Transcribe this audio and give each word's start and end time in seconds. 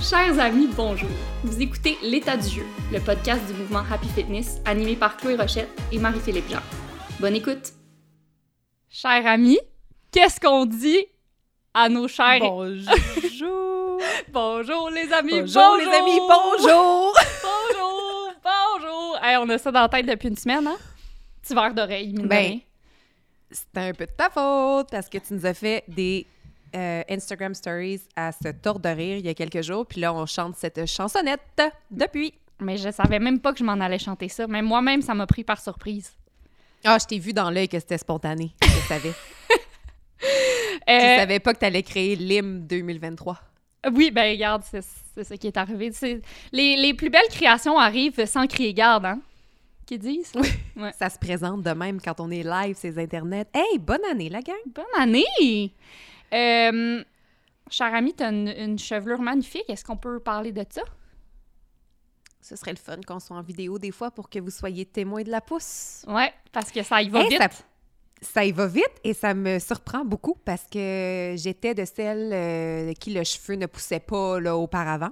Chers 0.00 0.38
amis, 0.40 0.68
bonjour. 0.74 1.10
Vous 1.44 1.60
écoutez 1.60 1.98
L'état 2.02 2.36
du 2.36 2.48
jeu, 2.48 2.64
le 2.90 3.00
podcast 3.00 3.46
du 3.46 3.52
mouvement 3.52 3.82
Happy 3.90 4.08
Fitness 4.08 4.58
animé 4.64 4.96
par 4.96 5.16
Chloé 5.18 5.36
Rochette 5.36 5.68
et 5.92 5.98
Marie-Philippe 5.98 6.48
Jean. 6.48 6.62
Bonne 7.20 7.34
écoute. 7.34 7.72
Chers 8.88 9.26
amis, 9.26 9.58
qu'est-ce 10.10 10.40
qu'on 10.40 10.64
dit 10.64 11.04
à 11.74 11.90
nos 11.90 12.08
chers 12.08 12.38
Bonjour. 12.40 12.88
Bonjour 14.32 14.90
les 14.90 15.12
amis, 15.12 15.40
bonjour, 15.42 15.76
les 15.76 15.86
amis, 15.86 16.18
bonjour. 16.18 17.14
Bonjour, 17.42 18.32
bonjour. 18.42 19.18
Hey, 19.22 19.36
on 19.36 19.48
a 19.50 19.58
ça 19.58 19.70
dans 19.70 19.82
la 19.82 19.88
tête 19.90 20.06
depuis 20.06 20.28
une 20.28 20.36
semaine, 20.36 20.66
hein? 20.66 20.78
Petit 21.42 21.54
verre 21.54 21.74
d'oreille, 21.74 22.12
mine 22.14 22.26
Ben. 22.26 22.60
C'est 23.50 23.76
un 23.76 23.92
peu 23.92 24.06
de 24.06 24.12
ta 24.12 24.30
faute 24.30 24.88
parce 24.90 25.10
que 25.10 25.18
tu 25.18 25.34
nous 25.34 25.44
as 25.44 25.52
fait 25.52 25.84
des 25.88 26.26
euh, 26.74 27.02
Instagram 27.08 27.54
Stories 27.54 28.00
à 28.16 28.32
se 28.32 28.48
tordre 28.48 28.80
de 28.80 28.88
rire 28.88 29.16
il 29.18 29.26
y 29.26 29.28
a 29.28 29.34
quelques 29.34 29.62
jours. 29.62 29.86
Puis 29.86 30.00
là, 30.00 30.12
on 30.14 30.26
chante 30.26 30.56
cette 30.56 30.86
chansonnette 30.86 31.62
depuis. 31.90 32.34
Mais 32.60 32.76
je 32.76 32.90
savais 32.90 33.18
même 33.18 33.40
pas 33.40 33.52
que 33.52 33.58
je 33.58 33.64
m'en 33.64 33.72
allais 33.80 33.98
chanter 33.98 34.28
ça. 34.28 34.46
Même 34.46 34.66
moi-même, 34.66 35.00
ça 35.02 35.14
m'a 35.14 35.26
pris 35.26 35.44
par 35.44 35.60
surprise. 35.60 36.12
Ah, 36.84 36.98
je 37.00 37.06
t'ai 37.06 37.18
vu 37.18 37.32
dans 37.32 37.50
l'œil 37.50 37.68
que 37.68 37.78
c'était 37.78 37.98
spontané. 37.98 38.52
Je 38.62 38.88
savais. 38.88 39.12
Je 40.22 40.92
Euh, 40.92 41.16
savais 41.18 41.38
pas 41.40 41.54
que 41.54 41.58
t'allais 41.60 41.82
créer 41.82 42.16
l'hymne 42.16 42.66
2023. 42.66 43.38
Oui, 43.92 44.10
ben 44.10 44.30
regarde, 44.32 44.62
c'est 44.70 45.24
ça 45.24 45.36
qui 45.36 45.46
est 45.46 45.56
arrivé. 45.56 45.90
C'est- 45.92 46.20
Les, 46.52 46.76
les 46.76 46.94
plus 46.94 47.08
belles 47.10 47.28
créations 47.30 47.78
arrivent 47.78 48.24
sans 48.26 48.46
crier 48.46 48.74
garde, 48.74 49.06
hein? 49.06 49.20
Qu'ils 49.86 49.98
disent? 50.00 50.32
Ouais. 50.76 50.92
Ça 50.98 51.08
se 51.08 51.18
présente 51.18 51.62
de 51.62 51.70
même 51.70 52.00
quand 52.00 52.20
on 52.20 52.30
est 52.30 52.42
live, 52.42 52.76
ces 52.76 52.98
internets. 52.98 53.46
Hey, 53.54 53.78
bonne 53.78 54.04
année, 54.10 54.28
la 54.28 54.40
gang! 54.42 54.56
Bonne 54.74 54.84
année! 54.98 55.72
Euh, 56.34 57.02
cher 57.70 57.94
ami, 57.94 58.14
t'as 58.14 58.30
une, 58.30 58.48
une 58.48 58.78
chevelure 58.78 59.20
magnifique. 59.20 59.68
Est-ce 59.68 59.84
qu'on 59.84 59.96
peut 59.96 60.20
parler 60.20 60.52
de 60.52 60.64
ça? 60.70 60.82
Ce 62.40 62.56
serait 62.56 62.72
le 62.72 62.78
fun 62.78 62.96
qu'on 63.06 63.20
soit 63.20 63.36
en 63.36 63.42
vidéo 63.42 63.78
des 63.78 63.90
fois 63.90 64.10
pour 64.10 64.30
que 64.30 64.38
vous 64.38 64.50
soyez 64.50 64.86
témoins 64.86 65.22
de 65.22 65.30
la 65.30 65.40
pousse. 65.40 66.04
Ouais, 66.08 66.32
parce 66.52 66.70
que 66.70 66.82
ça 66.82 67.02
y 67.02 67.08
va 67.08 67.20
Hey, 67.20 67.28
vite. 67.28 67.38
ça- 67.38 67.48
Ça 68.22 68.44
y 68.44 68.52
va 68.52 68.66
vite 68.66 68.84
et 69.02 69.14
ça 69.14 69.32
me 69.32 69.58
surprend 69.58 70.04
beaucoup 70.04 70.34
parce 70.44 70.64
que 70.70 71.34
j'étais 71.38 71.74
de 71.74 71.84
celles 71.86 72.30
euh, 72.34 72.92
qui 72.94 73.14
le 73.14 73.24
cheveu 73.24 73.54
ne 73.54 73.64
poussait 73.66 74.00
pas 74.00 74.38
là, 74.40 74.56
auparavant. 74.58 75.08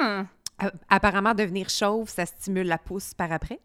Hmm. 0.00 0.22
A- 0.58 0.72
Apparemment, 0.88 1.34
devenir 1.34 1.68
chauve, 1.70 2.08
ça 2.08 2.26
stimule 2.26 2.66
la 2.66 2.78
pousse 2.78 3.14
par 3.14 3.30
après. 3.30 3.60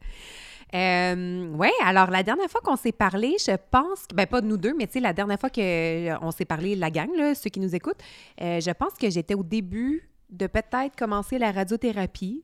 Euh, 0.73 1.52
oui, 1.53 1.69
alors 1.83 2.09
la 2.09 2.23
dernière 2.23 2.49
fois 2.49 2.61
qu'on 2.61 2.75
s'est 2.75 2.91
parlé, 2.91 3.35
je 3.39 3.55
pense, 3.69 4.07
ben 4.13 4.25
pas 4.25 4.41
nous 4.41 4.57
deux, 4.57 4.73
mais 4.73 4.88
tu 4.88 4.93
sais, 4.93 4.99
la 4.99 5.13
dernière 5.13 5.39
fois 5.39 5.49
qu'on 5.49 6.31
s'est 6.31 6.45
parlé, 6.45 6.75
la 6.75 6.89
gang, 6.89 7.09
ceux 7.35 7.49
qui 7.49 7.59
nous 7.59 7.75
écoutent, 7.75 8.02
euh, 8.41 8.59
je 8.59 8.71
pense 8.71 8.94
que 8.94 9.09
j'étais 9.09 9.35
au 9.35 9.44
début 9.44 10.09
de 10.29 10.47
peut-être 10.47 10.95
commencer 10.97 11.38
la 11.38 11.51
radiothérapie. 11.51 12.44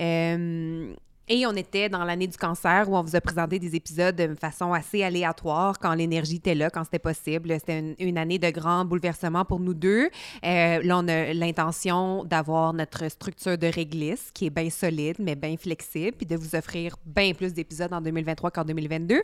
Euh, 0.00 0.94
et 1.28 1.46
on 1.46 1.52
était 1.52 1.88
dans 1.88 2.04
l'année 2.04 2.26
du 2.26 2.36
cancer 2.36 2.88
où 2.88 2.96
on 2.96 3.02
vous 3.02 3.16
a 3.16 3.20
présenté 3.20 3.58
des 3.58 3.74
épisodes 3.76 4.16
de 4.16 4.34
façon 4.34 4.72
assez 4.72 5.02
aléatoire 5.02 5.78
quand 5.78 5.94
l'énergie 5.94 6.36
était 6.36 6.54
là, 6.54 6.70
quand 6.70 6.84
c'était 6.84 6.98
possible. 6.98 7.52
C'était 7.58 7.94
une, 7.98 8.18
année 8.18 8.38
de 8.38 8.50
grands 8.50 8.84
bouleversements 8.84 9.44
pour 9.44 9.60
nous 9.60 9.74
deux. 9.74 10.10
Euh, 10.44 10.82
là, 10.82 10.98
on 10.98 11.08
a 11.08 11.32
l'intention 11.34 12.24
d'avoir 12.24 12.72
notre 12.72 13.08
structure 13.10 13.58
de 13.58 13.66
réglisse 13.66 14.30
qui 14.32 14.46
est 14.46 14.50
bien 14.50 14.70
solide, 14.70 15.16
mais 15.18 15.34
bien 15.34 15.56
flexible, 15.56 16.16
puis 16.16 16.26
de 16.26 16.36
vous 16.36 16.54
offrir 16.54 16.96
bien 17.04 17.32
plus 17.34 17.52
d'épisodes 17.52 17.92
en 17.92 18.00
2023 18.00 18.50
qu'en 18.50 18.64
2022 18.64 19.22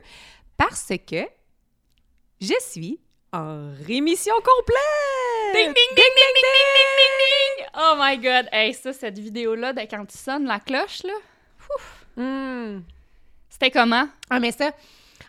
parce 0.56 0.92
que 1.06 1.26
je 2.40 2.54
suis 2.60 3.00
en 3.32 3.72
rémission 3.86 4.34
complète! 4.36 5.54
Ding, 5.54 5.66
ding, 5.66 5.74
ding, 5.74 5.96
ding, 5.96 6.34
ding, 6.34 6.44
ding, 6.44 6.74
ding, 6.74 6.94
ding, 6.98 7.16
ding! 7.18 7.66
Oh 7.76 7.94
my 7.98 8.16
God! 8.18 8.48
Hey, 8.52 8.74
ça, 8.74 8.92
cette 8.92 9.18
vidéo-là, 9.18 9.72
de 9.72 9.80
quand 9.80 10.04
tu 10.06 10.18
sonnes 10.18 10.46
la 10.46 10.60
cloche, 10.60 11.02
là, 11.04 11.14
C'était 13.48 13.70
comment? 13.70 14.08
Ah, 14.30 14.40
mais 14.40 14.52
ça, 14.52 14.72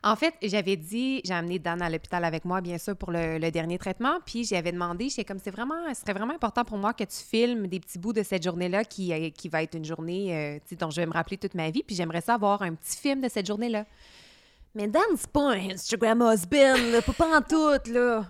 en 0.03 0.15
fait, 0.15 0.35
j'avais 0.43 0.75
dit, 0.75 1.21
j'ai 1.25 1.33
amené 1.33 1.57
Dan 1.57 1.81
à 1.81 1.89
l'hôpital 1.89 2.23
avec 2.23 2.45
moi, 2.45 2.61
bien 2.61 2.77
sûr, 2.77 2.95
pour 2.95 3.11
le, 3.11 3.49
dernier 3.49 3.77
traitement. 3.77 4.19
Puis 4.25 4.43
j'avais 4.43 4.71
demandé, 4.71 5.09
j'étais 5.09 5.25
comme, 5.25 5.39
c'est 5.39 5.51
vraiment, 5.51 5.75
ce 5.93 6.11
vraiment 6.11 6.33
important 6.33 6.63
pour 6.63 6.77
moi 6.77 6.93
que 6.93 7.03
tu 7.03 7.17
filmes 7.17 7.67
des 7.67 7.79
petits 7.79 7.97
bouts 7.97 8.13
de 8.13 8.23
cette 8.23 8.43
journée-là 8.43 8.83
qui, 8.83 9.13
euh, 9.13 9.29
va 9.49 9.63
être 9.63 9.75
une 9.75 9.85
journée 9.85 10.35
euh, 10.35 10.75
dont 10.79 10.91
je 10.91 10.97
vais 10.97 11.05
me 11.07 11.13
rappeler 11.13 11.37
toute 11.37 11.55
ma 11.55 11.71
vie. 11.71 11.81
Puis 11.81 11.95
j'aimerais 11.95 12.21
ça 12.21 12.35
avoir 12.35 12.61
un 12.61 12.75
petit 12.75 12.97
film 12.97 13.21
de 13.21 13.29
cette 13.29 13.47
journée-là. 13.47 13.85
Mais 14.75 14.87
Dan, 14.87 15.03
c'est 15.15 15.31
pas 15.31 15.53
un 15.53 15.69
Instagram 15.69 16.21
husband, 16.33 16.91
là, 16.91 17.01
pas, 17.01 17.37
en 17.37 17.41
tout, 17.41 17.91
là. 17.93 18.25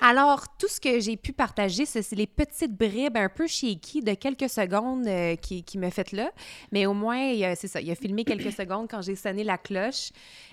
Alors, 0.00 0.44
tout 0.58 0.66
ce 0.66 0.80
que 0.80 0.98
j'ai 0.98 1.16
pu 1.16 1.34
partager, 1.34 1.84
c'est 1.84 2.10
les 2.12 2.26
petites 2.26 2.74
bribes 2.74 3.16
un 3.16 3.28
peu 3.28 3.46
shaky 3.46 4.00
de 4.00 4.14
quelques 4.14 4.48
secondes 4.48 5.06
euh, 5.06 5.36
qui, 5.36 5.62
qui 5.62 5.76
me 5.76 5.90
fait 5.90 6.12
là. 6.12 6.30
Mais 6.72 6.86
au 6.86 6.94
moins, 6.94 7.54
c'est 7.54 7.68
ça, 7.68 7.82
il 7.82 7.90
a 7.90 7.94
filmé 7.94 8.24
quelques 8.24 8.52
secondes 8.56 8.88
quand 8.90 9.02
j'ai 9.02 9.14
sonné 9.14 9.44
la 9.44 9.58
cloche. 9.58 10.10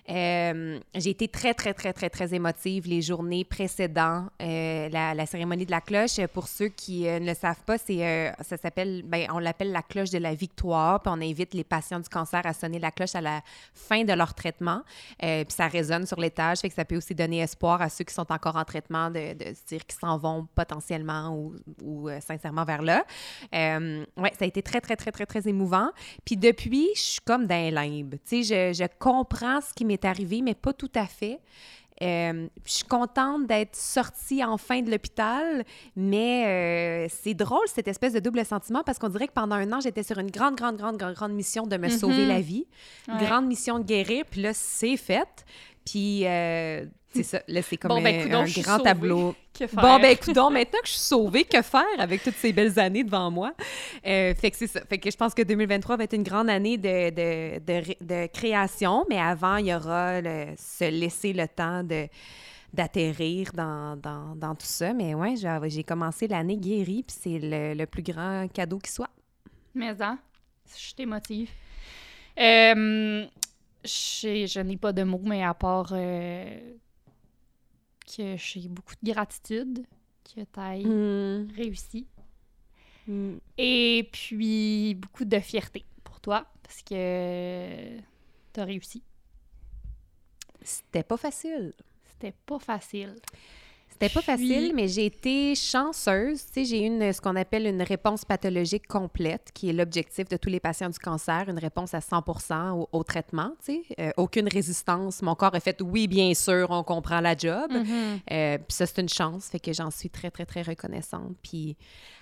Euh, 0.10 0.80
j'ai 0.96 1.12
été 1.12 1.28
très, 1.28 1.54
très, 1.54 1.74
très, 1.74 1.94
très, 1.94 2.10
très 2.10 2.34
émotive 2.34 2.88
les 2.88 3.02
journées 3.02 3.46
précédant 3.46 4.28
euh, 4.42 4.90
la, 4.90 5.14
la 5.14 5.26
cérémonie 5.26 5.66
de 5.66 5.72
la 5.72 5.82
cloche. 5.82 6.20
Pour 6.34 6.48
ceux 6.48 6.70
qui 6.70 7.08
euh, 7.08 7.20
ne 7.20 7.28
le 7.28 7.34
savent 7.34 7.64
pas, 7.66 7.78
c'est, 7.78 8.34
ça 8.42 8.58
s'appelle, 8.58 9.04
ben, 9.06 9.28
on 9.32 9.40
l'appelle 9.40 9.72
la 9.72 9.82
cloche 9.82 10.10
de 10.10 10.18
la 10.18 10.34
victoire. 10.34 11.02
Puis 11.02 11.14
on 11.16 11.22
invite 11.22 11.54
les 11.54 11.64
patients 11.64 12.00
du 12.00 12.10
cancer 12.10 12.42
à 12.46 12.54
sonner 12.54 12.80
la 12.80 12.92
cloche 12.92 13.16
à 13.16 13.22
la 13.22 13.42
fin 13.74 14.04
de 14.04 14.14
leur 14.14 14.34
traitement. 14.34 14.82
Euh, 15.24 15.44
puis 15.44 15.54
ça 15.54 15.68
résonne 15.68 16.06
sur 16.06 16.20
l'étage, 16.20 16.60
fait 16.60 16.70
que 16.70 16.76
ça 16.76 16.86
peut 16.86 16.98
aussi 16.98 17.14
donner 17.14 17.40
espoir 17.40 17.82
à 17.82 17.90
ceux 17.90 18.04
qui 18.04 18.14
sont 18.14 18.32
encore 18.32 18.56
en 18.56 18.64
traitement 18.64 19.10
de, 19.10 19.36
se 19.40 19.66
dire 19.68 19.86
qu'ils 19.86 20.00
s'en 20.00 20.18
vont 20.18 20.48
potentiellement 20.56 21.36
ou, 21.84 22.10
euh, 22.10 22.20
sincèrement 22.22 22.66
vers 22.66 22.82
là. 22.82 23.06
Euh, 23.54 24.04
ouais, 24.18 24.32
ça 24.38 24.46
a 24.46 24.48
été 24.48 24.62
très, 24.62 24.82
très, 24.82 24.96
très, 24.96 25.12
très, 25.12 25.26
très 25.26 25.48
émouvant. 25.48 25.90
Puis 26.26 26.38
depuis, 26.38 26.90
je 26.96 27.02
suis 27.02 27.22
comme 27.22 27.46
dans 27.46 27.56
les 27.56 27.72
limbes. 27.72 28.16
Tu 28.26 28.44
sais, 28.44 28.74
je 28.74 28.86
comprends 29.00 29.62
ce 29.62 29.74
qui 29.74 29.86
m'est 29.86 30.06
arrivé, 30.06 30.42
mais 30.42 30.56
pas 30.56 30.74
tout 30.74 30.92
à 30.96 31.06
fait. 31.06 31.40
Euh, 32.02 32.48
je 32.66 32.72
suis 32.72 32.84
contente 32.84 33.46
d'être 33.46 33.76
sortie 33.76 34.44
enfin 34.44 34.82
de 34.82 34.90
l'hôpital, 34.90 35.64
mais 35.96 36.46
euh, 36.48 37.08
c'est 37.10 37.34
drôle 37.36 37.68
cette 37.68 37.88
espèce 37.88 38.14
de 38.14 38.20
double 38.20 38.44
sentiment 38.46 38.82
parce 38.84 38.98
qu'on 38.98 39.10
dirait 39.10 39.28
que 39.28 39.34
pendant 39.34 39.56
un 39.56 39.72
an, 39.72 39.80
j'étais 39.82 40.04
sur 40.04 40.18
une 40.18 40.32
grande, 40.32 40.56
grande, 40.56 40.78
grande, 40.78 40.98
grande, 40.98 41.14
grande 41.14 41.34
mission 41.34 41.68
de 41.68 41.78
me 41.78 41.88
Mhm. 41.88 41.98
sauver 41.98 42.26
la 42.26 42.42
vie, 42.42 42.66
Ouais. 43.08 43.26
grande 43.26 43.46
mission 43.46 43.78
de 43.80 43.84
guérir, 43.84 44.26
puis 44.30 44.42
là, 44.42 44.52
c'est 44.54 44.98
fait. 44.98 45.46
Puis 45.86 46.26
euh, 46.28 46.86
c'est 47.14 47.24
ça, 47.24 47.42
là, 47.48 47.62
c'est 47.62 47.76
comme 47.78 47.90
Bon, 47.90 48.02
ben, 48.02 48.20
un, 48.20 48.24
coudonc, 48.24 48.62
grand 48.62 48.80
tableau. 48.80 49.36
Que 49.54 49.68
faire? 49.68 49.82
Bon, 49.82 50.00
ben, 50.00 50.12
écoute 50.12 50.34
donc, 50.36 50.54
maintenant 50.54 50.80
que 50.82 50.88
je 50.88 50.94
suis 50.94 51.02
sauvée, 51.02 51.44
que 51.44 51.62
faire 51.62 51.84
avec 52.00 52.24
toutes 52.24 52.36
ces 52.36 52.54
belles 52.54 52.80
années 52.80 53.04
devant 53.04 53.30
moi? 53.30 53.54
Euh, 54.06 54.34
fait 54.36 54.52
que 54.52 54.58
c'est 54.58 54.68
ça. 54.68 54.82
Fait 54.88 54.98
que 54.98 55.12
je 55.12 55.18
pense 55.18 55.34
que 55.34 55.42
2023 55.42 55.98
va 55.98 56.04
être 56.06 56.14
une 56.16 56.24
grande 56.24 56.50
année 56.50 56.78
de, 56.78 57.10
de, 57.10 57.60
de, 57.60 57.74
ré- 57.74 57.98
de 58.00 58.28
création, 58.28 59.06
mais 59.10 59.20
avant, 59.20 59.58
il 59.58 59.66
y 59.68 59.74
aura 59.76 60.22
le- 60.22 60.54
se 60.58 60.90
laisser 60.90 61.34
le 61.34 61.48
temps 61.48 61.84
de 61.84 62.08
d'atterrir 62.74 63.52
dans, 63.54 63.98
dans, 63.98 64.34
dans 64.36 64.56
tout 64.56 64.66
ça. 64.66 64.94
Mais 64.94 65.14
ouais, 65.14 65.36
j'ai 65.36 65.58
j'ai 65.68 65.84
commencé 65.84 66.28
l'année 66.30 66.56
guérie, 66.58 67.04
puis 67.04 67.18
c'est 67.20 67.40
le, 67.40 67.74
le 67.74 67.86
plus 67.86 68.04
grand 68.04 68.48
cadeau 68.54 68.78
qui 68.80 68.92
soit. 68.92 69.10
Mais 69.76 70.02
hein, 70.02 70.18
je 70.78 70.94
t'émotive. 70.94 71.50
Euh, 72.40 73.26
j'ai- 73.84 74.48
je 74.48 74.60
n'ai 74.60 74.78
pas 74.78 74.94
de 74.94 75.04
mots, 75.04 75.22
mais 75.24 75.44
à 75.44 75.54
part 75.54 75.90
euh, 75.94 76.74
que 78.16 78.36
j'ai 78.38 78.68
beaucoup 78.68 78.94
de 79.02 79.12
gratitude 79.12 79.86
que 80.24 80.42
tu 80.42 80.60
aies 80.60 80.84
Hmm. 80.86 81.48
réussi. 81.56 82.08
Hmm. 83.08 83.38
Et 83.58 84.10
puis 84.12 84.96
beaucoup 84.96 85.26
de 85.26 85.40
fierté 85.40 85.86
pour 86.04 86.20
toi 86.22 86.46
parce 86.64 86.82
que 86.84 87.98
tu 88.54 88.60
as 88.60 88.64
réussi. 88.66 89.04
C'était 90.62 91.04
pas 91.04 91.18
facile. 91.18 91.74
C'était 92.12 92.34
pas 92.46 92.60
facile. 92.60 93.16
C'était 94.02 94.14
pas 94.16 94.22
facile, 94.24 94.74
mais 94.74 94.88
j'ai 94.88 95.06
été 95.06 95.54
chanceuse. 95.54 96.44
Tu 96.48 96.54
sais, 96.54 96.66
j'ai 96.66 96.82
eu 96.84 96.88
une, 96.88 97.14
ce 97.14 97.22
qu'on 97.22 97.36
appelle 97.36 97.68
une 97.68 97.84
réponse 97.84 98.26
pathologique 98.26 98.88
complète, 98.88 99.52
qui 99.54 99.70
est 99.70 99.74
l'objectif 99.74 100.28
de 100.28 100.38
tous 100.38 100.50
les 100.50 100.60
patients 100.60 100.90
du 100.90 100.98
cancer, 100.98 101.46
une 101.50 101.60
réponse 101.60 101.94
à 101.94 102.02
100 102.02 102.24
au, 102.74 102.90
au 102.92 103.04
traitement. 103.04 103.52
Tu 103.64 103.74
sais, 103.74 103.82
Euh, 104.00 104.12
aucune 104.18 104.48
résistance. 104.48 105.22
Mon 105.22 105.36
corps 105.36 105.54
a 105.54 105.60
fait 105.60 105.80
oui, 105.84 106.08
bien 106.08 106.34
sûr, 106.34 106.68
on 106.72 106.82
comprend 106.84 107.22
la 107.22 107.38
job. 107.38 107.72
Euh, 107.72 108.58
puis 108.58 108.66
ça, 108.70 108.88
c'est 108.88 109.02
une 109.02 109.10
chance, 109.10 109.50
fait 109.50 109.60
que 109.60 109.72
j'en 109.72 109.92
suis 109.92 110.10
très, 110.10 110.32
très, 110.32 110.46
très 110.48 110.64
reconnaissante. 110.64 111.36
Puis 111.44 111.78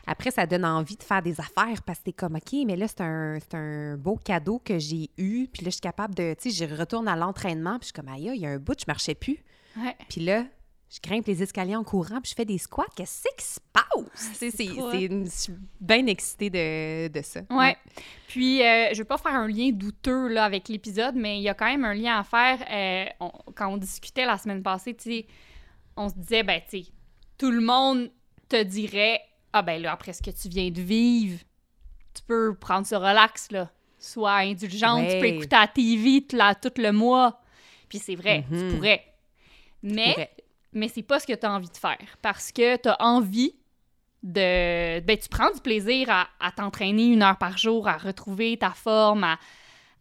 après, 0.06 0.32
ça 0.32 0.46
donne 0.46 0.66
envie 0.66 0.98
de 0.98 1.04
faire 1.04 1.22
des 1.22 1.40
affaires 1.40 1.82
parce 1.86 2.00
que 2.00 2.06
t'es 2.06 2.12
comme, 2.14 2.36
OK, 2.36 2.58
mais 2.66 2.76
là, 2.76 2.90
c'est 2.90 3.02
un, 3.02 3.38
c'est 3.40 3.56
un 3.56 3.96
beau 3.96 4.18
cadeau 4.18 4.60
que 4.64 4.80
j'ai 4.80 5.10
eu. 5.18 5.48
Puis 5.48 5.64
là, 5.64 5.70
je 5.70 5.76
suis 5.76 5.82
capable 5.82 6.14
de, 6.14 6.36
tu 6.38 6.52
sais, 6.52 6.68
je 6.68 6.76
retourne 6.76 7.08
à 7.08 7.16
l'entraînement, 7.16 7.80
puis 7.80 7.84
je 7.84 7.86
suis 7.86 7.94
comme, 7.94 8.10
aïe, 8.14 8.30
il 8.36 8.42
y 8.42 8.46
a 8.46 8.50
un 8.50 8.58
bout, 8.58 8.78
je 8.78 8.86
marchais 8.86 9.16
plus. 9.16 9.38
Ouais. 9.78 9.96
Puis 10.10 10.22
là, 10.22 10.44
je 10.92 11.00
grimpe 11.02 11.28
les 11.28 11.44
escaliers 11.44 11.76
en 11.76 11.84
courant, 11.84 12.20
puis 12.22 12.32
je 12.32 12.36
fais 12.36 12.46
des 12.46 12.58
squats. 12.58 12.86
Qu'est-ce 12.96 13.24
qui 13.38 13.46
se 13.46 13.60
passe? 13.72 13.86
C'est, 14.34 14.50
c'est, 14.52 14.66
trop 14.66 14.92
c'est 14.92 15.04
une- 15.04 15.26
je 15.26 15.30
suis 15.32 15.54
bien 15.80 16.06
excitée 16.08 16.50
de, 16.50 17.08
de 17.10 17.22
ça. 17.22 17.42
Ouais. 17.52 17.78
Puis, 18.28 18.64
euh, 18.64 18.90
je 18.94 18.98
vais 18.98 19.06
pas 19.06 19.18
faire 19.18 19.36
un 19.36 19.48
lien 19.48 19.70
douteux 19.72 20.28
là, 20.30 20.46
avec 20.46 20.68
l'épisode, 20.68 21.16
mais 21.16 21.38
il 21.38 21.44
y 21.44 21.50
a 21.50 21.54
quand 21.54 21.66
même 21.68 21.86
un 21.86 21.94
lien 21.94 22.18
à 22.20 22.24
faire. 22.24 22.60
euh, 22.72 23.06
on- 23.20 23.32
quand 23.54 23.68
on 23.72 23.78
discutait 23.78 24.26
la 24.26 24.38
semaine 24.38 24.64
passée, 24.64 24.96
tu 24.96 25.24
on 25.96 26.10
se 26.10 26.16
disait, 26.16 26.44
ben, 26.44 26.62
tu 26.70 26.82
tout 27.38 27.52
le 27.52 27.62
monde 27.62 28.10
te 28.48 28.62
dirait 28.64 29.22
ah 29.54 29.62
ben 29.64 29.82
là, 29.82 29.92
après 29.94 30.14
ce 30.14 30.22
que 30.22 30.30
tu 30.32 30.48
viens 30.48 30.70
de 30.70 30.82
vivre, 30.82 31.40
tu 32.16 32.22
peux 32.24 32.54
prendre 32.56 32.86
ce 32.86 32.96
relax, 32.96 33.52
là. 33.52 33.72
Sois 33.98 34.32
indulgente, 34.38 35.08
tu 35.10 35.20
peux 35.20 35.26
écouter 35.26 35.56
la 35.56 35.68
TV 35.68 36.22
tout, 36.28 36.36
la- 36.36 36.56
tout 36.56 36.72
le 36.78 36.92
mois. 36.92 37.42
Puis 37.90 37.98
c'est 38.00 38.16
vrai, 38.16 38.46
Mhm. 38.50 38.70
tu 38.70 38.76
pourrais. 38.76 39.04
Mais, 39.84 40.12
pourrais. 40.14 40.32
Mais 40.74 40.88
c'est 40.88 41.04
pas 41.04 41.20
ce 41.20 41.28
que 41.28 41.34
tu 41.34 41.46
as 41.46 41.52
envie 41.52 41.70
de 41.70 41.78
faire. 41.78 41.98
Parce 42.22 42.52
que 42.52 42.78
tu 42.78 42.90
as 42.90 42.98
envie 43.02 43.56
de. 44.24 45.00
Ben, 45.00 45.18
tu 45.18 45.30
prends 45.30 45.52
du 45.52 45.62
plaisir 45.62 46.10
à, 46.10 46.28
à 46.40 46.52
t'entraîner 46.52 47.08
une 47.08 47.24
heure 47.24 47.38
par 47.38 47.58
jour, 47.58 47.88
à 47.88 47.98
retrouver 47.98 48.58
ta 48.58 48.72
forme, 48.72 49.24
à, 49.24 49.40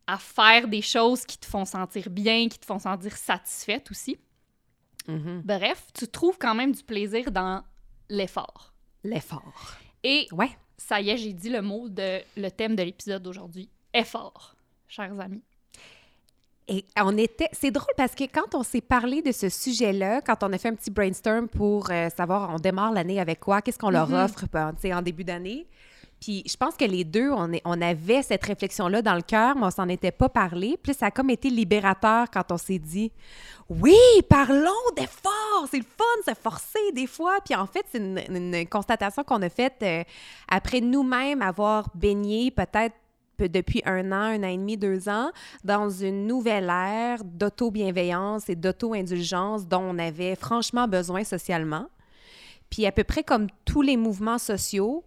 à 0.06 0.18
faire 0.18 0.68
des 0.68 0.82
choses 0.82 1.24
qui 1.24 1.38
te 1.38 1.46
font 1.46 1.64
sentir 1.64 2.10
bien, 2.10 2.48
qui 2.48 2.58
te 2.58 2.66
font 2.66 2.78
sentir 2.78 3.16
satisfaite 3.16 3.90
aussi. 3.90 4.18
Mhm. 5.06 5.42
Bref, 5.44 5.86
tu 5.94 6.06
trouves 6.08 6.36
quand 6.38 6.54
même 6.54 6.72
du 6.72 6.82
plaisir 6.82 7.30
dans 7.30 7.62
l'effort. 8.10 8.72
L'effort. 9.04 9.76
Et 10.02 10.28
Ouais. 10.32 10.50
ça 10.76 11.00
y 11.00 11.10
est, 11.10 11.16
j'ai 11.16 11.32
dit 11.32 11.48
le 11.50 11.62
mot 11.62 11.88
de 11.88 12.20
le 12.36 12.48
thème 12.50 12.76
de 12.76 12.82
l'épisode 12.82 13.22
d'aujourd'hui. 13.22 13.70
Effort, 13.94 14.54
chers 14.86 15.18
amis. 15.20 15.42
Et 16.68 16.84
on 17.02 17.16
était. 17.16 17.48
C'est 17.52 17.70
drôle 17.70 17.94
parce 17.96 18.14
que 18.14 18.24
quand 18.24 18.54
on 18.54 18.62
s'est 18.62 18.82
parlé 18.82 19.22
de 19.22 19.32
ce 19.32 19.48
sujet-là, 19.48 20.20
quand 20.20 20.42
on 20.42 20.52
a 20.52 20.58
fait 20.58 20.68
un 20.68 20.74
petit 20.74 20.90
brainstorm 20.90 21.48
pour 21.48 21.90
euh, 21.90 22.10
savoir 22.14 22.50
on 22.54 22.56
démarre 22.58 22.92
l'année 22.92 23.18
avec 23.20 23.40
quoi, 23.40 23.62
qu'est-ce 23.62 23.78
qu'on 23.78 23.90
leur 23.90 24.08
Mhm. 24.10 24.24
offre 24.24 24.44
ben, 24.52 24.72
tu 24.74 24.82
sais, 24.82 24.92
en 24.94 25.00
début 25.02 25.24
d'année. 25.24 25.66
Puis 26.20 26.42
je 26.46 26.56
pense 26.56 26.74
que 26.74 26.84
les 26.84 27.04
deux, 27.04 27.30
on, 27.30 27.52
est, 27.52 27.62
on 27.64 27.80
avait 27.80 28.22
cette 28.22 28.44
réflexion-là 28.44 29.02
dans 29.02 29.14
le 29.14 29.22
cœur, 29.22 29.54
mais 29.54 29.66
on 29.66 29.70
s'en 29.70 29.88
était 29.88 30.10
pas 30.10 30.28
parlé. 30.28 30.76
Puis 30.82 30.92
ça 30.92 31.06
a 31.06 31.10
comme 31.12 31.30
été 31.30 31.48
libérateur 31.48 32.26
quand 32.32 32.50
on 32.50 32.58
s'est 32.58 32.80
dit 32.80 33.12
Oui, 33.70 33.94
parlons 34.28 34.72
d'efforts! 34.96 35.68
C'est 35.70 35.78
le 35.78 35.84
fun, 35.84 36.32
se 36.32 36.34
forcer 36.38 36.92
des 36.92 37.06
fois. 37.06 37.36
Puis 37.44 37.54
en 37.54 37.66
fait, 37.66 37.86
c'est 37.90 37.98
une, 37.98 38.20
une 38.28 38.66
constatation 38.68 39.22
qu'on 39.24 39.40
a 39.42 39.48
faite 39.48 39.76
euh, 39.82 40.02
après 40.50 40.80
nous-mêmes 40.80 41.40
avoir 41.40 41.88
baigné 41.94 42.50
peut-être 42.50 42.94
peu- 43.07 43.07
depuis 43.46 43.82
un 43.84 44.10
an, 44.10 44.16
un 44.16 44.42
an 44.42 44.48
et 44.48 44.56
demi, 44.56 44.76
deux 44.76 45.08
ans, 45.08 45.30
dans 45.64 45.88
une 45.88 46.26
nouvelle 46.26 46.68
ère 46.70 47.22
d'auto-bienveillance 47.24 48.48
et 48.48 48.56
d'auto-indulgence 48.56 49.66
dont 49.68 49.82
on 49.82 49.98
avait 49.98 50.34
franchement 50.34 50.88
besoin 50.88 51.24
socialement. 51.24 51.86
Puis 52.70 52.86
à 52.86 52.92
peu 52.92 53.04
près 53.04 53.22
comme 53.22 53.46
tous 53.64 53.82
les 53.82 53.96
mouvements 53.96 54.38
sociaux, 54.38 55.04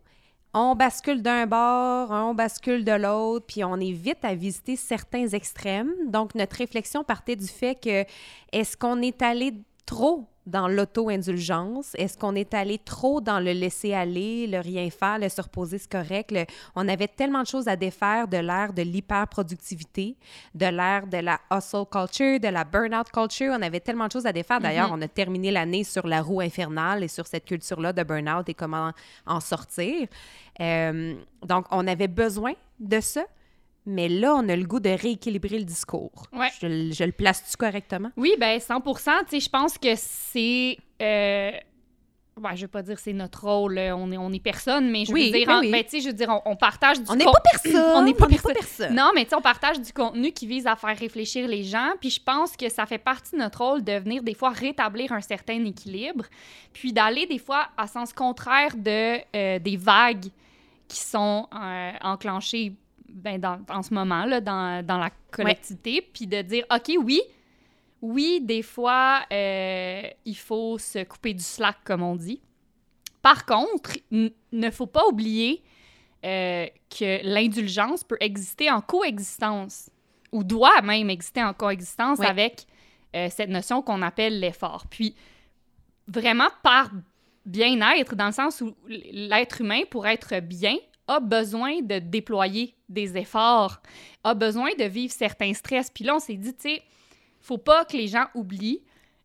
on 0.53 0.75
bascule 0.75 1.21
d'un 1.21 1.45
bord, 1.47 2.11
on 2.11 2.33
bascule 2.33 2.83
de 2.83 2.91
l'autre, 2.91 3.45
puis 3.45 3.63
on 3.63 3.77
est 3.77 3.93
vite 3.93 4.23
à 4.23 4.35
visiter 4.35 4.75
certains 4.75 5.27
extrêmes. 5.27 5.91
Donc 6.07 6.35
notre 6.35 6.57
réflexion 6.57 7.03
partait 7.03 7.35
du 7.35 7.47
fait 7.47 7.75
que 7.75 8.05
est-ce 8.51 8.75
qu'on 8.75 9.01
est 9.01 9.21
allé 9.21 9.53
trop 9.85 10.27
dans 10.45 10.67
l'auto-indulgence? 10.67 11.93
Est-ce 11.95 12.17
qu'on 12.17 12.35
est 12.35 12.53
allé 12.53 12.77
trop 12.79 13.21
dans 13.21 13.39
le 13.39 13.51
laisser-aller, 13.51 14.47
le 14.47 14.59
rien 14.59 14.89
faire, 14.89 15.19
le 15.19 15.29
se 15.29 15.41
reposer, 15.41 15.77
c'est 15.77 15.91
correct? 15.91 16.31
Le- 16.31 16.45
on 16.75 16.88
avait 16.88 17.07
tellement 17.07 17.41
de 17.41 17.47
choses 17.47 17.67
à 17.67 17.75
défaire 17.75 18.27
de 18.27 18.38
l'ère 18.38 18.73
de 18.73 18.81
l'hyper-productivité, 18.81 20.15
de 20.55 20.65
l'ère 20.65 21.07
de 21.07 21.17
la 21.17 21.39
hustle 21.51 21.85
culture, 21.91 22.39
de 22.39 22.47
la 22.47 22.63
burnout 22.63 23.09
culture. 23.11 23.53
On 23.57 23.61
avait 23.61 23.79
tellement 23.79 24.07
de 24.07 24.11
choses 24.11 24.25
à 24.25 24.33
défaire. 24.33 24.59
D'ailleurs, 24.59 24.89
on 24.93 25.01
a 25.01 25.07
terminé 25.07 25.51
l'année 25.51 25.83
sur 25.83 26.07
la 26.07 26.21
roue 26.21 26.41
infernale 26.41 27.03
et 27.03 27.07
sur 27.07 27.27
cette 27.27 27.45
culture-là 27.45 27.93
de 27.93 28.03
burnout 28.03 28.47
et 28.49 28.53
comment 28.53 28.91
en 29.25 29.39
sortir. 29.39 30.07
Euh, 30.59 31.15
donc, 31.45 31.65
on 31.71 31.88
avait 31.88 32.07
besoin 32.07 32.53
de 32.79 32.99
ça. 32.99 33.23
Mais 33.85 34.07
là, 34.09 34.35
on 34.35 34.47
a 34.47 34.55
le 34.55 34.65
goût 34.65 34.79
de 34.79 34.89
rééquilibrer 34.89 35.57
le 35.57 35.65
discours. 35.65 36.27
Ouais. 36.33 36.49
Je, 36.61 36.67
le- 36.67 36.91
je 36.91 37.03
le 37.03 37.11
place-tu 37.11 37.57
correctement? 37.57 38.11
Oui, 38.15 38.35
ben 38.39 38.59
100 38.59 38.79
Tu 38.81 38.93
sais, 39.29 39.39
je 39.39 39.49
pense 39.49 39.77
que 39.77 39.93
c'est. 39.95 40.77
Euh... 41.01 41.51
Ouais, 42.41 42.55
je 42.55 42.61
veux 42.61 42.67
pas 42.69 42.81
dire 42.81 42.97
c'est 42.97 43.11
notre 43.13 43.43
rôle, 43.45 43.73
là, 43.75 43.95
on 43.95 44.09
est, 44.11 44.17
on 44.17 44.31
est 44.31 44.39
personne, 44.39 44.89
mais 44.89 45.03
je 45.05 45.11
Oui, 45.11 45.25
veux 45.31 45.37
dire, 45.37 45.47
ben 45.47 45.59
oui. 45.59 45.69
ben, 45.71 45.83
tu 45.83 45.89
sais, 45.89 45.99
je 45.99 46.07
veux 46.07 46.13
dire, 46.13 46.29
on, 46.29 46.51
on 46.51 46.55
partage 46.55 46.99
du 47.01 47.05
On 47.09 47.15
n'est 47.15 47.25
con- 47.25 47.33
pas 47.33 47.41
personne! 47.51 47.75
On 47.95 48.01
n'est 48.03 48.13
pas 48.13 48.27
personne. 48.27 48.53
personne! 48.53 48.95
Non, 48.95 49.11
mais 49.13 49.25
tu 49.25 49.31
sais, 49.31 49.35
on 49.35 49.41
partage 49.41 49.81
du 49.81 49.91
contenu 49.91 50.31
qui 50.31 50.47
vise 50.47 50.65
à 50.65 50.75
faire 50.77 50.97
réfléchir 50.97 51.47
les 51.47 51.63
gens. 51.63 51.91
Puis 51.99 52.09
je 52.09 52.21
pense 52.23 52.55
que 52.55 52.69
ça 52.69 52.85
fait 52.85 52.97
partie 52.97 53.33
de 53.33 53.39
notre 53.41 53.63
rôle 53.63 53.83
de 53.83 53.93
venir 53.93 54.23
des 54.23 54.33
fois 54.33 54.51
rétablir 54.51 55.11
un 55.11 55.21
certain 55.21 55.63
équilibre, 55.65 56.23
puis 56.71 56.93
d'aller 56.93 57.25
des 57.27 57.37
fois 57.37 57.67
à 57.77 57.85
sens 57.85 58.13
contraire 58.13 58.75
de 58.77 59.17
euh, 59.35 59.59
des 59.59 59.75
vagues 59.77 60.27
qui 60.87 60.99
sont 60.99 61.47
euh, 61.53 61.91
enclenchées 62.01 62.73
ben, 63.13 63.39
dans, 63.39 63.59
en 63.69 63.83
ce 63.83 63.93
moment 63.93 64.25
là 64.25 64.41
dans, 64.41 64.85
dans 64.85 64.97
la 64.97 65.11
collectivité, 65.31 66.01
puis 66.01 66.27
de 66.27 66.41
dire 66.41 66.65
ok 66.73 66.91
oui. 67.03 67.21
Oui, 68.01 68.41
des 68.41 68.63
fois, 68.63 69.21
euh, 69.31 70.01
il 70.25 70.35
faut 70.35 70.79
se 70.79 71.03
couper 71.03 71.35
du 71.35 71.43
slack, 71.43 71.77
comme 71.83 72.01
on 72.01 72.15
dit. 72.15 72.41
Par 73.21 73.45
contre, 73.45 73.91
il 74.09 74.33
ne 74.51 74.71
faut 74.71 74.87
pas 74.87 75.05
oublier 75.07 75.61
euh, 76.25 76.65
que 76.89 77.23
l'indulgence 77.23 78.03
peut 78.03 78.17
exister 78.19 78.71
en 78.71 78.81
coexistence, 78.81 79.91
ou 80.31 80.43
doit 80.43 80.81
même 80.81 81.11
exister 81.11 81.43
en 81.43 81.53
coexistence 81.53 82.19
avec 82.21 82.65
euh, 83.15 83.27
cette 83.29 83.49
notion 83.51 83.83
qu'on 83.83 84.01
appelle 84.01 84.39
l'effort. 84.39 84.87
Puis, 84.89 85.15
vraiment 86.07 86.49
par 86.63 86.89
bien-être, 87.45 88.15
dans 88.15 88.27
le 88.27 88.31
sens 88.31 88.61
où 88.61 88.75
l'être 88.87 89.61
humain, 89.61 89.81
pour 89.91 90.07
être 90.07 90.39
bien, 90.39 90.75
a 91.11 91.19
besoin 91.19 91.81
de 91.81 91.99
déployer 91.99 92.75
des 92.87 93.17
efforts, 93.17 93.81
a 94.23 94.33
besoin 94.33 94.69
de 94.79 94.85
vivre 94.85 95.11
certains 95.11 95.53
stress. 95.53 95.91
Puis 95.93 96.05
là, 96.05 96.15
on 96.15 96.19
s'est 96.19 96.35
dit, 96.35 96.53
tu 96.53 96.69
sais, 96.69 96.81
faut 97.41 97.57
pas 97.57 97.83
que 97.83 97.97
les 97.97 98.07
gens 98.07 98.27
oublient 98.33 98.81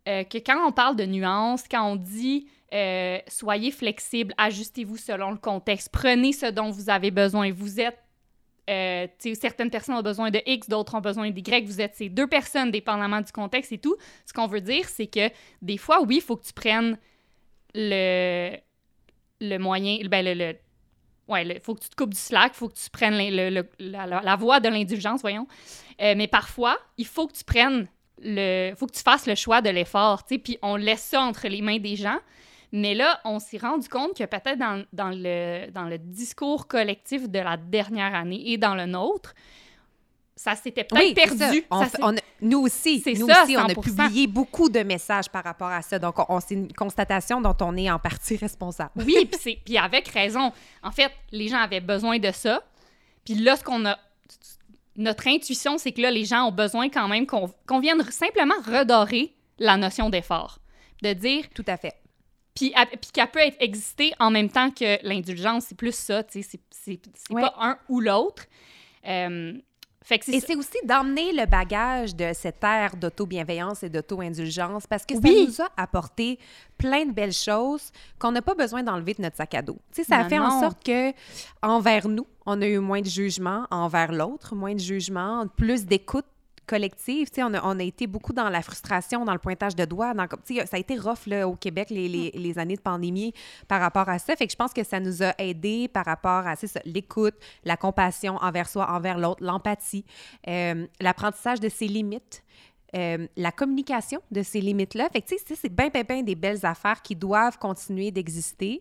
euh, 0.09 0.25
que 0.25 0.39
quand 0.39 0.67
on 0.67 0.73
parle 0.73 0.97
de 0.97 1.05
nuances, 1.05 1.65
quand 1.71 1.85
on 1.85 1.97
dit 1.97 2.49
euh, 2.75 3.19
soyez 3.29 3.71
flexible, 3.71 4.35
ajustez-vous 4.37 4.97
selon 4.97 5.31
le 5.31 5.37
contexte, 5.37 5.91
prenez 5.93 6.33
ce 6.33 6.47
dont 6.47 6.71
vous 6.71 6.91
avez 6.91 7.13
besoin. 7.13 7.53
Vous 7.53 7.81
êtes, 7.81 7.99
euh, 8.69 9.07
certaines 9.35 9.71
personnes 9.71 9.95
ont 9.95 10.03
besoin 10.03 10.31
de 10.31 10.41
X, 10.45 10.69
d'autres 10.69 10.97
ont 10.97 11.01
besoin 11.01 11.31
d'Y. 11.31 11.65
Vous 11.65 11.81
êtes 11.81 11.95
ces 11.95 12.09
deux 12.09 12.27
personnes, 12.27 12.73
dépendamment 12.73 13.21
du 13.21 13.31
contexte 13.31 13.71
et 13.71 13.79
tout. 13.79 13.97
Ce 14.25 14.33
qu'on 14.33 14.49
veut 14.49 14.61
dire, 14.61 14.89
c'est 14.89 15.07
que 15.07 15.31
des 15.63 15.77
fois, 15.77 16.03
oui, 16.03 16.17
il 16.17 16.23
faut 16.23 16.37
que 16.37 16.47
tu 16.47 16.53
prennes 16.53 16.99
le, 17.75 18.57
le 19.41 19.59
moyen, 19.59 19.99
ben 20.09 20.25
le 20.25 20.57
ouais, 21.29 21.47
il 21.47 21.61
faut 21.61 21.75
que 21.75 21.81
tu 21.81 21.89
te 21.89 21.97
coupes 21.97 22.15
du 22.15 22.21
slack, 22.21 22.53
il 22.55 22.57
faut 22.57 22.69
que 22.69 22.75
tu 22.75 22.91
prennes 22.91 23.17
le- 23.19 23.65
la 23.79 24.37
voie 24.37 24.61
de 24.61 24.69
l'indulgence, 24.69 25.21
voyons. 25.21 25.47
Euh, 26.01 26.15
mais 26.17 26.29
parfois, 26.29 26.79
il 26.99 27.07
faut 27.07 27.27
que 27.27 27.33
tu 27.33 27.45
prennes 27.45 27.89
le. 28.23 28.75
faut 28.77 28.87
que 28.87 28.93
tu 28.95 29.03
fasses 29.03 29.27
le 29.27 29.35
choix 29.35 29.61
de 29.61 29.71
l'effort, 29.71 30.25
tu 30.25 30.35
sais, 30.35 30.39
puis 30.39 30.59
on 30.63 30.77
laisse 30.77 31.03
ça 31.03 31.21
entre 31.23 31.49
les 31.49 31.63
mains 31.63 31.79
des 31.79 31.97
gens. 31.97 32.19
Mais 32.73 32.95
là, 32.95 33.21
on 33.25 33.39
s'est 33.39 33.59
rendu 33.59 33.89
compte 33.89 34.17
que 34.17 34.25
peut-être 34.25 34.59
dans, 34.59 34.85
dans 34.93 35.11
le, 35.11 35.71
dans 35.71 35.85
le 35.85 35.99
discours 35.99 36.67
collectif 36.67 37.29
de 37.29 37.39
la 37.39 37.57
dernière 37.57 38.15
année 38.15 38.51
et 38.51 38.59
dans 38.59 38.75
le 38.75 38.87
nôtre, 38.87 39.35
ça 40.37 40.55
s'était 40.55 40.85
peut-être 40.85 41.03
Oui, 41.03 41.15
perdu. 41.15 41.39
ça. 41.39 41.51
On 41.71 41.81
Ça 41.81 41.87
f- 41.87 41.91
s'est- 41.93 41.99
on 42.03 42.17
a- 42.17 42.21
nous 42.43 42.59
aussi, 42.61 43.03
nous 43.19 43.27
ça, 43.27 43.43
aussi, 43.45 43.57
on 43.57 43.61
a 43.65 43.69
100%. 43.69 43.81
publié 43.81 44.27
beaucoup 44.27 44.69
de 44.69 44.81
messages 44.81 45.29
par 45.31 45.43
rapport 45.43 45.71
à 45.71 45.81
ça. 45.83 45.99
Donc, 45.99 46.19
on, 46.19 46.27
on- 46.29 46.41
c'est 46.41 46.55
une 46.55 46.73
constatation 46.73 47.41
dont 47.41 47.57
on 47.61 47.77
est 47.77 47.91
en 47.91 47.99
partie 47.99 48.37
responsable. 48.47 48.91
Oui, 48.97 49.29
puis 49.65 49.79
avec 49.79 50.09
raison. 50.09 50.53
En 50.83 50.91
fait, 50.93 51.11
les 51.33 51.49
gens 51.49 51.59
avaient 51.61 51.81
besoin 51.81 52.19
de 52.19 52.31
ça. 52.33 52.63
Puis 53.25 53.35
là, 53.35 53.57
ce 53.57 53.65
qu'on 53.65 53.85
a. 53.87 53.99
Notre 54.99 55.27
intuition, 55.29 55.77
c'est 55.79 55.93
que 55.93 56.01
là, 56.01 56.11
les 56.11 56.25
gens 56.25 56.45
ont 56.49 56.53
besoin 56.53 56.89
quand 56.89 57.07
même 57.09 57.27
qu'on 57.27 57.51
qu'on 57.67 57.81
vienne 57.81 58.03
simplement 58.11 58.55
redorer 58.65 59.35
la 59.59 59.77
notion 59.77 60.09
d'effort. 60.11 60.59
De 61.03 61.13
dire. 61.13 61.45
Tout 61.55 61.65
à 61.67 61.77
fait. 61.77 61.95
Puis 62.55 62.73
qu'elle 63.13 63.31
peut 63.31 63.41
être, 63.41 63.57
exister 63.61 64.15
en 64.19 64.31
même 64.31 64.49
temps 64.49 64.71
que 64.71 64.99
l'indulgence. 65.07 65.65
C'est 65.69 65.75
plus 65.77 65.95
ça, 65.95 66.23
tu 66.25 66.43
sais. 66.43 66.49
c'est- 66.51 66.61
C'est 66.71 67.01
c'est 67.15 67.35
Ouais. 67.35 67.43
pas 67.43 67.55
un 67.61 67.77
ou 67.89 68.01
l'autre. 68.01 68.45
Euh, 69.07 69.53
fait 70.07 70.19
que 70.19 70.25
c'est 70.25 70.35
Et 70.35 70.41
c'est 70.41 70.57
aussi 70.57 70.79
d'emmener 70.85 71.33
le 71.33 71.47
bagage 71.47 72.15
de 72.15 72.31
cette 72.33 72.63
ère 72.63 72.97
d'auto-bienveillance 72.97 73.83
et 73.83 73.89
d'auto-indulgence 73.89 74.87
parce 74.87 75.05
que 75.05 75.15
ça 75.15 75.21
Oui. 75.25 75.47
nous 75.49 75.61
a 75.65 75.69
apporté 75.77 76.39
plein 76.79 77.05
de 77.07 77.13
belles 77.13 77.33
choses 77.33 77.91
qu'on 78.19 78.31
n'a 78.33 78.43
pas 78.43 78.55
besoin 78.55 78.83
d'enlever 78.83 79.15
de 79.15 79.23
notre 79.23 79.37
sac 79.37 79.55
à 79.55 79.63
dos. 79.63 79.79
Ça 79.93 80.17
a 80.17 80.23
Non, 80.23 80.29
fait 80.29 80.39
en 80.39 80.61
sorte 80.61 80.85
que 80.85 81.13
envers 81.63 82.07
nous, 82.09 82.27
on 82.47 82.61
a 82.63 82.67
eu 82.67 82.79
moins 82.79 83.01
de 83.01 83.07
jugement, 83.09 83.67
envers 83.71 84.13
l'autre, 84.13 84.55
moins 84.55 84.75
de 84.75 84.79
jugement, 84.81 85.47
plus 85.57 85.85
d'écoute 85.85 86.27
collective. 86.67 87.29
On 87.39 87.55
a, 87.55 87.61
on 87.65 87.79
a 87.79 87.83
été 87.83 88.07
beaucoup 88.07 88.33
dans 88.33 88.49
la 88.49 88.63
frustration, 88.63 89.25
dans 89.25 89.33
le 89.33 89.39
pointage 89.39 89.75
de 89.77 89.85
doigts. 89.85 90.15
Dans, 90.15 90.27
ça 90.47 90.65
a 90.77 90.79
été 90.79 90.97
rough 90.99 91.27
là, 91.27 91.47
au 91.49 91.55
Québec, 91.57 91.91
les, 91.91 92.09
les- 92.09 92.31
les 92.35 92.59
années 92.59 92.77
de 92.77 92.81
pandémie 92.81 93.33
par 93.69 93.81
rapport 93.81 94.09
à 94.09 94.19
ça. 94.19 94.37
Fait 94.37 94.47
que 94.47 94.53
je 94.53 94.57
pense 94.57 94.73
que 94.73 94.85
ça 94.85 95.01
nous 95.01 95.23
a 95.23 95.35
aidé 95.39 95.89
par 95.89 96.05
rapport 96.05 96.47
à 96.47 96.55
l'écoute, 96.85 97.35
la 97.65 97.77
compassion 97.77 98.37
envers 98.37 98.69
soi, 98.69 98.91
envers 98.91 99.19
l'autre, 99.19 99.43
l'empathie, 99.43 100.05
euh, 100.49 100.87
l'apprentissage 101.01 101.61
de 101.61 101.69
ses 101.69 101.87
limites. 101.89 102.43
euh, 102.95 103.27
la 103.37 103.51
communication 103.53 104.21
de 104.31 104.43
ces 104.43 104.61
limites-là. 104.61 105.09
Fait 105.13 105.21
que, 105.21 105.27
tu 105.27 105.37
sais, 105.37 105.45
c'est- 105.47 105.57
c'est 105.57 105.69
bien, 105.69 105.89
bien, 105.89 106.03
bien 106.05 106.23
des 106.23 106.37
belles 106.37 106.65
affaires 106.65 107.03
qui 107.03 107.15
doivent 107.17 107.59
continuer 107.59 108.11
d'exister. 108.13 108.81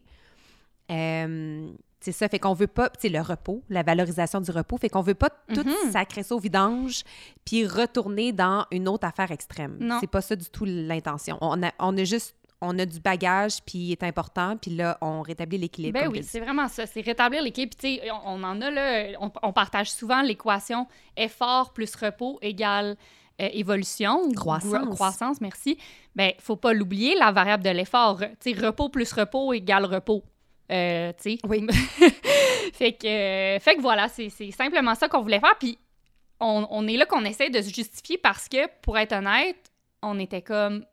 Euh, 0.92 1.72
c'est 2.06 2.12
ça, 2.12 2.30
fait 2.30 2.38
qu'on 2.38 2.54
veut 2.54 2.68
pas, 2.68 2.90
tu 2.92 3.10
le 3.10 3.20
repos, 3.20 3.64
la 3.68 3.82
valorisation 3.82 4.40
du 4.40 4.52
repos, 4.52 4.78
fait 4.78 4.90
qu'on 4.90 5.02
veut 5.02 5.16
pas 5.16 5.32
tout 5.54 5.64
Mhm. 5.64 5.92
sacrer 5.92 6.22
ça 6.22 6.36
au 6.36 6.40
vidange 6.40 7.02
puis 7.44 7.66
retourner 7.66 8.32
dans 8.32 8.66
une 8.72 8.88
autre 8.88 9.08
affaire 9.08 9.32
extrême. 9.32 9.78
Non. 9.80 9.98
C'est 10.00 10.08
pas 10.10 10.22
ça 10.22 10.36
du 10.36 10.46
tout 10.52 10.66
l'intention. 10.66 11.40
On 11.42 11.64
a, 11.64 11.72
on 11.80 11.98
a 11.98 12.04
juste, 12.04 12.36
on 12.62 12.78
a 12.78 12.86
du 12.86 13.00
bagage, 13.00 13.58
puis 13.66 13.80
il 13.80 13.92
est 13.92 14.04
important, 14.04 14.56
puis 14.56 14.76
là, 14.76 15.00
on 15.02 15.22
rétablit 15.24 15.58
l'équilibre. 15.58 16.00
Ben 16.00 16.08
oui, 16.10 16.24
c'est 16.24 16.40
vraiment 16.40 16.68
ça. 16.68 16.86
C'est 16.86 17.02
rétablir 17.02 17.42
l'équilibre. 17.42 17.76
Puis, 17.76 17.98
tu 18.00 18.04
sais, 18.04 18.12
on, 18.26 18.44
en 18.44 18.62
a 18.62 18.70
là, 18.70 19.18
on, 19.42 19.52
partage 19.52 19.90
souvent 19.92 20.22
l'équation 20.22 20.88
effort 21.18 21.74
plus 21.74 21.96
repos 21.96 22.38
égale 22.44 22.96
euh, 23.42 23.50
évolution. 23.52 24.32
Croissance. 24.34 24.94
Croissance, 24.96 25.42
merci. 25.42 25.78
Ben, 26.16 26.32
faut 26.40 26.56
pas 26.56 26.74
l'oublier, 26.74 27.16
la 27.16 27.32
variable 27.32 27.64
de 27.64 27.72
l'effort. 27.72 28.20
Tu 28.40 28.54
sais, 28.54 28.66
repos 28.66 28.90
plus 28.90 29.12
repos 29.12 29.52
égale 29.52 29.86
repos. 29.86 30.24
Euh, 30.72 31.14
tu 31.22 31.32
sais. 31.32 31.38
Oui. 31.48 31.66
fait, 32.74 32.94
que, 32.94 33.58
fait 33.64 33.76
que 33.76 33.82
voilà, 33.82 34.08
c'est 34.08 34.30
simplement 34.52 34.96
ça 34.96 35.08
qu'on 35.08 35.22
voulait 35.22 35.40
faire. 35.40 35.58
Puis 35.60 35.78
on, 36.40 36.68
on 36.70 36.88
est 36.88 36.98
là 36.98 37.06
qu'on 37.06 37.26
essaie 37.26 37.50
de 37.50 37.62
se 37.62 37.74
justifier 37.74 38.18
parce 38.18 38.50
que, 38.50 38.68
pour 38.82 38.98
être 38.98 39.14
honnête, 39.14 39.72
on 40.02 40.20
était 40.20 40.42
comme 40.42 40.86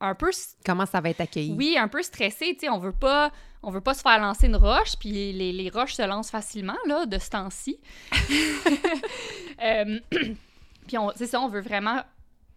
un 0.00 0.14
peu 0.14 0.30
comment 0.64 0.86
ça 0.86 1.00
va 1.00 1.10
être 1.10 1.20
accueilli? 1.20 1.52
Oui 1.52 1.76
un 1.78 1.88
peu 1.88 2.02
stressé 2.02 2.54
tu 2.54 2.60
sais 2.60 2.68
on 2.70 2.78
veut 2.78 2.92
pas 2.92 3.30
on 3.62 3.70
veut 3.70 3.82
pas 3.82 3.94
se 3.94 4.00
faire 4.00 4.18
lancer 4.18 4.46
une 4.46 4.56
roche 4.56 4.96
puis 4.98 5.32
les, 5.32 5.52
les 5.52 5.68
roches 5.68 5.94
se 5.94 6.02
lancent 6.02 6.30
facilement 6.30 6.76
là 6.86 7.06
de 7.06 7.18
ce 7.18 7.30
temps-ci 7.30 7.78
euh, 9.62 10.00
puis 10.10 10.96
c'est 11.16 11.26
ça 11.26 11.40
on 11.40 11.48
veut 11.48 11.60
vraiment 11.60 12.02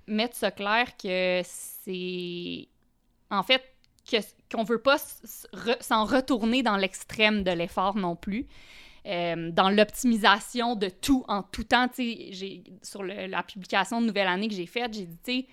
mettre 0.08 0.36
ça 0.36 0.52
clair 0.52 0.96
que 0.98 1.42
c'est 1.44 2.68
en 3.30 3.44
fait 3.44 3.62
qu'on 4.52 4.64
veut 4.64 4.82
pas 4.82 4.98
s'en 5.80 6.06
retourner 6.06 6.64
dans 6.64 6.78
l'extrême 6.78 7.44
de 7.44 7.52
l'effort 7.52 7.96
non 7.96 8.16
plus 8.16 8.48
euh, 9.06 9.52
dans 9.52 9.70
l'optimisation 9.70 10.76
de 10.76 10.90
tout 10.90 11.26
en 11.28 11.44
tout 11.44 11.64
temps 11.64 11.88
sur 12.82 13.04
la 13.04 13.44
publication 13.44 14.02
de 14.02 14.08
nouvelle 14.08 14.28
année 14.28 14.48
que 14.48 14.56
j'ai 14.56 14.66
faite 14.66 14.94
j'ai 14.94 15.08
dit 15.24 15.48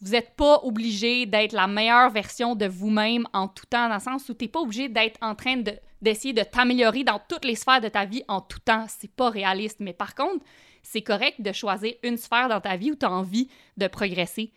vous 0.00 0.12
n'êtes 0.12 0.36
pas 0.36 0.60
obligé 0.62 1.26
d'être 1.26 1.52
la 1.52 1.66
meilleure 1.66 2.10
version 2.10 2.54
de 2.54 2.66
vous-même 2.66 3.26
en 3.32 3.48
tout 3.48 3.66
temps, 3.66 3.88
dans 3.88 3.96
le 3.96 4.00
sens 4.00 4.28
où 4.28 4.34
tu 4.34 4.44
n'es 4.44 4.48
pas 4.48 4.60
obligé 4.60 4.88
d'être 4.88 5.18
en 5.22 5.34
train 5.34 5.60
d'essayer 6.00 6.32
de, 6.32 6.42
t'améliorer 6.42 7.02
dans 7.02 7.20
toutes 7.28 7.44
les 7.44 7.56
sphères 7.56 7.80
de 7.80 7.88
ta 7.88 8.04
vie 8.04 8.22
en 8.28 8.40
tout 8.40 8.60
temps. 8.60 8.86
C'est 8.88 9.10
pas 9.10 9.30
réaliste. 9.30 9.80
Mais 9.80 9.92
par 9.92 10.14
contre, 10.14 10.44
c'est 10.82 11.02
correct 11.02 11.40
de 11.40 11.52
choisir 11.52 11.94
une 12.04 12.16
sphère 12.16 12.48
dans 12.48 12.60
ta 12.60 12.76
vie 12.76 12.92
où 12.92 12.94
tu 12.94 13.06
as 13.06 13.10
envie 13.10 13.48
de 13.76 13.88
progresser. 13.88 14.52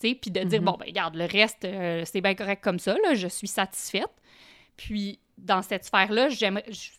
Puis 0.00 0.30
de 0.30 0.40
dire, 0.42 0.60
mm-hmm. 0.60 0.64
bon, 0.64 0.76
ben, 0.78 0.86
regarde, 0.86 1.14
le 1.14 1.26
reste, 1.26 1.64
euh, 1.64 2.02
c'est 2.04 2.20
bien 2.20 2.34
correct 2.34 2.62
comme 2.62 2.78
ça, 2.78 2.94
là, 3.02 3.14
je 3.14 3.28
suis 3.28 3.48
satisfaite. 3.48 4.10
Puis 4.76 5.18
dans 5.36 5.62
cette 5.62 5.84
sphère-là, 5.84 6.28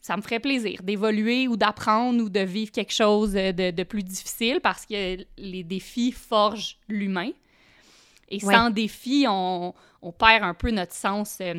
ça 0.02 0.18
me 0.18 0.22
ferait 0.22 0.40
plaisir 0.40 0.82
d'évoluer 0.84 1.48
ou 1.48 1.58
d'apprendre 1.58 2.24
ou 2.24 2.30
de 2.30 2.40
vivre 2.40 2.72
quelque 2.72 2.94
chose 2.94 3.34
de, 3.34 3.72
de, 3.72 3.84
plus 3.84 4.04
difficile 4.04 4.60
parce 4.62 4.86
que 4.86 5.18
les 5.38 5.64
défis 5.64 6.12
forgent 6.12 6.78
l'humain. 6.88 7.32
Et 8.30 8.40
sans 8.40 8.70
défi, 8.70 9.26
on, 9.28 9.74
perd 10.18 10.44
un 10.44 10.54
peu 10.54 10.72
notre 10.72 10.94
sens 10.94 11.38
euh, 11.42 11.56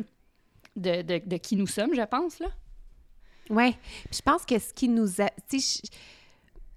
de, 0.77 1.37
qui 1.37 1.57
nous 1.57 1.67
sommes, 1.67 1.95
je 1.95 2.03
pense, 2.03 2.39
là. 2.41 2.49
Oui. 3.51 3.77
Je 4.11 4.23
pense 4.23 4.47
que 4.47 4.59
ce 4.59 4.73
qui 4.73 4.89
nous 4.89 5.21
a... 5.21 5.29
Je, 5.53 5.81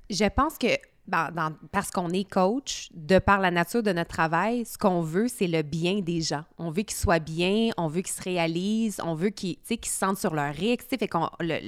je 0.10 0.26
pense 0.26 0.58
que 0.58 0.68
ben, 1.08 1.56
parce 1.72 1.92
qu'on 1.92 2.10
est 2.10 2.28
coach, 2.28 2.90
de 2.94 3.20
par 3.20 3.40
la 3.40 3.52
nature 3.52 3.84
de 3.84 3.92
notre 3.92 4.10
travail, 4.10 4.66
ce 4.66 4.78
qu'on 4.78 5.02
veut, 5.02 5.28
c'est 5.28 5.48
le 5.48 5.62
bien 5.62 6.00
des 6.00 6.22
gens. 6.22 6.44
On 6.58 6.72
veut 6.72 6.82
qu'ils 6.82 6.98
soient 6.98 7.20
bien, 7.20 7.70
on 7.78 7.88
veut 7.88 8.02
qu'ils 8.02 8.14
se 8.14 8.24
réalisent, 8.24 9.00
on 9.04 9.14
veut 9.14 9.30
qu'ils 9.30 9.58
se 9.68 9.76
sentent 9.84 10.18
sur 10.18 10.34
leur 10.34 10.54
rythme. 10.54 10.98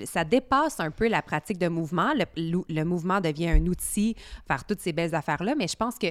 Ça 0.06 0.24
dépasse 0.24 0.79
un 0.79 0.89
peu 0.89 1.08
la 1.08 1.22
pratique 1.22 1.60
de 1.60 1.67
mouvement. 1.67 2.13
Le, 2.15 2.63
le, 2.67 2.84
mouvement 2.84 3.22
devient 3.22 3.50
un 3.50 3.65
outil 3.67 4.15
vers 4.50 4.65
toutes 4.65 4.79
ces 4.79 4.91
belles 4.91 5.13
affaires-là, 5.13 5.53
mais 5.56 5.67
je 5.67 5.75
pense 5.75 6.00
que 6.00 6.08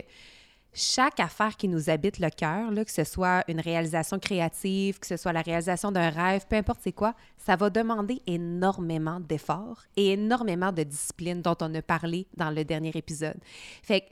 chaque 0.76 1.20
affaire 1.20 1.56
qui 1.56 1.68
nous 1.68 1.88
habite 1.88 2.18
le 2.18 2.28
cœur, 2.28 2.68
que 2.84 2.92
ce 2.92 3.02
soit 3.02 3.42
une 3.48 3.60
réalisation 3.60 4.18
créative, 4.18 4.98
que 4.98 5.06
ce 5.06 5.16
soit 5.16 5.32
la 5.32 5.40
réalisation 5.40 5.90
d'un 5.90 6.10
rêve, 6.10 6.46
peu 6.46 6.56
importe 6.56 6.80
c'est 6.82 6.92
quoi, 6.92 7.14
ça 7.38 7.56
va 7.56 7.70
demander 7.70 8.20
énormément 8.26 9.18
d'efforts 9.18 9.84
et 9.96 10.12
énormément 10.12 10.72
de 10.72 10.82
discipline 10.82 11.40
dont 11.40 11.56
on 11.62 11.74
a 11.74 11.80
parlé 11.80 12.26
dans 12.36 12.50
le 12.50 12.62
dernier 12.62 12.92
épisode. 12.94 13.38
Fait 13.82 14.02
que 14.02 14.06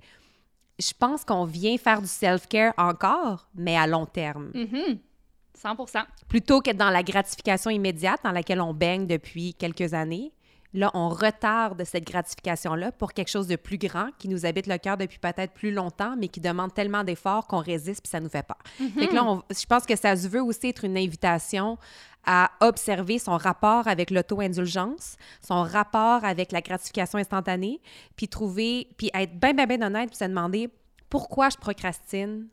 je 0.79 0.93
pense 0.99 1.23
qu'on 1.25 1.45
vient 1.45 1.77
faire 1.77 2.01
du 2.01 2.09
self-care 2.09 2.73
encore, 2.79 3.47
mais 3.55 3.77
à 3.77 3.87
long 3.87 4.07
terme. 4.07 4.51
100 4.55 5.75
mm-hmm. 5.75 6.05
Plutôt 6.29 6.63
que 6.63 6.73
dans 6.73 6.91
la 6.91 7.03
gratification 7.03 7.71
immédiate 7.71 8.21
dans 8.25 8.33
laquelle 8.33 8.63
on 8.63 8.73
baigne 8.73 9.07
depuis 9.07 9.53
quelques 9.53 9.93
années, 9.93 10.33
Là, 10.75 10.91
on 10.93 11.09
retarde 11.09 11.85
cette 11.85 12.05
gratification-là 12.05 12.91
pour 12.91 13.13
quelque 13.13 13.31
chose 13.31 13.47
de 13.47 13.55
plus 13.55 13.79
grand 13.79 14.09
qui 14.19 14.29
nous 14.29 14.45
habite 14.45 14.67
le 14.67 14.77
cœur 14.77 14.97
depuis 14.97 15.21
peut-être 15.21 15.53
plus 15.53 15.71
longtemps, 15.71 16.17
mais 16.19 16.27
qui 16.27 16.41
demande 16.41 16.75
tellement 16.75 17.05
d'efforts 17.05 17.47
qu'on 17.47 17.61
résiste 17.61 18.03
puis 18.03 18.11
ça 18.11 18.19
nous 18.19 18.29
fait 18.29 18.45
peur. 18.45 18.59
Mm 18.81 19.15
là, 19.15 19.39
je 19.51 19.67
pense 19.67 19.87
que 19.87 19.95
ça 19.95 20.15
veut 20.17 20.43
aussi 20.43 20.69
être 20.69 20.85
une 20.85 20.97
invitation 20.97 21.79
à 22.27 22.51
observer 22.61 23.19
son 23.19 23.37
rapport 23.37 23.87
avec 23.87 24.11
l'auto-indulgence, 24.11 25.17
son 25.47 25.63
rapport 25.63 26.25
avec 26.25 26.51
la 26.51 26.61
gratification 26.61 27.19
instantanée, 27.19 27.81
puis 28.17 28.29
trouver, 28.29 28.89
puis 28.97 29.11
être 29.15 29.39
bien, 29.39 29.53
bien, 29.53 29.67
bien 29.67 29.83
honnête, 29.83 30.09
puis 30.09 30.19
se 30.19 30.25
demander 30.25 30.71
pourquoi 31.09 31.51
je 31.51 31.57
procrastine, 31.57 32.49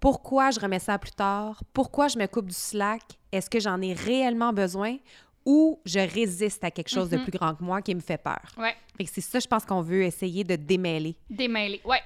pourquoi 0.00 0.50
je 0.50 0.58
remets 0.58 0.80
ça 0.80 0.98
plus 0.98 1.12
tard, 1.12 1.62
pourquoi 1.72 2.08
je 2.08 2.18
me 2.18 2.26
coupe 2.26 2.48
du 2.48 2.54
slack, 2.54 3.02
est-ce 3.30 3.48
que 3.48 3.60
j'en 3.60 3.80
ai 3.80 3.92
réellement 3.92 4.52
besoin 4.52 4.96
ou 5.44 5.80
je 5.84 5.98
résiste 5.98 6.64
à 6.64 6.70
quelque 6.70 6.88
chose 6.88 7.10
de 7.10 7.16
mhm. 7.16 7.22
plus 7.24 7.32
grand 7.38 7.54
que 7.54 7.62
moi 7.62 7.82
qui 7.82 7.94
me 7.94 8.00
fait 8.00 8.18
peur. 8.18 8.42
Ouais. 8.56 8.74
c'est 9.06 9.20
ça, 9.20 9.38
je 9.38 9.46
pense 9.46 9.64
qu'on 9.64 9.82
veut 9.82 10.02
essayer 10.02 10.44
de 10.44 10.56
démêler. 10.56 11.16
Démêler, 11.28 11.80
ouais. 11.84 12.00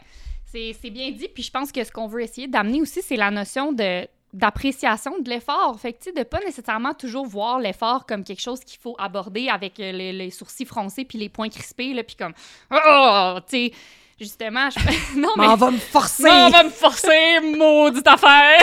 C'est 0.47 0.91
bien 0.91 1.11
dit. 1.11 1.29
Puis 1.29 1.43
je 1.43 1.51
pense 1.51 1.71
que 1.71 1.85
ce 1.85 1.93
qu'on 1.93 2.07
veut 2.07 2.23
essayer 2.23 2.49
d'amener 2.49 2.81
aussi, 2.81 3.03
c'est 3.03 3.17
la 3.17 3.31
notion 3.31 3.73
de 3.73 4.07
d'appréciation 4.33 5.19
de 5.21 5.31
l'effort. 5.31 5.79
Fait 5.81 5.95
que, 5.95 6.05
tu 6.05 6.13
de 6.13 6.23
pas 6.23 6.41
nécessairement 6.41 6.93
toujours 6.93 7.27
voir 7.27 7.59
l'effort 7.59 8.05
comme 8.05 8.25
quelque 8.25 8.43
chose 8.43 8.61
qu'il 8.61 8.79
faut 8.79 8.95
aborder 8.99 9.49
avec 9.49 9.81
euh, 9.81 9.91
les, 9.91 10.31
sourcils 10.31 10.67
froncés 10.67 11.07
puis 11.07 11.17
les 11.17 11.31
poings 11.31 11.49
crispés, 11.49 11.95
là, 11.95 12.03
puis 12.03 12.15
comme, 12.15 12.35
oh, 12.71 13.39
tu 13.49 13.69
sais, 13.69 13.73
justement, 14.21 14.69
je... 14.69 15.19
non, 15.19 15.31
mais... 15.39 15.47
on 15.47 15.57
va 15.57 15.71
me 15.71 15.79
forcer! 15.79 16.29
on 16.29 16.51
va 16.51 16.63
me 16.63 16.69
forcer, 16.69 17.41
maudite 17.57 18.07
affaire! 18.07 18.61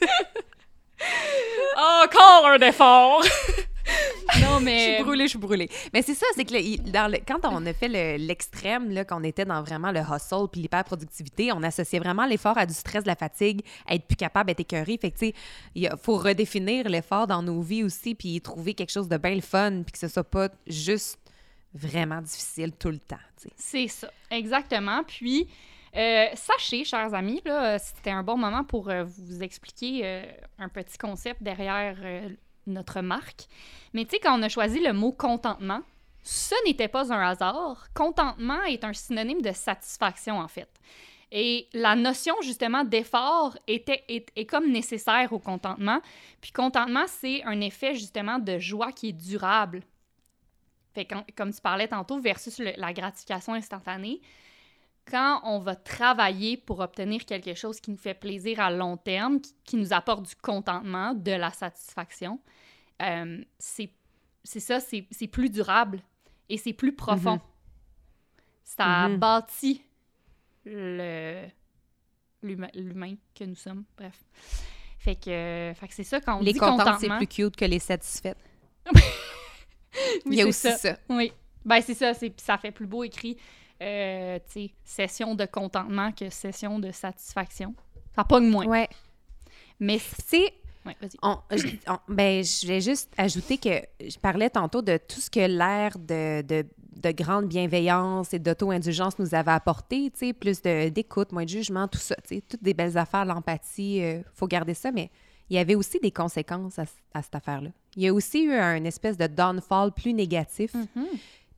Encore 1.76 2.46
un 2.46 2.58
effort! 2.58 3.22
non, 4.42 4.60
mais. 4.60 4.78
Je 4.78 4.94
suis 4.94 5.04
brûlée, 5.04 5.24
je 5.24 5.30
suis 5.30 5.38
brûlée. 5.38 5.70
Mais 5.92 6.02
c'est 6.02 6.14
ça, 6.14 6.26
c'est 6.34 6.44
que 6.44 6.90
dans 6.90 7.10
le, 7.10 7.18
quand 7.26 7.40
on 7.44 7.64
a 7.66 7.72
fait 7.72 7.88
l'extrême, 8.18 8.90
là, 8.90 9.04
qu'on 9.04 9.22
était 9.24 9.44
dans 9.44 9.62
vraiment 9.62 9.90
le 9.90 10.00
hustle 10.00 10.48
puis 10.50 10.60
l'hyperproductivité, 10.62 11.52
on 11.52 11.62
associait 11.62 11.98
vraiment 11.98 12.26
l'effort 12.26 12.56
à 12.58 12.66
du 12.66 12.74
stress, 12.74 13.02
de 13.02 13.08
la 13.08 13.16
fatigue, 13.16 13.62
à 13.86 13.94
être 13.94 14.06
plus 14.06 14.16
capable, 14.16 14.48
d'être 14.48 14.60
écœuré. 14.60 14.98
Fait 15.00 15.10
que, 15.10 15.18
tu 15.18 15.26
sais, 15.26 15.34
il 15.74 15.90
faut 16.02 16.16
redéfinir 16.16 16.88
l'effort 16.88 17.26
dans 17.26 17.42
nos 17.42 17.60
vies 17.60 17.84
aussi 17.84 18.14
puis 18.14 18.40
trouver 18.40 18.74
quelque 18.74 18.92
chose 18.92 19.08
de 19.08 19.16
bien 19.16 19.34
le 19.34 19.40
fun 19.40 19.82
puis 19.82 19.92
que 19.92 19.98
ce 19.98 20.08
soit 20.08 20.24
pas 20.24 20.48
juste 20.66 21.18
vraiment 21.72 22.20
difficile 22.20 22.72
tout 22.72 22.88
le 22.88 22.98
temps. 22.98 23.16
C'est 23.56 23.88
ça, 23.88 24.10
exactement. 24.30 25.02
Puis, 25.04 25.48
euh, 25.96 26.26
sachez, 26.34 26.84
chers 26.84 27.14
amis, 27.14 27.42
là, 27.44 27.78
c'était 27.78 28.10
un 28.10 28.22
bon 28.22 28.36
moment 28.36 28.64
pour 28.64 28.90
euh, 28.90 29.04
vous 29.04 29.42
expliquer 29.42 30.02
euh, 30.04 30.24
un 30.58 30.68
petit 30.68 30.96
concept 30.96 31.42
derrière 31.42 31.96
notre 32.66 33.00
marque. 33.00 33.46
Mais 33.92 34.04
tu 34.04 34.10
sais, 34.10 34.20
quand 34.20 34.38
on 34.38 34.42
a 34.42 34.48
choisi 34.48 34.80
le 34.80 34.92
mot 34.92 35.12
contentement, 35.12 35.80
ce 36.22 36.54
n'était 36.64 36.88
pas 36.88 37.12
un 37.12 37.20
hasard. 37.20 37.88
Contentement 37.94 38.62
est 38.64 38.84
un 38.84 38.92
synonyme 38.92 39.42
de 39.42 39.52
satisfaction, 39.52 40.38
en 40.38 40.48
fait. 40.48 40.68
Et 41.32 41.68
la 41.72 41.94
notion 41.94 42.34
justement 42.42 42.84
d'effort 42.84 43.56
était, 43.66 44.04
est, 44.08 44.46
comme 44.46 44.70
nécessaire 44.70 45.32
au 45.32 45.38
contentement. 45.38 46.00
Puis 46.40 46.50
contentement, 46.50 47.04
c'est 47.06 47.42
un 47.44 47.60
effet 47.60 47.94
justement 47.94 48.38
de 48.38 48.58
joie 48.58 48.92
qui 48.92 49.10
est 49.10 49.12
durable. 49.12 49.82
Comme 51.36 51.52
tu 51.52 51.60
parlais 51.60 51.86
tantôt, 51.86 52.18
versus 52.18 52.58
la 52.58 52.92
gratification 52.92 53.54
instantanée, 53.54 54.20
quand 55.10 55.40
on 55.44 55.58
va 55.58 55.74
travailler 55.74 56.56
pour 56.56 56.80
obtenir 56.80 57.24
quelque 57.24 57.54
chose 57.54 57.80
qui 57.80 57.90
nous 57.90 57.96
fait 57.96 58.14
plaisir 58.14 58.60
à 58.60 58.70
long 58.70 58.96
terme, 58.96 59.40
qui, 59.64 59.76
nous 59.76 59.92
apporte 59.92 60.26
du 60.26 60.36
contentement, 60.36 61.14
de 61.14 61.32
la 61.32 61.50
satisfaction, 61.50 62.40
euh, 63.02 63.42
c'est 63.58 63.90
ça, 64.44 64.78
c'est 64.80 65.26
plus 65.26 65.50
durable 65.50 66.00
et 66.48 66.56
c'est 66.56 66.72
plus 66.72 66.94
profond. 66.94 67.36
Mm-hmm. 67.36 67.40
Ça 68.64 69.08
mm-hmm. 69.08 69.16
bâtit 69.16 69.82
l'humain 72.42 73.14
que 73.34 73.44
nous 73.44 73.56
sommes. 73.56 73.84
Bref. 73.96 74.22
Fait 74.98 75.16
que, 75.16 75.72
fait 75.74 75.88
que 75.88 75.94
c'est 75.94 76.04
ça 76.04 76.20
quand 76.20 76.36
on 76.38 76.42
les 76.42 76.52
dit 76.52 76.58
contentement... 76.58 76.98
c'est 77.00 77.08
plus 77.16 77.26
cute 77.26 77.56
que 77.56 77.64
les 77.64 77.78
satisfaites. 77.78 78.36
oui, 78.94 79.00
Il 80.26 80.34
y 80.34 80.42
a 80.42 80.46
aussi 80.46 80.70
ça. 80.72 80.98
Oui. 81.08 81.32
Ben, 81.64 81.80
c'est 81.80 81.94
ça. 81.94 82.12
Ça 82.36 82.58
fait 82.58 82.70
plus 82.70 82.86
beau 82.86 83.02
écrit 83.02 83.36
euh, 83.82 84.38
session 84.84 85.34
de 85.34 85.46
contentement 85.46 86.12
que 86.12 86.30
session 86.30 86.78
de 86.78 86.92
satisfaction. 86.92 87.74
Ça 88.14 88.24
pogne 88.24 88.48
moins. 88.48 88.66
Ouais. 88.66 88.88
Mais 89.78 89.98
c'est 89.98 90.52
Ouais, 90.86 90.96
ben, 92.08 92.42
je 92.42 92.66
vais 92.66 92.80
juste 92.80 93.12
ajouter 93.18 93.58
que 93.58 93.82
je 94.00 94.18
parlais 94.18 94.48
tantôt 94.48 94.80
de 94.80 94.96
tout 94.96 95.20
ce 95.20 95.28
que 95.28 95.40
l'ère 95.40 95.98
de, 95.98 96.40
de, 96.40 96.66
de 96.96 97.10
grande 97.10 97.48
bienveillance 97.48 98.32
et 98.32 98.38
d'auto-indulgence 98.38 99.18
nous 99.18 99.34
avait 99.34 99.50
apporté, 99.50 100.10
tu 100.10 100.28
sais, 100.28 100.32
plus 100.32 100.62
d'écoute, 100.62 101.32
moins 101.32 101.44
de 101.44 101.50
jugement, 101.50 101.86
tout 101.86 101.98
ça, 101.98 102.16
tu 102.26 102.36
sais, 102.36 102.40
toutes 102.40 102.62
des 102.62 102.72
belles 102.72 102.96
affaires, 102.96 103.26
l'empathie, 103.26 103.96
il 103.98 104.24
faut 104.32 104.46
garder 104.46 104.72
ça, 104.72 104.90
mais 104.90 105.10
il 105.50 105.56
y 105.56 105.58
avait 105.58 105.74
aussi 105.74 105.98
des 106.00 106.12
conséquences 106.12 106.78
à, 106.78 106.84
à 107.12 107.20
cette 107.22 107.34
affaire-là. 107.34 107.70
Il 107.96 108.02
y 108.02 108.08
a 108.08 108.14
aussi 108.14 108.44
eu 108.44 108.52
un 108.52 108.84
espèce 108.84 109.18
de 109.18 109.26
downfall 109.26 109.92
plus 109.92 110.14
négatif. 110.14 110.74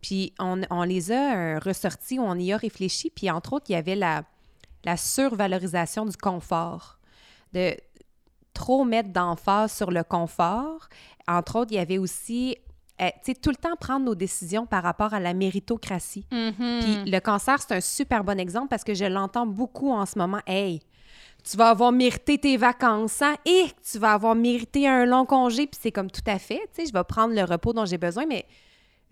Puis 0.03 0.35
on, 0.39 0.61
on 0.71 0.83
les 0.83 1.13
a 1.13 1.37
euh, 1.37 1.59
ressortis, 1.61 2.19
on 2.19 2.35
y 2.35 2.53
a 2.53 2.57
réfléchi, 2.57 3.09
puis 3.09 3.31
entre 3.31 3.55
autres, 3.55 3.67
il 3.69 3.73
y 3.73 3.77
avait 3.77 3.95
la, 3.95 4.25
la 4.85 4.97
survalorisation 4.97 6.05
du 6.05 6.17
confort, 6.17 6.99
de 7.53 7.75
trop 8.53 8.85
mettre 8.85 9.11
d'emphase 9.11 9.73
sur 9.73 9.91
le 9.91 10.03
confort. 10.03 10.89
Entre 11.29 11.57
autres, 11.57 11.73
il 11.73 11.77
y 11.77 11.79
avait 11.79 11.99
aussi, 11.99 12.57
euh, 13.01 13.09
tu 13.25 13.33
sais, 13.33 13.35
tout 13.35 13.51
le 13.51 13.57
temps 13.57 13.77
prendre 13.81 14.05
nos 14.05 14.17
décisions 14.17 14.67
par 14.67 14.83
rapport 14.83 15.15
à 15.15 15.21
la 15.21 15.35
méritocratie. 15.35 16.27
Mm-hmm. 16.33 16.81
Puis 16.81 17.11
le 17.11 17.21
cancer, 17.21 17.63
c'est 17.63 17.75
un 17.75 17.81
super 17.81 18.25
bon 18.25 18.39
exemple 18.41 18.69
parce 18.69 18.85
que 18.85 18.95
je 18.95 19.05
l'entends 19.05 19.47
beaucoup 19.47 19.93
en 19.93 20.05
ce 20.05 20.19
moment. 20.19 20.41
Hey, 20.47 20.81
tu 21.45 21.57
vas 21.57 21.71
avoir 21.71 21.93
mérité 21.93 22.39
tes 22.39 22.57
vacances, 22.57 23.23
hein? 23.23 23.37
Et 23.47 23.67
tu 23.91 23.99
vas 23.99 24.13
avoir 24.13 24.35
mérité 24.35 24.89
un 24.89 25.07
long 25.07 25.27
congé. 25.27 25.67
Puis 25.67 25.79
c'est 25.81 25.93
comme 25.93 26.11
tout 26.11 26.23
à 26.27 26.39
fait, 26.39 26.61
tu 26.75 26.83
sais, 26.83 26.87
je 26.87 26.93
vais 26.93 27.05
prendre 27.05 27.35
le 27.35 27.45
repos 27.45 27.73
dont 27.73 27.85
j'ai 27.85 27.99
besoin, 27.99 28.27
mais 28.27 28.47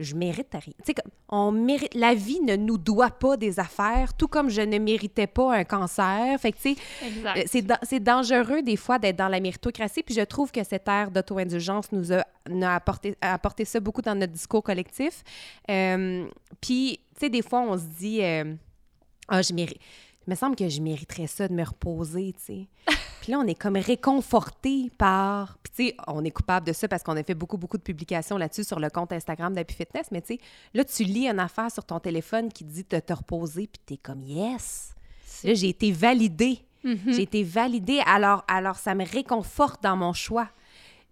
je 0.00 0.14
mérite 0.16 0.48
rien. 0.52 0.72
Tu 0.84 0.86
sais, 0.86 0.94
on 1.28 1.52
mérite, 1.52 1.94
la 1.94 2.14
vie 2.14 2.40
ne 2.40 2.56
nous 2.56 2.78
doit 2.78 3.10
pas 3.10 3.36
des 3.36 3.60
affaires, 3.60 4.14
tout 4.14 4.28
comme 4.28 4.48
je 4.50 4.62
ne 4.62 4.78
méritais 4.78 5.26
pas 5.26 5.54
un 5.54 5.64
cancer. 5.64 6.40
Fait 6.40 6.52
que, 6.52 6.56
tu 6.56 6.74
sais, 6.74 6.76
euh, 7.36 7.42
c'est, 7.46 7.62
da- 7.62 7.78
c'est 7.82 8.00
dangereux 8.00 8.62
des 8.62 8.76
fois 8.76 8.98
d'être 8.98 9.16
dans 9.16 9.28
la 9.28 9.40
méritocratie, 9.40 10.02
puis 10.02 10.14
je 10.14 10.22
trouve 10.22 10.50
que 10.50 10.64
cette 10.64 10.88
ère 10.88 11.10
d'auto-indulgence 11.10 11.92
nous 11.92 12.12
a, 12.12 12.24
apporté, 12.74 13.14
a 13.20 13.34
apporté 13.34 13.64
ça 13.64 13.78
beaucoup 13.78 14.02
dans 14.02 14.14
notre 14.14 14.32
discours 14.32 14.62
collectif. 14.62 15.22
Euh, 15.70 16.26
puis, 16.60 17.00
tu 17.14 17.20
sais, 17.20 17.28
des 17.30 17.42
fois, 17.42 17.60
on 17.60 17.76
se 17.76 17.84
dit, 17.84 18.22
euh, 18.22 18.54
ah, 19.28 19.42
je 19.42 19.52
mérite. 19.52 19.78
Il 20.26 20.30
me 20.30 20.34
semble 20.34 20.56
que 20.56 20.68
je 20.68 20.80
mériterais 20.80 21.26
ça 21.26 21.48
de 21.48 21.54
me 21.54 21.64
reposer, 21.64 22.34
tu 22.36 22.44
sais. 22.44 22.68
Puis 23.22 23.32
là, 23.32 23.38
on 23.38 23.46
est 23.46 23.54
comme 23.54 23.76
réconforté 23.76 24.90
par. 24.96 25.58
Puis, 25.58 25.72
tu 25.76 25.88
sais, 25.88 25.96
on 26.06 26.24
est 26.24 26.30
coupable 26.30 26.66
de 26.66 26.72
ça 26.72 26.88
parce 26.88 27.02
qu'on 27.02 27.16
a 27.16 27.22
fait 27.22 27.34
beaucoup, 27.34 27.58
beaucoup 27.58 27.76
de 27.76 27.82
publications 27.82 28.38
là-dessus 28.38 28.64
sur 28.64 28.80
le 28.80 28.88
compte 28.88 29.12
Instagram 29.12 29.54
d'Happy 29.54 29.74
Fitness. 29.74 30.06
Mais, 30.10 30.22
tu 30.22 30.34
sais, 30.34 30.40
là, 30.72 30.84
tu 30.84 31.04
lis 31.04 31.28
une 31.28 31.38
affaire 31.38 31.70
sur 31.70 31.84
ton 31.84 32.00
téléphone 32.00 32.50
qui 32.50 32.64
dit 32.64 32.86
de 32.88 32.98
te 32.98 33.12
reposer, 33.12 33.66
puis 33.66 33.80
t'es 33.84 33.96
comme, 33.96 34.22
yes! 34.22 34.94
Là, 35.44 35.54
j'ai 35.54 35.68
été 35.68 35.92
validée. 35.92 36.60
J'ai 36.82 37.22
été 37.22 37.42
validée. 37.42 38.00
Alors, 38.06 38.44
alors, 38.48 38.76
ça 38.76 38.94
me 38.94 39.04
réconforte 39.04 39.82
dans 39.82 39.96
mon 39.96 40.12
choix. 40.12 40.48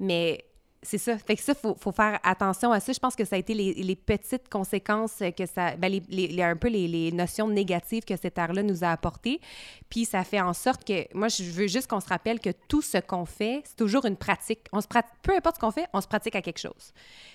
Mais 0.01 0.45
c'est 0.83 0.99
ça. 0.99 1.19
Fait 1.19 1.35
que 1.37 1.43
ça, 1.43 1.53
il 1.53 1.59
faut, 1.61 1.77
faut 1.81 1.91
faire 1.93 2.21
attention 2.23 2.71
à 2.71 2.79
ça. 2.81 2.93
Je 2.93 2.99
pense 3.01 3.17
que 3.17 3.25
ça 3.25 3.35
a 3.37 3.39
été 3.39 3.53
les, 3.53 3.75
les 3.75 3.97
petites 3.97 4.49
conséquences 4.49 5.23
que 5.37 5.45
ça. 5.47 5.77
Ben, 5.77 5.91
les, 5.91 6.03
les- 6.29 6.43
un 6.43 6.55
peu 6.57 6.69
les, 6.69 6.87
les 6.87 7.11
notions 7.13 7.49
négatives 7.49 8.05
que 8.05 8.17
cette 8.17 8.39
ère-là 8.39 8.63
nous 8.63 8.85
a 8.85 8.89
apportées. 8.93 9.41
Puis 9.91 10.05
ça 10.05 10.23
fait 10.25 10.41
en 10.41 10.53
sorte 10.53 10.85
que. 10.85 11.13
Moi, 11.17 11.29
je 11.29 11.43
veux 11.45 11.67
juste 11.67 11.89
qu'on 11.89 12.01
se 12.01 12.09
rappelle 12.09 12.39
que 12.39 12.51
tout 12.69 12.81
ce 12.83 12.99
qu'on 12.99 13.25
fait, 13.25 13.63
c'est 13.65 13.77
toujours 13.77 14.05
une 14.07 14.17
pratique. 14.17 14.61
On 14.73 14.81
se 14.81 14.87
prat- 14.87 15.03
Peu 15.23 15.35
importe 15.35 15.57
ce 15.57 15.61
qu'on 15.61 15.73
fait, 15.73 15.87
on 15.93 16.01
se 16.01 16.07
pratique 16.07 16.37
à 16.37 16.43
quelque 16.43 16.61
chose. 16.61 16.93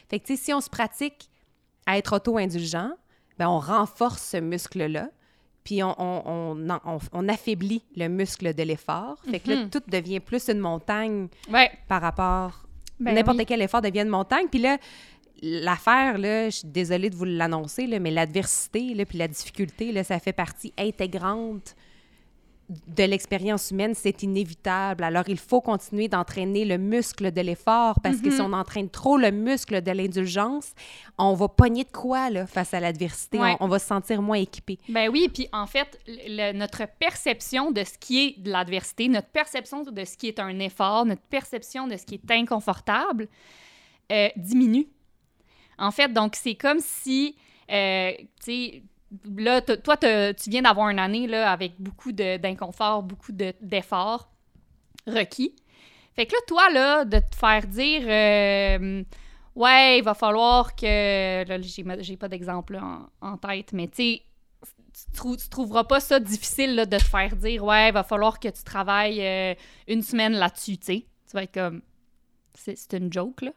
Fait 0.09 0.19
que, 0.19 0.25
tu 0.25 0.37
sais, 0.37 0.41
si 0.45 0.53
on 0.53 0.61
se 0.61 0.69
pratique 0.69 1.29
à 1.85 1.97
être 1.97 2.15
auto-indulgent, 2.15 2.91
ben, 3.37 3.49
on 3.49 3.59
renforce 3.59 4.21
ce 4.23 4.37
muscle-là. 4.37 5.09
Puis 5.65 5.83
on, 5.83 5.93
on, 6.01 6.57
on, 6.59 6.79
on- 6.85 6.99
on 7.11 7.29
affaiblit 7.29 7.83
le 7.97 8.07
muscle 8.07 8.53
de 8.53 8.63
l'effort. 8.63 9.17
Fait 9.29 9.39
que 9.39 9.49
là, 9.51 9.65
tout 9.69 9.81
devient 9.87 10.19
plus 10.19 10.47
une 10.49 10.59
montagne 10.59 11.27
Ouais. 11.51 11.71
par 11.87 12.01
rapport. 12.01 12.63
Ben 13.03 13.15
N'importe 13.15 13.37
oui. 13.39 13.45
quel 13.45 13.61
effort 13.61 13.81
devient 13.81 14.01
une 14.01 14.09
montagne. 14.09 14.47
Puis 14.49 14.59
là, 14.59 14.77
l'affaire, 15.41 16.17
là, 16.17 16.49
je 16.49 16.57
suis 16.57 16.67
désolée 16.67 17.09
de 17.09 17.15
vous 17.15 17.25
l'annoncer, 17.25 17.87
mais 17.99 18.11
l'adversité, 18.11 18.93
là, 18.93 19.05
puis 19.05 19.17
la 19.17 19.27
difficulté, 19.27 19.91
là, 19.91 20.03
ça 20.03 20.19
fait 20.19 20.33
partie 20.33 20.73
intégrante 20.77 21.75
de 22.69 23.03
l'expérience 23.03 23.71
humaine, 23.71 23.93
c'est 23.93 24.23
inévitable. 24.23 25.03
Alors, 25.03 25.25
il 25.27 25.37
faut 25.37 25.59
continuer 25.61 26.07
d'entraîner 26.07 26.63
le 26.65 26.77
muscle 26.77 27.31
de 27.31 27.41
l'effort 27.41 27.99
parce 28.01 28.17
que 28.21 28.31
si 28.31 28.37
Mm-hmm. 28.37 28.41
on 28.41 28.53
entraîne 28.53 28.89
trop 28.89 29.17
le 29.17 29.31
muscle 29.31 29.81
de 29.81 29.91
l'indulgence, 29.91 30.71
on 31.17 31.33
va 31.33 31.49
pogner 31.49 31.83
de 31.83 31.91
quoi 31.91 32.29
là, 32.29 32.47
face 32.47 32.73
à 32.73 32.79
l'adversité. 32.79 33.37
Ouais. 33.37 33.55
On, 33.59 33.65
on 33.65 33.67
va 33.67 33.79
se 33.79 33.87
sentir 33.87 34.21
moins 34.21 34.37
équipé. 34.37 34.79
Ben 34.89 35.09
oui, 35.09 35.29
puis 35.31 35.47
en 35.51 35.67
fait, 35.67 35.99
le- 36.07 36.53
notre 36.53 36.83
perception 36.99 37.71
de 37.71 37.83
ce 37.83 37.97
qui 37.99 38.25
est 38.25 38.39
de 38.39 38.49
l'adversité, 38.49 39.09
notre 39.09 39.27
perception 39.29 39.83
de 39.83 40.05
ce 40.05 40.15
qui 40.17 40.29
est 40.29 40.39
un 40.39 40.57
effort, 40.59 41.05
notre 41.05 41.21
perception 41.23 41.87
de 41.87 41.97
ce 41.97 42.05
qui 42.05 42.15
est 42.15 42.31
inconfortable 42.31 43.27
euh, 44.11 44.29
diminue. 44.37 44.87
En 45.77 45.91
fait, 45.91 46.11
donc 46.13 46.35
c'est 46.35 46.55
comme 46.55 46.79
si, 46.79 47.35
euh, 47.71 48.11
tu 48.17 48.25
sais, 48.41 48.83
là, 49.37 49.61
toi, 49.61 49.97
tu 49.97 50.49
viens 50.49 50.61
d'avoir 50.61 50.89
une 50.89 50.99
année 50.99 51.27
là, 51.27 51.51
avec 51.51 51.73
beaucoup 51.79 52.11
d'inconfort, 52.11 53.03
beaucoup 53.03 53.31
de- 53.31 53.53
d'efforts 53.61 54.29
requis. 55.07 55.55
Fait 56.15 56.25
que 56.25 56.33
là, 56.33 56.39
toi, 56.47 56.69
là, 56.69 57.05
de 57.05 57.19
te 57.19 57.35
faire 57.35 57.67
dire, 57.67 58.03
euh, 58.05 59.03
ouais, 59.55 59.97
il 59.99 60.03
va 60.03 60.13
falloir 60.13 60.75
que. 60.75 61.47
Là, 61.47 61.57
j'ai 61.99 62.17
pas 62.17 62.27
d'exemple 62.27 62.79
en, 63.21 63.37
tête, 63.37 63.73
mais 63.73 63.87
tu 63.87 64.19
trou- 65.13 65.37
tu 65.37 65.49
trouveras 65.49 65.83
pas 65.85 65.99
ça 65.99 66.19
difficile 66.19 66.75
là, 66.75 66.85
de 66.85 66.97
te 66.97 67.03
faire 67.03 67.35
dire, 67.35 67.63
ouais, 67.63 67.89
il 67.89 67.93
va 67.93 68.03
falloir 68.03 68.39
que 68.39 68.47
tu 68.49 68.63
travailles 68.63 69.21
euh, 69.21 69.55
une 69.87 70.01
semaine 70.03 70.33
là-dessus, 70.33 70.77
tu 70.77 70.85
sais. 70.85 71.05
Tu 71.27 71.33
vas 71.33 71.43
être 71.43 71.53
comme. 71.53 71.81
C'est 72.55 72.93
une 72.93 73.11
joke, 73.11 73.41
là. 73.41 73.51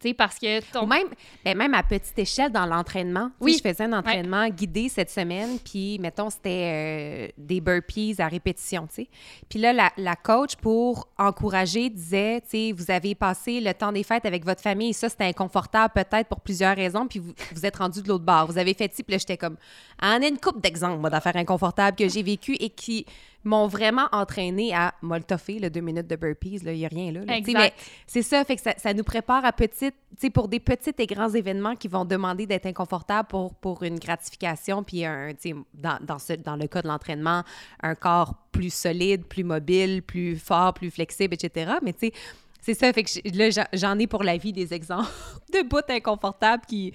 Tu 0.00 0.08
sais, 0.08 0.14
parce 0.14 0.38
que 0.38 0.60
ton. 0.72 0.84
Ou 0.84 0.86
même, 0.86 1.08
ben, 1.44 1.56
même 1.56 1.74
à 1.74 1.82
petite 1.82 2.18
échelle 2.18 2.52
dans 2.52 2.66
l'entraînement. 2.66 3.30
Oui. 3.40 3.58
Je 3.58 3.68
faisais 3.68 3.84
un 3.84 3.92
entraînement 3.92 4.48
guidé 4.48 4.88
cette 4.88 5.10
semaine, 5.10 5.58
puis 5.58 5.98
mettons, 5.98 6.30
c'était 6.30 7.28
euh, 7.28 7.28
des 7.36 7.60
burpees 7.60 8.16
à 8.18 8.28
répétition, 8.28 8.86
tu 8.86 9.02
sais. 9.02 9.08
Puis 9.48 9.58
là, 9.58 9.72
la, 9.72 9.90
la 9.96 10.16
coach, 10.16 10.56
pour 10.56 11.08
encourager, 11.18 11.90
disait, 11.90 12.40
tu 12.42 12.48
sais, 12.50 12.72
vous 12.72 12.90
avez 12.90 13.14
passé 13.14 13.60
le 13.60 13.74
temps 13.74 13.92
des 13.92 14.02
fêtes 14.02 14.26
avec 14.26 14.44
votre 14.44 14.60
famille, 14.60 14.90
et 14.90 14.94
ça, 14.94 15.08
c'était 15.08 15.24
inconfortable 15.24 15.92
peut-être 15.94 16.28
pour 16.28 16.40
plusieurs 16.40 16.76
raisons, 16.76 17.06
puis 17.06 17.18
vous, 17.18 17.32
vous 17.54 17.66
êtes 17.66 17.76
rendu 17.76 18.02
de 18.02 18.08
l'autre 18.08 18.24
bord. 18.24 18.46
Vous 18.46 18.58
avez 18.58 18.74
fait 18.74 18.92
ci, 18.94 19.02
puis 19.02 19.12
là, 19.12 19.18
j'étais 19.18 19.36
comme, 19.36 19.56
en 20.00 20.22
a 20.22 20.26
une 20.26 20.38
couple 20.38 20.60
d'exemples, 20.60 20.98
moi, 20.98 21.10
d'affaires 21.10 21.36
inconfortables 21.36 21.96
que 21.96 22.08
j'ai 22.08 22.22
vécues 22.22 22.56
et 22.60 22.70
qui 22.70 23.04
m'ont 23.48 23.66
vraiment 23.66 24.08
entraîné 24.12 24.74
à 24.74 24.94
moltoffer, 25.02 25.58
le 25.58 25.70
deux 25.70 25.80
minutes 25.80 26.06
de 26.06 26.16
burpees, 26.16 26.58
là, 26.64 26.72
il 26.72 26.78
n'y 26.78 26.84
a 26.84 26.88
rien 26.88 27.10
là. 27.10 27.20
là, 27.20 27.26
tu 27.26 27.32
sais, 27.32 27.38
Exact. 27.38 27.58
mais 27.58 27.72
c'est 28.06 28.22
ça, 28.22 28.44
fait 28.44 28.56
que 28.56 28.62
ça, 28.62 28.74
ça 28.76 28.94
nous 28.94 29.04
prépare 29.04 29.44
à 29.44 29.52
petite, 29.52 29.94
tu 30.10 30.16
sais, 30.18 30.30
pour 30.30 30.48
des 30.48 30.60
petits 30.60 30.92
et 30.98 31.06
grands 31.06 31.30
événements 31.30 31.74
qui 31.74 31.88
vont 31.88 32.04
demander 32.04 32.46
d'être 32.46 32.66
inconfortables 32.66 33.28
pour, 33.28 33.54
pour 33.54 33.82
une 33.82 33.98
gratification, 33.98 34.82
puis 34.84 35.04
un, 35.04 35.32
dans, 35.74 35.98
dans, 36.02 36.18
ce, 36.18 36.34
dans 36.34 36.56
le 36.56 36.66
cas 36.66 36.82
de 36.82 36.88
l'entraînement, 36.88 37.42
un 37.82 37.94
corps 37.94 38.34
plus 38.52 38.72
solide, 38.72 39.24
plus 39.24 39.44
mobile, 39.44 40.02
plus 40.02 40.36
fort, 40.36 40.74
plus 40.74 40.90
flexible, 40.90 41.34
etc. 41.34 41.72
Mais 41.82 41.92
tu 41.92 42.08
sais, 42.08 42.12
c'est 42.60 42.74
ça, 42.74 42.92
fait 42.92 43.04
que 43.04 43.10
là, 43.36 43.64
j'en- 43.72 43.98
ai 43.98 44.06
pour 44.06 44.22
la 44.22 44.36
vie 44.36 44.52
des 44.52 44.74
exemples 44.74 45.08
de 45.52 45.62
bouts 45.66 45.78
inconfortables 45.88 46.64
qui, 46.66 46.92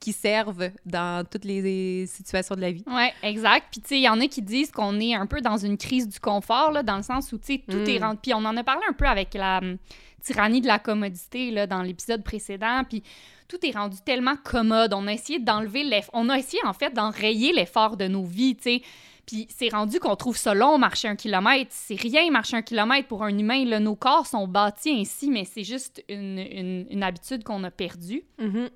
qui 0.00 0.12
servent 0.12 0.70
dans 0.84 1.24
toutes 1.28 1.44
les 1.44 2.06
situations 2.06 2.54
de 2.54 2.60
la 2.60 2.70
vie. 2.72 2.84
Ouais, 2.86 3.12
exact. 3.22 3.68
Puis, 3.70 3.80
tu 3.80 3.88
sais, 3.88 3.96
il 3.98 4.02
y 4.02 4.08
en 4.08 4.20
a 4.20 4.26
qui 4.26 4.42
disent 4.42 4.70
qu'on 4.70 4.98
est 5.00 5.14
un 5.14 5.26
peu 5.26 5.40
dans 5.40 5.56
une 5.56 5.76
crise 5.78 6.08
du 6.08 6.20
confort, 6.20 6.70
là, 6.72 6.82
dans 6.82 6.96
le 6.96 7.02
sens 7.02 7.32
où, 7.32 7.38
tu 7.38 7.54
sais, 7.54 7.62
tout 7.68 7.78
Mm. 7.78 7.88
est 7.88 7.98
rendu. 7.98 8.18
Puis, 8.22 8.34
on 8.34 8.44
en 8.44 8.56
a 8.56 8.64
parlé 8.64 8.82
un 8.88 8.92
peu 8.92 9.06
avec 9.06 9.32
la 9.34 9.58
hum, 9.58 9.76
tyrannie 10.22 10.60
de 10.60 10.66
la 10.66 10.78
commodité, 10.78 11.50
là, 11.50 11.66
dans 11.66 11.82
l'épisode 11.82 12.22
précédent. 12.24 12.82
Puis, 12.88 13.02
tout 13.48 13.64
est 13.64 13.70
rendu 13.76 13.96
tellement 14.04 14.34
commode. 14.42 14.92
On 14.92 15.06
a 15.06 15.12
essayé 15.12 15.38
d'enlever 15.38 15.84
l'effort. 15.84 16.10
On 16.14 16.28
a 16.28 16.36
essayé, 16.36 16.58
en 16.66 16.72
fait, 16.72 16.92
d'enrayer 16.92 17.52
l'effort 17.52 17.96
de 17.96 18.08
nos 18.08 18.24
vies, 18.24 18.56
tu 18.56 18.62
sais. 18.64 18.82
Puis, 19.26 19.48
c'est 19.50 19.68
rendu 19.70 19.98
qu'on 19.98 20.14
trouve 20.14 20.36
ça 20.36 20.54
long, 20.54 20.78
marcher 20.78 21.08
un 21.08 21.16
kilomètre. 21.16 21.70
C'est 21.72 22.00
rien, 22.00 22.30
marcher 22.30 22.56
un 22.56 22.62
kilomètre 22.62 23.08
pour 23.08 23.24
un 23.24 23.36
humain. 23.36 23.64
Là. 23.64 23.80
Nos 23.80 23.96
corps 23.96 24.26
sont 24.26 24.46
bâtis 24.46 24.90
ainsi, 24.90 25.30
mais 25.30 25.44
c'est 25.44 25.64
juste 25.64 26.04
une, 26.08 26.38
une- 26.38 26.86
une 26.88 27.02
habitude 27.02 27.42
qu'on 27.42 27.64
a 27.64 27.70
perdue. 27.72 28.22
Mhm. 28.38 28.70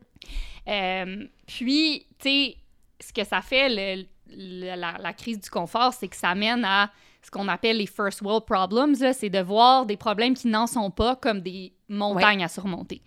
Euh, 0.69 1.25
puis, 1.47 2.07
tu 2.19 2.29
sais, 2.29 2.57
ce 3.01 3.13
que 3.13 3.25
ça 3.25 3.41
fait, 3.43 3.69
le- 3.69 4.05
le- 4.29 4.77
la, 4.77 4.99
la 4.99 5.13
crise 5.13 5.41
du 5.41 5.51
confort, 5.51 5.93
c'est 5.95 6.09
que 6.09 6.17
ça 6.17 6.35
mène 6.35 6.65
à 6.65 6.91
ce 7.23 7.31
qu'on 7.31 7.49
appelle 7.49 7.77
les 7.79 7.87
first 7.87 8.21
world 8.23 8.45
problems. 8.45 8.95
C'est 9.13 9.31
de 9.31 9.41
voir 9.41 9.87
des 9.87 9.97
problèmes 9.97 10.35
qui 10.35 10.49
n'en 10.49 10.67
sont 10.67 10.91
pas 10.91 11.17
comme 11.17 11.41
des 11.41 11.73
montagnes 11.89 12.43
à 12.45 12.49
surmonter. 12.49 13.03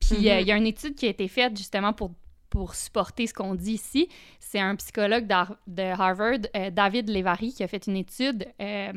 Puis, 0.00 0.28
euh, 0.30 0.40
il 0.40 0.46
y 0.46 0.52
a 0.52 0.56
une 0.56 0.66
étude 0.66 0.94
qui 0.94 1.06
a 1.06 1.08
été 1.10 1.26
faite 1.28 1.56
justement 1.56 1.92
pour, 1.92 2.12
pour 2.50 2.74
supporter 2.74 3.26
ce 3.26 3.34
qu'on 3.34 3.54
dit 3.54 3.72
ici. 3.74 4.08
C'est 4.40 4.58
un 4.60 4.74
psychologue 4.76 5.26
de 5.66 5.82
Harvard, 5.82 6.38
euh, 6.56 6.70
David 6.70 7.08
Levary, 7.10 7.52
qui 7.52 7.62
a 7.62 7.68
fait 7.68 7.86
une 7.86 7.96
étude 7.96 8.46
euh, 8.60 8.92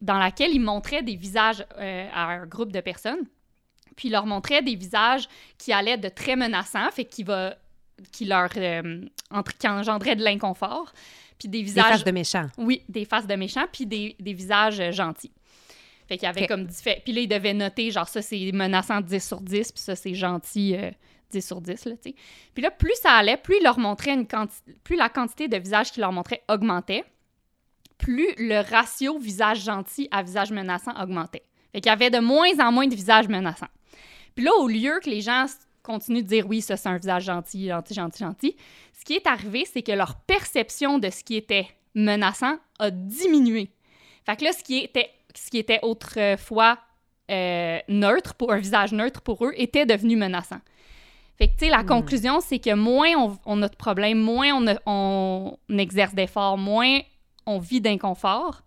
dans 0.00 0.18
laquelle 0.18 0.52
il 0.52 0.60
montrait 0.60 1.02
des 1.02 1.16
visages 1.16 1.64
euh, 1.78 2.08
à 2.12 2.26
un 2.26 2.46
groupe 2.46 2.72
de 2.72 2.80
personnes. 2.80 3.26
Puis 3.96 4.08
il 4.08 4.12
leur 4.12 4.26
montrait 4.26 4.62
des 4.62 4.74
visages 4.76 5.28
qui 5.58 5.72
allaient 5.72 5.98
de 5.98 6.08
très 6.08 6.36
menaçants, 6.36 6.90
fait 6.92 7.04
qui 7.04 7.22
va 7.24 7.56
qui 8.10 8.24
leur 8.24 8.48
entre- 9.30 9.56
qui 9.58 9.68
engendraient 9.68 10.16
de 10.16 10.24
l'inconfort, 10.24 10.92
puis 11.38 11.48
des 11.48 11.58
Des 11.58 11.64
visages 11.64 11.84
faces 11.84 12.04
de 12.04 12.10
méchants. 12.10 12.46
oui, 12.58 12.82
des 12.88 13.04
faces 13.04 13.26
de 13.26 13.34
méchants 13.34 13.66
puis 13.70 13.86
des, 13.86 14.16
des 14.18 14.32
visages 14.32 14.90
gentils. 14.92 15.30
Fait 16.08 16.16
qu'il 16.16 16.26
y 16.26 16.28
avait 16.30 16.46
comme 16.46 16.66
Puis 16.66 17.12
là, 17.12 17.20
il 17.20 17.28
devait 17.28 17.54
noter, 17.54 17.90
genre, 17.90 18.08
ça, 18.08 18.22
c'est 18.22 18.50
menaçant 18.52 19.00
10 19.00 19.24
sur 19.24 19.40
10, 19.40 19.72
puis 19.72 19.80
ça, 19.82 19.94
c'est 19.94 20.14
gentil 20.14 20.74
10 21.32 21.46
sur 21.46 21.60
10, 21.60 21.84
là, 21.86 21.96
tu 21.96 22.10
sais. 22.10 22.14
Puis 22.54 22.62
là, 22.62 22.70
plus 22.70 22.94
ça 23.00 23.12
allait, 23.12 23.36
plus 23.36 23.60
la 23.60 25.08
quantité 25.08 25.48
de 25.48 25.56
visages 25.56 25.92
qu'il 25.92 26.00
leur 26.00 26.12
montrait 26.12 26.42
augmentait, 26.48 27.04
plus 27.98 28.28
le 28.36 28.60
ratio 28.60 29.18
visage 29.18 29.64
gentil 29.64 30.08
à 30.10 30.22
visage 30.22 30.50
menaçant 30.50 30.92
augmentait. 31.00 31.44
Fait 31.72 31.80
qu'il 31.80 31.90
y 31.90 31.92
avait 31.92 32.10
de 32.10 32.18
moins 32.18 32.58
en 32.60 32.72
moins 32.72 32.86
de 32.86 32.94
visages 32.94 33.28
menaçants. 33.28 33.68
Puis 34.34 34.44
là, 34.44 34.52
au 34.58 34.68
lieu 34.68 35.00
que 35.02 35.08
les 35.08 35.20
gens 35.20 35.46
continuent 35.82 36.22
de 36.22 36.28
dire 36.28 36.46
oui, 36.46 36.60
ça 36.60 36.76
c'est 36.76 36.88
un 36.88 36.98
visage 36.98 37.24
gentil, 37.24 37.68
gentil, 37.68 37.94
gentil, 37.94 38.18
gentil, 38.18 38.56
ce 38.98 39.04
qui 39.04 39.14
est 39.14 39.26
arrivé, 39.26 39.64
c'est 39.64 39.82
que 39.82 39.92
leur 39.92 40.16
perception 40.16 40.98
de 40.98 41.10
ce 41.10 41.24
qui 41.24 41.36
était 41.36 41.68
menaçant 41.94 42.56
a 42.78 42.90
diminué. 42.90 43.70
Fait 44.24 44.36
que 44.36 44.44
là, 44.44 44.52
ce 44.52 44.62
qui 44.62 44.78
était, 44.78 45.10
ce 45.34 45.50
qui 45.50 45.58
était 45.58 45.80
autrefois 45.82 46.78
euh, 47.30 47.78
neutre, 47.88 48.34
pour 48.34 48.52
un 48.52 48.58
visage 48.58 48.92
neutre 48.92 49.22
pour 49.22 49.44
eux, 49.44 49.52
était 49.56 49.86
devenu 49.86 50.16
menaçant. 50.16 50.60
Fait 51.42 51.48
que, 51.48 51.54
tu 51.58 51.64
sais, 51.64 51.70
la 51.72 51.82
Hmm. 51.82 51.86
conclusion, 51.86 52.40
c'est 52.40 52.60
que 52.60 52.72
moins 52.72 53.08
on, 53.18 53.36
on 53.46 53.62
a 53.62 53.68
de 53.68 53.74
problèmes, 53.74 54.20
moins 54.20 54.52
on, 54.52 54.64
a- 54.68 54.78
on 54.86 55.56
exerce 55.76 56.14
d'efforts, 56.14 56.56
moins 56.56 57.00
on 57.46 57.58
vit 57.58 57.80
d'inconfort, 57.80 58.62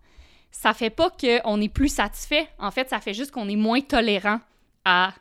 ça 0.50 0.74
fait 0.74 0.90
pas 0.90 1.08
qu'on 1.08 1.58
est 1.62 1.70
plus 1.70 1.88
satisfait. 1.88 2.46
En 2.58 2.70
fait, 2.70 2.90
ça 2.90 3.00
fait 3.00 3.14
juste 3.14 3.30
qu'on 3.30 3.48
est 3.48 3.56
moins 3.56 3.80
tolérant 3.80 4.40
à, 4.84 5.14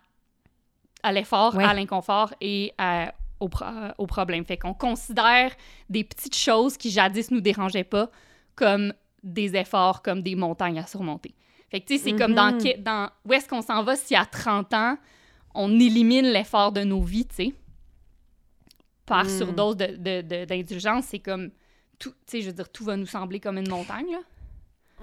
à 1.02 1.14
l'effort, 1.14 1.56
Ouais. 1.56 1.64
à 1.64 1.74
l'inconfort 1.74 2.34
et 2.42 2.74
à- 2.78 3.14
au, 3.40 3.48
pro- 3.48 3.64
au 4.00 4.06
problème. 4.06 4.44
Fait 4.44 4.58
qu'on 4.58 4.74
considère 4.74 5.52
des 5.90 6.04
petites 6.04 6.36
choses 6.36 6.76
qui 6.76 6.90
jadis 6.92 7.32
nous 7.32 7.40
dérangeaient 7.40 7.86
pas 7.86 8.10
comme 8.56 8.92
des 9.24 9.56
efforts, 9.56 10.02
comme 10.02 10.22
des 10.22 10.36
montagnes 10.36 10.80
à 10.80 10.86
surmonter. 10.88 11.34
Fait 11.72 11.80
que, 11.80 11.86
tu 11.86 11.98
sais, 11.98 12.04
c'est 12.12 12.16
comme 12.18 12.34
dans, 12.34 12.52
Mhm. 12.54 12.62
que- 12.62 12.80
dans... 12.80 13.10
Où 13.26 13.32
est-ce 13.32 13.48
qu'on 13.48 13.62
s'en 13.62 13.82
va 13.82 13.96
si 13.96 14.14
à 14.14 14.26
30 14.26 14.74
ans, 14.74 14.98
on 15.56 15.72
élimine 15.80 16.26
l'effort 16.28 16.72
de 16.72 16.84
nos 16.84 17.02
vies, 17.02 17.26
tu 17.26 17.36
sais? 17.36 17.54
Par 19.06 19.26
Mm. 19.26 19.30
surdose 19.30 19.78
d'indulgence, 19.78 21.06
c'est 21.06 21.20
comme... 21.20 21.52
Tout, 21.98 22.10
tu 22.12 22.16
sais, 22.28 22.42
je 22.42 22.48
veux 22.48 22.54
dire, 22.54 22.70
tout 22.70 22.84
va 22.84 22.98
nous 22.98 23.06
sembler 23.06 23.40
comme 23.40 23.58
une 23.58 23.70
montagne, 23.70 24.12
là. 24.12 24.20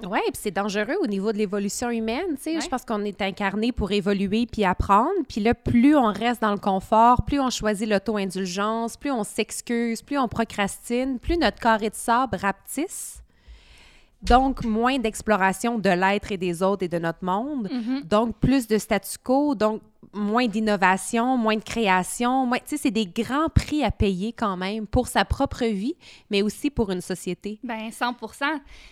Oui, 0.05 0.19
puis 0.27 0.33
c'est 0.41 0.51
dangereux 0.51 0.97
au 1.03 1.07
niveau 1.07 1.33
de 1.33 1.39
l'évolution 1.39 1.91
humaine. 1.91 2.37
tu 2.37 2.43
sais. 2.43 2.55
Ouais. 2.55 2.61
Je 2.63 2.69
pense 2.69 2.85
qu'on 2.85 3.05
est 3.05 3.21
incarné 3.21 3.73
pour 3.73 3.93
évoluer 3.93 4.47
puis 4.47 4.65
apprendre. 4.65 5.11
Puis 5.29 5.41
là, 5.41 5.55
plus 5.55 5.95
on 5.95 6.07
reste 6.07 6.41
dans 6.41 6.51
le 6.53 6.59
confort, 6.59 7.25
plus 7.25 7.39
on 7.41 7.51
choisit 7.51 7.87
l'auto-indulgence, 7.89 8.97
plus 8.97 9.11
on 9.11 9.23
s'excuse, 9.23 10.01
plus 10.03 10.17
on 10.19 10.29
procrastine, 10.29 11.19
plus 11.19 11.37
notre 11.37 11.59
carré 11.61 11.91
de 11.91 11.95
sable 11.95 12.37
rapetisse. 12.37 13.22
Donc, 14.23 14.65
moins 14.65 14.99
d'exploration 14.99 15.79
de 15.79 15.91
l'être 15.91 16.31
et 16.31 16.37
des 16.37 16.63
autres 16.63 16.85
et 16.85 16.89
de 16.89 16.99
notre 16.99 17.25
monde. 17.25 17.69
Mhm. 17.71 18.03
Donc, 18.03 18.39
plus 18.39 18.67
de 18.69 18.79
statu 18.79 19.19
quo, 19.23 19.55
donc 19.55 19.83
moins 20.15 20.47
d'innovation, 20.47 21.37
moins 21.37 21.57
de 21.57 21.63
création. 21.65 22.47
Moins... 22.47 22.59
Tu 22.59 22.65
sais, 22.69 22.77
c'est 22.77 22.91
des 22.91 23.07
grands 23.07 23.49
prix 23.49 23.83
à 23.83 23.91
payer 23.91 24.33
quand 24.33 24.57
même 24.57 24.87
pour 24.87 25.09
sa 25.09 25.25
propre 25.25 25.65
vie, 25.65 25.95
mais 26.31 26.43
aussi 26.43 26.71
pour 26.71 26.91
une 26.91 27.01
société. 27.01 27.59
Ben 27.65 27.91
100 27.91 28.15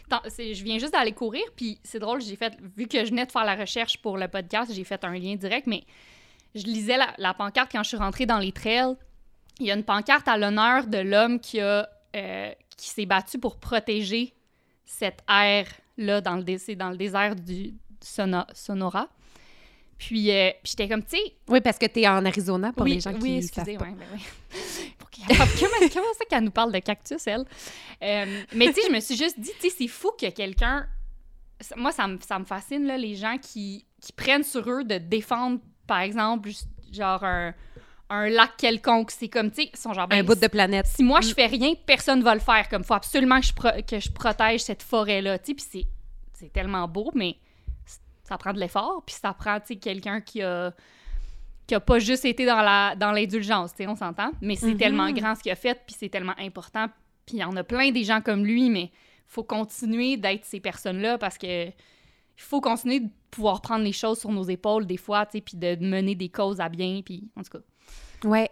Tant- 0.08 0.20
c'est- 0.28 0.54
Je 0.54 0.64
viens 0.64 0.78
juste 0.78 0.92
d'aller 0.92 1.12
courir, 1.12 1.42
puis 1.54 1.78
c'est 1.84 1.98
drôle, 1.98 2.20
j'ai 2.22 2.36
fait, 2.36 2.56
vu 2.76 2.86
que 2.88 3.04
je 3.04 3.10
venais 3.10 3.26
de 3.26 3.30
faire 3.32 3.44
la 3.44 3.54
recherche 3.54 3.98
pour 3.98 4.16
le 4.18 4.26
podcast, 4.28 4.72
j'ai 4.74 4.84
fait 4.84 5.04
un 5.04 5.12
lien 5.16 5.36
direct, 5.36 5.66
mais 5.66 5.84
je 6.54 6.64
lisais 6.64 6.96
la, 6.96 7.08
la 7.18 7.34
pancarte 7.34 7.70
quand 7.70 7.82
je 7.82 7.88
suis 7.88 7.96
rentrée 7.98 8.26
dans 8.26 8.38
les 8.38 8.50
trails. 8.52 8.96
Il 9.60 9.66
y 9.66 9.70
a 9.70 9.74
une 9.74 9.84
pancarte 9.84 10.26
à 10.26 10.36
l'honneur 10.38 10.86
de 10.86 10.98
l'homme 10.98 11.38
qui 11.38 11.60
a 11.60 11.88
euh, 12.16 12.50
qui 12.76 12.88
s'est 12.88 13.06
battu 13.06 13.38
pour 13.38 13.56
protéger 13.60 14.32
cette 14.90 15.22
aire-là 15.28 16.20
dans 16.20 16.36
le, 16.36 16.74
dans 16.74 16.90
le 16.90 16.96
désert 16.96 17.36
du 17.36 17.74
Sonora. 18.00 19.08
Puis, 19.96 20.30
euh, 20.30 20.50
puis 20.62 20.72
j'étais 20.72 20.88
comme, 20.88 21.02
tu 21.02 21.16
sais, 21.16 21.34
Oui, 21.48 21.60
parce 21.60 21.78
que 21.78 21.86
tu 21.86 22.00
es 22.00 22.08
en 22.08 22.24
Arizona 22.24 22.72
pour 22.72 22.84
oui, 22.84 22.94
les 22.94 23.00
gens 23.00 23.12
qui 23.12 23.22
oui, 23.22 23.36
excusez, 23.36 23.76
savent 23.76 23.82
ouais, 23.82 23.94
ben 23.94 24.06
oui. 24.12 24.20
Pour 24.98 25.10
comment, 25.10 25.88
comment 25.92 26.14
ça 26.18 26.24
qu'elle 26.28 26.44
nous 26.44 26.50
parle 26.50 26.72
de 26.72 26.78
cactus, 26.78 27.26
elle? 27.26 27.44
Euh, 28.02 28.42
mais 28.54 28.68
tu 28.68 28.80
sais, 28.80 28.88
je 28.88 28.92
me 28.92 29.00
suis 29.00 29.16
juste 29.16 29.38
dit, 29.38 29.50
tu 29.60 29.68
sais, 29.68 29.76
c'est 29.76 29.88
fou 29.88 30.10
que 30.18 30.30
quelqu'un... 30.30 30.86
Moi, 31.76 31.92
ça 31.92 32.06
me, 32.06 32.18
ça 32.26 32.38
me 32.38 32.44
fascine, 32.44 32.86
là, 32.86 32.96
les 32.96 33.14
gens 33.14 33.36
qui, 33.36 33.84
qui 34.00 34.12
prennent 34.12 34.42
sur 34.42 34.68
eux 34.70 34.82
de 34.82 34.96
défendre, 34.96 35.60
par 35.86 36.00
exemple, 36.00 36.50
genre 36.90 37.22
un, 37.22 37.54
un 38.10 38.28
lac 38.28 38.56
quelconque. 38.58 39.10
C'est 39.10 39.28
comme, 39.28 39.50
tu 39.50 39.62
sais, 39.62 39.70
sont 39.74 39.92
genre... 39.94 40.08
Un 40.10 40.22
bout 40.24 40.34
de 40.34 40.46
planète. 40.48 40.86
si 40.86 41.02
moi, 41.02 41.20
je 41.20 41.32
fais 41.32 41.46
rien, 41.46 41.72
personne 41.86 42.22
va 42.22 42.34
le 42.34 42.40
faire. 42.40 42.68
Comme, 42.68 42.84
faut 42.84 42.94
absolument 42.94 43.40
que 43.40 43.46
je, 43.46 43.52
pro- 43.54 43.82
que 43.88 43.98
je 44.00 44.10
protège 44.10 44.60
cette 44.60 44.82
forêt-là, 44.82 45.38
tu 45.38 45.46
sais, 45.46 45.54
puis 45.54 45.64
c'est- 45.70 45.86
c'est 46.34 46.52
tellement 46.52 46.86
beau, 46.88 47.10
mais 47.14 47.36
ça 48.24 48.36
prend 48.38 48.52
de 48.52 48.60
l'effort, 48.60 49.02
puis 49.06 49.14
ça 49.14 49.32
prend, 49.32 49.58
tu 49.60 49.66
sais, 49.68 49.76
quelqu'un 49.76 50.20
qui 50.20 50.42
a 50.42 50.72
qui 51.66 51.74
a 51.76 51.80
pas 51.80 52.00
juste 52.00 52.24
été 52.24 52.46
dans 52.46 52.62
la 52.62 52.96
dans 52.96 53.12
l'indulgence, 53.12 53.70
tu 53.72 53.84
sais, 53.84 53.86
on 53.88 53.94
s'entend, 53.94 54.32
mais 54.40 54.56
c'est 54.56 54.72
Mhm. 54.72 54.76
tellement 54.76 55.12
grand 55.12 55.36
ce 55.36 55.42
qu'il 55.42 55.52
a 55.52 55.56
fait, 55.56 55.80
puis 55.86 55.94
c'est 55.96 56.08
tellement 56.08 56.34
important, 56.38 56.86
puis 57.26 57.36
il 57.36 57.40
y 57.40 57.44
en 57.44 57.54
a 57.56 57.62
plein 57.62 57.92
des 57.92 58.02
gens 58.02 58.20
comme 58.20 58.44
lui, 58.44 58.70
mais 58.70 58.90
faut 59.28 59.44
continuer 59.44 60.16
d'être 60.16 60.44
ces 60.44 60.58
personnes-là 60.58 61.16
parce 61.18 61.38
que 61.38 61.66
il 61.68 61.72
faut 62.42 62.60
continuer 62.60 62.98
de 63.00 63.08
pouvoir 63.30 63.60
prendre 63.60 63.84
les 63.84 63.92
choses 63.92 64.18
sur 64.18 64.32
nos 64.32 64.42
épaules 64.42 64.84
des 64.86 64.96
fois, 64.96 65.26
tu 65.26 65.32
sais, 65.38 65.40
puis 65.40 65.56
de 65.56 65.76
mener 65.76 66.16
des 66.16 66.28
causes 66.28 66.58
à 66.60 66.68
bien, 66.68 67.02
puis 67.04 67.28
en 67.36 67.42
tout 67.44 67.50
cas, 67.58 67.64
Ouais. 68.24 68.48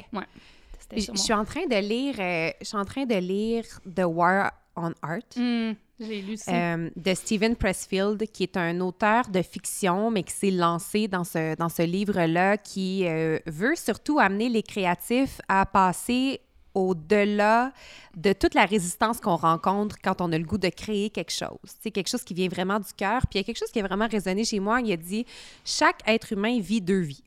Je 0.97 1.17
suis 1.17 1.33
en 1.35 1.45
train 1.45 1.67
de 1.67 1.77
lire, 1.77 2.15
euh, 2.19 2.51
je 2.61 2.67
suis 2.67 2.77
en 2.77 2.85
train 2.85 3.05
de 3.05 3.15
lire 3.17 3.65
The 3.95 4.05
War 4.07 4.53
on 4.75 4.93
Art. 5.03 5.19
Hmm, 5.37 5.73
j'ai 6.01 6.23
lu 6.23 6.37
ça. 6.37 6.53
euh, 6.53 6.91
de 6.97 7.15
Steven 7.15 7.57
Pressfield, 7.57 8.25
qui 8.33 8.45
est 8.45 8.57
un 8.57 8.81
auteur 8.81 9.29
de 9.29 9.43
fiction, 9.43 10.11
mais 10.11 10.23
qui 10.23 10.33
s'est 10.33 10.51
lancé 10.51 11.09
dans 11.09 11.25
ce, 11.25 11.57
dans 11.57 11.69
ce 11.69 11.83
livre-là, 11.83 12.57
qui 12.57 13.07
euh, 13.07 13.39
veut 13.47 13.75
surtout 13.77 14.19
amener 14.19 14.49
les 14.49 14.63
créatifs 14.63 15.41
à 15.49 15.67
passer 15.67 16.41
au-delà 16.75 17.73
de 18.17 18.33
toute 18.33 18.55
la 18.55 18.65
résistance 18.65 19.21
qu'on 19.21 19.37
rencontre 19.37 19.97
quand 20.03 20.21
on 20.21 20.31
a 20.33 20.39
le 20.39 20.45
goût 20.45 20.59
de 20.59 20.69
créer 20.69 21.11
quelque 21.11 21.33
chose. 21.33 21.59
C'est 21.81 21.91
quelque 21.91 22.09
chose 22.09 22.23
qui 22.23 22.35
vient 22.35 22.49
vraiment 22.49 22.79
du 22.79 22.93
cœur. 22.97 23.23
Puis 23.23 23.35
il 23.35 23.37
y 23.39 23.41
a 23.41 23.45
quelque 23.45 23.59
chose 23.59 23.71
qui 23.73 23.81
a 23.81 23.83
vraiment 23.83 24.07
résonné 24.07 24.45
chez 24.45 24.61
moi. 24.61 24.81
Il 24.81 24.93
a 24.93 24.97
dit 24.97 25.27
chaque 25.65 26.01
être 26.07 26.33
humain 26.33 26.61
vit 26.61 26.81
deux 26.81 27.01
vies. 27.01 27.25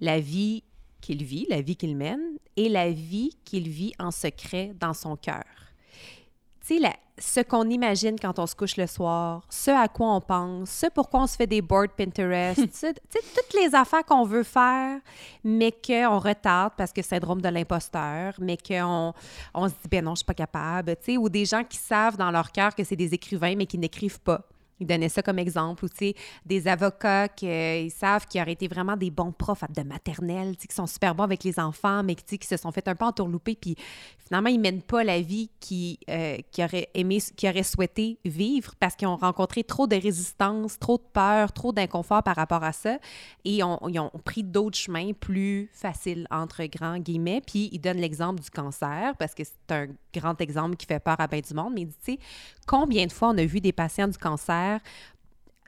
La 0.00 0.18
vie 0.20 0.62
qu'il 1.02 1.22
vit, 1.22 1.46
la 1.50 1.60
vie 1.60 1.76
qu'il 1.76 1.96
mène, 1.96 2.38
et 2.56 2.70
la 2.70 2.90
vie 2.90 3.36
qu'il 3.44 3.68
vit 3.68 3.92
en 3.98 4.10
secret 4.10 4.72
dans 4.80 4.94
son 4.94 5.16
cœur. 5.16 5.44
Tu 6.66 6.78
sais, 6.78 6.92
ce 7.18 7.40
qu'on 7.40 7.68
imagine 7.68 8.18
quand 8.18 8.38
on 8.38 8.46
se 8.46 8.54
couche 8.54 8.76
le 8.76 8.86
soir, 8.86 9.44
ce 9.50 9.70
à 9.70 9.88
quoi 9.88 10.14
on 10.14 10.20
pense, 10.20 10.70
ce 10.70 10.86
pourquoi 10.86 11.22
on 11.22 11.26
se 11.26 11.36
fait 11.36 11.46
des 11.46 11.60
boards 11.60 11.94
Pinterest, 11.96 12.60
tu 12.62 12.68
sais, 12.72 12.94
toutes 12.94 13.60
les 13.60 13.74
affaires 13.74 14.04
qu'on 14.04 14.24
veut 14.24 14.44
faire, 14.44 15.00
mais 15.44 15.72
qu'on 15.72 16.18
retarde 16.18 16.72
parce 16.76 16.92
que 16.92 17.02
syndrome 17.02 17.42
de 17.42 17.48
l'imposteur, 17.48 18.34
mais 18.38 18.56
qu'on 18.56 19.12
on 19.54 19.68
se 19.68 19.74
dit, 19.74 19.88
ben 19.90 20.04
non, 20.04 20.12
je 20.12 20.20
suis 20.20 20.24
pas 20.24 20.34
capable, 20.34 20.96
tu 20.96 21.12
sais, 21.12 21.16
ou 21.16 21.28
des 21.28 21.44
gens 21.44 21.64
qui 21.64 21.78
savent 21.78 22.16
dans 22.16 22.30
leur 22.30 22.50
cœur 22.52 22.74
que 22.74 22.84
c'est 22.84 22.96
des 22.96 23.12
écrivains, 23.12 23.56
mais 23.56 23.66
qui 23.66 23.78
n'écrivent 23.78 24.20
pas. 24.20 24.48
Il 24.82 24.86
donnait 24.86 25.08
ça 25.08 25.22
comme 25.22 25.38
exemple, 25.38 25.84
ou 25.84 25.88
tu 25.88 25.96
sais, 25.96 26.14
des 26.44 26.68
avocats 26.68 27.28
qui 27.28 27.46
euh, 27.46 27.88
savent 27.88 28.26
qu'ils 28.26 28.40
auraient 28.42 28.52
été 28.52 28.68
vraiment 28.68 28.96
des 28.96 29.10
bons 29.10 29.32
profs 29.32 29.64
de 29.70 29.82
maternelle, 29.82 30.56
tu 30.56 30.62
sais, 30.62 30.68
qui 30.68 30.74
sont 30.74 30.86
super 30.86 31.14
bons 31.14 31.24
avec 31.24 31.44
les 31.44 31.58
enfants, 31.58 32.02
mais 32.02 32.14
qui, 32.14 32.38
se 32.46 32.56
sont 32.56 32.72
fait 32.72 32.86
un 32.88 32.94
peu 32.94 33.04
entourlouper, 33.04 33.54
puis 33.54 33.76
finalement, 34.18 34.48
ils 34.48 34.58
mènent 34.58 34.82
pas 34.82 35.04
la 35.04 35.20
vie 35.20 35.50
qu'ils 35.60 35.98
euh, 36.10 36.36
auraient 36.58 36.88
aimé, 36.94 37.18
qu'ils 37.36 37.48
auraient 37.48 37.62
souhaité 37.62 38.18
vivre 38.24 38.74
parce 38.80 38.96
qu'ils 38.96 39.08
ont 39.08 39.16
rencontré 39.16 39.62
trop 39.62 39.86
de 39.86 39.96
résistance, 39.96 40.78
trop 40.78 40.98
de 40.98 41.04
peur, 41.12 41.52
trop 41.52 41.72
d'inconfort 41.72 42.22
par 42.22 42.36
rapport 42.36 42.64
à 42.64 42.72
ça, 42.72 42.98
et 43.44 43.58
ils 43.58 43.62
ont 43.64 44.10
pris 44.24 44.42
d'autres 44.42 44.78
chemins 44.78 45.12
plus 45.12 45.70
faciles, 45.72 46.26
entre 46.30 46.64
grands 46.64 46.98
guillemets, 46.98 47.40
puis 47.46 47.68
ils 47.72 47.78
donnent 47.78 47.98
l'exemple 47.98 48.40
du 48.40 48.50
cancer, 48.50 49.14
parce 49.18 49.34
que 49.34 49.44
c'est 49.44 49.74
un 49.74 49.86
grand 50.14 50.40
exemple 50.40 50.76
qui 50.76 50.86
fait 50.86 51.00
peur 51.00 51.16
à 51.18 51.26
bien 51.26 51.40
du 51.40 51.54
monde, 51.54 51.72
mais 51.74 51.86
tu 51.86 51.92
sais, 52.02 52.18
combien 52.66 53.06
de 53.06 53.12
fois 53.12 53.28
on 53.28 53.38
a 53.38 53.44
vu 53.44 53.60
des 53.60 53.72
patients 53.72 54.08
du 54.08 54.18
cancer 54.18 54.71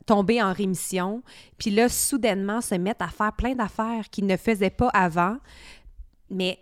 tomber 0.07 0.43
en 0.43 0.53
rémission, 0.53 1.23
puis 1.59 1.71
là, 1.71 1.88
soudainement, 1.88 2.61
se 2.61 2.75
mettre 2.75 3.05
à 3.05 3.09
faire 3.09 3.33
plein 3.33 3.55
d'affaires 3.55 4.11
qu'ils 4.11 4.27
ne 4.27 4.37
faisaient 4.37 4.71
pas 4.71 4.88
avant, 4.88 5.38
mais 6.31 6.59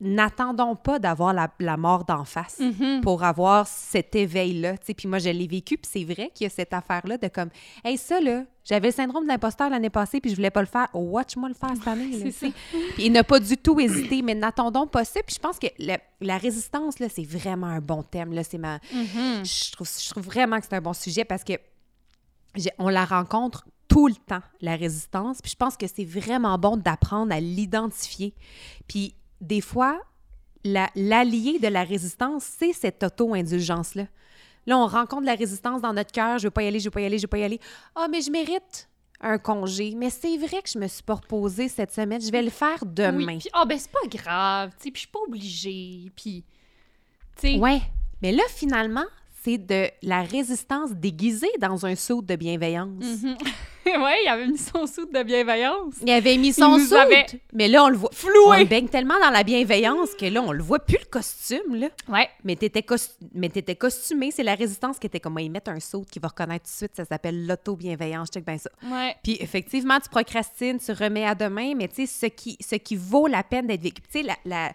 n'attendons 0.00 0.76
pas 0.76 0.98
d'avoir 0.98 1.32
la, 1.34 1.50
la 1.60 1.76
mort 1.76 2.04
d'en 2.04 2.24
face 2.24 2.58
Mhm. 2.58 3.00
pour 3.02 3.22
avoir 3.22 3.66
cet 3.66 4.14
éveil-là. 4.14 4.74
Puis 4.96 5.06
moi, 5.08 5.18
je 5.18 5.28
l'ai 5.30 5.46
vécu, 5.46 5.76
puis 5.76 5.90
c'est 5.92 6.04
vrai 6.04 6.30
qu'il 6.34 6.44
y 6.44 6.46
a 6.46 6.50
cette 6.50 6.72
affaire-là 6.72 7.18
de 7.18 7.28
comme, 7.28 7.50
hey, 7.84 7.98
ça, 7.98 8.20
là, 8.20 8.44
j'avais 8.64 8.88
le 8.88 8.94
syndrome 8.94 9.24
de 9.24 9.28
l'imposteur 9.28 9.68
l'année 9.68 9.90
passée, 9.90 10.20
puis 10.20 10.30
je 10.30 10.36
voulais 10.36 10.50
pas 10.50 10.60
le 10.62 10.66
faire. 10.66 10.88
Watch-moi 10.94 11.48
le 11.48 11.54
faire 11.54 11.74
cette 11.74 11.88
année. 11.88 12.10
Puis 12.40 12.52
il 12.98 13.10
n'a 13.12 13.24
pas 13.24 13.40
du 13.40 13.56
tout 13.56 13.78
hésité, 13.80 14.22
mais 14.22 14.34
n'attendons 14.34 14.86
pas 14.86 15.04
ça. 15.04 15.20
Puis 15.26 15.34
je 15.34 15.40
pense 15.40 15.58
que 15.58 15.66
la, 15.78 15.98
la 16.20 16.38
résistance, 16.38 16.98
là, 16.98 17.08
c'est 17.08 17.24
vraiment 17.26 17.66
un 17.66 17.80
bon 17.80 18.02
thème. 18.02 18.32
Là, 18.32 18.44
c'est 18.44 18.58
ma... 18.58 18.74
Mhm. 18.92 19.44
je, 19.44 19.72
trouve, 19.72 19.88
je 19.88 20.08
trouve 20.10 20.24
vraiment 20.24 20.58
que 20.60 20.66
c'est 20.68 20.76
un 20.76 20.80
bon 20.80 20.92
sujet 20.92 21.24
parce 21.24 21.42
que 21.44 21.54
on 22.78 22.88
la 22.88 23.04
rencontre 23.04 23.64
tout 23.88 24.06
le 24.06 24.14
temps, 24.14 24.42
la 24.60 24.76
résistance. 24.76 25.40
Puis 25.42 25.50
je 25.52 25.56
pense 25.56 25.76
que 25.76 25.86
c'est 25.86 26.04
vraiment 26.04 26.56
bon 26.58 26.76
d'apprendre 26.76 27.32
à 27.34 27.40
l'identifier. 27.40 28.34
Puis 28.86 29.14
des 29.40 29.60
fois, 29.60 30.00
la- 30.64 30.90
l'allié 30.94 31.58
de 31.58 31.68
la 31.68 31.84
résistance, 31.84 32.44
c'est 32.44 32.72
cette 32.72 33.02
auto-indulgence-là. 33.02 34.06
Là, 34.66 34.78
on 34.78 34.86
rencontre 34.86 35.24
la 35.24 35.34
résistance 35.34 35.80
dans 35.80 35.92
notre 35.92 36.12
cœur. 36.12 36.38
Je 36.38 36.46
veux 36.46 36.50
pas 36.50 36.62
y 36.62 36.66
aller, 36.66 36.78
je 36.80 36.84
veux 36.84 36.90
pas 36.90 37.00
y 37.00 37.04
aller, 37.06 37.16
je 37.18 37.22
veux 37.22 37.28
pas 37.28 37.38
y 37.38 37.44
aller. 37.44 37.58
Ah, 37.94 38.08
mais 38.10 38.20
je 38.20 38.30
mérite 38.30 38.88
un 39.20 39.38
congé. 39.38 39.94
Mais 39.96 40.10
c'est 40.10 40.36
vrai 40.36 40.60
que 40.62 40.68
je 40.68 40.78
me 40.78 40.86
suis 40.86 41.02
pas 41.02 41.14
reposée 41.14 41.68
cette 41.68 41.92
semaine. 41.92 42.20
Je 42.20 42.30
vais 42.30 42.42
le 42.42 42.50
faire 42.50 42.84
demain. 42.84 43.36
Oui, 43.36 43.42
ah 43.54 43.64
ben 43.64 43.78
c'est 43.78 43.90
pas 43.90 44.06
grave, 44.08 44.70
tu 44.78 44.84
sais, 44.84 44.90
puis 44.90 44.94
je 44.94 44.98
suis 45.00 45.08
pas 45.08 45.18
obligée, 45.26 46.12
puis 46.14 46.44
tu 47.36 47.48
sais. 47.54 47.58
Ouais. 47.58 47.80
Mais 48.22 48.32
là, 48.32 48.42
finalement, 48.50 49.04
c'est 49.42 49.56
de 49.58 49.88
la 50.02 50.22
résistance 50.22 50.90
déguisée 50.92 51.50
dans 51.58 51.86
un 51.86 51.94
saut 51.96 52.20
de 52.20 52.36
bienveillance. 52.36 53.22
Mhm. 53.22 53.36
ouais, 53.86 54.16
il 54.24 54.28
avait 54.28 54.46
mis 54.46 54.58
son 54.58 54.86
soude 54.86 55.12
de 55.12 55.22
bienveillance. 55.22 55.94
Il 56.02 56.10
avait 56.10 56.36
mis 56.36 56.52
son 56.52 56.74
avait 56.94 57.26
mais 57.52 57.68
là, 57.68 57.84
on 57.84 57.88
le 57.88 57.96
voit. 57.96 58.10
On 58.12 58.14
Floué. 58.14 58.58
le 58.60 58.64
baigne 58.66 58.88
tellement 58.88 59.18
dans 59.20 59.30
la 59.30 59.42
bienveillance 59.42 60.14
que 60.14 60.26
là, 60.26 60.42
on 60.42 60.52
le 60.52 60.62
voit 60.62 60.78
plus 60.80 60.98
le 60.98 61.06
costume, 61.08 61.74
là. 61.76 61.88
Ouais. 62.08 62.28
Mais 62.44 62.56
t'étais, 62.56 62.82
cos- 62.82 63.16
mais 63.34 63.48
t'étais 63.48 63.76
costumé. 63.76 64.30
C'est 64.30 64.42
la 64.42 64.54
résistance 64.54 64.98
qui 64.98 65.06
était 65.06 65.20
comme, 65.20 65.38
ils 65.38 65.50
mettent 65.50 65.68
un 65.68 65.80
saut 65.80 66.04
qui 66.10 66.18
va 66.18 66.28
reconnaître 66.28 66.64
tout 66.66 66.72
de 66.72 66.76
suite. 66.76 66.96
Ça 66.96 67.04
s'appelle 67.04 67.46
l'auto-bienveillance. 67.46 68.28
Check 68.32 68.44
bien 68.44 68.58
ça. 68.58 68.70
Ouais. 68.84 69.14
Puis 69.22 69.36
effectivement, 69.40 69.98
tu 70.00 70.08
procrastines, 70.08 70.78
tu 70.78 70.92
remets 70.92 71.26
à 71.26 71.34
demain, 71.34 71.74
mais 71.74 71.88
tu 71.88 72.06
sais, 72.06 72.06
ce 72.06 72.26
qui, 72.26 72.58
ce 72.60 72.76
qui 72.76 72.96
vaut 72.96 73.26
la 73.26 73.42
peine 73.42 73.66
d'être 73.66 73.82
vécu. 73.82 74.02
Tu 74.02 74.20
sais, 74.20 74.22
la, 74.22 74.36
la- 74.44 74.72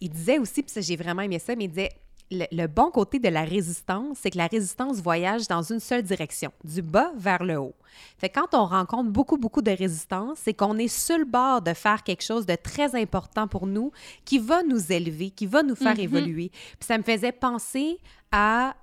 il 0.00 0.10
disait 0.10 0.38
aussi, 0.38 0.62
puis 0.62 0.72
ça, 0.72 0.80
j'ai 0.80 0.96
vraiment 0.96 1.22
aimé 1.22 1.38
ça, 1.38 1.54
mais 1.56 1.64
il 1.64 1.68
disait, 1.68 1.90
le, 2.30 2.44
le 2.52 2.66
bon 2.66 2.90
côté 2.90 3.18
de 3.18 3.28
la 3.28 3.42
résistance, 3.44 4.18
c'est 4.20 4.30
que 4.30 4.36
la 4.38 4.46
résistance 4.48 5.00
voyage 5.00 5.48
dans 5.48 5.62
une 5.62 5.80
seule 5.80 6.02
direction, 6.02 6.52
du 6.64 6.82
bas 6.82 7.10
vers 7.16 7.42
le 7.42 7.56
haut. 7.56 7.74
Fait 8.18 8.28
que 8.28 8.38
quand 8.38 8.54
on 8.54 8.66
rencontre 8.66 9.10
beaucoup, 9.10 9.38
beaucoup 9.38 9.62
de 9.62 9.70
résistance, 9.70 10.38
c'est 10.42 10.52
qu'on 10.54 10.76
est 10.78 10.88
sur 10.88 11.16
le 11.18 11.24
bord 11.24 11.62
de 11.62 11.72
faire 11.74 12.02
quelque 12.02 12.22
chose 12.22 12.44
de 12.46 12.54
très 12.54 12.94
important 13.00 13.48
pour 13.48 13.66
nous, 13.66 13.92
qui 14.24 14.38
va 14.38 14.62
nous 14.62 14.92
élever, 14.92 15.30
qui 15.30 15.46
va 15.46 15.62
nous 15.62 15.74
faire 15.74 15.94
Mhm. 15.94 16.00
évoluer. 16.00 16.48
Puis 16.50 16.86
ça 16.86 16.98
me 16.98 17.02
faisait 17.02 17.32
penser 17.32 17.98
à... 18.30 18.74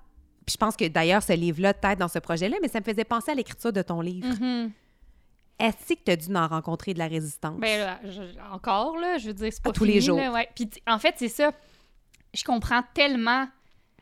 Puis 0.44 0.52
je 0.54 0.58
pense 0.58 0.76
que 0.76 0.86
d'ailleurs, 0.88 1.22
ce 1.22 1.32
livre-là 1.32 1.72
t'aide 1.74 1.98
dans 1.98 2.08
ce 2.08 2.18
projet-là, 2.18 2.56
mais 2.62 2.68
ça 2.68 2.80
me 2.80 2.84
faisait 2.84 3.04
penser 3.04 3.30
à 3.32 3.34
l'écriture 3.34 3.72
de 3.72 3.82
ton 3.82 4.00
livre. 4.00 4.28
Mhm. 4.40 4.70
Est-ce 5.58 5.94
que 5.94 6.00
tu 6.04 6.10
as 6.12 6.16
dû 6.16 6.34
en 6.36 6.46
rencontrer 6.48 6.92
de 6.92 6.98
la 6.98 7.06
résistance? 7.08 7.58
Ben 7.58 7.80
là, 7.80 7.98
je- 8.04 8.54
encore, 8.54 8.98
là, 8.98 9.16
je 9.18 9.28
veux 9.28 9.32
dire, 9.34 9.48
c'est 9.52 9.62
pas 9.62 9.70
À 9.70 9.72
tous 9.72 9.84
les 9.84 10.00
jours. 10.02 10.18
là, 10.18 10.30
ouais. 10.30 10.48
Puis, 10.54 10.68
en 10.86 10.98
fait, 10.98 11.14
c'est 11.16 11.28
ça. 11.28 11.50
Je 12.36 12.44
comprends 12.44 12.82
tellement. 12.94 13.48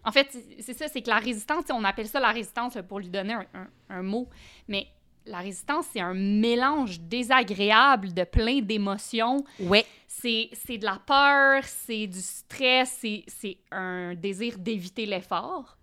En 0.05 0.13
fait, 0.13 0.29
c'est- 0.61 0.75
ça, 0.75 0.89
c'est 0.89 1.01
que 1.03 1.09
la 1.09 1.19
résistance, 1.19 1.65
on 1.71 1.85
appelle 1.85 2.09
ça 2.09 2.21
la 2.21 2.31
résistance 2.33 2.77
pour 2.89 2.99
lui 3.01 3.09
donner 3.09 3.33
un, 3.35 3.47
un- 3.55 3.69
un 3.89 4.03
mot. 4.03 4.29
Mais 4.69 4.87
la 5.25 5.39
résistance, 5.39 5.87
c'est 5.93 6.01
un 6.01 6.13
mélange 6.15 7.01
désagréable 7.01 8.13
de 8.13 8.25
plein 8.25 8.61
d'émotions. 8.61 9.45
ouais. 9.61 9.87
C'est 10.07 10.49
c'est 10.53 10.79
de 10.79 10.85
la 10.85 11.01
peur, 11.05 11.65
c'est 11.65 12.07
du 12.07 12.21
stress, 12.21 12.99
c'est 13.01 13.25
c'est 13.27 13.59
un 13.73 14.15
désir 14.15 14.59
d'éviter 14.59 15.07
l'effort. 15.07 15.77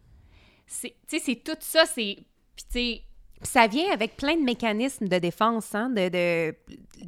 Tu 0.68 0.90
sais, 1.08 1.20
c'est 1.20 1.36
tout 1.44 1.58
ça, 1.60 1.86
c'est. 1.86 2.18
Puis, 2.56 2.66
tu 2.66 2.72
sais, 2.72 3.02
ça 3.44 3.68
vient 3.68 3.92
avec 3.92 4.16
plein 4.18 4.36
de 4.36 4.42
mécanismes 4.44 5.08
de 5.08 5.18
défense, 5.18 5.74
hein, 5.76 5.90
de, 5.90 6.10
de 6.10 6.56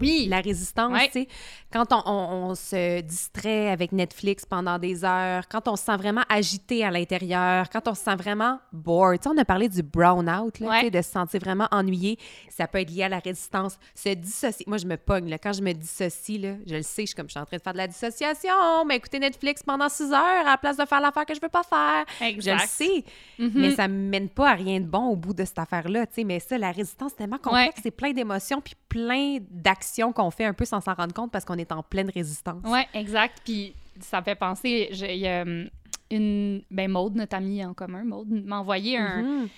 oui, 0.01 0.25
la 0.27 0.39
résistance, 0.41 0.91
Ouais. 0.93 1.05
tu 1.07 1.21
sais. 1.21 1.27
Quand 1.71 1.91
on, 1.91 2.01
on- 2.09 2.49
on 2.49 2.55
se 2.55 3.01
distrait 3.01 3.69
avec 3.69 3.91
Netflix 3.91 4.43
pendant 4.45 4.79
des 4.79 5.05
heures, 5.05 5.47
quand 5.47 5.67
on 5.67 5.75
se 5.75 5.83
sent 5.85 5.97
vraiment 5.97 6.23
agité 6.29 6.83
à 6.83 6.89
l'intérieur, 6.91 7.69
quand 7.69 7.87
on 7.87 7.93
se 7.95 8.03
sent 8.03 8.15
vraiment 8.15 8.59
bored. 8.71 9.19
Tu 9.19 9.23
sais, 9.29 9.35
on 9.35 9.37
a 9.39 9.45
parlé 9.45 9.69
du 9.69 9.83
brown-out, 9.83 10.59
là, 10.59 10.67
Ouais. 10.69 10.81
sais, 10.81 10.89
de 10.91 11.01
se 11.01 11.11
sentir 11.11 11.39
vraiment 11.41 11.67
ennuyé. 11.71 12.17
Ça 12.49 12.67
peut 12.67 12.79
être 12.79 12.89
lié 12.91 13.03
à 13.03 13.09
la 13.09 13.19
résistance. 13.19 13.77
Se 13.95 14.09
dissocier. 14.09 14.65
Moi, 14.67 14.77
je 14.77 14.85
me 14.87 14.97
pogne, 14.97 15.29
là. 15.29 15.37
Quand 15.37 15.53
je 15.53 15.61
me 15.61 15.73
dissocie, 15.73 16.39
là, 16.41 16.53
je 16.65 16.75
le 16.75 16.81
sais, 16.83 17.03
je 17.03 17.07
suis 17.07 17.15
comme, 17.15 17.27
je 17.27 17.31
suis 17.31 17.39
en 17.39 17.45
train 17.45 17.57
de 17.57 17.61
faire 17.61 17.73
de 17.73 17.77
la 17.77 17.87
dissociation, 17.87 18.85
mais 18.87 18.95
écouter 18.97 19.19
Netflix 19.19 19.61
pendant 19.63 19.89
six 19.89 20.11
heures 20.11 20.41
à 20.41 20.43
la 20.51 20.57
place 20.57 20.77
de 20.77 20.85
faire 20.85 21.01
l'affaire 21.01 21.25
que 21.25 21.33
je 21.35 21.41
veux 21.41 21.49
pas 21.49 21.63
faire. 21.63 22.05
Je 22.19 22.25
le 22.25 22.31
exact. 22.31 22.67
sais, 22.67 23.03
Mhm. 23.39 23.51
mais 23.55 23.71
ça 23.75 23.87
me 23.87 24.09
mène 24.09 24.29
pas 24.29 24.51
à 24.51 24.53
rien 24.55 24.79
de 24.79 24.85
bon 24.87 25.07
au 25.07 25.15
bout 25.15 25.33
de 25.33 25.45
cette 25.45 25.59
affaire-là, 25.59 26.05
tu 26.07 26.22
sais. 26.23 26.27
Mais 26.27 26.39
ça, 26.39 26.57
la 26.57 26.71
résistance, 26.71 27.11
c'est 27.11 27.17
tellement 27.17 27.37
complexe, 27.37 27.79
c'est 27.83 27.91
plein 27.91 28.11
d'émotions 28.11 28.61
puis 28.61 28.75
plein 28.89 29.37
d'actions 29.49 30.11
qu'on 30.13 30.31
fait 30.31 30.45
un 30.45 30.53
peu 30.53 30.65
sans 30.65 30.81
s'en 30.81 30.93
rendre 30.93 31.13
compte 31.13 31.31
parce 31.31 31.45
qu'on 31.45 31.57
est 31.57 31.71
en 31.71 31.83
pleine 31.83 32.09
résistance. 32.09 32.63
Ouais, 32.65 32.87
exact. 32.93 33.41
Puis 33.43 33.73
ça 33.99 34.19
me 34.19 34.23
fait 34.25 34.35
penser, 34.35 34.89
j'ai- 34.91 35.13
il 35.15 35.19
y 35.21 35.27
a 35.27 35.41
hum, 35.43 35.69
une, 36.11 36.63
ben 36.69 36.89
Maude, 36.91 37.15
notre 37.15 37.35
amie 37.35 37.63
en 37.65 37.73
commun, 37.73 38.03
Maude, 38.03 38.29
m'a 38.29 38.57
envoyé 38.59 38.97
un, 38.97 39.21
Mhm. 39.21 39.49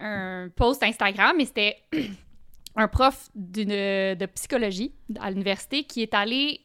un 0.00 0.48
post 0.54 0.82
Instagram 0.82 1.38
et 1.40 1.44
c'était 1.44 1.76
un 2.76 2.88
prof 2.88 3.28
d'une, 3.34 3.68
de 4.14 4.26
psychologie 4.34 4.92
à 5.20 5.30
l'université 5.30 5.84
qui 5.84 6.02
est 6.02 6.14
allé, 6.14 6.60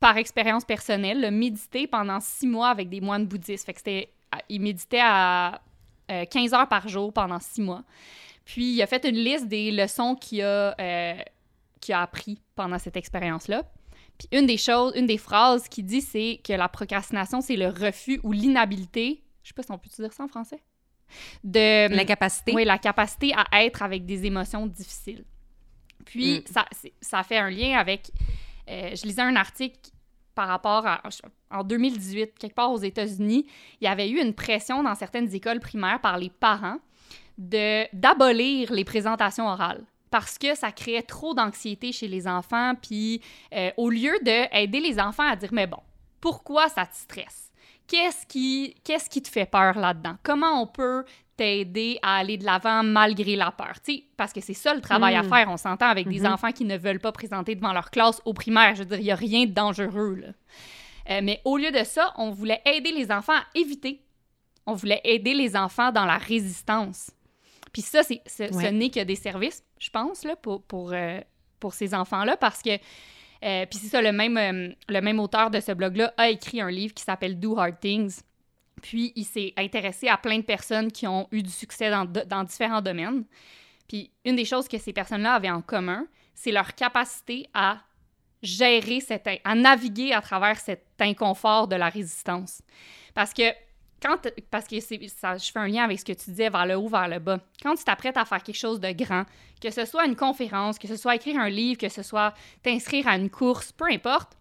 par 0.00 0.16
expérience 0.16 0.64
personnelle, 0.64 1.28
méditer 1.32 1.86
pendant 1.88 2.20
six 2.20 2.46
mois 2.46 2.68
avec 2.68 2.88
des 2.88 3.00
moines 3.00 3.26
bouddhistes. 3.26 3.66
Fait 3.66 3.72
que 3.72 3.78
c'était, 3.80 4.12
il 4.48 4.60
méditait 4.60 5.00
à 5.02 5.60
euh, 6.10 6.24
15 6.24 6.54
heures 6.54 6.68
par 6.68 6.86
jour 6.88 7.12
pendant 7.12 7.40
six 7.40 7.60
mois. 7.60 7.82
Puis 8.48 8.72
il 8.72 8.82
a 8.82 8.86
fait 8.86 9.04
une 9.04 9.16
liste 9.16 9.46
des 9.46 9.70
leçons 9.70 10.14
qu'il 10.14 10.40
a, 10.40 10.74
euh, 10.80 11.18
qu'il 11.82 11.92
a 11.94 12.00
appris 12.00 12.40
pendant 12.54 12.78
cette 12.78 12.96
expérience-là. 12.96 13.62
Puis 14.16 14.26
une 14.32 14.46
des 14.46 14.56
choses, 14.56 14.94
une 14.96 15.04
des 15.06 15.18
phrases 15.18 15.68
qu'il 15.68 15.84
dit, 15.84 16.00
c'est 16.00 16.40
que 16.42 16.54
la 16.54 16.66
procrastination, 16.70 17.42
c'est 17.42 17.56
le 17.56 17.68
refus 17.68 18.20
ou 18.22 18.32
l'inhabilité. 18.32 19.22
Je 19.42 19.48
sais 19.48 19.54
pas 19.54 19.62
si 19.62 19.70
on 19.70 19.76
peut 19.76 19.90
dire 19.94 20.12
ça 20.14 20.24
en 20.24 20.28
français. 20.28 20.62
De 21.44 21.94
L'incapacité. 21.94 22.52
oui, 22.54 22.64
la 22.64 22.78
capacité 22.78 23.32
à 23.36 23.64
être 23.64 23.82
avec 23.82 24.06
des 24.06 24.24
émotions 24.24 24.66
difficiles. 24.66 25.24
Puis, 26.06 26.40
Mm. 26.40 26.42
ça, 26.50 26.64
ça 27.02 27.22
fait 27.22 27.36
un 27.36 27.50
lien 27.50 27.76
avec... 27.78 28.10
euh, 28.70 28.94
je 28.96 29.02
lisais 29.06 29.20
un 29.22 29.36
article 29.36 29.90
par 30.34 30.48
rapport 30.48 30.86
à... 30.86 31.02
En 31.50 31.64
2018, 31.64 32.38
quelque 32.38 32.54
part 32.54 32.72
aux 32.72 32.78
États-Unis, 32.78 33.46
il 33.80 33.84
y 33.84 33.88
avait 33.88 34.08
eu 34.08 34.20
une 34.22 34.32
pression 34.34 34.82
dans 34.82 34.94
certaines 34.94 35.34
écoles 35.34 35.60
primaires 35.60 36.00
par 36.00 36.16
les 36.16 36.30
parents 36.30 36.78
d'abolir 37.38 38.72
les 38.72 38.84
présentations 38.84 39.46
orales 39.48 39.84
parce 40.10 40.38
que 40.38 40.54
ça 40.54 40.72
créait 40.72 41.02
trop 41.02 41.34
d'anxiété 41.34 41.92
chez 41.92 42.08
les 42.08 42.26
enfants. 42.26 42.72
Puis, 42.80 43.20
euh, 43.54 43.70
au 43.76 43.90
lieu 43.90 44.12
d'aider 44.22 44.80
les 44.80 44.98
enfants 44.98 45.28
à 45.30 45.36
dire, 45.36 45.50
mais 45.52 45.66
bon, 45.66 45.80
pourquoi 46.20 46.68
ça 46.68 46.86
te 46.86 46.96
stresse? 46.96 47.50
Qu'est-ce 47.86 48.26
qui, 48.26 48.74
qu'est-ce 48.84 49.08
qui 49.08 49.22
te 49.22 49.28
fait 49.28 49.46
peur 49.46 49.78
là-dedans? 49.78 50.16
Comment 50.22 50.60
on 50.62 50.66
peut 50.66 51.04
t'aider 51.36 51.98
à 52.02 52.16
aller 52.16 52.36
de 52.36 52.44
l'avant 52.44 52.82
malgré 52.82 53.36
la 53.36 53.50
peur? 53.50 53.74
Parce 54.16 54.32
que 54.32 54.40
c'est 54.40 54.52
ça 54.54 54.74
le 54.74 54.80
travail 54.80 55.14
à 55.14 55.22
Mm. 55.22 55.28
faire. 55.28 55.48
On 55.50 55.56
s'entend 55.56 55.86
avec 55.88 56.08
des 56.08 56.20
Mhm. 56.20 56.32
enfants 56.32 56.52
qui 56.52 56.64
ne 56.64 56.76
veulent 56.76 56.98
pas 57.00 57.12
présenter 57.12 57.54
devant 57.54 57.72
leur 57.72 57.90
classe 57.90 58.20
au 58.24 58.32
primaire. 58.34 58.74
Je 58.74 58.80
veux 58.80 58.86
dire, 58.88 58.98
il 58.98 59.04
n'y 59.04 59.10
a 59.10 59.14
rien 59.14 59.44
de 59.46 59.52
dangereux. 59.52 60.16
Là. 60.16 60.28
Euh, 61.10 61.20
mais 61.22 61.40
au 61.44 61.56
lieu 61.56 61.70
de 61.70 61.84
ça, 61.84 62.12
on 62.16 62.30
voulait 62.30 62.60
aider 62.66 62.92
les 62.92 63.10
enfants 63.10 63.34
à 63.36 63.44
éviter. 63.54 64.02
On 64.66 64.74
voulait 64.74 65.00
aider 65.04 65.32
les 65.32 65.56
enfants 65.56 65.92
dans 65.92 66.04
la 66.04 66.18
résistance. 66.18 67.10
Puis 67.72 67.82
ça, 67.82 68.02
c'est, 68.02 68.22
ce, 68.26 68.70
n'est 68.70 68.90
que 68.90 69.02
des 69.04 69.16
services, 69.16 69.64
je 69.78 69.90
pense, 69.90 70.24
là, 70.24 70.36
pour, 70.36 70.62
pour, 70.62 70.92
euh, 70.92 71.20
pour 71.60 71.74
ces 71.74 71.94
enfants-là, 71.94 72.36
parce 72.36 72.62
que 72.62 72.78
euh, 73.44 73.66
puis 73.66 73.78
c'est 73.78 73.88
ça, 73.88 74.02
le 74.02 74.12
même, 74.12 74.36
euh, 74.36 74.74
le 74.88 75.00
même 75.00 75.20
auteur 75.20 75.50
de 75.50 75.60
ce 75.60 75.72
blog-là 75.72 76.12
a 76.16 76.28
écrit 76.28 76.60
un 76.60 76.70
livre 76.70 76.94
qui 76.94 77.04
s'appelle 77.04 77.38
Do 77.38 77.58
Hard 77.58 77.78
Things. 77.80 78.22
Puis 78.82 79.12
il 79.16 79.24
s'est 79.24 79.52
intéressé 79.56 80.08
à 80.08 80.16
plein 80.16 80.38
de 80.38 80.44
personnes 80.44 80.90
qui 80.90 81.06
ont 81.06 81.28
eu 81.30 81.42
du 81.42 81.50
succès 81.50 81.90
dans, 81.90 82.04
dans 82.04 82.44
différents 82.44 82.82
domaines. 82.82 83.24
Puis 83.86 84.10
une 84.24 84.36
des 84.36 84.44
choses 84.44 84.68
que 84.68 84.78
ces 84.78 84.92
personnes-là 84.92 85.34
avaient 85.34 85.50
en 85.50 85.62
commun, 85.62 86.06
c'est 86.34 86.52
leur 86.52 86.74
capacité 86.74 87.48
à 87.54 87.78
gérer, 88.42 89.00
cette, 89.00 89.28
à 89.44 89.54
naviguer 89.54 90.12
à 90.12 90.20
travers 90.20 90.58
cet 90.58 90.84
inconfort 91.00 91.66
de 91.66 91.76
la 91.76 91.88
résistance. 91.88 92.62
Parce 93.14 93.32
que 93.32 93.42
parce 94.50 94.66
que 94.66 94.76
je 94.76 95.50
fais 95.52 95.58
un 95.58 95.66
lien 95.66 95.84
avec 95.84 95.98
ce 95.98 96.04
que 96.04 96.12
tu 96.12 96.30
disais 96.30 96.48
vers 96.48 96.66
le 96.66 96.76
haut, 96.76 96.88
vers 96.88 97.08
le 97.08 97.18
bas. 97.18 97.40
Quand 97.62 97.74
tu 97.74 97.84
t'apprêtes 97.84 98.16
à 98.16 98.24
faire 98.24 98.42
quelque 98.42 98.56
chose 98.56 98.80
de 98.80 98.92
grand, 98.92 99.24
que 99.60 99.70
ce 99.70 99.84
soit 99.84 100.06
une 100.06 100.16
conférence, 100.16 100.78
que 100.78 100.86
ce 100.86 100.96
soit 100.96 101.16
écrire 101.16 101.38
un 101.40 101.48
livre, 101.48 101.78
que 101.78 101.88
ce 101.88 102.02
soit 102.02 102.32
t'inscrire 102.62 103.08
à 103.08 103.16
une 103.16 103.30
course, 103.30 103.72
peu 103.72 103.86
importe, 103.90 104.36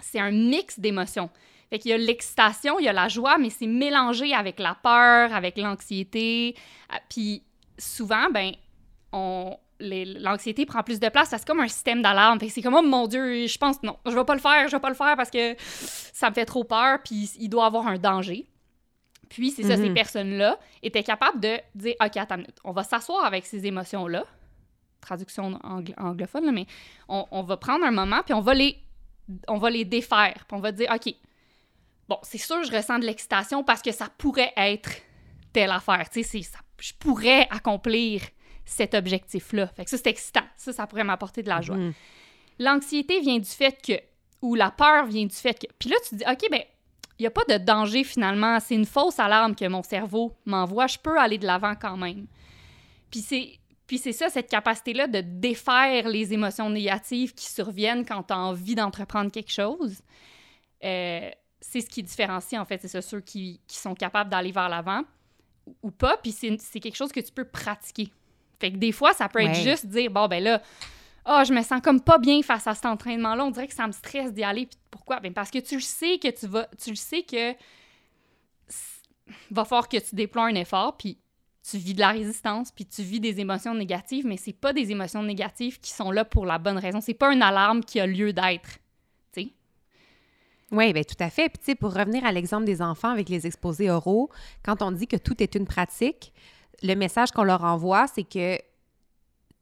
c'est 0.00 0.18
un 0.18 0.30
mix 0.30 0.78
d'émotions. 0.80 1.30
Fait 1.70 1.78
qu'il 1.78 1.92
y 1.92 1.94
a 1.94 1.98
l'excitation, 1.98 2.80
il 2.80 2.84
y 2.84 2.88
a 2.88 2.92
la 2.92 3.08
joie, 3.08 3.38
mais 3.38 3.50
c'est 3.50 3.68
mélangé 3.68 4.34
avec 4.34 4.58
la 4.58 4.74
peur, 4.74 5.32
avec 5.32 5.56
l'anxiété. 5.56 6.56
Ah, 6.88 6.98
Puis 7.08 7.44
souvent, 7.78 8.28
ben, 8.30 8.52
l'anxiété 9.78 10.66
prend 10.66 10.82
plus 10.82 10.98
de 10.98 11.08
place. 11.08 11.28
C'est 11.30 11.46
comme 11.46 11.60
un 11.60 11.68
système 11.68 12.02
d'alarme. 12.02 12.40
C'est 12.48 12.60
comme, 12.60 12.74
oh 12.74 12.82
mon 12.82 13.06
Dieu, 13.06 13.46
je 13.46 13.56
pense, 13.56 13.80
non, 13.84 13.96
je 14.04 14.10
vais 14.10 14.24
pas 14.24 14.34
le 14.34 14.40
faire, 14.40 14.66
je 14.66 14.72
vais 14.72 14.80
pas 14.80 14.88
le 14.88 14.96
faire 14.96 15.16
parce 15.16 15.30
que 15.30 15.54
ça 15.58 16.28
me 16.28 16.34
fait 16.34 16.44
trop 16.44 16.64
peur, 16.64 16.98
puis 17.04 17.30
il 17.38 17.48
doit 17.48 17.66
avoir 17.66 17.86
un 17.86 17.98
danger. 17.98 18.49
Puis, 19.30 19.50
c'est 19.52 19.62
ça, 19.62 19.76
ces 19.76 19.88
Mhm. 19.88 19.94
personnes-là 19.94 20.58
étaient 20.82 21.02
capables 21.02 21.40
de 21.40 21.58
dire, 21.74 21.94
OK, 22.04 22.16
attends 22.18 22.42
on 22.64 22.72
va 22.72 22.82
s'asseoir 22.84 23.24
avec 23.24 23.46
ces 23.46 23.64
émotions-là, 23.66 24.24
traduction 25.00 25.52
angl- 25.64 25.94
anglophone, 25.98 26.44
là, 26.44 26.52
mais 26.52 26.66
on, 27.08 27.24
on 27.30 27.42
va 27.42 27.56
prendre 27.56 27.84
un 27.86 27.90
moment, 27.92 28.20
puis 28.24 28.34
on 28.34 28.40
va 28.42 28.52
les, 28.54 28.76
on 29.48 29.56
va 29.56 29.70
les 29.70 29.84
défaire, 29.86 30.44
puis 30.46 30.56
on 30.56 30.60
va 30.60 30.72
dire, 30.72 30.90
OK, 30.94 31.14
bon, 32.08 32.18
c'est 32.22 32.36
sûr, 32.38 32.62
je 32.64 32.72
ressens 32.76 32.98
de 32.98 33.06
l'excitation 33.06 33.64
parce 33.64 33.80
que 33.80 33.92
ça 33.92 34.08
pourrait 34.18 34.52
être 34.56 34.90
telle 35.52 35.70
affaire, 35.70 36.10
tu 36.10 36.22
sais, 36.22 36.40
je 36.80 36.92
pourrais 36.98 37.46
accomplir 37.50 38.22
cet 38.64 38.94
objectif-là. 38.94 39.68
Fait 39.68 39.84
que 39.84 39.90
ça, 39.90 39.96
c'est 39.96 40.06
excitant. 40.08 40.44
Ça, 40.56 40.72
ça 40.72 40.86
pourrait 40.86 41.02
m'apporter 41.04 41.42
de 41.42 41.48
la 41.48 41.60
joie. 41.60 41.76
Mhm. 41.76 41.92
L'anxiété 42.58 43.20
vient 43.20 43.38
du 43.38 43.48
fait 43.48 43.80
que, 43.82 43.92
ou 44.42 44.54
la 44.54 44.70
peur 44.70 45.06
vient 45.06 45.24
du 45.26 45.34
fait 45.34 45.54
que. 45.54 45.66
Puis 45.78 45.88
là, 45.88 45.96
tu 46.04 46.10
te 46.10 46.14
dis, 46.16 46.24
OK, 46.30 46.50
ben, 46.50 46.62
il 47.20 47.24
n'y 47.24 47.26
a 47.26 47.30
pas 47.30 47.44
de 47.44 47.62
danger 47.62 48.02
finalement. 48.02 48.58
C'est 48.60 48.74
une 48.74 48.86
fausse 48.86 49.18
alarme 49.18 49.54
que 49.54 49.66
mon 49.68 49.82
cerveau 49.82 50.34
m'envoie. 50.46 50.86
Je 50.86 50.96
peux 50.96 51.18
aller 51.18 51.36
de 51.36 51.46
l'avant 51.46 51.74
quand 51.74 51.98
même. 51.98 52.26
Puis 53.10 53.20
c'est, 53.20 53.58
puis 53.86 53.98
c'est 53.98 54.14
ça, 54.14 54.30
cette 54.30 54.48
capacité-là 54.48 55.06
de 55.06 55.20
défaire 55.20 56.08
les 56.08 56.32
émotions 56.32 56.70
négatives 56.70 57.34
qui 57.34 57.44
surviennent 57.44 58.06
quand 58.06 58.22
tu 58.22 58.32
as 58.32 58.38
envie 58.38 58.74
d'entreprendre 58.74 59.30
quelque 59.30 59.52
chose. 59.52 60.00
Euh, 60.82 61.30
c'est 61.60 61.82
ce 61.82 61.90
qui 61.90 62.02
différencie, 62.02 62.58
en 62.58 62.64
fait. 62.64 62.80
C'est 62.80 63.02
ceux 63.02 63.20
qui, 63.20 63.60
qui, 63.66 63.76
sont 63.76 63.94
capables 63.94 64.30
d'aller 64.30 64.50
vers 64.50 64.70
l'avant 64.70 65.02
ou 65.82 65.90
pas. 65.90 66.16
Puis 66.16 66.32
c'est 66.32 66.80
quelque 66.80 66.96
chose 66.96 67.12
que 67.12 67.20
tu 67.20 67.32
peux 67.32 67.44
pratiquer. 67.44 68.10
Fait 68.58 68.72
que 68.72 68.78
des 68.78 68.92
fois, 68.92 69.12
ça 69.12 69.28
peut 69.28 69.42
être 69.42 69.56
juste 69.56 69.84
dire, 69.84 70.10
bon, 70.10 70.26
ben 70.26 70.42
là, 70.42 70.62
oh, 71.26 71.42
je 71.46 71.52
me 71.52 71.62
sens 71.62 71.80
comme 71.82 72.00
pas 72.00 72.18
bien 72.18 72.42
face 72.42 72.66
à 72.66 72.74
cet 72.74 72.86
entraînement-là. 72.86 73.44
On 73.44 73.50
dirait 73.50 73.68
que 73.68 73.74
ça 73.74 73.86
me 73.86 73.92
stresse 73.92 74.32
d'y 74.32 74.42
aller. 74.42 74.68
pourquoi? 74.90 75.20
Ben 75.20 75.32
parce 75.32 75.50
que 75.50 75.58
tu 75.58 75.76
le 75.76 75.80
sais 75.80 76.18
que 76.18 76.28
tu 76.28 76.46
vas. 76.46 76.68
Tu 76.82 76.90
le 76.90 76.96
sais 76.96 77.22
que. 77.22 77.54
Va 79.50 79.64
falloir 79.64 79.88
que 79.88 79.98
tu 79.98 80.14
déploies 80.14 80.44
un 80.44 80.54
effort, 80.54 80.96
puis 80.96 81.18
tu 81.68 81.78
vis 81.78 81.94
de 81.94 82.00
la 82.00 82.10
résistance, 82.10 82.72
puis 82.72 82.84
tu 82.84 83.02
vis 83.02 83.20
des 83.20 83.38
émotions 83.38 83.74
négatives, 83.74 84.26
mais 84.26 84.36
c'est 84.36 84.52
pas 84.52 84.72
des 84.72 84.90
émotions 84.90 85.22
négatives 85.22 85.78
qui 85.78 85.90
sont 85.90 86.10
là 86.10 86.24
pour 86.24 86.46
la 86.46 86.58
bonne 86.58 86.78
raison. 86.78 87.00
C'est 87.00 87.14
pas 87.14 87.32
une 87.32 87.42
alarme 87.42 87.84
qui 87.84 88.00
a 88.00 88.06
lieu 88.06 88.32
d'être. 88.32 88.78
Oui, 90.72 90.92
bien 90.92 91.02
tout 91.02 91.16
à 91.18 91.30
fait. 91.30 91.48
Puis, 91.48 91.58
tu 91.58 91.64
sais, 91.66 91.74
pour 91.74 91.92
revenir 91.92 92.24
à 92.24 92.32
l'exemple 92.32 92.64
des 92.64 92.80
enfants 92.80 93.08
avec 93.08 93.28
les 93.28 93.46
exposés 93.46 93.90
oraux, 93.90 94.30
quand 94.62 94.82
on 94.82 94.92
dit 94.92 95.06
que 95.06 95.16
tout 95.16 95.42
est 95.42 95.54
une 95.54 95.66
pratique, 95.66 96.32
le 96.82 96.94
message 96.94 97.32
qu'on 97.32 97.42
leur 97.42 97.64
envoie, 97.64 98.06
c'est 98.06 98.22
que 98.22 98.58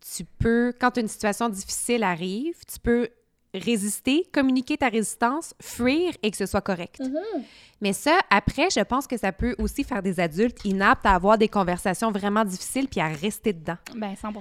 tu 0.01 0.25
peux, 0.25 0.73
quand 0.79 0.97
une 0.97 1.09
situation 1.09 1.49
difficile 1.49 2.03
arrive, 2.03 2.57
tu 2.67 2.79
peux 2.79 3.09
résister, 3.55 4.27
communiquer 4.33 4.77
ta 4.77 4.89
résistance, 4.89 5.55
fuir 5.61 6.13
et 6.23 6.31
que 6.31 6.37
ce 6.37 6.47
soit 6.47 6.61
correct. 6.61 7.01
Mm-hmm. 7.01 7.43
Mais 7.81 7.93
ça, 7.93 8.19
après, 8.31 8.69
je 8.71 8.81
pense 8.81 9.07
que 9.07 9.17
ça 9.17 9.33
peut 9.33 9.55
aussi 9.59 9.85
faire 9.85 10.03
des 10.03 10.21
adultes 10.21 10.65
inaptes 10.65 11.07
à 11.07 11.15
avoir 11.15 11.39
des 11.39 11.49
conversations 11.49 12.11
vraiment 12.11 12.45
difficiles 12.45 12.89
puis 12.89 13.01
à 13.01 13.09
rester 13.09 13.53
dedans. 13.53 13.77
Ben 13.95 14.15
100 14.15 14.33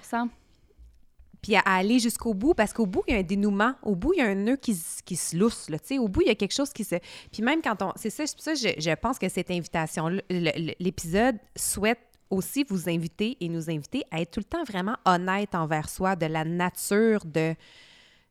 puis 1.42 1.56
à 1.56 1.62
aller 1.66 2.00
jusqu'au 2.00 2.34
bout, 2.34 2.54
parce 2.54 2.74
qu'au 2.74 2.86
bout, 2.86 3.04
il 3.08 3.14
y 3.14 3.16
a 3.16 3.20
un 3.20 3.24
dénouement. 3.24 3.74
Au 3.84 3.96
bout, 3.96 4.14
il 4.14 4.20
y 4.20 4.22
a 4.22 4.26
un 4.26 4.36
nœud 4.36 4.58
qui, 4.58 4.76
qui 5.06 5.16
se 5.16 5.38
lousse, 5.38 5.70
là, 5.70 5.78
Au 6.00 6.08
bout, 6.08 6.22
il 6.22 6.28
y 6.28 6.32
a 6.32 6.36
quelque 6.36 6.54
chose 6.54 6.72
qui 6.74 6.84
se... 6.84 6.96
Puis 7.32 7.44
même 7.44 7.62
quand 7.62 7.82
on... 7.82 7.94
C'est 7.96 8.10
ça, 8.10 8.26
ça 8.28 8.56
je, 8.56 8.70
je 8.78 8.96
pense 8.96 9.20
que 9.20 9.30
cette 9.30 9.52
invitation, 9.52 10.10
l'épisode 10.30 11.38
souhaite 11.56 12.00
aussi 12.30 12.64
vous 12.68 12.90
inviter 12.90 13.38
et 13.40 13.50
nous 13.50 13.70
inviter 13.70 14.04
à 14.12 14.22
être 14.22 14.32
tout 14.32 14.40
le 14.40 14.46
temps 14.46 14.64
vraiment 14.64 14.96
honnête 15.06 15.56
envers 15.56 15.90
soi 15.90 16.16
de 16.16 16.26
la 16.26 16.44
nature 16.44 17.26
de 17.26 17.56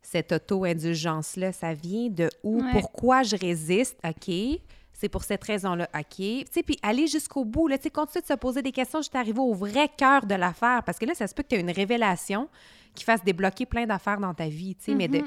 cette 0.02 0.32
auto-indulgence-là. 0.32 1.52
Ça 1.52 1.74
vient 1.74 2.09
de 2.09 2.28
où? 2.42 2.62
Pourquoi 2.72 3.22
je 3.22 3.37
résiste? 3.37 3.98
OK. 4.04 4.61
C'est 4.92 5.11
pour 5.11 5.24
cette 5.24 5.44
raison-là, 5.44 5.88
OK. 5.94 6.16
Tu 6.16 6.44
sais, 6.50 6.62
puis 6.62 6.78
aller 6.82 7.06
jusqu'au 7.06 7.44
bout, 7.44 7.68
là, 7.68 7.76
tu 7.76 7.85
sais, 7.85 7.90
continuer 7.90 8.22
de 8.22 8.26
se 8.26 8.35
poser 8.35 8.62
des 8.62 8.72
questions 8.72 9.00
juste 9.00 9.14
arriver 9.14 9.40
au 9.40 9.52
vrai 9.52 9.90
cœur 9.94 10.24
de 10.24 10.35
l'affaire. 10.35 10.82
Parce 10.85 10.98
que 10.98 11.04
là, 11.04 11.14
ça 11.14 11.26
se 11.26 11.35
peut 11.35 11.42
que 11.42 11.48
tu 11.48 11.56
aies 11.56 11.61
une 11.61 11.70
révélation 11.70 12.48
qui 12.94 13.04
fasse 13.04 13.22
débloquer 13.22 13.66
plein 13.66 13.85
d'affaires 13.85 14.18
dans 14.18 14.32
ta 14.32 14.48
vie, 14.48 14.74
tu 14.74 14.87
sais, 14.87 14.94
mais 14.94 15.09
de... 15.09 15.18
Mm-hmm. 15.18 15.24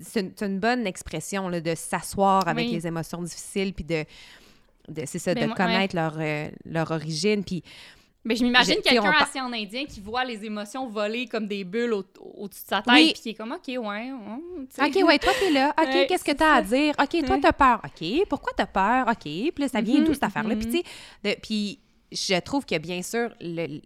C'est 0.00 0.42
une, 0.42 0.58
bonne 0.58 0.86
expression, 0.86 1.48
là, 1.48 1.60
de 1.60 1.74
s'asseoir 1.74 2.48
avec 2.48 2.70
les 2.70 2.86
émotions 2.86 3.20
difficiles, 3.20 3.74
puis 3.74 3.84
de 3.84 4.04
c'est 5.06 5.18
ça, 5.18 5.34
ben, 5.34 5.48
de 5.48 5.54
connaître 5.54 5.94
leur, 5.94 6.16
euh, 6.18 6.48
leur 6.64 6.90
origine. 6.90 7.44
Puis. 7.44 7.62
Mais 8.24 8.36
je 8.36 8.44
m'imagine 8.44 8.76
quelqu'un 8.82 9.12
assis 9.18 9.40
en 9.40 9.52
indien 9.52 9.84
qui 9.84 10.00
voit 10.00 10.24
les 10.24 10.44
émotions 10.44 10.86
voler 10.86 11.26
comme 11.26 11.48
des 11.48 11.64
bulles 11.64 11.92
au-dessus 11.92 12.62
de 12.62 12.68
sa 12.68 12.80
tête, 12.80 13.14
puis 13.14 13.14
qui 13.14 13.28
est 13.30 13.34
comme, 13.34 13.50
OK, 13.50 13.66
ouais. 13.66 14.12
OK, 14.80 15.08
ouais, 15.08 15.18
toi, 15.18 15.32
t'es 15.40 15.50
là. 15.50 15.74
OK, 15.76 16.06
qu'est-ce 16.06 16.24
que 16.24 16.32
t'as 16.32 16.54
à 16.54 16.62
dire? 16.62 16.94
OK, 17.02 17.24
toi, 17.26 17.38
t'as 17.42 17.52
peur. 17.52 17.82
OK, 17.84 18.28
pourquoi 18.28 18.52
t'as 18.56 18.66
peur? 18.66 19.08
OK, 19.08 19.22
puis 19.22 19.52
là, 19.58 19.68
ça 19.68 19.80
vient 19.80 20.00
mm-hmm, 20.00 20.04
d'où 20.04 20.14
cette 20.14 20.22
affaire-là? 20.22 20.54
Puis, 20.54 20.66
tu 20.66 20.82
sais, 21.24 21.38
puis 21.42 21.80
je 22.12 22.38
trouve 22.40 22.64
que, 22.64 22.78
bien 22.78 23.02
sûr, 23.02 23.34
le, 23.40 23.80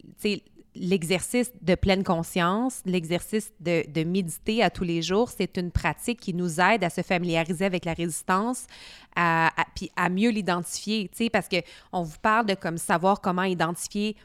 l'exercice 0.78 1.50
de 1.62 1.74
pleine 1.74 2.04
conscience, 2.04 2.80
l'exercice 2.84 3.52
de, 3.60 3.84
de, 3.90 4.04
méditer 4.04 4.62
à 4.62 4.70
tous 4.70 4.84
les 4.84 5.02
jours, 5.02 5.30
c'est 5.30 5.56
une 5.56 5.70
pratique 5.70 6.20
qui 6.20 6.34
nous 6.34 6.60
aide 6.60 6.84
à 6.84 6.90
se 6.90 7.02
familiariser 7.02 7.64
avec 7.64 7.84
la 7.84 7.94
résistance, 7.94 8.66
à, 9.14 9.50
puis 9.74 9.90
à 9.96 10.08
mieux 10.08 10.30
l'identifier, 10.30 11.08
tu 11.08 11.24
sais, 11.24 11.30
parce 11.30 11.48
qu'on 11.48 12.02
vous 12.02 12.18
parle 12.20 12.46
de 12.46 12.54
comme 12.54 12.78
savoir 12.78 13.20
comment 13.20 13.44
identifier 13.44 14.16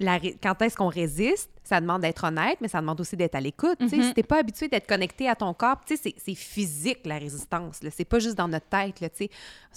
quand 0.00 0.60
est-ce 0.62 0.76
qu'on 0.76 0.88
résiste, 0.88 1.50
ça 1.64 1.80
demande 1.80 2.02
d'être 2.02 2.24
honnête, 2.24 2.58
mais 2.60 2.68
ça 2.68 2.80
demande 2.80 3.00
aussi 3.00 3.16
d'être 3.16 3.34
à 3.34 3.40
l'écoute. 3.40 3.80
Mm 3.80 3.88
Si 3.88 4.14
t'es 4.14 4.22
pas 4.22 4.38
habitué 4.38 4.68
d'être 4.68 4.86
connecté 4.86 5.28
à 5.28 5.34
ton 5.34 5.52
corps, 5.54 5.80
c'est 5.86 6.34
physique 6.34 7.00
la 7.06 7.18
résistance. 7.18 7.80
C'est 7.90 8.04
pas 8.04 8.18
juste 8.18 8.36
dans 8.36 8.48
notre 8.48 8.66
tête. 8.66 9.00
Là, 9.00 9.08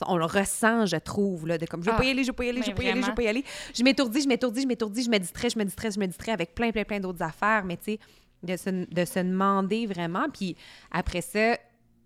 on 0.05 0.17
le 0.17 0.25
ressent, 0.25 0.85
je 0.85 0.97
trouve, 0.97 1.47
là, 1.47 1.57
de 1.57 1.65
comme 1.65 1.81
je 1.83 1.89
vais 1.89 1.95
pas 1.95 2.03
y 2.03 2.09
ah, 2.09 2.11
aller, 2.11 2.23
je 2.23 2.27
vais 2.27 2.35
pas 2.35 2.43
y 2.43 2.49
aller, 2.49 2.61
je 2.61 2.67
vais 2.67 2.73
pas 2.73 2.83
y 2.83 2.89
aller, 2.89 3.01
je 3.01 3.07
vais 3.07 3.15
pas 3.15 3.23
y 3.23 3.27
aller. 3.27 3.43
Je 3.73 3.83
m'étourdis, 3.83 4.21
je 4.21 4.27
m'étourdis, 4.27 4.61
je 4.63 4.67
m'étourdis, 4.67 5.03
je 5.03 5.09
me 5.09 5.17
distrais, 5.17 5.49
je 5.49 5.57
me 5.57 5.63
distrais, 5.63 5.91
je 5.91 5.99
me 5.99 6.07
distrais 6.07 6.33
avec 6.33 6.53
plein, 6.53 6.71
plein, 6.71 6.83
plein 6.83 6.99
d'autres 6.99 7.23
affaires. 7.23 7.63
Mais 7.63 7.77
tu 7.77 7.93
sais, 7.93 7.99
de 8.43 8.57
se, 8.57 8.69
de 8.69 9.05
se 9.05 9.19
demander 9.19 9.85
vraiment. 9.85 10.27
Puis 10.29 10.57
après 10.91 11.21
ça, 11.21 11.57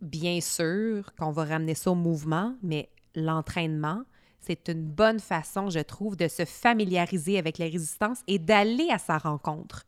bien 0.02 0.42
sûr 0.42 1.12
qu'on 1.18 1.32
va 1.32 1.46
ramener 1.46 1.76
ça 1.76 1.92
au 1.92 1.96
mouvement, 1.96 2.56
mais 2.62 2.90
l'entraînement, 3.16 4.04
c'est 4.42 4.70
une 4.70 4.84
bonne 4.84 5.20
façon, 5.20 5.70
je 5.70 5.80
trouve, 5.80 6.18
de 6.18 6.28
se 6.28 6.46
familiariser 6.46 7.38
avec 7.38 7.58
les 7.58 7.70
résistances 7.70 8.20
et 8.28 8.40
d'aller 8.40 8.90
à 8.92 8.98
sa 8.98 9.18
rencontre. 9.18 9.86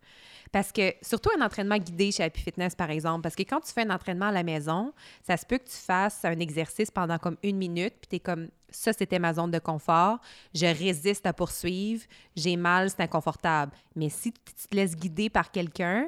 Parce 0.51 0.71
que, 0.71 0.93
surtout 1.01 1.31
un 1.35 1.43
entraînement 1.43 1.77
guidé 1.77 2.11
chez 2.11 2.23
Happy 2.23 2.39
Fitness, 2.39 2.75
par 2.75 2.91
exemple, 2.91 3.23
parce 3.23 3.35
que 3.35 3.41
quand 3.41 3.59
tu 3.59 3.73
fais 3.73 3.81
un 3.81 3.89
entraînement 3.89 4.27
à 4.27 4.31
la 4.31 4.43
maison, 4.43 4.93
ça 5.23 5.35
se 5.35 5.47
peut 5.47 5.57
que 5.57 5.67
tu 5.67 5.75
fasses 5.75 6.23
un 6.23 6.39
exercice 6.39 6.91
pendant 6.91 7.17
comme 7.17 7.37
une 7.41 7.57
minute, 7.57 7.95
puis 7.99 8.07
tu 8.07 8.15
es 8.17 8.19
comme, 8.19 8.49
ça, 8.69 8.93
c'était 8.93 9.17
ma 9.17 9.33
zone 9.33 9.49
de 9.49 9.57
confort, 9.57 10.19
je 10.53 10.67
résiste 10.67 11.25
à 11.25 11.33
poursuivre, 11.33 12.03
j'ai 12.35 12.55
mal, 12.55 12.91
c'est 12.91 13.01
inconfortable. 13.01 13.71
Mais 13.95 14.09
si 14.09 14.31
tu 14.31 14.67
te 14.69 14.75
laisses 14.75 14.95
guider 14.95 15.31
par 15.31 15.49
quelqu'un, 15.49 16.07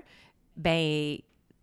ben 0.56 1.18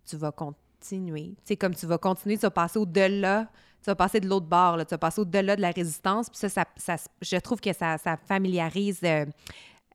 tu 0.05 0.17
vas 0.17 0.33
continuer. 0.33 1.35
C'est 1.45 1.57
comme 1.57 1.77
tu 1.77 1.87
vas 1.87 1.99
continuer, 1.99 2.37
tu 2.37 2.43
vas 2.43 2.51
passer 2.51 2.81
au-delà 2.81 3.49
tu 3.83 3.87
vas 3.91 3.95
passer 3.95 4.21
de 4.21 4.29
l'autre 4.29 4.47
bord, 4.47 4.77
là, 4.77 4.85
tu 4.85 4.91
vas 4.91 4.99
passer 4.99 5.21
au-delà 5.21 5.57
de 5.57 5.61
la 5.61 5.71
résistance. 5.71 6.31
Puis 6.31 6.39
ça, 6.49 6.65
ça, 6.77 6.97
je 7.21 7.37
trouve 7.37 7.61
que 7.61 7.73
ça, 7.73 7.99
ça 7.99 8.17
familiarise. 8.17 9.01
Euh, 9.05 9.27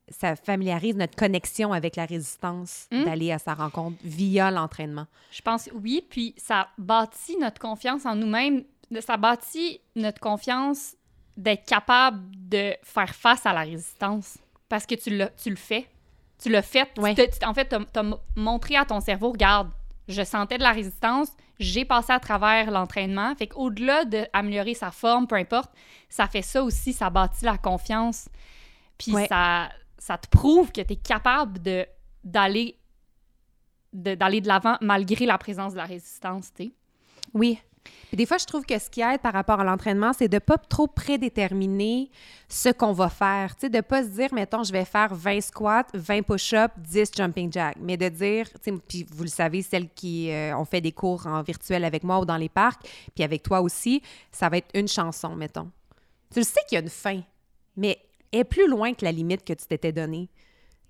ça 0.10 0.38
familiarise 0.38 0.96
notre 0.96 1.18
connexion 1.18 1.74
avec 1.74 1.98
la 1.98 2.06
résistance 2.06 2.88
hmm? 2.92 3.04
d'aller 3.04 3.32
à 3.34 3.40
sa 3.40 3.54
rencontre 3.54 3.98
via 4.04 4.52
l'entraînement. 4.52 5.06
Je 5.32 5.42
pense 5.42 5.70
oui, 5.74 6.06
puis 6.10 6.34
ça 6.38 6.70
bâtit 6.78 7.38
notre 7.38 7.60
confiance 7.60 8.06
en 8.06 8.16
nous-mêmes, 8.16 8.64
ça 9.02 9.18
bâtit 9.18 9.82
notre 9.98 10.22
confiance 10.22 10.96
d'être 11.36 11.66
capable 11.66 12.20
de 12.34 12.74
faire 12.84 13.14
face 13.14 13.46
à 13.46 13.52
la 13.52 13.62
résistance 13.62 14.38
parce 14.70 14.86
que 14.86 14.96
tu 14.96 15.16
le, 15.16 15.30
tu 15.42 15.50
le 15.50 15.56
fais. 15.56 15.88
Tu 16.42 16.50
l'as 16.50 16.62
fait. 16.62 16.88
en 17.00 17.54
fait, 17.54 17.70
tu 17.70 18.00
as, 18.00 18.04
montré 18.36 18.76
à 18.76 18.86
ton 18.86 19.00
cerveau, 19.00 19.32
regarde, 19.32 19.70
je 20.08 20.24
sentais 20.24 20.58
de 20.58 20.64
la 20.64 20.72
résistance, 20.72 21.30
j'ai 21.60 21.86
passé 21.86 22.12
à 22.14 22.20
travers 22.20 22.72
l'entraînement. 22.72 23.36
Fait 23.36 23.48
qu'au-delà 23.48 24.06
d'améliorer 24.06 24.74
sa 24.74 24.92
forme, 24.92 25.28
peu 25.28 25.36
importe, 25.36 25.72
ça 26.10 26.28
fait 26.28 26.42
ça 26.42 26.64
aussi, 26.64 26.94
ça 26.94 27.10
bâtit 27.10 27.46
la 27.46 27.58
confiance. 27.58 28.30
Puis 28.98 29.14
ça, 29.28 29.70
ça 29.98 30.18
te 30.18 30.28
prouve 30.28 30.72
que 30.72 30.82
tu 30.82 30.94
es 30.94 30.96
capable 30.96 31.62
de, 31.62 31.86
d'aller 32.24 32.78
de, 33.94 34.16
d'aller 34.16 34.42
de 34.42 34.48
l'avant 34.48 34.78
malgré 34.82 35.26
la 35.26 35.38
présence 35.38 35.74
de 35.74 35.78
la 35.78 35.86
résistance, 35.86 36.54
tu 36.54 36.66
sais. 36.66 36.72
Des 38.14 38.26
fois, 38.26 38.38
je 38.38 38.46
trouve 38.46 38.66
que 38.66 38.80
ce 38.80 38.90
qui 38.90 39.02
aide 39.02 39.20
par 39.20 39.34
rapport 39.34 39.60
à 39.60 39.64
l'entraînement, 39.64 40.14
c'est 40.14 40.30
de 40.30 40.36
ne 40.36 40.40
pas 40.40 40.58
trop 40.58 40.88
prédéterminer 40.88 42.10
ce 42.48 42.70
qu'on 42.70 42.94
va 42.94 43.10
faire. 43.10 43.56
Tu 43.56 43.62
sais, 43.62 43.70
de 43.70 43.78
ne 43.78 43.82
pas 43.82 44.04
se 44.04 44.10
dire, 44.10 44.34
mettons, 44.34 44.64
je 44.64 44.72
vais 44.72 44.86
faire 44.86 45.14
20 45.14 45.42
squats, 45.42 45.88
20 45.94 46.22
push-ups, 46.22 46.74
10 46.78 47.12
jumping 47.16 47.52
jacks. 47.52 47.78
Mais 47.80 47.98
de 47.98 48.08
dire, 48.08 48.48
puis 48.88 49.06
vous 49.12 49.24
le 49.24 49.30
savez, 49.30 49.62
celles 49.62 49.90
qui 49.90 50.32
euh, 50.32 50.58
ont 50.58 50.66
fait 50.66 50.80
des 50.80 50.94
cours 50.94 51.28
en 51.28 51.42
virtuel 51.42 51.84
avec 51.84 52.04
moi 52.04 52.20
ou 52.20 52.26
dans 52.26 52.38
les 52.38 52.50
parcs, 52.50 52.82
puis 53.14 53.24
avec 53.24 53.44
toi 53.44 53.62
aussi, 53.62 54.02
ça 54.32 54.48
va 54.48 54.58
être 54.58 54.70
une 54.74 54.88
chanson, 54.88 55.36
mettons. 55.36 55.70
Tu 56.32 56.40
le 56.40 56.46
sais 56.46 56.62
qu'il 56.68 56.78
y 56.78 56.80
a 56.80 56.84
une 56.84 56.90
fin, 56.90 57.22
mais 57.76 58.00
est 58.32 58.44
plus 58.44 58.68
loin 58.68 58.94
que 58.94 59.04
la 59.04 59.12
limite 59.12 59.44
que 59.44 59.54
tu 59.54 59.66
t'étais 59.66 59.92
donnée. 59.92 60.30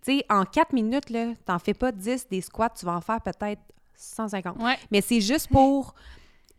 Tu 0.03 0.17
sais, 0.17 0.25
en 0.29 0.45
4 0.45 0.73
minutes, 0.73 1.10
là, 1.10 1.33
t'en 1.45 1.60
fais 1.60 1.73
pas 1.73 1.91
10 1.91 2.27
des 2.29 2.41
squats, 2.41 2.69
tu 2.69 2.86
vas 2.86 2.93
en 2.93 3.01
faire 3.01 3.21
peut-être 3.21 3.62
150. 3.95 4.57
Mais 4.91 5.01
c'est 5.01 5.21
juste 5.21 5.49
pour 5.49 5.93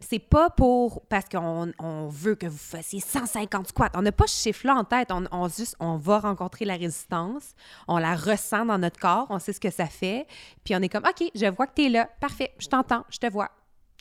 c'est 0.01 0.19
pas 0.19 0.51
pour 0.51 1.03
parce 1.09 1.29
qu'on 1.29 2.09
veut 2.09 2.37
que 2.37 2.47
vous 2.47 2.57
fassiez 2.57 3.01
150 3.01 3.69
squats. 3.69 3.90
On 3.94 4.03
n'a 4.03 4.13
pas 4.13 4.27
ce 4.27 4.42
chiffre-là 4.42 4.77
en 4.77 4.85
tête. 4.85 5.11
On, 5.11 5.49
juste, 5.49 5.77
on 5.81 5.96
va 5.96 6.21
rencontrer 6.21 6.65
la 6.65 6.77
résistance, 6.77 7.55
on 7.88 7.99
la 7.99 8.15
ressent 8.15 8.65
dans 8.65 8.79
notre 8.79 9.01
corps, 9.01 9.27
on 9.31 9.38
sait 9.38 9.53
ce 9.53 9.61
que 9.61 9.71
ça 9.71 9.87
fait, 9.87 10.27
puis 10.65 10.75
on 10.77 10.81
est 10.81 10.88
comme 10.88 11.05
OK, 11.05 11.31
je 11.35 11.46
vois 11.46 11.67
que 11.67 11.75
tu 11.75 11.87
es 11.87 11.88
là, 11.88 12.09
parfait, 12.21 12.55
je 12.59 12.69
t'entends, 12.69 13.05
je 13.11 13.19
te 13.19 13.27
vois. 13.31 13.51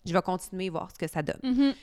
Je 0.05 0.13
vais 0.13 0.21
continuer 0.21 0.67
à 0.67 0.71
voir 0.71 0.91
ce 0.91 0.99
que 0.99 1.07
ça 1.07 1.21
donne. 1.21 1.41
Mm-hmm. 1.43 1.75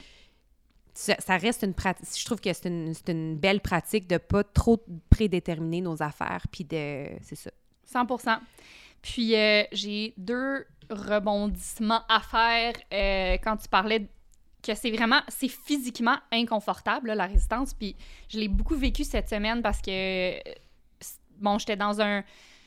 ça, 0.95 1.37
reste 1.37 1.63
une 1.63 1.75
pratique. 1.75 2.09
Je 2.17 2.25
trouve 2.25 2.41
que 2.41 2.53
c'est 2.53 2.67
une, 2.67 3.37
belle 3.37 3.61
pratique 3.61 4.09
de 4.09 4.17
pas 4.17 4.45
trop 4.45 4.83
prédéterminer 5.11 5.81
nos 5.81 6.03
affaires, 6.03 6.47
puis 6.51 6.65
de. 6.65 7.09
C'est 7.23 7.37
ça. 7.37 7.51
100 7.87 8.07
Puis 9.03 9.37
euh, 9.37 9.65
j'ai 9.73 10.15
deux 10.17 10.65
rebondissement 10.91 12.03
à 12.09 12.21
faire 12.21 12.73
euh, 12.93 13.39
quand 13.43 13.57
tu 13.57 13.69
parlais 13.69 14.09
que 14.63 14.75
c'est 14.75 14.91
vraiment, 14.91 15.21
c'est 15.29 15.49
physiquement 15.49 16.17
inconfortable, 16.33 17.13
la 17.13 17.27
résistance. 17.27 17.75
Puis 17.75 17.95
je 18.29 18.39
l'ai 18.39 18.49
beaucoup 18.49 18.77
vécu 18.77 19.05
cette 19.05 19.29
semaine 19.29 19.63
parce 19.63 19.81
que, 19.81 20.35
bon, 21.39 21.59
j'étais 21.59 21.77
dans 21.77 22.01
un, 22.01 22.25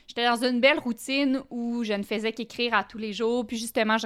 j'étais 0.07 0.25
dans 0.25 0.43
une 0.43 0.59
belle 0.59 0.79
routine 0.79 1.41
où 1.49 1.83
je 1.83 1.93
ne 1.93 2.03
faisais 2.03 2.31
qu'écrire 2.31 2.73
à 2.75 2.83
tous 2.83 2.99
les 2.99 3.13
jours. 3.13 3.47
Puis 3.47 3.57
justement, 3.57 3.97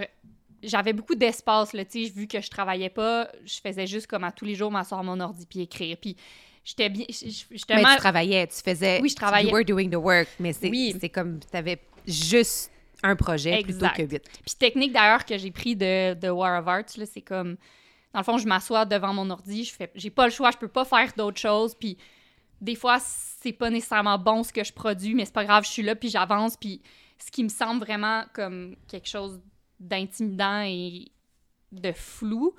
j'avais 0.64 0.93
beaucoup 0.93 1.16
d'espace, 1.16 1.74
là, 1.74 1.84
tu 1.84 2.05
sais, 2.05 2.14
vu 2.14 2.28
que 2.28 2.39
je 2.39 2.49
travaillais 2.49 2.89
pas, 2.89 3.30
je 3.45 3.59
faisais 3.59 3.88
juste 3.88 4.07
comme 4.07 4.24
à 4.24 4.32
tous 4.32 4.45
les 4.45 4.55
jours 4.55 4.72
m'asseoir 4.72 5.01
à 5.01 5.03
mon 5.03 5.20
ordi 5.20 5.45
puis 5.45 5.62
écrire. 5.62 5.97
Puis 5.97 6.16
j'étais 6.64 6.89
bien... 6.89 7.05
Mais 7.70 7.84
tu 7.84 7.95
travaillais, 7.97 8.47
tu 8.47 8.62
faisais... 8.64 9.01
Oui, 9.01 9.09
je 9.09 9.16
travaillais. 9.16 9.49
You 9.49 9.53
were 9.53 9.66
doing 9.66 9.89
the 9.89 9.95
work, 9.95 10.30
mais 10.39 10.53
c'est 10.53 10.70
oui. 10.70 10.95
comme, 11.14 11.39
tu 11.39 11.57
avais 11.57 11.80
juste 12.07 12.70
un 13.04 13.16
projet 13.16 13.62
plutôt 13.64 13.88
que 13.95 14.04
huit. 14.04 14.24
Puis 14.45 14.56
technique, 14.58 14.93
d'ailleurs, 14.93 15.26
que 15.26 15.38
j'ai 15.38 15.52
pris 15.52 15.76
de, 15.76 16.14
de 16.14 16.30
War 16.30 16.62
of 16.62 16.68
Arts, 16.68 17.06
c'est 17.06 17.22
comme... 17.22 17.58
Dans 18.14 18.20
le 18.20 18.26
fond, 18.26 18.38
je 18.38 18.47
m'assois 18.47 18.86
devant 18.86 19.14
mon 19.14 19.30
ordi, 19.30 19.64
je 19.64 19.74
fais... 19.74 19.91
J'ai 19.95 20.10
pas 20.10 20.26
le 20.26 20.32
choix, 20.32 20.52
je 20.52 20.58
peux 20.58 20.68
pas 20.68 20.86
faire 20.86 21.12
d'autres 21.16 21.39
choses, 21.39 21.74
puis 21.76 21.97
des 22.60 22.76
fois, 22.76 22.99
c'est 22.99 23.54
pas 23.54 23.70
nécessairement 23.70 24.20
bon 24.20 24.43
ce 24.43 24.54
que 24.54 24.64
je 24.64 24.72
produis, 24.72 25.16
mais 25.16 25.26
c'est 25.26 25.34
pas 25.34 25.45
grave, 25.45 25.66
je 25.66 25.72
suis 25.72 25.82
là, 25.82 25.95
puis 25.95 26.10
j'avance, 26.10 26.56
puis 26.58 26.82
ce 27.18 27.32
qui 27.32 27.43
me 27.43 27.49
semble 27.49 27.80
vraiment 27.80 28.24
comme 28.34 28.76
quelque 28.88 29.08
chose 29.08 29.41
d'intimidant 29.80 30.62
et 30.62 31.12
de 31.72 31.91
flou, 31.91 32.54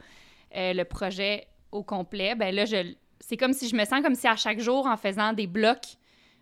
euh, 0.56 0.72
le 0.72 0.84
projet 0.84 1.46
au 1.70 1.82
complet, 1.82 2.34
ben 2.34 2.54
là, 2.54 2.64
je, 2.64 2.94
c'est 3.20 3.36
comme 3.36 3.52
si 3.52 3.68
je 3.68 3.76
me 3.76 3.84
sens 3.84 4.02
comme 4.02 4.14
si 4.14 4.26
à 4.26 4.36
chaque 4.36 4.60
jour, 4.60 4.86
en 4.86 4.96
faisant 4.96 5.32
des 5.32 5.46
blocs 5.46 5.96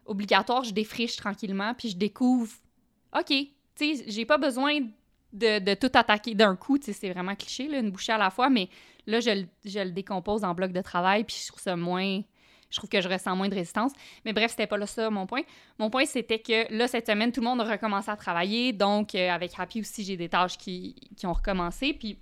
obligatoires, 0.06 0.64
je 0.64 0.72
défriche 0.72 1.16
tranquillement, 1.16 1.74
puis 1.74 1.90
je 1.90 1.96
découvre, 1.96 2.52
OK, 3.16 3.32
j'ai 4.06 4.24
pas 4.24 4.38
besoin 4.38 4.80
de, 5.32 5.74
tout 5.74 5.90
attaquer 5.94 6.34
d'un 6.34 6.56
coup, 6.56 6.78
c'est 6.80 7.10
vraiment 7.10 7.34
cliché, 7.34 7.64
une 7.64 7.90
bouchée 7.90 8.12
à 8.12 8.18
la 8.18 8.30
fois, 8.30 8.50
mais 8.50 8.68
là, 9.06 9.20
je, 9.20 9.30
le 9.64 9.90
décompose 9.90 10.44
en 10.44 10.54
blocs 10.54 10.72
de 10.72 10.82
travail, 10.82 11.24
puis 11.24 11.36
je 11.40 11.48
trouve 11.48 11.60
ça 11.60 11.76
moins 11.76 12.22
je 12.70 12.76
trouve 12.76 12.88
que 12.88 13.00
je 13.00 13.08
ressens 13.08 13.34
moins 13.34 13.48
de 13.48 13.54
résistance. 13.56 13.90
Mais 14.24 14.32
bref, 14.32 14.52
c'était 14.52 14.68
pas 14.68 14.76
là 14.76 14.86
ça 14.86 15.10
mon 15.10 15.26
point. 15.26 15.42
Mon 15.80 15.90
point, 15.90 16.04
c'était 16.04 16.38
que 16.38 16.72
là, 16.72 16.86
cette 16.86 17.08
semaine, 17.08 17.32
tout 17.32 17.40
le 17.40 17.46
monde 17.46 17.60
a 17.60 17.64
recommencé 17.64 18.08
à 18.08 18.16
travailler. 18.16 18.72
Donc, 18.72 19.16
euh, 19.16 19.28
avec 19.28 19.58
Happy 19.58 19.80
aussi, 19.80 20.04
j'ai 20.04 20.16
des 20.16 20.28
tâches 20.28 20.56
qui, 20.56 20.94
qui, 21.16 21.26
ont 21.26 21.32
recommencé. 21.32 21.92
Puis, 21.94 22.16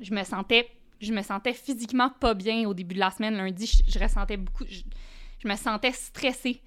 je 0.00 0.12
me 0.12 0.24
sentais 0.24 0.68
je 1.00 1.12
me 1.12 1.22
sentais 1.22 1.54
physiquement 1.54 2.10
pas 2.10 2.34
bien 2.34 2.68
au 2.68 2.74
début 2.74 2.94
de 2.94 3.00
la 3.00 3.10
semaine. 3.10 3.36
Lundi, 3.36 3.82
je, 3.88 3.98
ressentais 3.98 4.36
beaucoup... 4.36 4.64
Je, 4.68 5.48
me 5.48 5.56
sentais 5.56 5.92
stressée. 5.92 6.60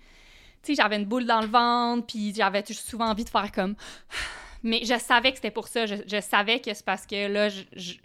Tu 0.64 0.76
j'avais 0.76 0.96
une 0.96 1.06
boule 1.06 1.26
dans 1.26 1.42
le 1.42 1.48
ventre, 1.48 2.08
puis 2.08 2.34
j'avais 2.34 2.64
souvent 2.66 3.10
envie 3.10 3.26
de 3.26 3.30
faire 3.30 3.52
comme... 3.52 3.76
Mais 4.66 4.86
je 4.86 4.98
savais 4.98 5.32
que 5.32 5.36
c'était 5.36 5.52
pour 5.52 5.68
ça. 5.68 5.86
Je, 5.86 6.22
savais 6.22 6.62
que 6.62 6.74
c'est 6.74 6.86
parce 6.86 7.06
que 7.06 7.28
là, 7.28 7.50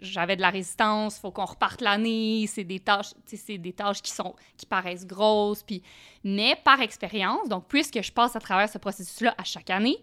j'avais 0.01 0.35
de 0.35 0.41
la 0.41 0.51
résistance. 0.51 1.17
Faut 1.17 1.31
qu'on 1.31 1.45
reparte 1.45 1.81
l'année. 1.81 2.47
C'est 2.49 2.65
des 2.65 2.81
tâches, 2.81 3.15
c'est 3.27 3.59
des 3.59 3.73
tâches 3.73 4.03
qui 4.03 4.11
sont 4.11 4.35
qui 4.57 4.67
paraissent 4.67 5.07
grosses. 5.07 5.63
Puis, 5.63 5.85
mais 6.25 6.57
par 6.65 6.81
expérience, 6.81 7.49
donc 7.49 7.69
puisque 7.69 8.03
je 8.03 8.11
passe 8.11 8.35
à 8.35 8.41
travers 8.41 8.69
ce 8.69 8.79
processus-là 8.79 9.37
à 9.39 9.45
chaque 9.45 9.71
année, 9.71 9.99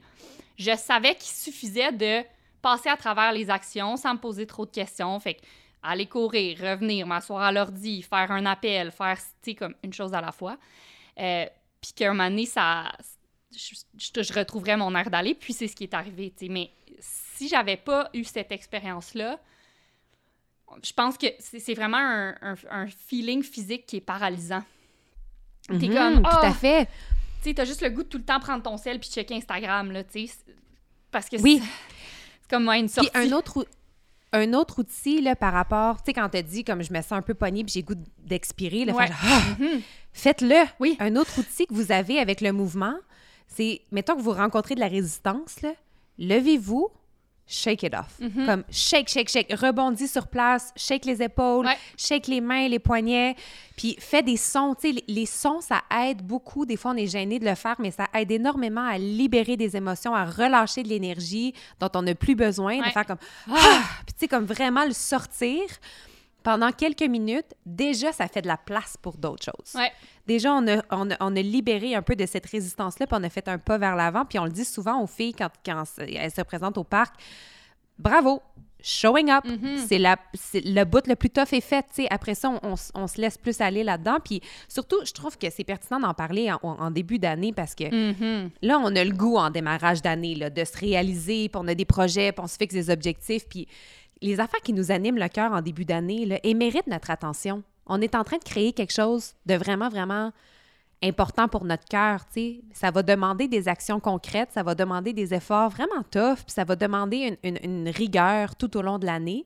je 0.58 0.74
savais 0.78 1.16
qu'il 1.16 1.36
suffisait 1.36 1.92
de 1.92 2.24
passer 2.62 2.88
à 2.88 2.96
travers 2.96 3.34
les 3.34 3.50
actions 3.50 3.98
sans 3.98 4.14
me 4.14 4.20
poser 4.20 4.48
trop 4.48 4.66
de 4.66 4.72
questions. 4.72 5.20
Fait 5.20 5.34
que 5.34 5.42
aller 5.84 6.08
courir, 6.08 6.58
revenir, 6.60 7.06
m'asseoir 7.06 7.44
à 7.44 7.52
l'ordi, 7.52 8.02
faire 8.02 8.32
un 8.32 8.46
appel, 8.46 8.92
faire, 8.92 9.18
comme 9.58 9.76
une 9.84 9.94
chose 9.94 10.14
à 10.14 10.22
la 10.22 10.32
fois. 10.32 10.58
Euh, 11.20 11.46
puis 11.86 11.94
qu'à 11.94 12.10
un 12.10 12.14
moment 12.14 12.30
donné, 12.30 12.48
ça, 12.48 12.92
je, 13.52 13.76
je, 13.98 14.34
retrouverais 14.34 14.76
mon 14.76 14.96
air 14.96 15.12
d'aller, 15.12 15.36
puis 15.36 15.54
c'est 15.54 15.68
ce 15.68 15.76
qui 15.76 15.84
est 15.84 15.94
arrivé, 15.94 16.34
tu 16.36 16.48
sais. 16.48 16.52
Mais 16.52 16.72
si 17.00 17.48
j'avais 17.48 17.78
pas 17.78 18.10
eu 18.14 18.24
cette 18.24 18.52
expérience-là, 18.52 19.40
je 20.82 20.94
pense 20.94 21.16
que 21.16 21.28
c'est 21.40 21.76
vraiment 21.76 22.00
un, 22.00 22.56
un, 22.72 22.88
feeling 22.88 23.44
physique 23.44 23.86
qui 23.86 23.98
est 23.98 24.02
paralysant. 24.02 24.64
T'es 25.68 25.74
mhm, 25.74 25.94
comme, 25.94 26.24
tout 26.24 26.30
à 26.30 26.50
oh! 26.50 26.54
fait. 26.54 26.90
Tu 27.44 27.54
t'as 27.54 27.66
juste 27.66 27.84
le 27.84 27.90
goût 27.92 28.02
de 28.02 28.08
tout 28.08 28.18
le 28.18 28.26
temps 28.26 28.40
prendre 28.40 28.64
ton 28.64 28.78
sel 28.78 29.00
puis 29.00 29.10
checker 29.10 29.36
Instagram, 29.36 29.92
là, 29.92 30.04
tu 30.04 30.28
sais. 30.28 30.34
Parce 31.12 31.30
que 31.30 31.38
oui. 31.38 31.62
c'est 32.42 32.50
comme 32.50 32.64
moi, 32.64 32.78
une 32.78 32.90
sortie. 32.90 33.12
Puis 33.12 33.22
un 33.22 33.32
autre, 33.32 33.68
un 34.36 34.54
autre 34.54 34.80
outil, 34.80 35.22
là, 35.22 35.36
par 35.36 35.54
rapport, 35.54 35.98
tu 35.98 36.08
sais, 36.08 36.14
quand 36.14 36.30
t'as 36.30 36.42
dit, 36.42 36.64
comme 36.64 36.84
je 36.84 36.92
me 36.94 37.02
sens 37.02 37.14
un 37.14 37.22
peu 37.22 37.34
pognée 37.34 37.64
puis 37.64 37.74
j'ai 37.74 37.84
goût 37.84 37.96
d'expirer, 38.24 38.86
là, 38.86 38.94
ah! 38.98 39.42
mhm. 39.60 39.82
faites-le. 40.14 40.66
Oui. 40.80 40.98
Un 41.00 41.16
autre 41.16 41.40
outil 41.40 41.68
que 41.68 41.74
vous 41.74 41.92
avez 41.92 42.20
avec 42.20 42.42
le 42.42 42.52
mouvement, 42.52 42.96
c'est, 43.48 43.82
mettons 43.92 44.16
que 44.16 44.22
vous 44.22 44.34
rencontrez 44.34 44.76
de 44.76 44.80
la 44.80 44.88
résistance, 44.88 45.58
levez-vous, 46.18 46.90
shake 47.48 47.84
it 47.84 47.94
off. 47.94 48.18
Mm-hmm. 48.20 48.46
Comme 48.46 48.64
shake, 48.70 49.10
shake, 49.10 49.30
shake. 49.30 49.54
Rebondis 49.54 50.08
sur 50.08 50.28
place, 50.28 50.72
shake 50.76 51.06
les 51.06 51.22
épaules, 51.22 51.68
shake 51.98 52.28
les 52.28 52.42
mains, 52.42 52.68
les 52.68 52.80
poignets. 52.80 53.36
Puis 53.78 53.96
fais 54.00 54.24
des 54.24 54.38
sons. 54.38 54.76
Tu 54.80 54.94
sais, 54.94 55.04
les, 55.08 55.26
sons, 55.26 55.62
ça 55.62 55.82
aide 56.04 56.22
beaucoup. 56.22 56.66
Des 56.66 56.78
fois, 56.78 56.92
on 56.92 56.98
est 56.98 57.08
gêné 57.08 57.40
de 57.40 57.46
le 57.46 57.56
faire, 57.56 57.76
mais 57.80 57.92
ça 57.92 58.08
aide 58.14 58.32
énormément 58.32 58.86
à 58.86 58.98
libérer 58.98 59.58
des 59.58 59.76
émotions, 59.76 60.16
à 60.16 60.26
relâcher 60.26 60.84
de 60.84 60.90
l'énergie 60.90 61.54
dont 61.80 61.90
on 61.96 62.02
n'a 62.02 62.16
plus 62.16 62.36
besoin, 62.36 62.80
de 62.80 62.92
faire 62.92 63.06
comme 63.06 63.20
ah! 63.50 63.54
ah! 63.56 63.82
Puis 64.06 64.14
tu 64.14 64.20
sais, 64.22 64.28
comme 64.28 64.46
vraiment 64.46 64.86
le 64.86 64.94
sortir 64.94 65.62
pendant 66.46 66.72
quelques 66.72 67.02
minutes, 67.02 67.56
déjà, 67.66 68.12
ça 68.12 68.28
fait 68.28 68.44
de 68.44 68.48
la 68.48 68.56
place 68.56 68.98
pour 69.02 69.18
d'autres 69.18 69.44
choses. 69.44 69.82
Déjà, 70.28 70.54
on 70.54 70.68
a, 70.68 70.84
on, 70.92 71.36
a, 71.36 71.42
libéré 71.42 71.96
un 71.96 72.04
peu 72.04 72.16
de 72.16 72.28
cette 72.28 72.46
résistance-là, 72.46 73.08
puis 73.08 73.18
on 73.20 73.24
a 73.24 73.30
fait 73.30 73.48
un 73.48 73.58
pas 73.58 73.80
vers 73.80 73.96
l'avant. 73.96 74.26
Puis 74.26 74.38
on 74.38 74.46
le 74.46 74.52
dit 74.52 74.64
souvent 74.64 75.02
aux 75.02 75.08
filles 75.08 75.34
quand, 75.34 75.50
quand 75.66 75.84
elles 75.98 76.32
se 76.32 76.44
présentent 76.44 76.78
au 76.78 76.84
parc. 76.84 77.16
Bravo! 77.98 78.44
Showing 78.84 79.32
up, 79.32 79.44
mm-hmm. 79.46 80.28
c'est 80.36 80.62
le 80.64 80.84
bout 80.84 81.08
le 81.08 81.16
plus 81.16 81.32
tough 81.32 81.52
est 81.54 81.62
fait. 81.62 81.88
Après 82.12 82.36
ça, 82.36 82.52
on, 82.62 82.76
on, 82.94 83.08
se 83.08 83.20
laisse 83.20 83.40
plus 83.40 83.60
aller 83.60 83.84
là-dedans. 83.84 84.18
Puis 84.24 84.42
surtout, 84.68 84.98
je 85.04 85.14
trouve 85.14 85.40
que 85.40 85.50
c'est 85.50 85.64
pertinent 85.64 86.00
d'en 86.00 86.14
parler 86.14 86.52
en, 86.62 86.92
début 86.92 87.18
d'année 87.18 87.54
parce 87.54 87.74
que 87.74 87.86
mm-hmm. 87.86 88.50
là, 88.62 88.78
on 88.78 88.96
a 88.96 89.04
le 89.04 89.14
goût 89.14 89.38
en 89.38 89.50
démarrage 89.50 90.04
d'année 90.04 90.36
de 90.36 90.64
se 90.64 90.78
réaliser, 90.78 91.50
puis 91.50 91.60
on 91.60 91.68
a 91.68 91.74
des 91.74 91.86
projets, 91.86 92.32
puis 92.32 92.44
on 92.44 92.48
se 92.48 92.58
fixe 92.58 92.76
des 92.76 92.92
objectifs. 92.92 93.50
Puis 93.50 93.68
les 94.22 94.40
affaires 94.40 94.62
qui 94.62 94.74
nous 94.74 94.92
animent 94.92 95.18
le 95.18 95.28
cœur 95.28 95.52
en 95.52 95.62
début 95.62 95.86
d'année 95.86 96.40
et 96.44 96.54
méritent 96.54 96.88
notre 96.88 97.12
attention. 97.12 97.64
On 97.86 98.02
est 98.02 98.16
en 98.16 98.24
train 98.24 98.38
de 98.38 98.44
créer 98.44 98.74
quelque 98.74 98.94
chose 98.94 99.34
de 99.46 99.56
vraiment, 99.56 99.90
vraiment 99.90 100.32
important 101.04 101.48
pour 101.48 101.66
notre 101.66 101.86
cœur, 101.86 102.22
Ça 102.74 102.92
va 102.92 103.04
demander 103.04 103.48
des 103.48 103.68
actions 103.68 104.00
concrètes, 104.00 104.50
ça 104.54 104.64
va 104.64 104.76
demander 104.76 105.14
des 105.14 105.34
efforts 105.34 105.70
vraiment 105.70 106.04
tough, 106.10 106.38
puis 106.38 106.54
ça 106.54 106.64
va 106.64 106.76
demander 106.76 107.38
une, 107.44 107.90
rigueur 107.90 108.56
tout 108.56 108.76
au 108.78 108.82
long 108.82 108.98
de 108.98 109.06
l'année. 109.06 109.46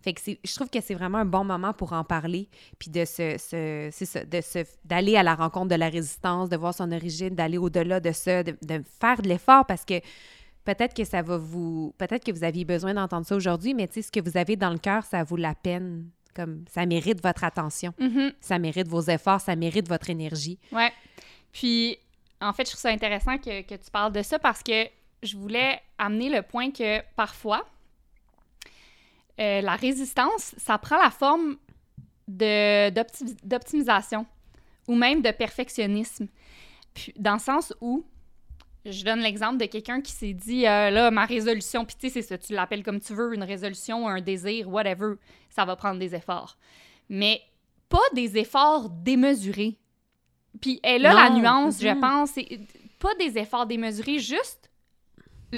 Fait 0.00 0.12
que 0.12 0.20
je 0.44 0.54
trouve 0.54 0.68
que 0.68 0.80
c'est 0.80 0.94
vraiment 0.94 1.18
un 1.18 1.24
bon 1.24 1.44
moment 1.44 1.72
pour 1.72 1.92
en 1.92 2.02
parler, 2.02 2.48
puis 2.78 2.90
de 2.90 3.04
se, 3.04 4.66
d'aller 4.84 5.16
à 5.16 5.22
la 5.22 5.34
rencontre 5.34 5.68
de 5.68 5.76
la 5.76 5.88
résistance, 5.88 6.48
de 6.48 6.56
voir 6.56 6.74
son 6.74 6.90
origine, 6.90 7.30
d'aller 7.30 7.58
au-delà 7.58 8.00
de 8.00 8.12
ça, 8.12 8.42
de 8.42 8.82
faire 9.00 9.22
de 9.22 9.28
l'effort 9.28 9.64
parce 9.64 9.84
que 9.84 10.00
peut-être 10.64 10.94
que 10.94 11.04
ça 11.04 11.22
va 11.22 11.36
vous. 11.36 11.94
Peut-être 11.98 12.24
que 12.24 12.32
vous 12.32 12.44
aviez 12.44 12.64
besoin 12.64 12.94
d'entendre 12.94 13.26
ça 13.26 13.36
aujourd'hui, 13.36 13.74
mais 13.74 13.88
tu 13.88 13.94
sais, 13.94 14.02
ce 14.02 14.12
que 14.12 14.20
vous 14.20 14.36
avez 14.36 14.56
dans 14.56 14.70
le 14.70 14.78
cœur, 14.78 15.04
ça 15.04 15.22
vaut 15.24 15.36
la 15.36 15.54
peine. 15.54 16.10
Comme 16.34 16.64
ça 16.70 16.86
mérite 16.86 17.22
votre 17.22 17.44
attention. 17.44 17.92
Mm-hmm. 18.00 18.32
Ça 18.40 18.58
mérite 18.58 18.88
vos 18.88 19.02
efforts, 19.02 19.42
ça 19.42 19.54
mérite 19.54 19.86
votre 19.86 20.08
énergie. 20.08 20.58
Ouais. 20.72 20.90
Puis, 21.52 21.98
en 22.40 22.54
fait, 22.54 22.64
je 22.64 22.70
trouve 22.70 22.80
ça 22.80 22.88
intéressant 22.88 23.36
que, 23.36 23.60
que 23.62 23.74
tu 23.74 23.90
parles 23.90 24.12
de 24.12 24.22
ça 24.22 24.38
parce 24.38 24.62
que 24.62 24.86
je 25.22 25.36
voulais 25.36 25.78
amener 25.98 26.30
le 26.30 26.40
point 26.40 26.70
que 26.70 27.02
parfois, 27.16 27.66
euh, 29.40 29.60
la 29.60 29.76
résistance, 29.76 30.54
ça 30.56 30.78
prend 30.78 30.96
la 30.96 31.10
forme 31.10 31.56
d'optimisation 32.28 34.26
ou 34.88 34.94
même 34.94 35.20
de 35.20 35.30
perfectionnisme. 35.30 36.28
Puis, 36.94 37.12
dans 37.16 37.34
le 37.34 37.40
sens 37.40 37.74
où 37.80 38.04
je 38.84 39.04
donne 39.04 39.20
l'exemple 39.20 39.58
de 39.58 39.66
quelqu'un 39.66 40.00
qui 40.00 40.12
s'est 40.12 40.32
dit 40.32 40.66
euh, 40.66 40.90
là 40.90 41.10
ma 41.10 41.24
résolution 41.24 41.84
puis 41.84 41.94
tu 41.98 42.08
sais 42.08 42.14
c'est 42.14 42.28
ça 42.28 42.38
tu 42.38 42.52
l'appelles 42.52 42.82
comme 42.82 43.00
tu 43.00 43.14
veux 43.14 43.34
une 43.34 43.44
résolution 43.44 44.08
un 44.08 44.20
désir 44.20 44.68
whatever 44.68 45.14
ça 45.50 45.64
va 45.64 45.76
prendre 45.76 45.98
des 45.98 46.14
efforts. 46.14 46.56
Mais 47.08 47.42
pas 47.88 47.98
des 48.14 48.38
efforts 48.38 48.88
démesurés. 48.88 49.78
Puis 50.60 50.80
et 50.82 50.98
là 50.98 51.14
la 51.14 51.30
nuance 51.30 51.80
je 51.80 52.00
pense 52.00 52.30
c'est 52.30 52.60
pas 52.98 53.14
des 53.16 53.38
efforts 53.38 53.66
démesurés 53.66 54.18
juste 54.18 54.70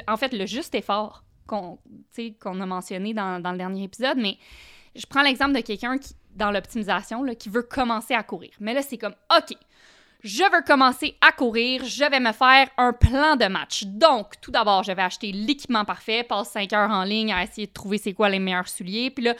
en 0.06 0.16
fait 0.16 0.32
le 0.32 0.46
juste 0.46 0.74
effort 0.74 1.24
qu'on 1.46 1.78
qu'on 2.40 2.60
a 2.60 2.66
mentionné 2.66 3.14
dans, 3.14 3.40
dans, 3.40 3.52
le 3.52 3.58
dernier 3.58 3.84
épisode 3.84 4.18
mais 4.18 4.38
je 4.94 5.06
prends 5.06 5.22
l'exemple 5.22 5.52
de 5.54 5.60
quelqu'un 5.60 5.98
qui 5.98 6.14
dans 6.34 6.50
l'optimisation 6.50 7.24
qui 7.36 7.48
veut 7.48 7.62
commencer 7.62 8.12
à 8.12 8.22
courir. 8.22 8.50
Mais 8.60 8.74
là 8.74 8.82
c'est 8.82 8.98
comme 8.98 9.14
ok 9.34 9.56
je 10.24 10.42
veux 10.42 10.62
commencer 10.66 11.16
à 11.20 11.32
courir, 11.32 11.84
je 11.84 12.02
vais 12.10 12.18
me 12.18 12.32
faire 12.32 12.70
un 12.78 12.94
plan 12.94 13.36
de 13.36 13.44
match. 13.44 13.84
Donc, 13.84 14.40
tout 14.40 14.50
d'abord, 14.50 14.82
je 14.82 14.90
vais 14.90 15.02
acheter 15.02 15.32
l'équipement 15.32 15.84
parfait, 15.84 16.22
passe 16.22 16.48
5 16.48 16.72
heures 16.72 16.90
en 16.90 17.04
ligne 17.04 17.30
à 17.30 17.44
essayer 17.44 17.66
de 17.66 17.72
trouver 17.72 17.98
c'est 17.98 18.14
quoi 18.14 18.30
les 18.30 18.38
meilleurs 18.38 18.66
souliers. 18.66 19.10
Puis 19.10 19.22
là, 19.22 19.34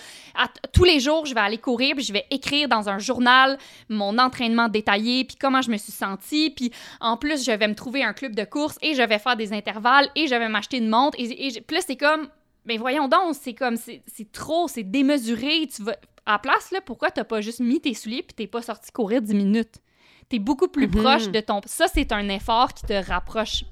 tous 0.74 0.84
les 0.84 1.00
jours, 1.00 1.24
je 1.24 1.34
vais 1.34 1.40
aller 1.40 1.56
courir, 1.56 1.96
puis 1.96 2.04
je 2.04 2.12
vais 2.12 2.26
écrire 2.30 2.68
dans 2.68 2.90
un 2.90 2.98
journal 2.98 3.56
mon 3.88 4.18
entraînement 4.18 4.68
détaillé, 4.68 5.24
puis 5.24 5.36
comment 5.40 5.62
je 5.62 5.70
me 5.70 5.78
suis 5.78 5.90
sentie. 5.90 6.50
Puis 6.50 6.70
en 7.00 7.16
plus, 7.16 7.46
je 7.46 7.52
vais 7.52 7.66
me 7.66 7.74
trouver 7.74 8.04
un 8.04 8.12
club 8.12 8.34
de 8.34 8.44
course 8.44 8.78
et 8.82 8.94
je 8.94 9.02
vais 9.02 9.18
faire 9.18 9.36
des 9.36 9.54
intervalles 9.54 10.10
et 10.14 10.26
je 10.26 10.34
vais 10.34 10.48
m'acheter 10.50 10.76
une 10.76 10.90
montre. 10.90 11.18
Et, 11.18 11.46
et 11.46 11.60
puis 11.62 11.76
là, 11.76 11.82
c'est 11.84 11.96
comme 11.96 12.28
mais 12.66 12.76
voyons 12.76 13.08
donc, 13.08 13.34
c'est 13.38 13.54
comme, 13.54 13.76
c'est 13.76 14.32
trop, 14.32 14.68
c'est 14.68 14.82
démesuré. 14.82 15.66
Tu 15.74 15.82
vas, 15.82 15.96
à 16.26 16.32
la 16.32 16.38
place, 16.38 16.70
là, 16.70 16.80
pourquoi 16.80 17.10
t'as 17.10 17.24
pas 17.24 17.40
juste 17.40 17.60
mis 17.60 17.80
tes 17.80 17.94
souliers 17.94 18.22
puis 18.22 18.34
t'es 18.34 18.46
pas 18.46 18.62
sorti 18.62 18.90
courir 18.92 19.22
10 19.22 19.34
minutes? 19.34 19.80
T'es 20.28 20.38
beaucoup 20.38 20.68
plus 20.68 20.86
Mhm. 20.86 21.02
proche 21.02 21.28
de 21.28 21.40
ton... 21.40 21.60
Ça, 21.66 21.86
c'est 21.88 22.10
un 22.12 22.28
effort 22.28 22.72
qui 22.72 22.84
te 22.86 22.92
rapproche 23.08 23.64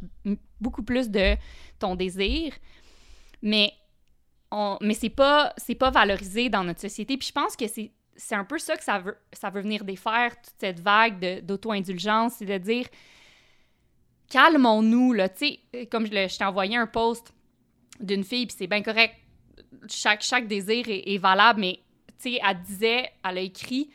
beaucoup 0.60 0.82
plus 0.82 1.08
de 1.08 1.36
ton 1.78 1.94
désir. 1.96 2.52
Mais, 3.40 3.72
on... 4.50 4.76
mais 4.80 4.94
c'est 4.94 5.08
pas, 5.10 5.54
pas 5.78 5.90
valorisé 5.90 6.48
dans 6.48 6.64
notre 6.64 6.80
société. 6.80 7.16
Puis 7.16 7.28
je 7.28 7.32
pense 7.32 7.56
que 7.56 7.66
c'est, 7.66 7.90
c'est 8.16 8.34
un 8.34 8.44
peu 8.44 8.58
ça 8.58 8.76
que 8.76 8.84
ça 8.84 8.98
veut, 8.98 9.16
ça 9.32 9.50
veut 9.50 9.62
venir 9.62 9.84
défaire, 9.84 10.36
toute 10.36 10.54
cette 10.58 10.80
vague 10.80 11.44
d'auto-indulgence, 11.44 12.34
c'est 12.38 12.46
de 12.46 12.58
dire 12.58 12.86
calmons-nous, 14.30 15.12
là. 15.12 15.28
Tu 15.28 15.58
sais, 15.72 15.86
comme 15.86 16.06
je 16.06 16.38
t'ai 16.38 16.44
envoyé 16.44 16.76
un 16.76 16.86
post 16.86 17.34
d'une 18.00 18.24
fille, 18.24 18.46
puis 18.46 18.56
c'est 18.58 18.66
bien 18.66 18.82
correct. 18.82 19.14
Chaque, 19.88 20.22
chaque 20.22 20.46
désir 20.46 20.88
est, 20.88 21.02
est 21.06 21.18
valable, 21.18 21.60
mais 21.60 21.80
tu 22.20 22.32
sais, 22.32 22.40
elle 22.46 22.60
disait, 22.62 23.10
elle 23.24 23.38
a 23.38 23.40
écrit 23.40 23.90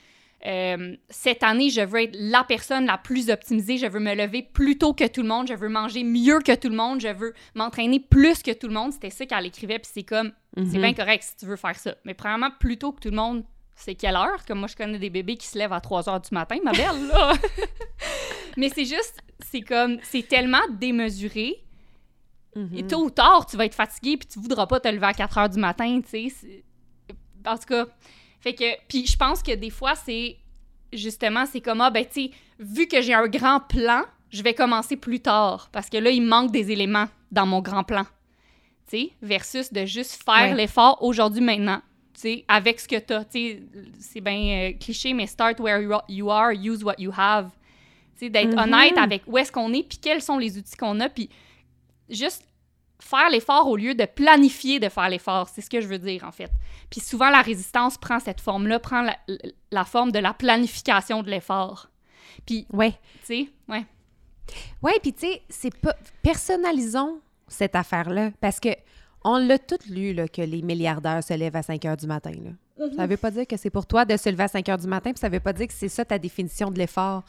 euh, 0.45 0.95
Cette 1.09 1.41
année, 1.43 1.69
je 1.69 1.81
veux 1.81 2.03
être 2.03 2.15
la 2.19 2.43
personne 2.43 2.85
la 2.85 2.97
plus 2.97 3.29
optimisée, 3.29 3.77
je 3.77 3.87
veux 3.87 3.99
me 3.99 4.13
lever 4.13 4.43
plus 4.43 4.77
tôt 4.77 4.93
que 4.93 5.07
tout 5.07 5.21
le 5.23 5.27
monde, 5.27 5.47
je 5.47 5.53
veux 5.55 5.69
manger 5.69 6.03
mieux 6.03 6.39
que 6.39 6.53
tout 6.55 6.69
le 6.69 6.75
monde, 6.75 7.01
je 7.01 7.07
veux 7.07 7.33
m'entraîner 7.55 7.99
plus 7.99 8.43
que 8.43 8.51
tout 8.51 8.67
le 8.67 8.73
monde. 8.73 8.93
C'était 8.93 9.09
ça 9.09 9.25
qu'elle 9.25 9.45
écrivait, 9.45 9.79
puis 9.79 9.89
c'est 9.93 10.03
comme 10.03 10.31
C'est 10.55 10.61
Mhm. 10.63 10.81
bien 10.81 10.93
correct 10.93 11.23
si 11.23 11.35
tu 11.37 11.45
veux 11.45 11.55
faire 11.55 11.75
ça. 11.77 11.95
Mais 12.03 12.13
premièrement, 12.15 12.49
plus 12.59 12.77
tôt 12.77 12.91
que 12.91 12.99
tout 12.99 13.09
le 13.11 13.15
monde, 13.15 13.43
c'est 13.75 13.93
quelle 13.95 14.15
heure? 14.15 14.43
Comme 14.47 14.57
moi, 14.59 14.67
je 14.67 14.75
connais 14.75 14.97
des 14.97 15.11
bébés 15.11 15.37
qui 15.37 15.45
se 15.47 15.55
lèvent 15.57 15.73
à 15.73 15.79
3 15.81 16.09
heures 16.09 16.19
du 16.19 16.29
matin, 16.31 16.57
ma 16.63 16.71
belle, 16.71 17.07
là! 17.13 17.33
Mais 18.57 18.69
c'est 18.69 18.85
juste, 18.85 19.19
c'est 19.39 19.61
comme, 19.61 19.97
c'est 20.01 20.27
tellement 20.27 20.65
démesuré. 20.71 21.63
Mhm. 22.55 22.69
Et 22.75 22.87
tôt 22.87 23.03
ou 23.03 23.09
tard, 23.11 23.45
tu 23.45 23.55
vas 23.55 23.65
être 23.65 23.75
fatigué 23.75 24.17
puis 24.17 24.27
tu 24.27 24.39
voudras 24.39 24.65
pas 24.65 24.79
te 24.79 24.87
lever 24.87 25.05
à 25.05 25.13
4 25.13 25.37
heures 25.37 25.49
du 25.49 25.59
matin, 25.59 25.99
tu 26.01 26.29
sais. 26.29 26.63
En 27.45 27.55
tout 27.55 27.65
cas, 27.67 27.85
fait 28.39 28.53
que, 28.53 28.65
puis 28.87 29.05
je 29.07 29.17
pense 29.17 29.41
que 29.43 29.53
des 29.55 29.69
fois, 29.69 29.95
c'est, 29.95 30.37
justement, 30.93 31.45
c'est 31.45 31.61
comme, 31.61 31.81
ah, 31.81 31.89
ben, 31.89 32.05
tu 32.05 32.25
sais, 32.25 32.31
vu 32.59 32.87
que 32.87 33.01
j'ai 33.01 33.13
un 33.13 33.27
grand 33.27 33.59
plan, 33.59 34.03
je 34.29 34.41
vais 34.43 34.53
commencer 34.53 34.95
plus 34.97 35.19
tard 35.19 35.69
parce 35.71 35.89
que 35.89 35.97
là, 35.97 36.09
il 36.09 36.21
manque 36.21 36.51
des 36.51 36.71
éléments 36.71 37.07
dans 37.31 37.45
mon 37.45 37.61
grand 37.61 37.83
plan, 37.83 38.03
tu 38.89 38.97
sais, 38.97 39.11
versus 39.21 39.71
de 39.73 39.85
juste 39.85 40.21
faire 40.23 40.49
Ouais. 40.51 40.55
l'effort 40.55 41.01
aujourd'hui, 41.03 41.41
maintenant, 41.41 41.81
tu 42.13 42.21
sais, 42.21 42.45
avec 42.47 42.79
ce 42.79 42.87
que 42.87 42.97
t'as, 42.99 43.25
tu 43.25 43.31
sais, 43.39 43.63
c'est 43.99 44.21
bien 44.21 44.69
euh, 44.69 44.73
cliché, 44.79 45.13
mais 45.13 45.27
start 45.27 45.59
where 45.59 45.81
you 46.09 46.29
are- 46.31 46.51
use 46.53 46.83
what 46.83 46.95
you 46.99 47.11
have. 47.15 47.49
Tu 48.17 48.25
sais, 48.25 48.29
d'être 48.29 48.53
Mhm. 48.53 48.59
honnête 48.73 48.97
avec 48.97 49.21
où 49.27 49.37
est-ce 49.37 49.51
qu'on 49.51 49.71
est, 49.73 49.83
puis 49.83 49.99
quels 49.99 50.21
sont 50.21 50.37
les 50.39 50.57
outils 50.57 50.75
qu'on 50.75 50.99
a, 51.01 51.09
puis 51.09 51.29
juste 52.09 52.46
faire 52.99 53.29
l'effort 53.29 53.67
au 53.67 53.75
lieu 53.77 53.93
de 53.95 54.05
planifier 54.05 54.79
de 54.79 54.89
faire 54.89 55.09
l'effort. 55.09 55.49
C'est 55.49 55.61
ce 55.61 55.69
que 55.69 55.81
je 55.81 55.87
veux 55.87 55.99
dire, 55.99 56.23
en 56.23 56.31
fait. 56.31 56.51
Puis 56.89 56.99
souvent, 57.01 57.29
la 57.29 57.41
résistance 57.41 57.97
prend 57.97 58.19
cette 58.19 58.41
forme-là, 58.41 58.79
prend 58.79 59.01
la, 59.01 59.15
la 59.71 59.85
forme 59.85 60.11
de 60.11 60.19
la 60.19 60.33
planification 60.33 61.23
de 61.23 61.29
l'effort. 61.29 61.89
Puis, 62.45 62.65
Ouais. 62.73 62.91
tu 63.25 63.45
sais, 63.45 63.49
ouais. 63.69 63.85
Oui, 64.81 64.91
puis 65.01 65.13
tu 65.13 65.27
sais, 65.27 65.41
c'est 65.49 65.75
pas. 65.77 65.93
Personnalisons 66.21 67.19
cette 67.47 67.75
affaire-là. 67.75 68.31
Parce 68.39 68.59
que 68.59 68.69
on 69.23 69.37
l'a 69.37 69.57
tout 69.59 69.77
lu, 69.89 70.13
là, 70.13 70.27
que 70.27 70.41
les 70.41 70.61
milliardaires 70.61 71.23
se 71.23 71.33
lèvent 71.33 71.55
à 71.55 71.63
5 71.63 71.83
heures 71.85 71.97
du 71.97 72.07
matin. 72.07 72.31
Là. 72.31 72.87
Ça 72.95 73.07
veut 73.07 73.17
pas 73.17 73.31
dire 73.31 73.45
que 73.47 73.57
c'est 73.57 73.69
pour 73.71 73.85
toi 73.87 74.05
de 74.05 74.15
se 74.15 74.29
lever 74.29 74.43
à 74.43 74.47
5 74.47 74.69
heures 74.69 74.77
du 74.77 74.87
matin, 74.87 75.11
puis 75.11 75.19
ça 75.19 75.27
veut 75.29 75.39
pas 75.39 75.51
dire 75.51 75.67
que 75.67 75.73
c'est 75.73 75.89
ça 75.89 76.05
ta 76.05 76.17
définition 76.19 76.69
de 76.71 76.77
l'effort. 76.77 77.23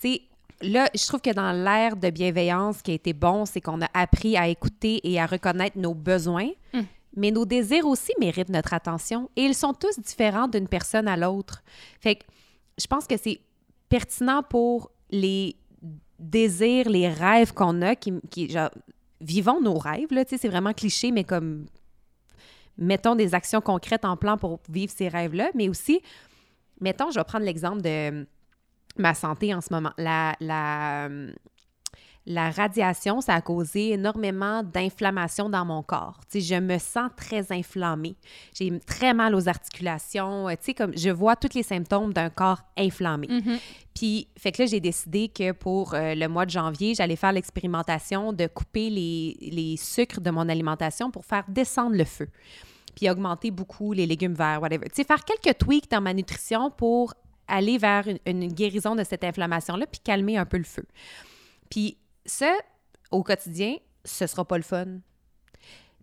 Tu 0.00 0.12
sais, 0.14 0.22
là, 0.60 0.90
je 0.94 1.06
trouve 1.06 1.20
que 1.20 1.32
dans 1.32 1.52
l'ère 1.52 1.96
de 1.96 2.10
bienveillance 2.10 2.82
qui 2.82 2.92
a 2.92 2.94
été 2.94 3.12
bon, 3.12 3.44
c'est 3.44 3.60
qu'on 3.60 3.80
a 3.80 3.88
appris 3.94 4.36
à 4.36 4.48
écouter 4.48 5.00
et 5.04 5.20
à 5.20 5.26
reconnaître 5.26 5.78
nos 5.78 5.94
besoins. 5.94 6.50
Mm. 6.72 6.80
Mais 7.16 7.30
nos 7.30 7.44
désirs 7.44 7.86
aussi 7.86 8.12
méritent 8.20 8.50
notre 8.50 8.74
attention 8.74 9.30
et 9.34 9.42
ils 9.42 9.54
sont 9.54 9.72
tous 9.72 9.98
différents 9.98 10.46
d'une 10.46 10.68
personne 10.68 11.08
à 11.08 11.16
l'autre. 11.16 11.62
Fait 12.00 12.16
que 12.16 12.24
je 12.78 12.86
pense 12.86 13.06
que 13.06 13.16
c'est 13.16 13.40
pertinent 13.88 14.42
pour 14.42 14.90
les 15.10 15.56
désirs, 16.18 16.88
les 16.88 17.08
rêves 17.08 17.52
qu'on 17.54 17.82
a, 17.82 17.96
qui, 17.96 18.12
qui 18.30 18.48
genre, 18.50 18.70
vivons 19.20 19.60
nos 19.60 19.78
rêves, 19.78 20.12
là, 20.12 20.24
tu 20.24 20.30
sais, 20.30 20.38
c'est 20.42 20.48
vraiment 20.48 20.72
cliché, 20.72 21.10
mais 21.10 21.24
comme 21.24 21.66
mettons 22.76 23.16
des 23.16 23.34
actions 23.34 23.60
concrètes 23.60 24.04
en 24.04 24.16
plan 24.16 24.36
pour 24.36 24.60
vivre 24.68 24.92
ces 24.94 25.08
rêves-là, 25.08 25.50
mais 25.54 25.68
aussi, 25.68 26.00
mettons, 26.80 27.10
je 27.10 27.18
vais 27.18 27.24
prendre 27.24 27.44
l'exemple 27.44 27.82
de 27.82 28.26
ma 28.98 29.14
santé 29.14 29.54
en 29.54 29.60
ce 29.60 29.72
moment. 29.72 29.92
La, 29.98 30.34
la, 30.40 31.08
la 32.28 32.50
radiation, 32.50 33.22
ça 33.22 33.36
a 33.36 33.40
causé 33.40 33.92
énormément 33.92 34.62
d'inflammation 34.62 35.48
dans 35.48 35.64
mon 35.64 35.82
corps. 35.82 36.20
Tu 36.30 36.42
sais, 36.42 36.56
je 36.56 36.60
me 36.60 36.76
sens 36.76 37.10
très 37.16 37.50
inflammée. 37.52 38.16
J'ai 38.52 38.78
très 38.80 39.14
mal 39.14 39.34
aux 39.34 39.48
articulations. 39.48 40.46
Euh, 40.46 40.54
comme 40.76 40.92
je 40.94 41.08
vois 41.08 41.36
tous 41.36 41.54
les 41.54 41.62
symptômes 41.62 42.12
d'un 42.12 42.28
corps 42.28 42.60
inflammé. 42.76 43.28
Mhm. 43.30 43.58
Puis, 43.94 44.28
fait 44.36 44.52
que 44.52 44.62
là, 44.62 44.66
j'ai 44.66 44.78
décidé 44.80 45.28
que 45.28 45.52
pour 45.52 45.94
euh, 45.94 46.14
le 46.14 46.28
mois 46.28 46.44
de 46.44 46.50
janvier, 46.50 46.94
j'allais 46.94 47.16
faire 47.16 47.32
l'expérimentation 47.32 48.34
de 48.34 48.46
couper 48.46 48.90
les, 48.90 49.38
les 49.40 49.78
sucres 49.78 50.20
de 50.20 50.30
mon 50.30 50.50
alimentation 50.50 51.10
pour 51.10 51.24
faire 51.24 51.44
descendre 51.48 51.96
le 51.96 52.04
feu. 52.04 52.28
Puis 52.94 53.08
augmenter 53.08 53.50
beaucoup 53.50 53.94
les 53.94 54.04
légumes 54.04 54.34
verts, 54.34 54.60
whatever. 54.60 54.86
Tu 54.90 54.96
sais, 54.96 55.04
faire 55.04 55.24
quelques 55.24 55.56
tweaks 55.56 55.90
dans 55.90 56.02
ma 56.02 56.12
nutrition 56.12 56.70
pour 56.70 57.14
aller 57.48 57.78
vers 57.78 58.06
une, 58.06 58.18
une 58.26 58.52
guérison 58.52 58.94
de 58.94 59.04
cette 59.04 59.24
inflammation-là, 59.24 59.86
puis 59.86 60.00
calmer 60.00 60.36
un 60.36 60.46
peu 60.46 60.58
le 60.58 60.64
feu. 60.64 60.84
Puis 61.70 61.98
ça, 62.24 62.52
au 63.10 63.22
quotidien, 63.22 63.76
ce 64.04 64.26
sera 64.26 64.44
pas 64.44 64.56
le 64.56 64.62
fun. 64.62 64.98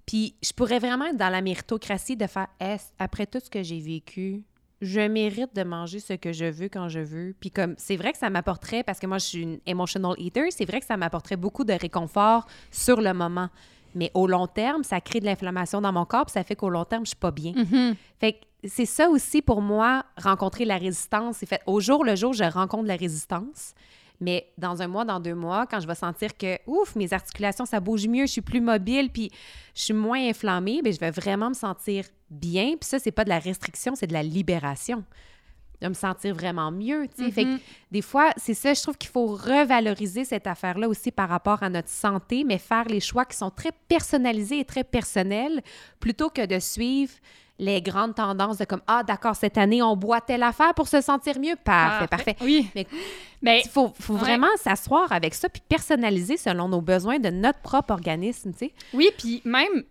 Puis 0.05 0.35
je 0.43 0.51
pourrais 0.53 0.79
vraiment 0.79 1.05
être 1.05 1.17
dans 1.17 1.29
la 1.29 1.41
méritocratie 1.41 2.15
de 2.15 2.27
faire 2.27 2.47
Est, 2.59 2.93
après 2.99 3.25
tout 3.25 3.39
ce 3.43 3.49
que 3.49 3.63
j'ai 3.63 3.79
vécu, 3.79 4.43
je 4.81 5.01
mérite 5.01 5.55
de 5.55 5.63
manger 5.63 5.99
ce 5.99 6.13
que 6.13 6.31
je 6.31 6.45
veux 6.45 6.69
quand 6.69 6.89
je 6.89 6.99
veux? 6.99 7.35
Puis 7.39 7.49
comme 7.49 7.75
c'est 7.77 7.95
vrai 7.95 8.11
que 8.11 8.17
ça 8.17 8.29
m'apporterait 8.29 8.83
parce 8.83 8.99
que 8.99 9.07
moi 9.07 9.17
je 9.17 9.25
suis 9.25 9.41
une 9.41 9.59
emotional 9.65 10.13
eater, 10.17 10.51
c'est 10.51 10.65
vrai 10.65 10.79
que 10.79 10.85
ça 10.85 10.97
m'apporterait 10.97 11.37
beaucoup 11.37 11.63
de 11.63 11.73
réconfort 11.73 12.45
sur 12.71 13.01
le 13.01 13.13
moment. 13.13 13.49
Mais 13.95 14.11
au 14.13 14.27
long 14.27 14.45
terme, 14.45 14.83
ça 14.83 14.99
crée 14.99 15.21
de 15.21 15.25
l'inflammation 15.25 15.79
dans 15.79 15.93
mon 15.93 16.03
corps, 16.03 16.25
puis 16.25 16.33
ça 16.33 16.43
fait 16.43 16.57
qu'au 16.57 16.69
long 16.69 16.83
terme, 16.83 17.05
je 17.05 17.11
suis 17.11 17.15
pas 17.15 17.31
bien. 17.31 17.53
Mhm. 17.53 17.95
Fait 18.19 18.33
que 18.33 18.39
c'est 18.67 18.85
ça 18.85 19.09
aussi 19.09 19.41
pour 19.41 19.61
moi, 19.61 20.05
rencontrer 20.17 20.65
la 20.65 20.77
résistance. 20.77 21.37
C'est 21.37 21.45
fait 21.45 21.61
au 21.65 21.79
jour 21.79 22.03
le 22.03 22.15
jour, 22.15 22.33
je 22.33 22.43
rencontre 22.43 22.85
la 22.85 22.95
résistance. 22.95 23.73
Mais 24.21 24.47
dans 24.57 24.81
un 24.81 24.87
mois, 24.87 25.03
dans 25.03 25.19
deux 25.19 25.35
mois, 25.35 25.67
quand 25.67 25.81
je 25.81 25.87
vais 25.87 25.95
sentir 25.95 26.37
que, 26.37 26.57
ouf, 26.67 26.95
mes 26.95 27.11
articulations, 27.11 27.65
ça 27.65 27.81
bouge 27.81 28.07
mieux, 28.07 28.25
je 28.25 28.31
suis 28.31 28.41
plus 28.41 28.61
mobile, 28.61 29.09
puis 29.11 29.29
je 29.75 29.81
suis 29.81 29.93
moins 29.93 30.25
inflammée, 30.29 30.81
bien, 30.81 30.93
je 30.93 30.99
vais 30.99 31.11
vraiment 31.11 31.49
me 31.49 31.53
sentir 31.53 32.05
bien. 32.29 32.75
Puis 32.79 32.87
ça, 32.89 32.97
c'est 32.97 33.11
pas 33.11 33.25
de 33.25 33.29
la 33.29 33.39
restriction, 33.39 33.93
c'est 33.95 34.07
de 34.07 34.13
la 34.13 34.23
libération. 34.23 35.03
De 35.81 35.89
me 35.89 35.93
sentir 35.93 36.33
vraiment 36.33 36.71
mieux, 36.71 37.09
tu 37.09 37.25
sais. 37.25 37.31
Fait 37.31 37.43
que 37.43 37.49
Mhm. 37.49 37.59
des 37.91 38.01
fois, 38.01 38.31
c'est 38.37 38.53
ça, 38.53 38.73
je 38.73 38.81
trouve 38.81 38.97
qu'il 38.97 39.09
faut 39.09 39.27
revaloriser 39.27 40.23
cette 40.23 40.47
affaire-là 40.47 40.87
aussi 40.87 41.11
par 41.11 41.27
rapport 41.27 41.61
à 41.61 41.69
notre 41.69 41.89
santé, 41.89 42.45
mais 42.45 42.57
faire 42.57 42.85
les 42.85 43.01
choix 43.01 43.25
qui 43.25 43.35
sont 43.35 43.49
très 43.51 43.73
personnalisés 43.89 44.59
et 44.59 44.65
très 44.65 44.85
personnels, 44.85 45.61
plutôt 45.99 46.29
que 46.29 46.45
de 46.45 46.59
suivre 46.59 47.11
les 47.57 47.81
grandes 47.81 48.15
tendances 48.15 48.57
de 48.57 48.65
comme 48.65 48.81
ah 48.87 49.03
d'accord 49.03 49.35
cette 49.35 49.57
année 49.57 49.81
on 49.81 49.95
boit 49.95 50.19
telle 50.19 50.43
affaire 50.43 50.73
pour 50.73 50.87
se 50.89 50.99
sentir 50.99 51.39
mieux 51.39 51.55
parfait 51.63 52.07
parfait, 52.07 52.35
Oui. 52.41 52.67
Mais- 52.75 52.87
Mais 53.41 53.61
il 53.63 53.69
faut, 53.69 53.93
faut 53.99 54.13
Ouais. 54.15 54.19
vraiment 54.19 54.47
s'asseoir 54.57 55.11
avec 55.11 55.33
ça 55.35 55.47
puis 55.49 55.61
personnaliser 55.69 56.35
selon 56.37 56.67
nos 56.67 56.81
besoins 56.81 57.19
de 57.19 57.29
notre 57.29 57.59
propre 57.59 57.91
organisme 57.93 58.51
tu 58.51 58.57
sais 58.59 58.73
Oui, 58.93 59.09
puis 59.17 59.41
même, 59.45 59.83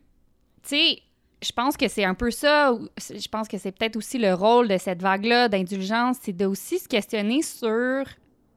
tu 0.63 0.69
sais, 0.71 0.99
je 1.43 1.53
pense 1.53 1.77
que 1.77 1.89
c'est 1.89 2.05
un 2.05 2.15
peu 2.15 2.31
ça. 2.31 2.73
Je 2.99 3.29
pense 3.29 3.49
que 3.49 3.59
c'est 3.59 3.71
peut-être 3.73 3.97
aussi 3.97 4.19
le 4.19 4.33
rôle 4.35 4.67
de 4.69 4.79
cette 4.79 5.03
vague-là 5.03 5.49
d'indulgence, 5.49 6.17
c'est 6.23 6.33
de 6.37 6.47
aussi 6.47 6.79
se 6.79 6.89
questionner 6.89 7.43
sur 7.43 8.05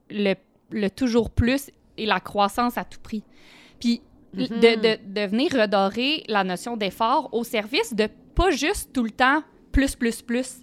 le, 0.10 0.34
le 0.72 0.90
toujours 0.90 1.30
plus 1.30 1.70
et 1.98 2.06
la 2.06 2.20
croissance 2.22 2.78
à 2.78 2.84
tout 2.86 3.00
prix. 3.02 3.24
Puis 3.80 4.02
de, 4.34 4.46
de, 4.46 5.00
de 5.06 5.28
venir 5.30 5.52
redorer 5.52 6.24
la 6.28 6.44
notion 6.46 6.78
d'effort 6.78 7.30
au 7.34 7.44
service 7.44 7.94
de 7.94 8.08
pas 8.38 8.52
juste 8.52 8.94
tout 8.94 9.04
le 9.04 9.12
temps 9.12 9.44
plus, 9.72 9.96
plus, 9.96 10.22
plus. 10.22 10.60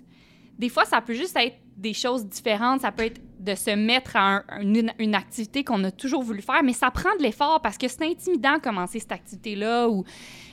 Des 0.58 0.68
fois, 0.68 0.84
ça 0.84 1.00
peut 1.00 1.14
juste 1.14 1.36
être 1.36 1.56
des 1.76 1.92
choses 1.92 2.24
différentes. 2.26 2.80
Ça 2.82 2.92
peut 2.92 3.04
être 3.04 3.20
de 3.40 3.54
se 3.54 3.70
mettre 3.70 4.16
à 4.16 4.36
un- 4.48 4.60
une, 4.62 4.92
une 4.98 5.14
activité 5.14 5.64
qu'on 5.64 5.82
a 5.84 5.90
toujours 5.90 6.22
voulu 6.22 6.40
faire, 6.40 6.62
mais 6.62 6.72
ça 6.72 6.90
prend 6.90 7.14
de 7.18 7.22
l'effort 7.22 7.60
parce 7.60 7.76
que 7.76 7.88
c'est 7.88 8.04
intimidant 8.04 8.58
commencer 8.60 9.00
cette 9.00 9.12
activité-là. 9.12 9.88
Ou, 9.88 10.04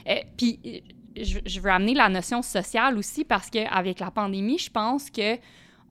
euh, 0.08 0.14
puis, 0.36 0.58
euh, 0.66 0.78
je, 1.22 1.38
je 1.46 1.60
veux 1.60 1.70
amener 1.70 1.94
la 1.94 2.08
notion 2.08 2.42
sociale 2.42 2.98
aussi 2.98 3.24
parce 3.24 3.48
qu'avec 3.50 4.00
la 4.00 4.10
pandémie, 4.10 4.58
je 4.58 4.70
pense 4.70 5.08
que 5.10 5.36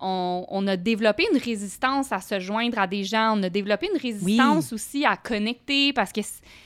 on, 0.04 0.46
on 0.50 0.68
a 0.68 0.76
développé 0.78 1.26
une 1.32 1.40
résistance 1.40 2.12
à 2.12 2.20
se 2.22 2.40
joindre 2.40 2.80
à 2.80 2.88
des 2.88 3.04
gens. 3.04 3.38
On 3.38 3.44
a 3.44 3.50
développé 3.50 3.88
une 3.94 4.00
résistance 4.02 4.74
aussi 4.74 5.06
à 5.06 5.16
connecter 5.16 5.94
parce 5.94 6.12
que 6.12 6.22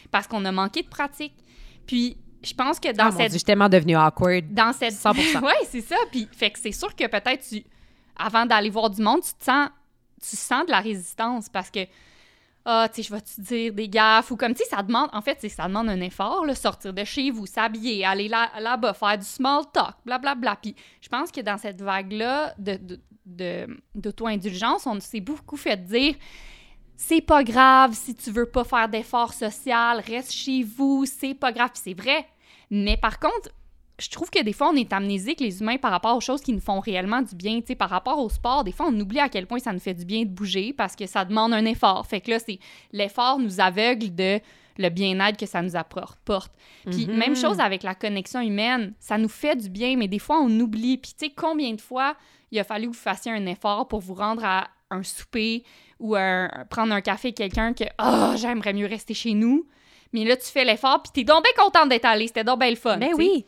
parce 0.09 0.25
qu'on 0.27 0.45
a 0.45 0.51
manqué 0.51 0.81
de 0.83 0.87
pratique. 0.87 1.35
Puis, 1.85 2.17
je 2.45 2.53
pense 2.53 2.79
que 2.79 2.91
dans 2.91 3.05
Ah, 3.05 3.11
mon 3.11 3.17
cette 3.17 3.29
Dieu, 3.29 3.33
je 3.33 3.37
suis 3.39 3.43
tellement 3.43 3.69
devenue 3.69 3.97
awkward 3.97 4.53
dans 4.53 4.73
cette 4.73 4.93
100%. 4.93 5.41
ouais, 5.43 5.53
c'est 5.69 5.81
ça. 5.81 5.95
Puis 6.11 6.27
fait 6.31 6.51
que 6.51 6.59
c'est 6.59 6.71
sûr 6.71 6.95
que 6.95 7.05
peut-être 7.07 7.47
tu 7.47 7.63
avant 8.17 8.45
d'aller 8.45 8.69
voir 8.69 8.89
du 8.89 9.01
monde, 9.01 9.21
tu 9.21 9.33
te 9.33 9.43
sens 9.43 9.69
tu 10.21 10.35
sens 10.35 10.65
de 10.65 10.71
la 10.71 10.79
résistance 10.79 11.49
parce 11.49 11.69
que 11.69 11.81
ah, 12.67 12.87
tu 12.89 13.03
sais, 13.03 13.07
je 13.07 13.13
vais 13.13 13.21
te 13.21 13.41
dire 13.41 13.73
des 13.73 13.87
gaffes 13.87 14.31
ou 14.31 14.35
comme, 14.35 14.53
tu 14.55 14.63
sais, 14.63 14.69
ça 14.69 14.81
demande, 14.81 15.09
en 15.13 15.21
fait, 15.21 15.39
ça 15.49 15.67
demande 15.67 15.87
un 15.87 16.01
effort, 16.01 16.43
là, 16.45 16.55
sortir 16.55 16.93
de 16.93 17.03
chez 17.03 17.29
vous, 17.29 17.45
s'habiller, 17.45 18.03
aller 18.03 18.27
là, 18.27 18.49
là-bas, 18.59 18.95
faire 18.95 19.19
du 19.19 19.25
small 19.25 19.65
talk, 19.71 19.93
blablabla. 20.03 20.33
Bla, 20.33 20.35
bla. 20.35 20.59
Puis 20.59 20.75
je 20.99 21.07
pense 21.07 21.31
que 21.31 21.41
dans 21.41 21.59
cette 21.59 21.79
vague-là 21.79 22.55
de, 22.57 22.79
de, 23.27 23.67
d'auto-indulgence, 23.93 24.87
on 24.87 24.99
s'est 24.99 25.19
beaucoup 25.19 25.57
fait 25.57 25.77
dire 25.77 26.15
c'est 26.97 27.21
pas 27.21 27.43
grave 27.43 27.93
si 27.93 28.15
tu 28.15 28.31
veux 28.31 28.45
pas 28.45 28.63
faire 28.63 28.89
d'effort 28.89 29.33
social, 29.33 29.99
reste 29.99 30.31
chez 30.31 30.63
vous, 30.63 31.05
c'est 31.05 31.35
pas 31.35 31.51
grave. 31.51 31.69
Puis 31.71 31.81
c'est 31.83 31.93
vrai. 31.93 32.25
Mais 32.71 32.97
par 32.97 33.19
contre, 33.19 33.49
je 33.99 34.09
trouve 34.09 34.29
que 34.29 34.43
des 34.43 34.51
fois, 34.51 34.69
on 34.73 34.75
est 34.75 34.91
amnésique, 34.91 35.39
les 35.39 35.61
humains, 35.61 35.77
par 35.77 35.91
rapport 35.91 36.17
aux 36.17 36.21
choses 36.21 36.41
qui 36.41 36.51
nous 36.51 36.59
font 36.59 36.79
réellement 36.81 37.21
du 37.21 37.33
bien. 37.35 37.61
Sais, 37.65 37.75
par 37.75 37.89
rapport 37.89 38.19
au 38.19 38.29
sport, 38.29 38.63
des 38.65 38.73
fois, 38.73 38.87
on 38.89 38.99
oublie 38.99 39.19
à 39.19 39.29
quel 39.29 39.47
point 39.47 39.59
ça 39.59 39.71
nous 39.71 39.79
fait 39.79 39.93
du 39.93 40.03
bien 40.03 40.23
de 40.23 40.29
bouger 40.29 40.73
parce 40.73 40.95
que 40.97 41.05
ça 41.05 41.23
demande 41.23 41.53
un 41.53 41.63
effort. 41.65 42.05
Fait 42.05 42.19
que 42.19 42.31
là, 42.31 42.39
c'est 42.39 42.59
l'effort 42.91 43.39
nous 43.39 43.59
aveugle 43.61 44.13
de 44.13 44.39
le 44.77 44.89
bien-être 44.89 45.37
que 45.37 45.45
ça 45.45 45.61
nous 45.61 45.77
apporte. 45.77 46.19
Puis 46.91 47.07
Mhm. 47.07 47.15
même 47.15 47.35
chose 47.37 47.61
avec 47.61 47.83
la 47.83 47.95
connexion 47.95 48.41
humaine, 48.41 48.93
ça 48.99 49.17
nous 49.17 49.29
fait 49.29 49.55
du 49.55 49.69
bien, 49.69 49.95
mais 49.95 50.09
des 50.09 50.19
fois, 50.19 50.41
on 50.41 50.49
oublie. 50.59 50.97
Puis 50.97 51.13
tu 51.17 51.27
sais, 51.27 51.33
combien 51.33 51.73
de 51.73 51.79
fois 51.79 52.17
il 52.51 52.59
a 52.59 52.65
fallu 52.65 52.87
que 52.89 52.93
vous 52.93 52.99
fassiez 53.01 53.31
un 53.31 53.45
effort 53.45 53.87
pour 53.87 54.01
vous 54.01 54.13
rendre 54.15 54.43
à 54.43 54.67
un 54.91 55.01
souper 55.03 55.63
ou 56.01 56.15
un- 56.15 56.49
prendre 56.69 56.93
un 56.93 56.99
café 57.01 57.29
avec 57.29 57.37
quelqu'un 57.37 57.73
que 57.73 57.85
«Ah, 57.97 58.35
j'aimerais 58.37 58.73
mieux 58.73 58.85
rester 58.87 59.13
chez 59.13 59.33
nous». 59.33 59.65
Mais 60.13 60.23
là, 60.25 60.35
tu 60.37 60.45
fais 60.45 60.63
l'effort, 60.65 61.01
puis 61.03 61.11
t'es 61.13 61.23
donc 61.23 61.43
bien 61.43 61.63
contente 61.63 61.89
d'être 61.89 62.05
allée. 62.05 62.27
C'était 62.27 62.43
donc 62.43 62.59
bien 62.59 62.69
le 62.69 62.75
fun. 62.75 62.97
Ben 62.97 63.09
tu 63.09 63.15
sais. 63.15 63.17
oui. 63.17 63.45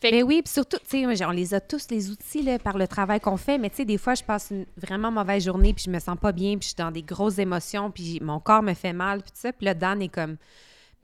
Fait 0.00 0.10
que- 0.10 0.16
Ben 0.16 0.22
oui, 0.24 0.42
puis 0.42 0.52
surtout, 0.52 0.78
tu 0.78 1.06
sais, 1.06 1.24
on 1.24 1.30
les 1.30 1.54
a 1.54 1.60
tous, 1.60 1.86
les 1.90 2.10
outils, 2.10 2.42
là, 2.42 2.58
par 2.58 2.76
le 2.76 2.88
travail 2.88 3.20
qu'on 3.20 3.36
fait, 3.36 3.56
mais 3.56 3.70
tu 3.70 3.76
sais, 3.76 3.84
des 3.84 3.98
fois, 3.98 4.14
je 4.14 4.24
passe 4.24 4.50
une 4.50 4.66
vraiment 4.76 5.12
mauvaise 5.12 5.44
journée, 5.44 5.72
puis 5.72 5.84
je 5.86 5.90
me 5.90 6.00
sens 6.00 6.16
pas 6.20 6.32
bien, 6.32 6.52
puis 6.58 6.62
je 6.62 6.66
suis 6.68 6.74
dans 6.76 6.90
des 6.90 7.02
grosses 7.02 7.38
émotions, 7.38 7.90
puis 7.92 8.18
mon 8.20 8.40
corps 8.40 8.62
me 8.64 8.74
fait 8.74 8.92
mal, 8.92 9.22
puis 9.22 9.30
tout 9.30 9.38
ça. 9.40 9.52
Puis 9.52 9.64
là, 9.64 9.74
Dan 9.74 10.02
est 10.02 10.08
comme, 10.08 10.36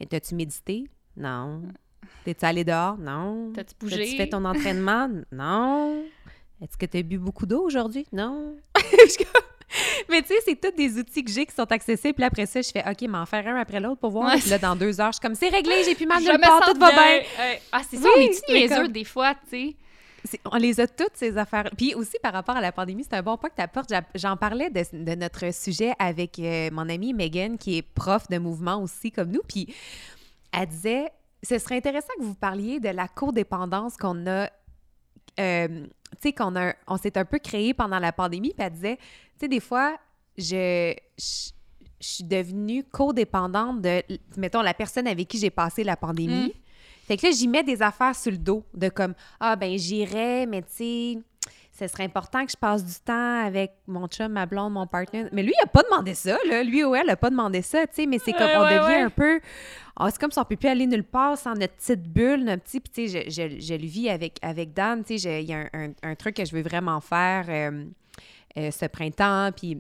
mais 0.01 0.07
t'as-tu 0.07 0.35
médité? 0.35 0.85
Non. 1.17 1.63
T'es-tu 2.25 2.45
allé 2.45 2.65
dehors? 2.65 2.97
Non. 2.99 3.53
T'as-tu 3.55 3.75
bougé? 3.79 3.97
T'as-tu 3.99 4.17
fait 4.17 4.29
ton 4.31 4.45
entraînement? 4.45 5.09
non. 5.33 6.03
Est-ce 6.61 6.77
que 6.77 6.87
t'as 6.87 7.03
bu 7.03 7.19
beaucoup 7.19 7.47
d'eau 7.47 7.63
aujourd'hui? 7.65 8.05
Non. 8.13 8.57
mais 10.09 10.23
tu 10.23 10.29
sais, 10.29 10.35
c'est 10.45 10.61
tous 10.61 10.71
des 10.77 10.99
outils 10.99 11.25
que 11.25 11.31
j'ai 11.31 11.47
qui 11.47 11.55
sont 11.55 11.71
accessibles. 11.71 12.15
Puis 12.15 12.25
après 12.25 12.47
ça, 12.47 12.61
je 12.63 12.71
fais, 12.71 12.83
OK, 12.89 13.03
m'en 13.09 13.27
faire 13.27 13.47
un 13.47 13.57
après 13.57 13.81
l'autre 13.81 14.01
pour 14.01 14.11
voir. 14.11 14.33
Ouais. 14.33 14.39
Puis 14.41 14.51
là, 14.51 14.59
dans 14.59 14.77
deux 14.77 15.01
heures, 15.01 15.13
je 15.13 15.19
suis 15.19 15.21
comme, 15.21 15.35
c'est 15.35 15.49
réglé, 15.49 15.83
j'ai 15.85 15.95
plus 15.95 16.07
mal 16.07 16.23
me 16.23 16.41
part, 16.41 16.61
tout 16.73 16.79
va 16.79 16.93
bien. 16.93 17.21
Ah, 17.73 17.83
c'est 17.89 17.97
ça, 17.97 18.09
Oui, 18.17 18.31
on 18.49 18.53
niaiseux 18.53 18.75
comme- 18.77 18.89
des 18.89 19.05
fois, 19.05 19.35
tu 19.35 19.51
sais? 19.51 19.77
On 20.51 20.57
les 20.57 20.81
a 20.81 20.87
toutes, 20.87 21.13
ces 21.15 21.39
affaires. 21.39 21.71
Puis 21.77 21.95
aussi, 21.95 22.17
par 22.23 22.33
rapport 22.33 22.57
à 22.57 22.61
la 22.61 22.73
pandémie, 22.73 23.05
c'est 23.05 23.17
un 23.17 23.23
bon 23.23 23.37
point 23.39 23.51
que 23.51 23.55
tu 23.55 23.63
apportes. 23.63 23.93
J'en 24.17 24.37
parlais 24.37 24.69
de, 24.69 24.83
de 24.93 25.15
notre 25.15 25.55
sujet 25.55 25.93
avec 25.99 26.39
euh, 26.41 26.71
mon 26.73 26.89
amie 26.89 27.15
Megan, 27.15 27.57
qui 27.57 27.79
est 27.79 27.83
prof 27.83 28.29
de 28.29 28.39
mouvement 28.39 28.83
aussi, 28.83 29.13
comme 29.13 29.31
nous. 29.31 29.43
Puis 29.47 29.73
elle 30.53 30.67
disait 30.67 31.07
ce 31.43 31.57
serait 31.59 31.77
intéressant 31.77 32.13
que 32.19 32.25
vous 32.25 32.35
parliez 32.35 32.81
de 32.81 32.89
la 32.89 33.07
codépendance 33.07 33.97
qu'on 33.97 34.27
a. 34.27 34.51
euh, 35.39 35.87
tu 36.13 36.17
sais, 36.21 36.33
qu'on 36.33 36.57
a, 36.57 36.75
on 36.87 36.97
s'est 36.97 37.17
un 37.19 37.25
peu 37.25 37.39
créé 37.39 37.75
pendant 37.75 37.99
la 37.99 38.13
pandémie. 38.13 38.53
Puis 38.55 38.65
elle 38.65 38.73
disait, 38.73 38.97
tu 38.97 39.03
sais, 39.41 39.49
des 39.49 39.61
fois, 39.61 39.99
je, 40.37 40.95
je, 41.19 41.51
je 42.01 42.07
suis 42.07 42.25
devenue 42.25 42.85
codépendante 42.85 43.81
de, 43.83 44.03
mettons, 44.37 44.63
la 44.63 44.75
personne 44.75 45.07
avec 45.07 45.29
qui 45.29 45.39
j'ai 45.39 45.51
passé 45.51 45.85
la 45.85 45.97
pandémie. 45.97 46.49
Mm. 46.49 46.53
Fait 47.07 47.17
que 47.17 47.27
là, 47.27 47.33
j'y 47.33 47.49
mets 47.49 47.65
des 47.65 47.81
affaires 47.81 48.15
sur 48.15 48.31
le 48.31 48.39
dos, 48.39 48.65
de 48.75 48.89
comme, 48.89 49.15
ah, 49.41 49.57
ben, 49.57 49.79
j'irais, 49.79 50.47
mais 50.47 50.63
tu 50.63 50.69
sais, 50.71 51.19
ce 51.79 51.87
serait 51.87 52.05
important 52.05 52.45
que 52.45 52.51
je 52.51 52.57
passe 52.57 52.85
du 52.85 52.95
temps 53.05 53.45
avec 53.45 53.73
mon 53.87 54.07
chum, 54.09 54.33
ma 54.33 54.47
blonde, 54.47 54.73
mon 54.73 54.87
partenaire. 54.87 55.29
Mais 55.33 55.43
lui, 55.43 55.53
il 55.59 55.63
a 55.65 55.67
pas 55.69 55.83
demandé 55.83 56.15
ça, 56.15 56.37
là. 56.49 56.63
Lui 56.65 56.83
ou 56.85 56.95
elle 56.95 57.09
a 57.11 57.17
pas 57.17 57.31
demandé 57.31 57.63
ça, 57.63 57.87
tu 57.87 57.95
sais, 57.95 58.07
mais 58.07 58.19
c'est 58.19 58.33
comme, 58.33 58.47
Ouais, 58.47 58.57
on 58.57 58.63
ouais, 58.63 58.75
devient 58.79 58.87
ouais. 58.97 59.03
un 59.03 59.11
peu. 59.11 59.41
ah, 59.97 60.09
c'est 60.11 60.19
comme 60.21 60.31
si 60.33 60.39
on 60.39 60.45
peut 60.45 60.57
plus 60.57 60.69
aller 60.69 60.87
nulle 60.87 61.05
part 61.05 61.39
sans 61.39 61.55
notre 61.55 61.75
petite 61.75 62.03
bulle, 62.03 62.45
notre 62.45 62.63
petit. 62.65 62.81
Puis, 62.81 62.93
tu 62.93 63.09
sais, 63.09 63.31
je, 63.31 63.31
je, 63.31 63.61
je 63.61 63.75
le 63.75 63.87
vis 63.87 64.09
avec, 64.11 64.39
avec 64.43 64.73
Dan, 64.75 65.05
tu 65.05 65.19
sais, 65.19 65.43
il 65.43 65.49
y 65.49 65.53
a 65.53 65.59
un, 65.59 65.69
un- 65.73 65.93
un 66.03 66.15
truc 66.15 66.37
que 66.37 66.45
je 66.45 66.55
veux 66.57 66.63
vraiment 66.63 67.01
faire 67.01 67.45
euh, 67.49 67.85
euh, 68.57 68.71
ce 68.71 68.87
printemps, 68.87 69.51
puis 69.57 69.79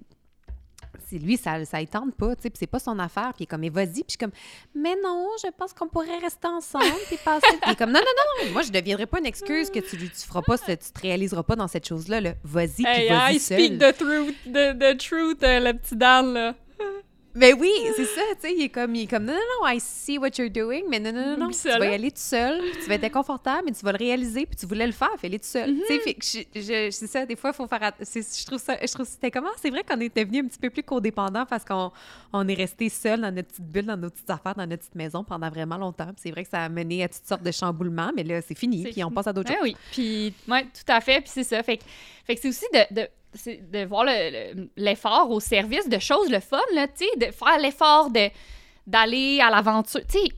lui, 1.13 1.37
ça 1.37 1.65
ça 1.65 1.81
il 1.81 1.89
tente 1.89 2.15
pas, 2.15 2.35
tu 2.37 2.43
sais, 2.43 2.51
puis 2.51 2.59
c'est 2.59 2.67
pas 2.67 2.79
son 2.79 2.99
affaire, 2.99 3.33
puis 3.35 3.41
il 3.41 3.43
est 3.45 3.47
comme, 3.47 3.61
mais 3.61 3.69
vas-y, 3.69 4.03
puis 4.03 4.05
je 4.09 4.11
suis 4.13 4.19
comme, 4.19 4.31
mais 4.75 4.95
non, 5.03 5.29
je 5.43 5.51
pense 5.57 5.73
qu'on 5.73 5.89
pourrait 5.89 6.19
rester 6.19 6.47
ensemble, 6.49 6.85
puis 7.07 7.17
passer. 7.25 7.47
Puis 7.49 7.59
il 7.67 7.73
est 7.73 7.77
comme, 7.77 7.91
non, 7.93 8.01
non, 8.01 8.45
non, 8.47 8.53
moi, 8.53 8.63
je 8.63 8.71
deviendrai 8.71 9.07
pas 9.07 9.19
une 9.19 9.27
excuse 9.27 9.71
que 9.71 9.81
tu, 9.81 9.97
tu 9.97 10.27
feras 10.27 10.43
pas, 10.43 10.57
ce- 10.57 10.73
tu 10.73 10.93
te 10.93 11.01
réaliseras 11.01 11.43
pas 11.43 11.57
dans 11.57 11.69
cette 11.69 11.87
chose-là, 11.89 12.21
là. 12.21 12.35
Vas-y, 12.45 12.69
puis 12.83 12.87
Hey, 12.87 13.09
vas-y 13.09 13.37
I 13.37 13.41
seul. 13.41 13.59
speak 13.59 13.79
the 13.79 13.97
truth, 13.97 14.35
the, 14.47 14.79
the 14.79 14.97
truth, 14.99 15.43
euh, 15.43 15.61
le 15.61 15.73
petit 15.75 15.97
Dan, 15.97 16.33
là. 16.35 16.55
Mais 17.39 17.53
oui, 17.53 17.71
c'est 17.95 18.05
ça, 18.05 18.21
tu 18.35 18.49
sais, 18.49 18.55
il 18.55 18.63
est 18.65 18.69
comme, 18.69 18.95
il 18.95 19.03
est 19.03 19.07
comme, 19.07 19.25
non, 19.25 19.33
non, 19.33 19.39
non, 19.63 19.69
I 19.69 19.79
see 19.81 20.19
what 20.19 20.31
you're 20.39 20.51
doing, 20.51 20.83
mais 20.89 20.99
non, 20.99 21.13
non, 21.13 21.27
non, 21.37 21.37
non, 21.37 21.51
tu 21.51 21.69
vas 21.69 21.87
y 21.87 21.95
aller 21.95 22.11
tout 22.11 22.17
seul, 22.21 22.61
tu 22.83 22.89
vas 22.89 22.97
être 22.97 23.05
inconfortable, 23.05 23.63
mais 23.67 23.73
tu 23.73 23.85
vas 23.85 23.93
le 23.93 23.99
réaliser, 23.99 24.45
puis 24.47 24.57
tu 24.57 24.67
voulais 24.67 24.87
le 24.87 24.93
faire, 24.93 25.11
fais-le 25.19 25.39
tout 25.39 25.45
seul. 25.47 25.75
Tu 25.87 26.01
sais, 26.21 26.47
je, 26.55 26.61
je- 26.61 26.91
c'est 26.91 27.07
ça, 27.07 27.25
des 27.27 27.37
fois, 27.37 27.51
il 27.51 27.57
faut 27.57 27.67
faire, 27.69 27.93
je 28.01 28.47
trouve 28.47 28.59
ça, 28.61 28.77
je 28.81 28.93
trouve 28.93 29.07
que 29.07 29.13
c'était 29.13 29.31
comment, 29.31 29.51
c'est 29.61 29.71
vrai 29.71 29.85
qu'on 29.85 30.01
est 30.01 30.15
devenu 30.15 30.41
un 30.41 30.47
petit 30.49 30.59
peu 30.59 30.71
plus 30.71 30.83
codépendant 30.83 31.47
parce 31.47 31.65
qu'on 31.65 31.93
on 32.33 32.49
est 32.49 32.55
resté 32.55 32.89
seul 32.89 33.21
dans 33.21 33.31
notre 33.35 33.49
petite 33.49 33.67
bulle, 33.67 33.87
dans 33.87 33.97
nos 33.97 34.11
petites 34.11 34.31
affaires, 34.31 34.55
dans 34.55 34.67
notre 34.67 34.83
petite 34.83 34.95
maison 34.97 35.23
pendant 35.23 35.49
vraiment 35.49 35.77
longtemps, 35.77 36.07
puis 36.07 36.17
c'est 36.23 36.31
vrai 36.31 36.45
que 36.45 36.51
ça 36.51 36.63
a 36.65 36.69
mené 36.69 37.05
à 37.05 37.09
toutes 37.09 37.27
sortes 37.27 37.43
de 37.43 37.53
chamboulements, 37.53 38.11
mais 38.17 38.25
là, 38.25 38.41
c'est 38.43 38.57
fini, 38.59 38.83
puis 38.85 39.05
on 39.05 39.11
passe 39.11 39.29
à 39.29 39.33
d'autres 39.33 39.51
Ouais, 39.51 39.57
choses. 39.57 39.65
oui, 39.65 39.77
puis, 39.93 40.35
ouais, 40.49 40.65
tout 40.65 40.93
à 40.93 41.01
fait, 41.01 41.21
puis 41.21 41.31
c'est 41.33 41.45
ça. 41.45 41.63
Fait 41.63 41.77
que, 41.77 41.85
fait 42.27 42.35
que 42.35 42.41
c'est 42.43 42.49
aussi 42.49 42.65
de, 42.73 43.09
de 43.35 43.85
voir 43.85 44.05
le- 44.05 44.55
le- 44.55 44.71
l'effort 44.77 45.31
au 45.31 45.41
service 45.41 45.89
de 45.89 45.99
choses, 45.99 46.31
le 46.31 46.41
fun, 46.41 46.61
là, 46.75 46.89
tu 46.89 47.05
sais, 47.05 47.27
de 47.27 47.33
faire 47.33 47.59
l'effort 47.59 48.11
d'aller 48.87 49.41
à 49.41 49.51
l'aventure. 49.51 50.01
Tu 50.09 50.19
sais, 50.19 50.29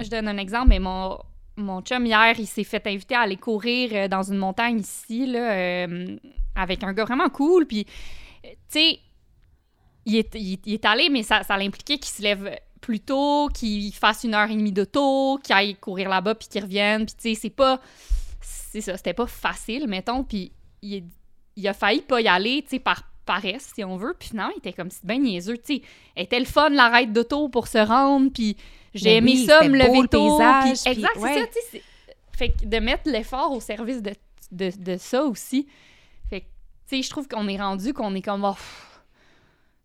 je 0.00 0.08
donne 0.08 0.28
un 0.28 0.38
exemple, 0.38 0.68
mais 0.68 0.78
mon, 0.78 1.18
mon 1.56 1.82
chum, 1.82 2.06
hier, 2.06 2.34
il 2.38 2.46
s'est 2.46 2.64
fait 2.64 2.86
inviter 2.86 3.14
à 3.14 3.20
aller 3.20 3.36
courir 3.36 3.90
euh, 3.92 4.08
dans 4.08 4.22
une 4.22 4.38
montagne 4.38 4.80
ici, 4.80 5.26
là, 5.26 5.52
euh, 5.52 6.16
avec 6.54 6.82
un 6.82 6.92
gars 6.92 7.04
vraiment 7.04 7.28
cool, 7.28 7.66
puis, 7.66 7.86
euh, 8.44 8.48
tu 8.50 8.56
sais, 8.80 8.98
il 10.06 10.16
est, 10.16 10.34
il, 10.34 10.72
est 10.72 10.84
allé, 10.86 11.10
mais 11.10 11.22
ça, 11.22 11.42
ça 11.42 11.56
l'impliquait 11.58 11.98
qu'il 11.98 12.10
se 12.14 12.22
lève 12.22 12.58
plus 12.80 13.00
tôt, 13.00 13.48
qu'il 13.52 13.92
fasse 13.92 14.24
une 14.24 14.34
heure 14.34 14.50
et 14.50 14.54
demie 14.56 14.72
d'auto, 14.72 15.38
qu'il 15.42 15.54
aille 15.54 15.74
courir 15.74 16.08
là-bas, 16.08 16.34
puis 16.34 16.48
qu'il 16.48 16.62
revienne. 16.62 17.04
Puis, 17.04 17.14
tu 17.14 17.34
sais, 17.34 17.40
c'est 17.42 17.50
pas. 17.50 17.78
C'est 18.40 18.80
ça, 18.80 18.96
c'était 18.96 19.12
pas 19.12 19.26
facile, 19.26 19.86
mettons. 19.86 20.24
Puis, 20.24 20.52
il, 20.80 21.04
il 21.58 21.66
a 21.68 21.74
failli 21.74 22.00
pas 22.02 22.20
y 22.20 22.28
aller, 22.28 22.62
tu 22.62 22.70
sais, 22.70 22.78
par 22.78 23.02
paresse, 23.26 23.72
si 23.74 23.84
on 23.84 23.96
veut. 23.96 24.14
Puis, 24.18 24.30
finalement, 24.30 24.52
il 24.54 24.58
était 24.58 24.72
comme 24.72 24.90
si 24.90 25.00
bien 25.04 25.18
niaiseux, 25.18 25.58
tu 25.58 25.76
sais. 25.76 25.82
Était 26.16 26.38
le 26.38 26.46
fun, 26.46 26.70
l'arrêt 26.70 27.06
d'auto 27.06 27.48
pour 27.48 27.66
se 27.66 27.78
rendre, 27.78 28.30
puis 28.32 28.56
j'ai 28.94 29.16
aimé 29.16 29.32
oui, 29.34 29.44
ça, 29.44 29.62
me 29.68 29.76
lever 29.76 30.02
le 30.02 30.08
tôt. 30.08 30.38
paysage, 30.38 30.80
puis- 30.82 30.92
exact, 30.92 31.18
c'est 31.20 31.40
ça, 31.40 31.46
tu 31.46 31.58
sais. 31.70 31.82
Fait 32.36 32.50
que 32.50 32.64
de 32.64 32.78
mettre 32.78 33.10
l'effort 33.10 33.50
au 33.52 33.60
service 33.60 34.00
de, 34.00 34.12
de, 34.52 34.70
de 34.78 34.96
ça 34.96 35.24
aussi. 35.24 35.66
Fait 36.30 36.42
que, 36.42 36.46
tu 36.88 36.96
sais, 36.96 37.02
je 37.02 37.10
trouve 37.10 37.26
qu'on 37.28 37.48
est 37.48 37.58
rendu 37.60 37.92
qu'on 37.92 38.14
est 38.14 38.22
comme. 38.22 38.44
oh, 38.44 38.54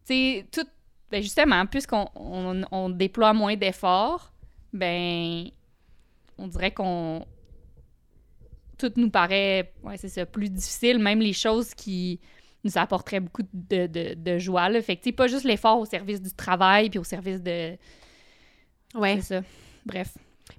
tu 0.08 0.14
sais, 0.14 0.46
tout. 0.52 0.68
Ben 1.12 1.22
justement, 1.22 1.66
puisqu'on 1.66 2.08
on, 2.16 2.62
on 2.72 2.90
déploie 2.90 3.34
moins 3.34 3.56
d'efforts, 3.56 4.32
ben. 4.72 5.50
On 6.38 6.48
dirait 6.48 6.72
qu'on. 6.72 7.26
Tout 8.84 8.92
nous 8.98 9.10
paraît, 9.10 9.72
ouais, 9.84 9.96
c'est 9.96 10.10
ça, 10.10 10.26
plus 10.26 10.50
difficile, 10.50 11.00
même 11.00 11.20
les 11.20 11.32
choses 11.32 11.74
qui 11.74 12.20
nous 12.66 12.78
apporteraient 12.78 13.22
beaucoup 13.22 13.44
de, 13.54 13.88
de, 13.88 14.14
de 14.14 14.38
joie. 14.40 14.68
Là. 14.68 14.82
Fait 14.82 14.98
que, 14.98 15.10
pas 15.12 15.28
juste 15.28 15.46
l'effort 15.46 15.80
au 15.80 15.86
service 15.86 16.22
du 16.22 16.34
travail, 16.34 16.90
puis 16.90 17.00
au 17.00 17.04
service 17.06 17.42
de. 17.42 17.78
Ouais. 18.94 19.16
C'est 19.22 19.36
ça. 19.36 19.42
Bref. 19.86 20.10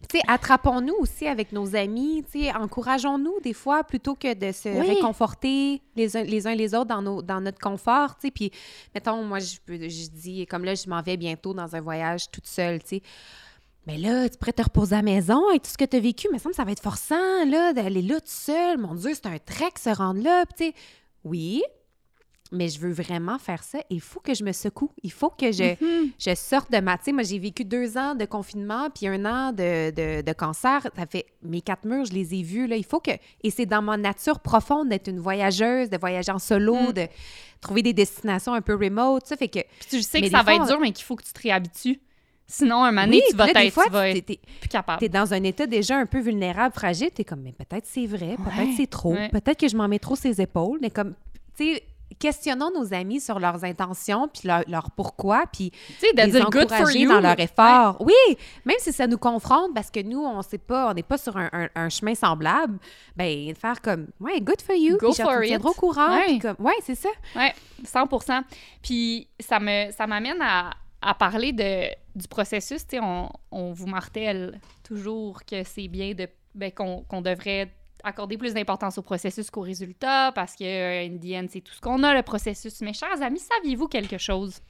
Tu 0.08 0.18
sais, 0.18 0.24
attrapons-nous 0.26 0.94
aussi 1.00 1.26
avec 1.26 1.52
nos 1.52 1.76
amis, 1.76 2.24
tu 2.32 2.44
sais, 2.44 2.52
encourageons-nous 2.54 3.40
des 3.42 3.52
fois 3.52 3.84
plutôt 3.84 4.14
que 4.14 4.32
de 4.32 4.52
se 4.52 4.70
Oui. 4.70 4.94
réconforter 4.94 5.82
les 5.96 6.16
uns 6.16 6.22
les, 6.22 6.46
uns 6.46 6.54
les 6.54 6.74
autres 6.74 6.86
dans, 6.86 7.02
nos, 7.02 7.20
dans 7.20 7.42
notre 7.42 7.58
confort, 7.58 8.14
tu 8.16 8.28
sais. 8.28 8.30
Puis, 8.30 8.50
mettons, 8.94 9.22
moi, 9.22 9.38
je, 9.40 9.56
je 9.68 10.08
dis, 10.10 10.46
comme 10.46 10.64
là, 10.64 10.74
je 10.74 10.88
m'en 10.88 11.02
vais 11.02 11.18
bientôt 11.18 11.52
dans 11.52 11.76
un 11.76 11.80
voyage 11.82 12.30
toute 12.30 12.46
seule, 12.46 12.82
tu 12.82 12.88
sais. 12.88 13.02
Mais 13.86 13.98
là, 13.98 14.28
tu 14.28 14.38
pourrais 14.38 14.52
te 14.52 14.62
reposer 14.62 14.94
à 14.94 14.98
la 14.98 15.02
maison 15.02 15.48
avec 15.50 15.62
tout 15.62 15.70
ce 15.70 15.76
que 15.78 15.84
tu 15.84 15.96
as 15.96 16.00
vécu, 16.00 16.28
mais 16.32 16.38
ça 16.38 16.48
me 16.48 16.54
semble 16.54 16.54
que 16.54 16.56
ça 16.56 16.64
va 16.64 16.72
être 16.72 16.82
forçant, 16.82 17.44
là, 17.46 17.72
d'aller 17.72 18.02
là 18.02 18.20
toute 18.20 18.28
seule. 18.28 18.78
Mon 18.78 18.94
Dieu, 18.94 19.10
c'est 19.14 19.26
un 19.26 19.38
trek 19.38 19.72
se 19.78 19.90
rendre 19.90 20.22
là, 20.22 20.44
Puis, 20.46 20.54
tu 20.56 20.64
sais. 20.78 20.84
Oui, 21.24 21.62
mais 22.52 22.68
je 22.68 22.78
veux 22.78 22.92
vraiment 22.92 23.38
faire 23.38 23.62
ça. 23.64 23.80
Il 23.90 24.00
faut 24.00 24.20
que 24.20 24.32
je 24.34 24.44
me 24.44 24.52
secoue. 24.52 24.90
Il 25.02 25.10
faut 25.10 25.30
que 25.30 25.50
je, 25.52 25.74
Mhm. 25.84 26.10
je 26.18 26.34
sorte 26.34 26.70
de 26.70 26.78
ma... 26.78 26.96
Tu 26.98 27.04
sais, 27.06 27.12
moi, 27.12 27.22
j'ai 27.24 27.38
vécu 27.38 27.64
deux 27.64 27.96
ans 27.98 28.14
de 28.14 28.24
confinement 28.26 28.90
puis 28.90 29.06
un 29.08 29.24
an 29.24 29.50
de, 29.52 29.90
de, 29.90 30.22
de 30.22 30.32
cancer. 30.32 30.86
Ça 30.96 31.06
fait... 31.06 31.26
Mes 31.42 31.62
quatre 31.62 31.84
murs, 31.84 32.04
je 32.04 32.12
les 32.12 32.34
ai 32.34 32.42
vus, 32.42 32.66
là. 32.66 32.76
Il 32.76 32.84
faut 32.84 33.00
que... 33.00 33.10
Et 33.42 33.50
c'est 33.50 33.66
dans 33.66 33.82
ma 33.82 33.96
nature 33.96 34.40
profonde 34.40 34.88
d'être 34.90 35.08
une 35.08 35.18
voyageuse, 35.20 35.90
de 35.90 35.96
voyager 35.98 36.32
en 36.32 36.38
solo, 36.38 36.74
Mm. 36.90 36.92
de 36.92 37.06
trouver 37.60 37.82
des 37.82 37.92
destinations 37.94 38.52
un 38.54 38.60
peu 38.62 38.74
remote, 38.76 39.26
ça 39.26 39.36
fait 39.36 39.48
que... 39.48 39.60
Puis 39.60 39.88
tu 39.90 40.02
sais 40.02 40.20
que 40.20 40.28
ça 40.30 40.38
va 40.42 40.44
fois, 40.44 40.54
être 40.54 40.66
dur, 40.66 40.80
mais 40.80 40.92
qu'il 40.92 41.04
faut 41.04 41.16
que 41.16 41.24
tu 41.24 41.32
te 41.32 41.40
réhabitues. 41.42 42.00
Sinon, 42.46 42.84
un 42.84 42.90
moment 42.92 43.04
donné, 43.06 43.16
Oui, 43.18 43.22
tu 43.30 43.36
vas 43.36 43.48
être, 43.48 43.72
fois, 43.72 43.84
tu 43.86 43.90
vas 43.90 44.08
être 44.10 44.26
t'es- 44.26 44.40
plus 44.60 44.68
capable. 44.68 44.98
T'es 45.00 45.08
dans 45.08 45.32
un 45.32 45.42
état 45.44 45.66
déjà 45.66 45.96
un 45.96 46.06
peu 46.06 46.20
vulnérable, 46.20 46.74
fragile. 46.74 47.10
T'es 47.10 47.24
comme, 47.24 47.40
mais 47.40 47.52
peut-être 47.52 47.86
c'est 47.86 48.06
vrai, 48.06 48.36
peut-être 48.36 48.58
Ouais, 48.68 48.74
c'est 48.76 48.86
trop, 48.90 49.12
ouais. 49.14 49.28
peut-être 49.30 49.58
que 49.58 49.68
je 49.68 49.76
m'en 49.76 49.88
mets 49.88 49.98
trop 49.98 50.14
ses 50.16 50.40
épaules, 50.40 50.78
mais 50.82 50.90
comme, 50.90 51.14
tu 51.56 51.74
sais, 51.74 51.82
questionnons 52.18 52.70
nos 52.70 52.92
amis 52.94 53.18
sur 53.20 53.40
leurs 53.40 53.64
intentions, 53.64 54.28
puis 54.28 54.46
leur, 54.46 54.62
leur 54.68 54.90
pourquoi, 54.92 55.44
puis 55.52 55.72
Tu 55.98 56.06
les 56.14 56.26
dire 56.28 56.46
encourager 56.46 57.00
you. 57.00 57.08
dans 57.08 57.18
leur 57.20 57.40
effort. 57.40 57.96
Oui, 58.00 58.36
même 58.64 58.76
si 58.78 58.92
ça 58.92 59.06
nous 59.06 59.18
confronte 59.18 59.74
parce 59.74 59.90
que 59.90 60.00
nous, 60.00 60.22
on 60.22 60.40
sait 60.42 60.58
pas, 60.58 60.90
on 60.90 60.94
n'est 60.94 61.02
pas 61.02 61.18
sur 61.18 61.36
un, 61.36 61.48
un- 61.52 61.68
un 61.74 61.88
chemin 61.88 62.14
semblable, 62.14 62.78
ben 63.16 63.52
faire 63.56 63.80
comme, 63.80 64.08
ouais, 64.20 64.40
good 64.40 64.60
for 64.60 64.76
you, 64.76 64.96
Go 64.98 65.12
puis 65.12 65.22
for 65.24 65.40
tu 65.40 65.48
it. 65.48 65.64
au 65.64 65.72
courant, 65.72 66.14
Ouais. 66.14 66.26
puis 66.26 66.38
comme, 66.40 66.56
ouais, 66.60 66.74
c'est 66.84 66.94
ça. 66.94 67.08
Oui, 67.34 67.46
100% 67.84 68.42
Puis 68.82 69.26
ça 69.40 69.58
me 69.58 69.90
ça 69.90 70.06
m'amène 70.06 70.40
à, 70.40 70.70
à 71.06 71.14
parler 71.14 71.52
de, 71.52 71.88
du 72.14 72.26
processus. 72.28 72.82
On, 72.94 73.28
on 73.50 73.72
vous 73.72 73.86
martèle 73.86 74.60
toujours 74.82 75.44
que 75.44 75.62
c'est 75.64 75.88
bien 75.88 76.14
de 76.14 76.28
ben, 76.54 76.70
qu'on 76.72 77.02
qu'on 77.02 77.20
devrait 77.20 77.70
accorder 78.02 78.36
plus 78.36 78.54
d'importance 78.54 78.98
au 78.98 79.02
processus 79.02 79.50
qu'au 79.50 79.62
résultat 79.62 80.30
parce 80.34 80.54
que 80.56 80.64
euh, 80.64 81.06
in 81.06 81.16
the 81.18 81.34
end, 81.42 81.46
c'est 81.50 81.60
tout 81.62 81.72
ce 81.74 81.80
qu'on 81.80 82.02
a, 82.02 82.14
le 82.14 82.22
processus. 82.22 82.80
Mais 82.82 82.92
chers 82.92 83.20
amis, 83.22 83.40
saviez-vous 83.40 83.88
quelque 83.88 84.18
chose? 84.18 84.60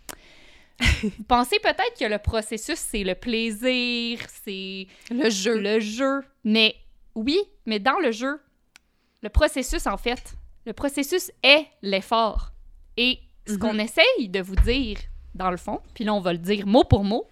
vous 1.03 1.24
pensez 1.28 1.59
peut-être 1.61 1.97
que 1.99 2.05
le 2.05 2.18
processus, 2.18 2.78
c'est 2.78 3.05
le 3.05 3.14
plaisir, 3.14 4.18
c'est 4.45 4.87
Le 5.11 5.30
jeu. 5.30 5.59
le 5.61 5.78
jeu. 5.80 6.22
Mais 6.45 6.74
oui, 7.14 7.39
mais 7.66 7.78
dans 7.78 7.99
le 8.01 8.11
jeu, 8.12 8.41
le 9.22 9.28
processus, 9.28 9.87
en 9.87 9.97
fait, 9.97 10.35
le 10.66 10.72
processus 10.72 11.30
est 11.43 11.66
l'effort. 11.82 12.51
Et 12.97 13.20
ce 13.47 13.53
Mhm. 13.53 13.59
qu'on 13.59 13.78
essaye 13.78 14.28
de 14.28 14.41
vous 14.41 14.57
dire, 14.57 14.99
dans 15.35 15.51
le 15.51 15.57
fond, 15.57 15.80
puis 15.95 16.05
là, 16.05 16.14
on 16.14 16.20
va 16.20 16.32
le 16.32 16.39
dire 16.39 16.66
mot 16.66 16.85
pour 16.85 17.05
mot, 17.05 17.26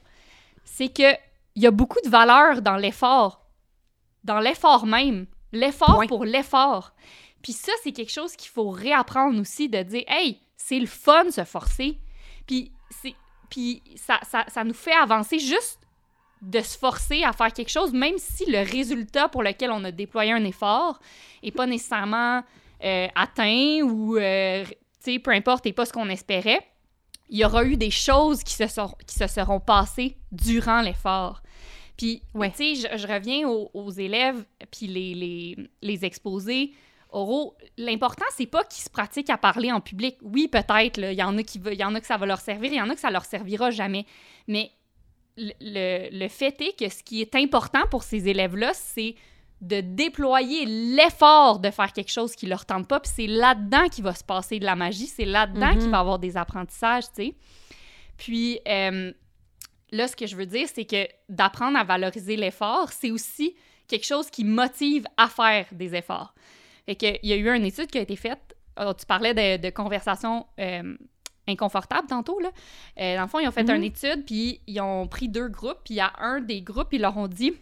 c'est 0.64 0.88
que 0.88 1.14
il 1.54 1.62
y 1.62 1.66
a 1.66 1.70
beaucoup 1.70 2.00
de 2.04 2.08
valeur 2.08 2.62
dans 2.62 2.76
l'effort. 2.76 3.44
Dans 4.24 4.40
l'effort 4.40 4.86
même. 4.86 5.26
L'effort 5.52 5.96
Point. 5.96 6.06
pour 6.06 6.24
l'effort. 6.24 6.92
Puis 7.42 7.52
ça, 7.52 7.72
c'est 7.82 7.92
quelque 7.92 8.12
chose 8.12 8.36
qu'il 8.36 8.50
faut 8.50 8.70
réapprendre 8.70 9.38
aussi, 9.38 9.68
de 9.68 9.82
dire, 9.82 10.04
hey, 10.06 10.38
c'est 10.56 10.78
le 10.78 10.86
fun 10.86 11.30
se 11.30 11.44
forcer. 11.44 11.98
Puis, 12.46 12.72
c'est, 12.88 13.14
puis 13.50 13.82
ça, 13.96 14.18
ça, 14.22 14.44
ça 14.48 14.64
nous 14.64 14.74
fait 14.74 14.94
avancer 14.94 15.38
juste 15.38 15.80
de 16.40 16.60
se 16.60 16.76
forcer 16.76 17.22
à 17.22 17.32
faire 17.32 17.52
quelque 17.52 17.70
chose, 17.70 17.92
même 17.92 18.18
si 18.18 18.50
le 18.50 18.58
résultat 18.58 19.28
pour 19.28 19.42
lequel 19.42 19.70
on 19.70 19.84
a 19.84 19.92
déployé 19.92 20.32
un 20.32 20.44
effort 20.44 20.98
n'est 21.42 21.52
pas 21.52 21.66
nécessairement 21.66 22.42
euh, 22.82 23.08
atteint 23.14 23.80
ou, 23.82 24.16
euh, 24.16 24.64
tu 24.64 24.74
sais, 25.12 25.18
peu 25.18 25.30
importe, 25.30 25.64
n'est 25.64 25.72
pas 25.72 25.86
ce 25.86 25.92
qu'on 25.92 26.08
espérait, 26.08 26.66
il 27.32 27.38
y 27.38 27.44
aura 27.44 27.64
eu 27.64 27.76
des 27.76 27.90
choses 27.90 28.44
qui 28.44 28.52
se, 28.54 28.66
sont, 28.68 28.94
qui 29.06 29.14
se 29.16 29.26
seront 29.26 29.58
passées 29.58 30.16
durant 30.30 30.82
l'effort. 30.82 31.42
Puis, 31.96 32.22
Ouais. 32.34 32.50
tu 32.50 32.76
sais, 32.76 32.88
je, 32.92 32.98
je 32.98 33.06
reviens 33.06 33.48
aux, 33.48 33.70
aux 33.74 33.90
élèves, 33.90 34.44
puis 34.70 34.86
les, 34.86 35.14
les, 35.14 35.56
les 35.82 36.04
exposés 36.04 36.72
oraux. 37.10 37.56
L'important, 37.76 38.24
c'est 38.36 38.46
pas 38.46 38.64
qu'ils 38.64 38.82
se 38.84 38.90
pratiquent 38.90 39.30
à 39.30 39.36
parler 39.38 39.72
en 39.72 39.80
public. 39.80 40.16
Oui, 40.22 40.46
peut-être, 40.48 40.98
il 40.98 41.12
y 41.14 41.22
en 41.22 41.36
a 41.38 41.42
qui 41.42 41.60
il 41.66 41.74
y 41.74 41.84
en 41.84 41.94
a 41.94 42.00
que 42.00 42.06
ça 42.06 42.16
va 42.16 42.26
leur 42.26 42.40
servir, 42.40 42.70
il 42.72 42.76
y 42.76 42.80
en 42.80 42.88
a 42.90 42.94
que 42.94 43.00
ça 43.00 43.10
leur 43.10 43.24
servira 43.24 43.70
jamais. 43.70 44.06
Mais 44.46 44.70
le, 45.36 45.52
le- 45.60 46.18
le 46.18 46.28
fait 46.28 46.58
est 46.60 46.78
que 46.78 46.88
ce 46.90 47.02
qui 47.02 47.20
est 47.22 47.34
important 47.34 47.82
pour 47.90 48.02
ces 48.02 48.28
élèves-là, 48.28 48.72
c'est 48.74 49.14
de 49.62 49.80
déployer 49.80 50.66
l'effort 50.66 51.58
de 51.60 51.70
faire 51.70 51.92
quelque 51.92 52.10
chose 52.10 52.34
qui 52.34 52.46
leur 52.46 52.66
tente 52.66 52.86
pas, 52.88 53.00
puis 53.00 53.10
c'est 53.14 53.26
là-dedans 53.28 53.88
qu'il 53.88 54.02
va 54.04 54.12
se 54.14 54.24
passer 54.24 54.58
de 54.58 54.64
la 54.64 54.74
magie, 54.76 55.06
c'est 55.06 55.24
là-dedans 55.24 55.68
Mhm. 55.74 55.78
qu'il 55.78 55.90
va 55.90 55.96
y 55.98 56.00
avoir 56.00 56.18
des 56.18 56.36
apprentissages, 56.36 57.04
tu 57.14 57.26
sais. 57.26 57.34
Puis 58.16 58.58
euh, 58.68 59.12
là, 59.92 60.08
ce 60.08 60.16
que 60.16 60.26
je 60.26 60.36
veux 60.36 60.46
dire, 60.46 60.68
c'est 60.72 60.84
que 60.84 61.06
d'apprendre 61.28 61.78
à 61.78 61.84
valoriser 61.84 62.36
l'effort, 62.36 62.90
c'est 62.92 63.10
aussi 63.10 63.54
quelque 63.88 64.04
chose 64.04 64.30
qui 64.30 64.44
motive 64.44 65.06
à 65.16 65.28
faire 65.28 65.66
des 65.72 65.94
efforts. 65.94 66.34
Fait 66.86 66.96
que, 66.96 67.06
il 67.22 67.28
y 67.28 67.32
a 67.32 67.36
eu 67.36 67.48
une 67.54 67.64
étude 67.64 67.86
qui 67.86 67.98
a 67.98 68.02
été 68.02 68.16
faite. 68.16 68.56
Oh, 68.80 68.92
tu 68.98 69.06
parlais 69.06 69.34
de, 69.34 69.62
de 69.62 69.70
conversations 69.70 70.46
euh, 70.58 70.96
inconfortables 71.46 72.08
tantôt, 72.08 72.40
là. 72.40 72.50
Euh, 72.98 73.16
dans 73.16 73.22
le 73.22 73.28
fond, 73.28 73.38
ils 73.38 73.46
ont 73.46 73.52
fait 73.52 73.62
Mhm. 73.64 73.76
une 73.76 73.84
étude, 73.84 74.24
puis 74.26 74.60
ils 74.66 74.80
ont 74.80 75.06
pris 75.06 75.28
deux 75.28 75.48
groupes, 75.48 75.78
puis 75.84 75.94
il 75.94 75.98
y 75.98 76.00
a 76.00 76.12
un 76.18 76.40
des 76.40 76.62
groupes, 76.62 76.88
ils 76.92 77.00
leur 77.00 77.16
ont 77.16 77.28
dit 77.28 77.52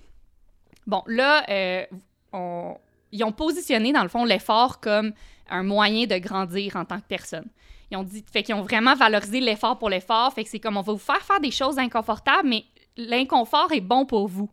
Bon, 0.90 1.02
là, 1.06 1.44
euh, 1.48 1.84
on- 2.32 2.76
ils 3.12 3.22
ont 3.24 3.32
positionné, 3.32 3.92
dans 3.92 4.02
le 4.02 4.08
fond, 4.08 4.24
l'effort 4.24 4.80
comme 4.80 5.12
un 5.48 5.62
moyen 5.62 6.06
de 6.06 6.16
grandir 6.18 6.76
en 6.76 6.84
tant 6.84 6.98
que 7.00 7.06
personne. 7.08 7.48
Ils 7.90 7.96
ont 7.96 8.02
dit, 8.04 8.24
fait 8.32 8.42
qu'ils 8.42 8.54
ont 8.54 8.62
vraiment 8.62 8.94
valorisé 8.94 9.40
l'effort 9.40 9.78
pour 9.78 9.88
l'effort, 9.88 10.32
fait 10.32 10.44
que 10.44 10.50
c'est 10.50 10.60
comme 10.60 10.76
on 10.76 10.82
va 10.82 10.92
vous 10.92 10.98
faire 10.98 11.22
faire 11.22 11.40
des 11.40 11.50
choses 11.50 11.78
inconfortables, 11.78 12.48
mais 12.48 12.64
l'inconfort 12.96 13.70
est 13.72 13.80
bon 13.80 14.04
pour 14.04 14.26
vous. 14.28 14.50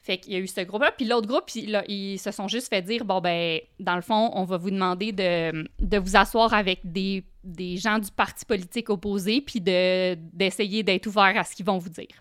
Fait 0.00 0.18
qu'il 0.18 0.32
y 0.34 0.36
a 0.36 0.38
eu 0.38 0.46
ce 0.46 0.60
groupe-là, 0.60 0.92
puis 0.92 1.04
l'autre 1.06 1.26
groupe, 1.26 1.48
ils, 1.56 1.70
là, 1.72 1.82
ils 1.88 2.18
se 2.18 2.30
sont 2.30 2.46
juste 2.46 2.68
fait 2.68 2.82
dire, 2.82 3.04
bon, 3.04 3.20
ben, 3.20 3.58
dans 3.80 3.96
le 3.96 4.02
fond, 4.02 4.30
on 4.34 4.44
va 4.44 4.56
vous 4.56 4.70
demander 4.70 5.10
de, 5.12 5.68
de 5.80 5.98
vous 5.98 6.16
asseoir 6.16 6.54
avec 6.54 6.80
des, 6.84 7.24
des 7.42 7.76
gens 7.76 7.98
du 7.98 8.10
parti 8.12 8.44
politique 8.44 8.88
opposé, 8.90 9.40
puis 9.40 9.60
de- 9.60 10.14
d'essayer 10.32 10.84
d'être 10.84 11.06
ouvert 11.08 11.36
à 11.36 11.42
ce 11.44 11.54
qu'ils 11.56 11.66
vont 11.66 11.78
vous 11.78 11.88
dire. 11.88 12.14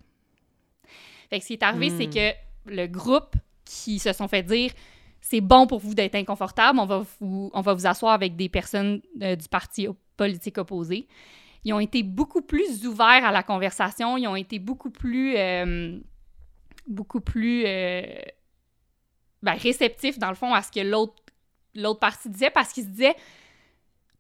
Fait 1.30 1.38
que 1.40 1.44
ce 1.44 1.48
qui 1.48 1.54
est 1.54 1.64
arrivé, 1.64 1.90
Hmm. 1.92 1.98
c'est 1.98 2.10
que 2.10 2.36
le 2.66 2.88
groupe 2.88 3.36
qui 3.66 4.00
se 4.00 4.14
sont 4.14 4.28
fait 4.28 4.44
dire, 4.44 4.72
c'est 5.22 5.42
bon 5.42 5.66
pour 5.66 5.80
vous 5.80 5.96
d'être 5.96 6.16
inconfortable, 6.16 6.80
on 6.80 6.86
va 6.86 7.04
vous, 7.20 7.50
on 7.54 7.62
va 7.62 7.74
vous 7.74 7.88
asseoir 7.88 8.14
avec 8.14 8.36
des 8.36 8.48
personnes 8.48 9.02
euh, 9.22 9.36
du 9.36 9.48
parti 9.48 9.88
politique 10.18 10.58
opposé. 10.58 11.08
Ils 11.64 11.74
ont 11.74 11.80
été 11.80 12.04
beaucoup 12.04 12.44
plus 12.44 12.86
ouverts 12.86 13.26
à 13.26 13.32
la 13.32 13.42
conversation, 13.42 14.18
ils 14.18 14.28
ont 14.28 14.36
été 14.36 14.60
beaucoup 14.60 14.92
plus, 14.92 15.36
euh, 15.36 16.00
beaucoup 16.88 17.22
plus 17.22 17.64
euh, 17.66 18.04
ben, 19.42 19.54
réceptifs, 19.54 20.20
dans 20.20 20.30
le 20.30 20.36
fond, 20.36 20.54
à 20.54 20.62
ce 20.62 20.72
que 20.72 20.82
l'autre 20.82 21.16
l'autre 21.74 22.00
partie 22.00 22.30
disait, 22.30 22.52
parce 22.52 22.72
qu'ils 22.72 22.86
se 22.86 22.90
disaient 22.90 23.16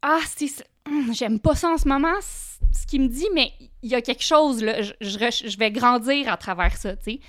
Ah, 0.02 0.20
hum, 0.88 1.14
j'aime 1.14 1.39
pas 1.39 1.54
ça 1.54 1.70
en 1.70 1.78
ce 1.78 1.88
moment, 1.88 2.20
ce 2.20 2.88
qu'il 2.88 3.02
me 3.02 3.08
dit, 3.08 3.28
mais 3.34 3.54
il 3.84 3.91
y 3.91 3.96
a 3.96 4.02
quelque 4.02 4.24
chose, 4.24 4.64
là, 4.64 4.82
je, 4.82 4.91
je, 5.02 5.48
je 5.48 5.58
vais 5.58 5.72
grandir 5.72 6.34
à 6.34 6.38
travers 6.38 6.76
ça, 6.76 6.98
tu 6.98 7.20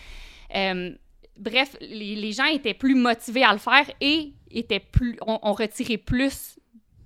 sais. 0.54 0.96
Bref, 1.38 1.76
les, 1.80 2.16
les 2.16 2.32
gens 2.32 2.46
étaient 2.46 2.74
plus 2.74 2.94
motivés 2.94 3.44
à 3.44 3.52
le 3.52 3.58
faire 3.58 3.84
et 4.00 4.32
étaient 4.50 4.80
plus, 4.80 5.18
ont, 5.26 5.38
ont 5.42 5.52
retiré 5.52 5.98
plus 5.98 6.58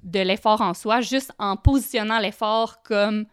de 0.02 0.20
l'effort 0.20 0.60
en 0.60 0.72
soi, 0.74 1.00
juste 1.00 1.32
en 1.38 1.56
positionnant 1.56 2.18
l'effort 2.18 2.82
comme 2.82 3.26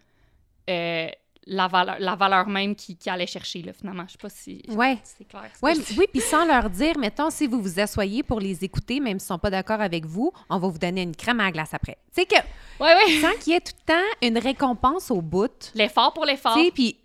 euh, 0.70 1.08
la, 1.46 1.68
valeur, 1.70 1.96
la 2.00 2.16
valeur 2.16 2.48
même 2.50 2.76
qui, 2.76 2.98
qui 2.98 3.10
allait 3.10 3.26
chercher, 3.28 3.62
là, 3.62 3.72
finalement. 3.72 4.04
Je 4.08 4.14
sais 4.14 4.18
pas 4.18 4.30
si 4.30 4.62
Ouais. 4.70 4.98
c'est 5.04 5.26
clair. 5.26 5.50
Ouais, 5.62 5.74
oui, 5.98 6.06
puis 6.12 6.20
sans 6.20 6.46
leur 6.46 6.70
dire, 6.70 6.98
mettons, 6.98 7.30
si 7.30 7.48
vous 7.48 7.62
vous 7.62 7.80
asseyez 7.80 8.22
pour 8.24 8.42
les 8.42 8.66
écouter, 8.66 9.00
même 9.00 9.18
s'ils 9.20 9.28
sont 9.28 9.40
pas 9.40 9.50
d'accord 9.50 9.80
avec 9.80 10.06
vous, 10.06 10.32
on 10.50 10.58
va 10.60 10.68
vous 10.68 10.78
donner 10.78 11.04
une 11.04 11.16
crème 11.16 11.40
à 11.40 11.46
la 11.46 11.52
glace 11.52 11.74
après. 11.74 11.98
Tu 12.14 12.22
sais 12.22 12.26
que, 12.26 12.36
Ouais, 12.84 12.94
ouais. 12.94 13.22
sans 13.22 13.32
qu'il 13.42 13.54
y 13.54 13.56
ait 13.56 13.62
tout 13.62 13.72
le 13.88 13.94
temps 13.94 14.28
une 14.28 14.38
récompense 14.38 15.10
au 15.10 15.22
bout, 15.22 15.72
L'effort 15.74 16.12
pour 16.14 16.26
l'effort. 16.26 16.56
tu 16.58 16.66
sais, 16.66 16.72
puis... 16.72 16.98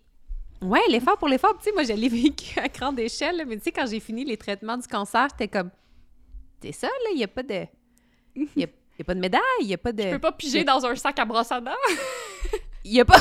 Ouais, 0.62 0.80
l'effort 0.88 1.18
pour 1.18 1.28
l'effort. 1.28 1.56
Tu 1.58 1.64
sais, 1.64 1.72
moi, 1.72 1.82
je 1.84 1.92
l'ai 1.92 2.08
vécu 2.22 2.58
à 2.58 2.68
grande 2.68 2.98
échelle, 2.98 3.36
là, 3.36 3.44
mais 3.44 3.56
tu 3.56 3.64
sais, 3.64 3.72
quand 3.72 3.86
j'ai 3.86 4.00
fini 4.00 4.24
les 4.24 4.36
traitements 4.36 4.76
du 4.76 4.86
cancer, 4.88 5.28
j'étais 5.30 5.48
comme... 5.48 5.70
C'est 6.62 6.72
ça, 6.72 6.86
là, 6.86 7.10
il 7.12 7.16
n'y 7.18 7.24
a 7.24 7.28
pas 7.28 7.42
de... 7.42 7.66
Il 8.36 8.48
n'y 8.56 8.64
a, 8.64 8.66
il 8.66 8.98
y 8.98 9.02
a 9.02 9.04
pas 9.04 9.14
de 9.14 9.20
médaille, 9.20 9.40
il 9.60 9.66
n'y 9.66 9.74
a 9.74 9.78
pas 9.78 9.92
de... 9.92 10.02
Je 10.02 10.10
peux 10.10 10.18
pas 10.18 10.32
piger 10.32 10.64
dans 10.64 10.84
un 10.86 10.94
sac 10.94 11.18
à 11.18 11.24
brosse 11.24 11.50
à 11.52 11.60
dents. 11.60 11.70
Il 12.84 12.92
y 12.92 13.00
a 13.00 13.04
pas... 13.04 13.20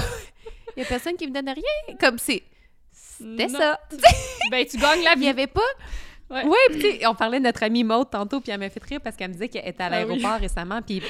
Il 0.78 0.84
a 0.84 0.86
personne 0.86 1.16
qui 1.16 1.28
me 1.28 1.34
donne 1.34 1.50
rien. 1.50 1.98
Comme 2.00 2.18
c'est... 2.18 2.44
C'était 2.92 3.50
ça. 3.50 3.80
Ben, 4.52 4.66
tu 4.66 4.78
gagnes 4.78 5.04
la 5.04 5.14
Il 5.14 5.20
vie. 5.20 5.22
n'y 5.26 5.30
avait 5.30 5.48
pas... 5.48 5.62
Ouais. 6.30 6.44
Oui, 6.46 6.58
puis 6.70 6.80
tu 6.80 6.92
sais, 7.00 7.08
on 7.08 7.14
parlait 7.16 7.40
de 7.40 7.44
notre 7.44 7.62
amie 7.64 7.84
Maude 7.84 8.10
tantôt, 8.10 8.40
puis 8.40 8.52
elle 8.52 8.60
m'a 8.60 8.70
fait 8.70 8.82
rire 8.84 9.02
parce 9.04 9.16
qu'elle 9.18 9.28
me 9.30 9.34
disait 9.34 9.50
qu'elle 9.50 9.68
était 9.68 9.84
à 9.84 9.88
Ah 9.88 10.06
oui. 10.06 10.08
l'aéroport 10.18 10.40
récemment, 10.40 10.82
puis 10.82 11.02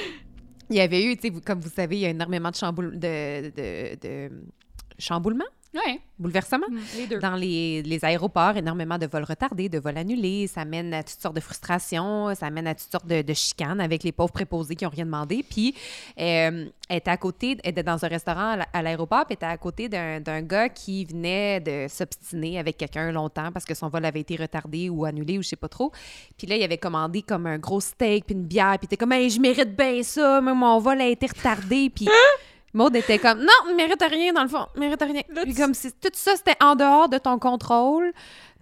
il 0.70 0.76
y 0.76 0.80
avait 0.82 1.04
eu, 1.04 1.16
tu 1.16 1.28
sais, 1.34 1.42
comme 1.46 1.60
vous 1.60 1.70
savez, 1.70 1.98
il 1.98 2.00
y 2.00 2.06
a 2.08 2.10
énormément 2.10 2.50
de, 2.50 2.56
chamboule... 2.56 2.98
de, 2.98 3.50
de, 3.52 3.96
de 4.02 4.32
chamboulements, 4.98 5.46
Ouais. 5.74 6.02
bouleversements. 6.20 6.68
Les 6.98 7.08
deux. 7.08 7.20
Dans 7.20 7.36
les, 7.36 7.82
les 7.84 8.04
aéroports, 8.04 8.58
énormément 8.58 8.98
de 8.98 9.08
vols 9.08 9.24
retardés, 9.24 9.70
de 9.70 9.80
vols 9.80 9.98
annulés. 9.98 10.48
Ça 10.48 10.66
mène 10.66 10.94
à 10.94 11.02
toutes 11.02 11.20
sortes 11.22 11.36
de 11.36 11.40
frustrations, 11.42 12.36
ça 12.36 12.50
mène 12.50 12.68
à 12.68 12.76
toutes 12.76 12.92
sortes 12.92 13.08
de, 13.08 13.22
de 13.22 13.34
chicanes 13.34 13.80
avec 13.80 14.04
les 14.04 14.12
pauvres 14.12 14.34
préposés 14.34 14.76
qui 14.76 14.84
n'ont 14.84 14.90
rien 14.92 15.06
demandé. 15.06 15.44
Puis, 15.50 15.74
euh, 16.20 16.66
elle 16.90 16.98
était 16.98 17.10
à 17.10 17.18
côté, 17.18 17.58
elle 17.64 17.72
était 17.72 17.84
dans 17.84 18.04
un 18.04 18.08
restaurant 18.08 18.50
à 18.52 18.56
la- 18.58 18.68
à 18.74 18.82
l'aéroport, 18.82 19.26
puis 19.26 19.28
elle 19.32 19.36
était 19.36 19.46
à 19.46 19.58
côté 19.58 19.88
d'un 19.88 20.42
gars 20.42 20.68
qui 20.70 21.06
venait 21.06 21.60
de 21.62 21.88
s'obstiner 21.90 22.60
avec 22.60 22.78
quelqu'un 22.78 23.12
longtemps 23.14 23.52
parce 23.54 23.64
que 23.66 23.74
son 23.74 23.88
vol 23.88 24.04
avait 24.04 24.20
été 24.20 24.36
retardé 24.36 24.90
ou 24.90 25.06
annulé 25.06 25.38
ou 25.38 25.42
je 25.42 25.48
sais 25.48 25.56
pas 25.56 25.70
trop. 25.70 25.92
Puis 26.38 26.48
là, 26.48 26.58
il 26.58 26.64
avait 26.64 26.78
commandé 26.78 27.22
comme 27.22 27.48
un 27.48 27.58
gros 27.58 27.80
steak 27.80 28.26
puis 28.26 28.36
une 28.36 28.44
bière, 28.44 28.72
puis 28.78 28.80
il 28.84 28.86
était 28.88 28.98
comme, 28.98 29.14
hey, 29.14 29.30
je 29.30 29.40
mérite 29.40 29.76
bien 29.76 30.04
ça, 30.04 30.42
mais 30.42 30.54
mon 30.54 30.80
vol 30.80 31.00
a 31.00 31.08
été 31.08 31.28
retardé. 31.28 31.90
Puis. 31.90 32.08
Maud 32.74 32.96
était 32.96 33.20
comme 33.20 33.40
non, 33.40 33.76
mérite 33.76 34.02
rien 34.10 34.34
dans 34.34 34.44
le 34.44 34.50
fond, 34.50 34.66
mérite 34.76 35.02
rien. 35.02 35.22
Là, 35.30 35.44
Puis 35.44 35.54
tu- 35.54 35.62
comme 35.62 35.74
si 35.74 35.92
tout 35.92 36.10
ça 36.14 36.36
c'était 36.36 36.56
en 36.64 36.76
dehors 36.76 37.10
de 37.10 37.18
ton 37.18 37.38
contrôle, 37.40 38.12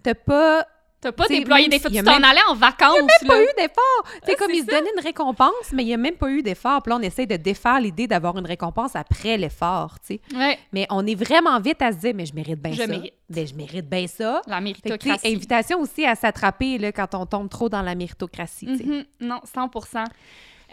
t'as 0.02 0.14
pas 0.14 0.66
T'as 1.02 1.12
pas 1.12 1.26
déployé 1.28 1.62
même 1.66 1.70
des 1.70 1.86
a 1.86 1.88
Tu 1.88 2.04
t'en 2.04 2.12
même- 2.20 2.24
allais 2.24 2.42
en 2.50 2.54
vacances, 2.54 2.98
pas 3.26 3.34
là. 3.34 3.42
eu 3.42 3.46
d'effort. 3.56 4.04
Tu 4.04 4.10
sais 4.26 4.32
Ah, 4.32 4.34
comme 4.38 4.50
ils 4.50 4.60
se 4.60 4.66
donnaient 4.66 4.90
une 4.98 5.02
récompense, 5.02 5.72
mais 5.72 5.82
il 5.82 5.88
y 5.88 5.94
a 5.94 5.96
même 5.96 6.16
pas 6.16 6.28
eu 6.28 6.42
d'effort. 6.42 6.82
Puis 6.82 6.90
là 6.90 6.98
on 6.98 7.00
essaie 7.00 7.24
de 7.24 7.36
défaire 7.36 7.80
l'idée 7.80 8.06
d'avoir 8.06 8.36
une 8.36 8.44
récompense 8.44 8.94
après 8.94 9.38
l'effort, 9.38 9.96
tu 10.06 10.16
sais. 10.16 10.36
Ouais. 10.36 10.58
Mais 10.74 10.86
on 10.90 11.06
est 11.06 11.14
vraiment 11.14 11.58
vite 11.58 11.80
à 11.80 11.92
se 11.92 11.96
dire 11.96 12.12
mais 12.14 12.26
je 12.26 12.34
mérite 12.34 12.60
bien 12.60 12.74
ça. 12.74 12.86
mérite. 12.86 13.14
Ben, 13.30 13.46
je 13.46 13.54
mérite 13.54 13.88
bien 13.88 14.06
ça. 14.08 14.42
La 14.46 14.58
que, 14.58 14.62
méritocratie. 14.64 15.26
invitation 15.34 15.80
aussi 15.80 16.04
à 16.04 16.14
s'attraper 16.16 16.92
quand 16.94 17.14
on 17.14 17.24
tombe 17.24 17.48
trop 17.48 17.70
dans 17.70 17.80
la 17.80 17.94
méritocratie. 17.94 18.66
Mhm. 18.66 19.04
Non, 19.20 19.40
100 19.44 19.70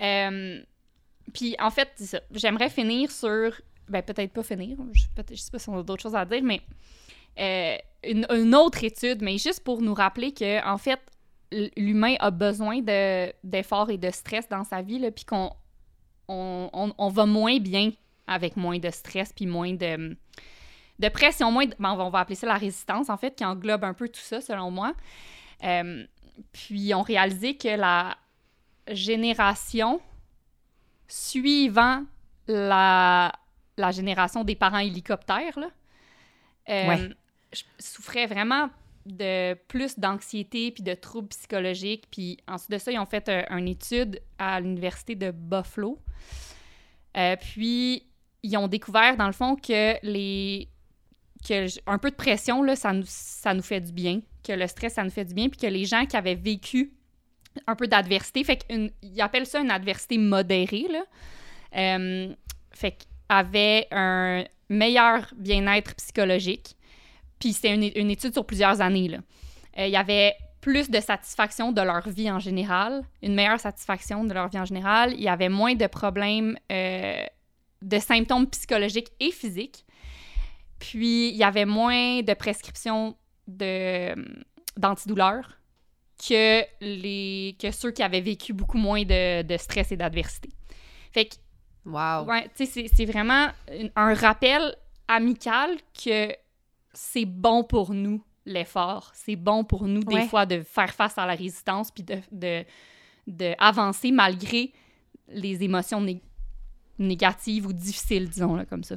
Euh, 0.04 0.60
puis 1.34 1.56
en 1.60 1.70
fait, 1.70 2.22
j'aimerais 2.32 2.70
finir 2.70 3.12
sur. 3.12 3.54
Ben, 3.90 4.02
peut-être 4.02 4.34
pas 4.34 4.44
finir. 4.44 4.78
Je, 4.92 5.04
je 5.30 5.36
sais 5.36 5.52
pas 5.52 5.60
si 5.60 5.70
on 5.70 5.80
a 5.80 5.84
d'autres 5.84 6.04
choses 6.04 6.16
à 6.16 6.26
dire, 6.26 6.44
mais 6.44 6.62
euh, 7.40 7.78
une, 8.04 8.56
autre 8.56 8.84
étude, 8.84 9.22
mais 9.22 9.38
juste 9.38 9.64
pour 9.64 9.82
nous 9.82 9.94
rappeler 9.94 10.32
que, 10.34 10.66
en 10.66 10.78
fait, 10.78 11.00
l'humain 11.76 12.16
a 12.20 12.32
besoin 12.32 12.82
d'efforts 13.44 13.90
et 13.90 13.98
de 13.98 14.10
stress 14.12 14.48
dans 14.48 14.64
sa 14.64 14.82
vie, 14.82 15.00
puis 15.12 15.26
qu'on 15.26 15.52
on, 16.28 16.94
on, 16.98 17.10
va 17.10 17.26
moins 17.26 17.60
bien 17.60 17.92
avec 18.28 18.56
moins 18.56 18.80
de 18.80 18.90
stress, 18.90 19.34
puis 19.34 19.46
moins 19.46 19.74
de, 19.74 20.16
de 21.00 21.10
pression, 21.10 21.52
moins 21.52 21.66
ben, 21.80 21.92
on 21.92 22.10
va 22.10 22.20
appeler 22.20 22.36
ça 22.36 22.48
la 22.48 22.58
résistance, 22.58 23.10
en 23.10 23.18
fait, 23.18 23.36
qui 23.36 23.46
englobe 23.46 23.84
un 23.84 23.94
peu 23.94 24.08
tout 24.08 24.22
ça, 24.22 24.42
selon 24.42 24.72
moi. 24.72 24.94
Euh, 25.64 26.06
puis 26.54 26.94
on 26.94 27.02
réalisé 27.02 27.58
que 27.58 27.76
la 27.76 28.18
génération 28.92 30.00
suivant 31.08 32.04
la, 32.48 33.32
la 33.78 33.92
génération 33.92 34.44
des 34.44 34.56
parents 34.56 34.80
hélicoptères, 34.80 35.58
là, 35.60 35.70
euh, 36.70 37.10
je 37.54 37.64
souffrais 37.80 38.26
vraiment 38.26 38.70
de 39.06 39.54
plus 39.68 39.98
d'anxiété 39.98 40.72
puis 40.72 40.84
de 40.84 40.94
troubles 40.94 41.30
psychologiques. 41.30 42.06
Puis 42.12 42.38
ensuite 42.48 42.72
de 42.72 42.78
ça, 42.78 42.92
ils 42.92 43.00
ont 43.00 43.06
fait 43.06 43.30
euh, 43.30 43.44
une 43.50 43.68
étude 43.68 44.22
à 44.38 44.60
l'université 44.60 45.16
de 45.16 45.32
Buffalo. 45.32 45.98
Euh, 47.16 47.36
puis 47.38 48.04
ils 48.44 48.58
ont 48.58 48.68
découvert, 48.68 49.18
dans 49.18 49.28
le 49.28 49.34
fond, 49.34 49.56
que 49.56 49.96
les 50.04 50.70
que 51.48 51.68
un 51.90 51.98
peu 51.98 52.10
de 52.10 52.16
pression, 52.16 52.64
là, 52.64 52.76
ça, 52.76 52.92
nous, 52.94 53.06
ça 53.06 53.54
nous 53.54 53.62
fait 53.62 53.80
du 53.80 53.92
bien, 53.92 54.22
que 54.44 54.52
le 54.52 54.68
stress, 54.68 54.96
ça 54.96 55.04
nous 55.04 55.12
fait 55.12 55.24
du 55.24 55.34
bien, 55.34 55.50
puis 55.50 55.60
que 55.60 55.68
les 55.68 55.86
gens 55.86 56.06
qui 56.06 56.18
avaient 56.18 56.36
vécu 56.36 56.92
un 57.66 57.76
peu 57.76 57.88
d'adversité, 57.88 58.44
fait 58.44 58.58
qu'ils 58.58 59.22
appellent 59.22 59.46
ça 59.46 59.60
une 59.60 59.72
adversité 59.72 60.18
modérée, 60.18 60.88
là, 60.90 61.04
euh, 61.76 62.34
un 63.92 64.44
meilleur 64.70 65.34
bien-être 65.36 65.96
psychologique, 65.96 66.76
puis 67.40 67.54
c'était 67.54 67.74
une, 67.74 68.12
étude 68.12 68.34
sur 68.34 68.46
plusieurs 68.46 68.82
années. 68.82 69.18
Euh, 69.78 69.86
il 69.86 69.92
y 69.92 69.98
avait 69.98 70.36
plus 70.62 70.90
de 70.90 71.00
satisfaction 71.00 71.72
de 71.72 71.82
leur 71.82 72.10
vie 72.10 72.30
en 72.30 72.40
général, 72.40 73.04
une 73.22 73.36
meilleure 73.36 73.60
satisfaction 73.60 74.24
de 74.24 74.34
leur 74.34 74.50
vie 74.50 74.60
en 74.60 74.66
général. 74.66 75.14
Il 75.14 75.22
y 75.22 75.30
avait 75.30 75.50
moins 75.50 75.76
de 75.76 75.88
problèmes 75.88 76.58
euh, 76.72 77.24
de 77.82 78.00
symptômes 78.00 78.48
psychologiques 78.48 79.10
et 79.20 79.32
physiques. 79.32 79.86
Puis, 80.80 81.30
il 81.30 81.36
y 81.36 81.44
avait 81.44 81.66
moins 81.66 82.22
de 82.22 82.34
prescriptions 82.34 83.16
de, 83.48 84.14
d'antidouleurs 84.78 85.57
que, 86.18 86.64
les, 86.82 87.56
que 87.60 87.72
ceux 87.72 87.92
qui 87.92 88.04
avaient 88.04 88.22
vécu 88.22 88.54
beaucoup 88.54 88.78
moins 88.78 89.04
de, 89.04 89.44
de 89.44 89.58
stress 89.58 89.92
et 89.92 89.98
d'adversité. 89.98 90.50
Fait 91.12 91.26
que, 91.26 91.36
wow. 91.86 92.26
ouais, 92.26 92.50
c'est, 92.56 93.06
vraiment 93.06 93.48
un 93.96 94.14
rappel 94.14 94.76
amical 95.08 95.78
que 95.94 96.34
c'est 96.94 97.26
bon 97.26 97.64
pour 97.64 97.94
nous, 97.94 98.24
l'effort. 98.46 99.12
C'est 99.14 99.36
bon 99.36 99.64
pour 99.64 99.88
nous, 99.88 100.04
des 100.04 100.28
fois, 100.28 100.46
de 100.46 100.62
faire 100.62 100.94
face 100.94 101.18
à 101.18 101.26
la 101.26 101.36
résistance 101.36 101.92
puis 101.92 102.04
de, 102.04 102.18
de, 102.32 102.66
de 103.28 103.54
avancer 103.60 104.12
malgré 104.12 104.74
les 105.28 105.64
émotions 105.64 106.04
négatives 106.98 107.68
ou 107.68 107.74
difficiles, 107.74 108.30
disons, 108.30 108.56
là, 108.56 108.66
comme 108.66 108.84
ça. 108.84 108.96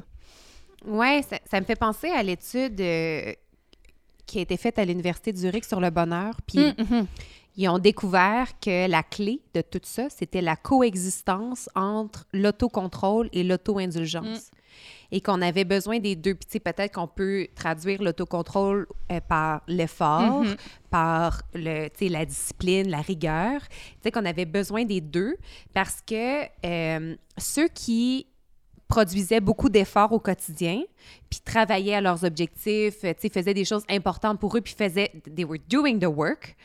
Oui, 0.85 1.21
ça, 1.23 1.39
ça, 1.45 1.59
me 1.59 1.65
fait 1.65 1.75
penser 1.75 2.09
à 2.09 2.23
l'étude 2.23 2.79
euh, 2.81 3.33
qui 4.25 4.39
a 4.39 4.41
été 4.41 4.57
faite 4.57 4.79
à 4.79 4.85
l'Université 4.85 5.31
de 5.31 5.37
Zurich 5.37 5.65
sur 5.65 5.79
le 5.79 5.89
bonheur. 5.89 6.33
Puis 6.45 6.59
hum, 6.59 6.73
hum. 6.91 7.07
ils 7.57 7.69
ont 7.69 7.79
découvert 7.79 8.59
que 8.59 8.87
la 8.87 9.03
clé 9.03 9.41
de 9.53 9.61
tout 9.61 9.81
ça, 9.83 10.09
c'était 10.09 10.41
la 10.41 10.55
coexistence 10.55 11.69
entre 11.75 12.25
l'autocontrôle 12.33 13.29
et 13.33 13.43
l'auto-indulgence. 13.43 14.25
Hum 14.25 14.57
et 15.11 15.21
qu'on 15.21 15.41
avait 15.41 15.65
besoin 15.65 15.99
des 15.99 16.15
deux. 16.15 16.35
Puis 16.35 16.59
peut-être 16.59 16.95
qu'on 16.95 17.07
peut 17.07 17.47
traduire 17.55 18.01
l'autocontrôle 18.01 18.87
euh, 19.11 19.19
par 19.19 19.61
l'effort, 19.67 20.43
mm-hmm. 20.43 20.57
par 20.89 21.41
le, 21.53 21.89
la 22.09 22.25
discipline, 22.25 22.89
la 22.89 23.01
rigueur. 23.01 23.61
Tu 23.67 23.75
sais, 24.03 24.11
qu'on 24.11 24.25
avait 24.25 24.45
besoin 24.45 24.85
des 24.85 25.01
deux 25.01 25.35
parce 25.73 26.01
que 26.05 26.43
euh, 26.65 27.15
ceux 27.37 27.67
qui 27.67 28.27
produisaient 28.91 29.39
beaucoup 29.39 29.69
d'efforts 29.69 30.11
au 30.11 30.19
quotidien, 30.19 30.83
puis 31.29 31.39
travaillaient 31.39 31.95
à 31.95 32.01
leurs 32.01 32.25
objectifs, 32.25 32.99
tu 32.99 33.07
sais, 33.17 33.29
faisaient 33.29 33.53
des 33.53 33.63
choses 33.63 33.85
importantes 33.89 34.37
pour 34.37 34.57
eux, 34.57 34.61
puis 34.61 34.75
faisaient, 34.77 35.11
they 35.33 35.45
were 35.45 35.59
doing 35.69 35.97
the 35.97 36.11
work, 36.13 36.57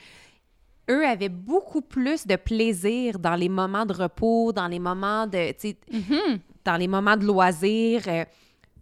eux 0.90 1.06
avaient 1.06 1.28
beaucoup 1.28 1.82
plus 1.82 2.26
de 2.26 2.34
plaisir 2.34 3.20
dans 3.20 3.36
les 3.36 3.48
moments 3.48 3.86
de 3.86 3.92
repos, 3.92 4.52
dans 4.52 4.66
les 4.66 4.80
moments 4.80 5.28
de, 5.28 5.52
tu 5.52 5.68
sais, 5.68 5.76
mm-hmm. 5.92 6.40
dans 6.64 6.76
les 6.76 6.88
moments 6.88 7.16
de 7.16 7.24
loisirs, 7.24 8.02
euh, 8.08 8.24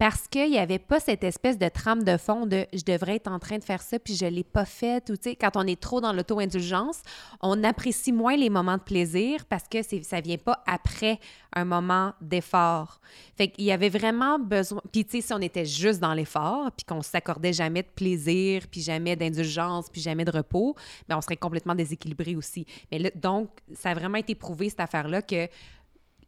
parce 0.05 0.29
qu'il 0.29 0.51
n'y 0.51 0.59
avait 0.59 0.79
pas 0.79 1.01
cette 1.01 1.25
espèce 1.25 1.57
de 1.57 1.67
trame 1.67 2.05
de 2.05 2.19
fond 2.19 2.45
de 2.45 2.67
je 2.75 2.85
devrais 2.85 3.17
être 3.17 3.33
en 3.33 3.39
train 3.39 3.57
de 3.57 3.65
faire 3.65 3.81
ça 3.81 3.99
puis 3.99 4.15
je 4.15 4.27
ne 4.27 4.31
l'ai 4.33 4.45
pas 4.45 4.67
fait. 4.67 5.09
Ou, 5.09 5.15
quand 5.41 5.57
on 5.57 5.67
est 5.67 5.81
trop 5.81 6.03
dans 6.03 6.13
l'auto-indulgence, 6.13 7.01
on 7.41 7.65
apprécie 7.65 8.13
moins 8.13 8.37
les 8.37 8.51
moments 8.51 8.77
de 8.77 8.83
plaisir 8.83 9.47
parce 9.47 9.65
que 9.67 9.83
ça 9.83 10.19
ne 10.19 10.23
vient 10.23 10.37
pas 10.37 10.63
après 10.67 11.19
un 11.55 11.65
moment 11.65 12.13
d'effort. 12.21 13.01
Fait 13.35 13.49
qu'il 13.49 13.65
y 13.65 13.73
avait 13.73 13.89
vraiment 13.89 14.39
besoin. 14.39 14.83
Puis, 14.93 15.07
tu 15.07 15.23
sais, 15.23 15.29
si 15.29 15.33
on 15.33 15.41
était 15.41 15.65
juste 15.65 16.01
dans 16.01 16.13
l'effort 16.13 16.71
puis 16.73 16.85
qu'on 16.85 17.01
s'accordait 17.01 17.55
jamais 17.55 17.81
de 17.83 17.89
plaisir 17.89 18.65
puis 18.71 18.83
jamais 18.83 19.17
d'indulgence 19.17 19.89
puis 19.89 20.03
jamais 20.03 20.27
de 20.27 20.33
repos, 20.33 20.75
bien, 21.09 21.17
on 21.17 21.23
serait 21.23 21.39
complètement 21.39 21.75
déséquilibré 21.75 22.37
aussi. 22.37 22.67
Mais 22.93 23.11
donc, 23.15 23.49
ça 23.73 23.93
a 23.93 23.95
vraiment 23.95 24.19
été 24.19 24.35
prouvé, 24.35 24.69
cette 24.69 24.81
affaire-là, 24.81 25.23
que 25.23 25.49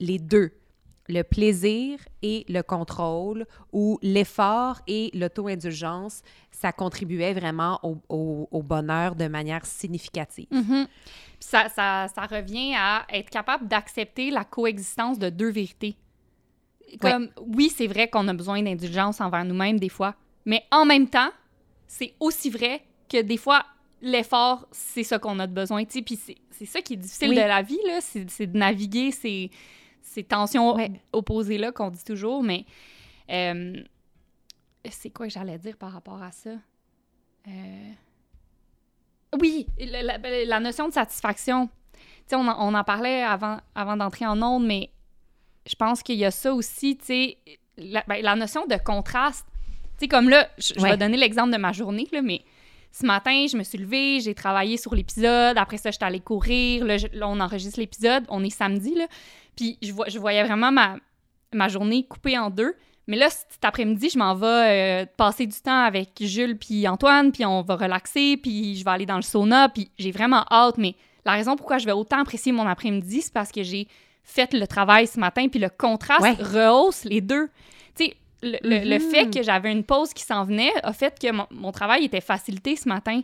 les 0.01 0.19
deux, 0.19 0.51
le 1.09 1.23
plaisir 1.23 1.99
et 2.23 2.45
le 2.49 2.63
contrôle 2.63 3.47
ou 3.73 3.99
l'effort 4.03 4.81
et 4.87 5.11
l'auto-indulgence, 5.15 6.23
ça 6.51 6.73
contribuait 6.73 7.35
vraiment 7.35 7.81
au, 7.83 8.63
bonheur 8.63 9.15
de 9.15 9.29
manière 9.29 9.65
significative. 9.67 10.49
Mm-hmm. 10.51 10.87
ça, 11.39 11.69
ça, 11.69 12.09
ça, 12.15 12.23
revient 12.27 12.75
à 12.77 13.07
être 13.13 13.31
capable 13.31 13.69
d'accepter 13.69 14.31
la 14.31 14.45
coexistence 14.45 15.19
de 15.19 15.31
deux 15.31 15.51
vérités. 15.51 15.97
Comme, 17.01 17.29
oui, 17.41 17.73
c'est 17.75 17.87
vrai 17.87 18.09
qu'on 18.09 18.27
a 18.29 18.33
besoin 18.33 18.63
d'indulgence 18.63 19.21
envers 19.21 19.45
nous-mêmes 19.45 19.79
des 19.79 19.89
fois, 19.89 20.15
mais 20.45 20.65
en 20.71 20.85
même 20.85 21.09
temps, 21.09 21.31
c'est 21.87 22.15
aussi 22.21 22.49
vrai 22.49 22.83
que 23.09 23.23
des 23.23 23.37
fois, 23.37 23.65
l'effort, 24.01 24.67
c'est 24.71 25.03
ça 25.03 25.19
qu'on 25.19 25.39
a 25.39 25.47
besoin. 25.47 25.85
Puis 25.85 26.19
c'est 26.51 26.67
ça 26.67 26.81
qui 26.81 26.95
est 26.95 26.97
difficile 26.97 27.31
de 27.31 27.41
la 27.41 27.63
vie, 27.63 27.79
c'est 28.01 28.47
de 28.47 28.57
naviguer 28.57 29.11
c'est 29.11 29.51
ces 30.07 30.25
tensions 30.25 30.77
opposées-là 31.13 31.73
qu'on 31.73 31.91
dit 31.91 32.05
toujours, 32.05 32.43
mais 32.43 32.65
euh, 33.31 33.83
c'est 34.89 35.11
quoi 35.11 35.27
que 35.27 35.33
j'allais 35.33 35.59
dire 35.59 35.77
par 35.77 35.93
rapport 35.93 36.23
à 36.23 36.31
ça? 36.31 36.51
Euh, 37.49 37.93
oui, 39.41 39.67
la, 39.79 40.61
notion 40.61 40.89
de 40.89 40.93
satisfaction. 40.93 41.69
Tu 42.29 42.35
on, 42.35 42.41
on, 42.41 42.75
en 42.75 42.85
parlait 42.85 43.23
avant, 43.23 43.59
avant 43.75 43.97
d'entrer 43.97 44.27
en 44.27 44.41
onde, 44.43 44.67
mais 44.67 44.91
je 45.67 45.75
pense 45.75 46.03
qu'il 46.03 46.17
y 46.17 46.25
a 46.25 46.31
ça 46.31 46.55
aussi, 46.55 46.97
tu 46.97 47.05
sais, 47.05 47.39
la, 47.77 48.05
ben, 48.07 48.23
notion 48.37 48.67
de 48.67 48.77
contraste. 48.77 49.47
Tu 49.99 50.05
sais, 50.05 50.09
comme 50.09 50.29
là, 50.29 50.49
je, 50.59 50.81
vais 50.81 50.97
donner 50.97 51.17
l'exemple 51.17 51.53
de 51.53 51.59
ma 51.59 51.73
journée, 51.73 52.07
là, 52.13 52.23
mais 52.23 52.43
ce 52.93 53.05
matin, 53.05 53.47
je 53.51 53.57
me 53.57 53.63
suis 53.63 53.79
levée, 53.79 54.21
j'ai 54.21 54.35
travaillé 54.35 54.77
sur 54.77 54.95
l'épisode. 54.95 55.59
Après 55.59 55.77
ça, 55.77 55.91
je 55.91 55.97
suis 55.97 56.05
allée 56.05 56.21
courir. 56.21 56.85
Là, 56.85 56.97
on 57.29 57.41
enregistre 57.41 57.79
l'épisode. 57.79 58.25
On 58.29 58.43
est 58.43 58.51
samedi, 58.51 58.95
là. 58.95 59.07
Puis 59.57 59.79
je, 59.83 59.93
je 60.09 60.19
voyais 60.19 60.45
vraiment 60.45 60.71
ma, 60.71 60.97
ma 61.53 61.69
journée 61.69 62.05
coupée 62.05 62.39
en 62.39 62.51
deux. 62.51 62.77
Mais 63.09 63.17
là, 63.17 63.29
cet 63.31 63.65
après-midi, 63.65 64.11
je 64.11 64.19
m'en 64.19 64.35
vais 64.35 64.47
euh, 64.47 65.07
passer 65.17 65.47
du 65.47 65.57
temps 65.61 65.85
avec 65.85 66.11
Jules 66.21 66.59
puis 66.59 66.89
Antoine, 66.89 67.31
puis 67.31 67.45
on 67.47 67.63
va 67.63 67.77
relaxer, 67.77 68.37
puis 68.37 68.77
je 68.77 68.85
vais 68.85 68.91
aller 68.91 69.07
dans 69.07 69.17
le 69.17 69.23
sauna, 69.23 69.69
puis 69.69 69.91
j'ai 69.97 70.11
vraiment 70.11 70.45
hâte. 70.51 70.77
Mais 70.79 70.95
la 71.25 71.33
raison 71.33 71.57
pourquoi 71.57 71.79
je 71.79 71.87
vais 71.87 71.93
autant 71.93 72.21
apprécier 72.21 72.51
mon 72.53 72.67
après-midi, 72.67 73.23
c'est 73.23 73.33
parce 73.33 73.53
que 73.53 73.63
j'ai 73.63 73.87
fait 74.25 74.53
le 74.53 74.67
travail 74.67 75.07
ce 75.07 75.21
matin, 75.21 75.47
puis 75.49 75.61
le 75.61 75.69
contraste 75.69 76.41
rehausse 76.41 77.05
les 77.05 77.21
deux. 77.21 77.49
Tu 77.97 78.07
sais, 78.07 78.17
le, 78.43 78.59
le, 78.63 78.99
fait 78.99 79.33
que 79.33 79.43
j'avais 79.43 79.71
une 79.71 79.85
pause 79.85 80.13
qui 80.13 80.25
s'en 80.25 80.45
venait 80.45 80.73
a 80.83 80.93
fait 80.93 81.17
que 81.19 81.29
mon, 81.55 81.71
travail 81.71 82.05
était 82.05 82.21
facilité 82.21 82.75
ce 82.75 82.89
matin. 82.89 83.23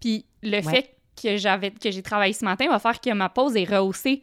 Puis 0.00 0.24
le 0.42 0.62
fait 0.62 0.96
que 1.22 1.36
j'avais 1.36 1.70
que 1.70 1.90
j'ai 1.90 2.02
travaillé 2.02 2.32
ce 2.32 2.44
matin 2.44 2.68
va 2.68 2.78
faire 2.78 2.98
que 3.00 3.12
ma 3.12 3.28
pause 3.28 3.54
est 3.54 3.64
rehaussée 3.64 4.22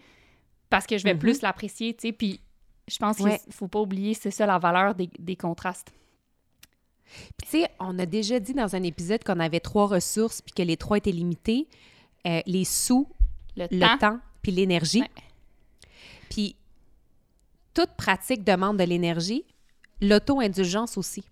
parce 0.69 0.85
que 0.85 0.97
je 0.97 1.03
vais 1.03 1.15
plus 1.15 1.37
mhm. 1.37 1.43
l'apprécier, 1.43 1.93
tu 1.93 2.07
sais. 2.07 2.11
Puis 2.11 2.41
je 2.87 2.97
pense 2.97 3.17
qu'il 3.17 3.37
faut 3.51 3.67
pas 3.67 3.79
oublier, 3.79 4.13
c'est 4.13 4.31
ça 4.31 4.45
la 4.45 4.59
valeur 4.59 4.95
des, 4.95 5.35
contrastes. 5.35 5.91
Puis 7.37 7.49
tu 7.49 7.59
sais, 7.59 7.69
on 7.79 7.97
a 7.99 8.05
déjà 8.05 8.39
dit 8.39 8.53
dans 8.53 8.75
un 8.75 8.83
épisode 8.83 9.23
qu'on 9.23 9.39
avait 9.39 9.59
trois 9.59 9.87
ressources 9.87 10.41
puis 10.41 10.53
que 10.53 10.63
les 10.63 10.77
trois 10.77 10.97
étaient 10.97 11.11
limitées. 11.11 11.67
Euh, 12.25 12.41
les 12.45 12.65
sous, 12.65 13.07
le, 13.55 13.67
temps. 13.99 14.19
puis 14.41 14.51
l'énergie. 14.51 15.03
Puis 16.29 16.55
toute 17.73 17.91
pratique 17.91 18.43
demande 18.43 18.77
de 18.77 18.83
l'énergie, 18.83 19.45
l'auto-indulgence 20.01 20.97
aussi. 20.97 21.23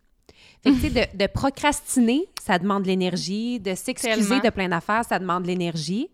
Fait 0.64 0.72
que, 0.72 0.76
tu 0.76 0.82
sais, 0.82 0.90
de, 0.90 1.18
de, 1.18 1.28
procrastiner, 1.28 2.26
ça 2.42 2.60
demande 2.60 2.84
de 2.84 2.88
l'énergie. 2.88 3.60
De 3.60 3.76
s'excuser 3.76 4.40
de 4.40 4.50
plein 4.50 4.70
d'affaires, 4.70 5.04
ça 5.04 5.20
demande 5.20 5.44
de 5.44 5.48
l'énergie. 5.48 6.08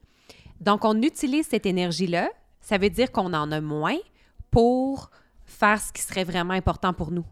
Donc, 0.59 0.83
on 0.83 0.99
utilise 1.01 1.47
cette 1.47 1.65
énergie-là 1.65 2.31
ça 2.61 2.77
veut 2.77 2.89
dire 2.89 3.11
qu'on 3.11 3.33
en 3.33 3.51
a 3.51 3.59
moins 3.61 3.97
pour 4.49 5.11
faire 5.45 5.81
ce 5.81 5.91
qui 5.91 6.01
serait 6.01 6.23
vraiment 6.23 6.53
important 6.53 6.93
pour 6.93 7.11
nous. 7.11 7.25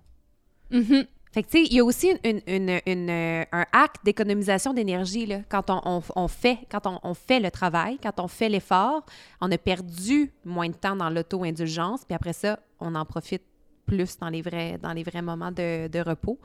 Mhm. 0.72 1.06
Fait 1.32 1.44
que, 1.44 1.48
tu 1.50 1.60
sais, 1.60 1.64
il 1.70 1.74
y 1.74 1.80
a 1.80 1.84
aussi 1.86 2.12
une, 2.24 2.42
une- 2.48 2.80
une, 2.88 3.10
euh, 3.10 3.44
un 3.52 3.66
acte 3.72 4.04
d'économisation 4.04 4.74
d'énergie, 4.74 5.28
là, 5.28 5.42
quand 5.48 5.70
on, 5.70 5.80
on- 5.86 6.02
on 6.16 6.28
fait, 6.28 6.58
quand 6.72 6.88
on, 6.88 7.00
on 7.04 7.14
fait 7.14 7.40
le 7.40 7.52
travail, 7.52 8.00
quand 8.02 8.20
on 8.20 8.28
fait 8.28 8.50
l'effort, 8.50 9.06
on 9.40 9.52
a 9.52 9.58
perdu 9.60 10.32
moins 10.44 10.70
de 10.70 10.74
temps 10.74 10.96
dans 10.96 11.10
l'auto-indulgence, 11.12 12.04
puis 12.04 12.16
après 12.16 12.34
ça, 12.34 12.60
on 12.80 12.96
en 12.96 13.06
profite 13.06 13.44
plus 13.86 14.18
dans 14.18 14.30
les 14.30 14.42
vrais, 14.42 14.80
dans 14.80 14.92
les 14.94 15.04
vrais 15.04 15.22
moments 15.22 15.52
de, 15.52 15.88
de 15.88 16.00
repos. 16.00 16.40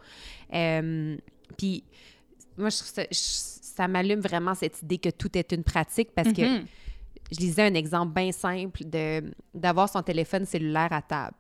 Euh, 0.53 1.17
puis, 1.57 1.83
moi, 2.59 2.69
je 2.69 2.77
trouve 2.77 2.89
ça, 2.91 3.03
je- 3.11 3.17
ça 3.17 3.89
m'allume 3.89 4.21
vraiment 4.21 4.55
cette 4.55 4.83
idée 4.83 4.99
que 4.99 5.09
tout 5.11 5.37
est 5.37 5.51
une 5.53 5.65
pratique, 5.65 6.11
parce 6.15 6.33
que 6.33 6.43
Mhm. 6.59 6.67
Je 7.35 7.41
lisais 7.41 7.63
un 7.63 7.75
exemple 7.75 8.13
bien 8.15 8.33
simple 8.33 8.85
de 8.85 9.35
d'avoir 9.53 9.89
son 9.89 10.03
téléphone 10.03 10.45
cellulaire 10.47 10.93
à 10.93 11.03
table. 11.03 11.37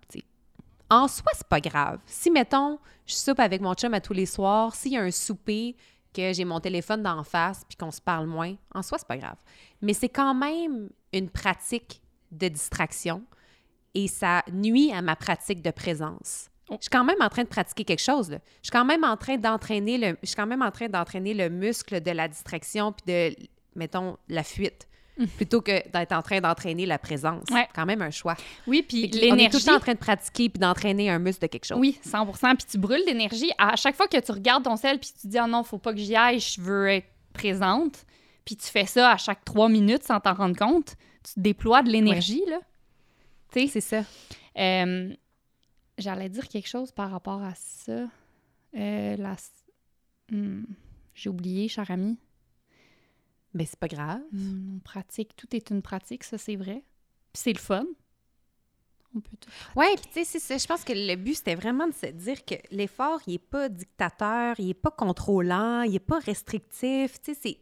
En 0.90 1.08
soi, 1.08 1.30
c'est 1.34 1.48
pas 1.48 1.60
grave. 1.60 1.98
Si, 2.06 2.30
mettons, 2.30 2.78
je 3.06 3.14
soupe 3.14 3.40
avec 3.40 3.60
mon 3.60 3.74
chum 3.74 3.94
à 3.94 4.00
tous 4.00 4.12
les 4.12 4.26
soirs, 4.26 4.74
s'il 4.74 4.92
y 4.92 4.96
a 4.96 5.02
un 5.02 5.10
souper, 5.10 5.76
que 6.14 6.32
j'ai 6.32 6.44
mon 6.44 6.60
téléphone 6.60 7.02
d'en 7.02 7.24
face 7.24 7.64
puis 7.68 7.76
qu'on 7.76 7.90
se 7.90 8.00
parle 8.00 8.26
moins, 8.26 8.54
en 8.72 8.82
soi, 8.82 8.98
c'est 8.98 9.08
pas 9.08 9.18
grave. 9.18 9.36
Mais 9.82 9.92
c'est 9.92 10.08
quand 10.08 10.34
même 10.34 10.88
une 11.12 11.28
pratique 11.28 12.00
de 12.30 12.48
distraction 12.48 13.24
et 13.94 14.08
ça 14.08 14.42
nuit 14.52 14.92
à 14.92 15.02
ma 15.02 15.16
pratique 15.16 15.60
de 15.60 15.70
présence. 15.70 16.48
Oh. 16.70 16.76
Je 16.78 16.84
suis 16.84 16.90
quand 16.90 17.04
même 17.04 17.20
en 17.20 17.28
train 17.28 17.42
de 17.42 17.48
pratiquer 17.48 17.84
quelque 17.84 18.02
chose. 18.02 18.30
là. 18.30 18.38
Je 18.62 18.68
suis 18.68 18.72
quand 18.72 18.84
même 18.84 19.04
en 19.04 19.16
train 19.16 19.36
d'entraîner 19.36 19.98
le, 19.98 20.16
je 20.22 20.28
suis 20.28 20.36
quand 20.36 20.46
même 20.46 20.62
en 20.62 20.70
train 20.70 20.88
d'entraîner 20.88 21.34
le 21.34 21.50
muscle 21.50 22.00
de 22.00 22.10
la 22.10 22.28
distraction 22.28 22.92
puis 22.92 23.04
de, 23.12 23.36
mettons, 23.74 24.16
la 24.28 24.44
fuite, 24.44 24.88
plutôt 25.36 25.60
que 25.60 25.88
d'être 25.90 26.12
en 26.12 26.22
train 26.22 26.40
d'entraîner 26.40 26.86
la 26.86 26.98
présence. 26.98 27.44
Ouais. 27.50 27.66
C'est 27.68 27.74
quand 27.74 27.86
même 27.86 28.02
un 28.02 28.10
choix. 28.10 28.36
Oui, 28.66 28.82
puis 28.82 29.10
que 29.10 29.16
On 29.16 29.20
est 29.20 29.20
tout 29.20 29.36
l'énergie. 29.36 29.56
le 29.58 29.64
temps 29.64 29.76
en 29.76 29.80
train 29.80 29.92
de 29.94 29.98
pratiquer 29.98 30.48
puis 30.48 30.58
d'entraîner 30.58 31.10
un 31.10 31.18
muscle 31.18 31.42
de 31.42 31.46
quelque 31.46 31.66
chose. 31.66 31.78
Oui, 31.78 31.98
100 32.02 32.26
Puis 32.56 32.66
tu 32.70 32.78
brûles 32.78 33.04
d'énergie. 33.06 33.50
À 33.58 33.76
chaque 33.76 33.94
fois 33.96 34.08
que 34.08 34.18
tu 34.18 34.32
regardes 34.32 34.64
ton 34.64 34.76
sel 34.76 34.98
puis 34.98 35.10
tu 35.14 35.22
te 35.22 35.26
dis, 35.28 35.38
ah 35.38 35.46
non, 35.46 35.62
faut 35.62 35.78
pas 35.78 35.92
que 35.92 35.98
j'y 36.00 36.16
aille, 36.16 36.40
je 36.40 36.60
veux 36.60 36.88
être 36.88 37.06
présente. 37.32 38.04
Puis 38.44 38.56
tu 38.56 38.66
fais 38.66 38.86
ça 38.86 39.12
à 39.12 39.16
chaque 39.16 39.44
trois 39.44 39.68
minutes 39.68 40.02
sans 40.04 40.20
t'en 40.20 40.34
rendre 40.34 40.56
compte. 40.56 40.96
Tu 41.22 41.40
déploies 41.40 41.82
de 41.82 41.90
l'énergie, 41.90 42.42
là. 42.48 42.58
Tu 43.52 43.60
sais, 43.60 43.66
C'est 43.68 43.80
ça. 43.80 44.04
Euh, 44.58 45.14
J'allais 45.96 46.28
dire 46.28 46.48
quelque 46.48 46.68
chose 46.68 46.90
par 46.90 47.10
rapport 47.12 47.40
à 47.42 47.54
ça. 47.54 47.92
Euh, 48.76 49.16
la... 49.16 49.36
Hmm, 50.30 50.64
J'ai 51.14 51.30
oublié, 51.30 51.68
cher 51.68 51.88
ami. 51.90 52.18
Mais 53.54 53.66
c'est 53.66 53.78
pas 53.78 53.88
grave. 53.88 54.20
Hmm, 54.32 54.78
pratique, 54.80 55.34
tout 55.36 55.46
est 55.54 55.70
une 55.70 55.80
pratique, 55.82 56.24
ça 56.24 56.38
c'est 56.38 56.56
vrai. 56.56 56.82
Puis 57.32 57.42
c'est 57.42 57.52
le 57.52 57.58
fun. 57.58 57.84
On 59.16 59.20
peut 59.20 59.36
tout. 59.40 59.48
Oui, 59.76 59.86
puis 59.94 60.06
tu 60.06 60.12
sais, 60.12 60.24
c'est 60.24 60.38
ça. 60.40 60.58
Je 60.58 60.66
pense 60.66 60.82
que 60.82 60.92
le 60.92 61.14
but, 61.14 61.34
c'était 61.36 61.54
vraiment 61.54 61.86
de 61.86 61.92
se 61.92 62.06
dire 62.06 62.44
que 62.44 62.56
l'effort, 62.72 63.20
il 63.28 63.34
n'est 63.34 63.38
pas 63.38 63.68
dictateur, 63.68 64.56
il 64.58 64.66
n'est 64.66 64.74
pas 64.74 64.90
contrôlant, 64.90 65.82
il 65.82 65.92
n'est 65.92 65.98
pas 66.00 66.18
restrictif. 66.18 67.20
Tu 67.22 67.32
sais, 67.34 67.38
c'est. 67.40 67.58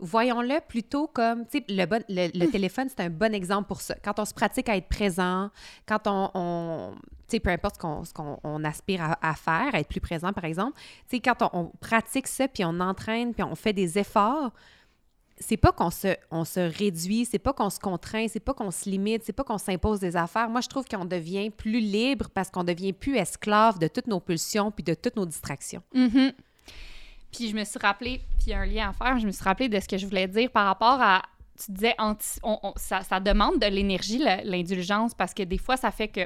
Voyons-le 0.00 0.60
plutôt 0.66 1.08
comme, 1.08 1.44
tu 1.46 1.58
sais, 1.58 1.64
le, 1.68 1.84
bon, 1.84 2.02
le, 2.08 2.28
le 2.32 2.46
téléphone, 2.50 2.88
c'est 2.88 3.00
un 3.00 3.10
bon 3.10 3.34
exemple 3.34 3.66
pour 3.66 3.80
ça. 3.80 3.96
Quand 3.96 4.18
on 4.20 4.24
se 4.24 4.32
pratique 4.32 4.68
à 4.68 4.76
être 4.76 4.88
présent, 4.88 5.50
quand 5.86 6.06
on, 6.06 6.30
on 6.34 6.94
tu 7.26 7.32
sais, 7.36 7.40
peu 7.40 7.50
importe 7.50 7.74
ce 7.74 7.80
qu'on 7.80 8.04
ce 8.04 8.14
qu'on- 8.14 8.38
on 8.44 8.62
aspire 8.64 9.02
à, 9.02 9.18
à 9.28 9.34
faire, 9.34 9.74
à 9.74 9.80
être 9.80 9.88
plus 9.88 10.00
présent, 10.00 10.32
par 10.32 10.44
exemple, 10.44 10.78
tu 11.08 11.16
sais, 11.16 11.20
quand 11.20 11.42
on, 11.42 11.50
on 11.52 11.64
pratique 11.80 12.28
ça, 12.28 12.46
puis 12.46 12.64
on 12.64 12.78
entraîne, 12.78 13.34
puis 13.34 13.42
on 13.42 13.56
fait 13.56 13.72
des 13.72 13.98
efforts, 13.98 14.52
c'est 15.40 15.56
pas 15.56 15.72
qu'on 15.72 15.90
se, 15.90 16.16
on 16.30 16.44
se 16.44 16.60
réduit, 16.60 17.24
c'est 17.24 17.38
pas 17.38 17.52
qu'on 17.52 17.70
se 17.70 17.78
contraint, 17.80 18.26
c'est 18.28 18.40
pas 18.40 18.54
qu'on 18.54 18.70
se 18.70 18.88
limite, 18.88 19.22
c'est 19.24 19.32
pas 19.32 19.44
qu'on 19.44 19.58
s'impose 19.58 20.00
des 20.00 20.16
affaires. 20.16 20.48
Moi, 20.48 20.60
je 20.60 20.68
trouve 20.68 20.84
qu'on 20.84 21.04
devient 21.04 21.50
plus 21.50 21.80
libre 21.80 22.28
parce 22.32 22.50
qu'on 22.50 22.64
devient 22.64 22.92
plus 22.92 23.16
esclave 23.16 23.78
de 23.78 23.88
toutes 23.88 24.06
nos 24.06 24.20
pulsions 24.20 24.70
puis 24.70 24.84
de 24.84 24.94
toutes 24.94 25.16
nos 25.16 25.26
distractions. 25.26 25.82
Mhm. 25.94 26.32
Puis 27.32 27.50
je 27.50 27.54
me 27.54 27.64
suis 27.64 27.78
rappelé, 27.78 28.20
puis 28.38 28.46
il 28.46 28.50
y 28.50 28.54
a 28.54 28.60
un 28.60 28.66
lien 28.66 28.88
à 28.90 28.92
faire, 28.92 29.18
je 29.18 29.26
me 29.26 29.32
suis 29.32 29.44
rappelé 29.44 29.68
de 29.68 29.78
ce 29.78 29.86
que 29.86 29.98
je 29.98 30.06
voulais 30.06 30.26
dire 30.28 30.50
par 30.50 30.66
rapport 30.66 31.00
à, 31.00 31.22
tu 31.62 31.72
disais, 31.72 31.94
anti- 31.98 32.38
on- 32.42 32.58
on- 32.62 32.72
ça, 32.76 33.02
ça 33.02 33.20
demande 33.20 33.58
de 33.58 33.66
l'énergie, 33.66 34.18
l'indulgence, 34.44 35.12
parce 35.14 35.34
que 35.34 35.42
des 35.42 35.58
fois, 35.58 35.76
ça 35.76 35.90
fait 35.90 36.08
que 36.08 36.20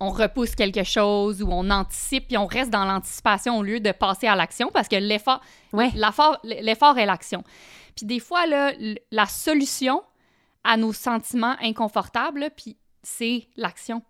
on 0.00 0.10
repousse 0.10 0.54
quelque 0.56 0.82
chose 0.82 1.40
ou 1.42 1.48
on 1.50 1.70
anticipe, 1.70 2.26
puis 2.28 2.36
on 2.36 2.46
reste 2.46 2.70
dans 2.70 2.84
l'anticipation 2.84 3.58
au 3.58 3.62
lieu 3.62 3.78
de 3.80 3.92
passer 3.92 4.26
à 4.26 4.34
l'action, 4.34 4.70
parce 4.72 4.88
que 4.88 4.96
l'effort, 4.96 5.40
Ouais. 5.72 5.90
l'effort 5.94 6.98
est 6.98 7.06
l'action. 7.06 7.44
Puis 7.96 8.06
des 8.06 8.20
fois, 8.20 8.46
là, 8.46 8.72
la 9.10 9.26
solution 9.26 10.02
à 10.64 10.76
nos 10.76 10.92
sentiments 10.92 11.56
inconfortables, 11.60 12.50
puis 12.56 12.76
c'est 13.02 13.48
l'action. 13.56 14.02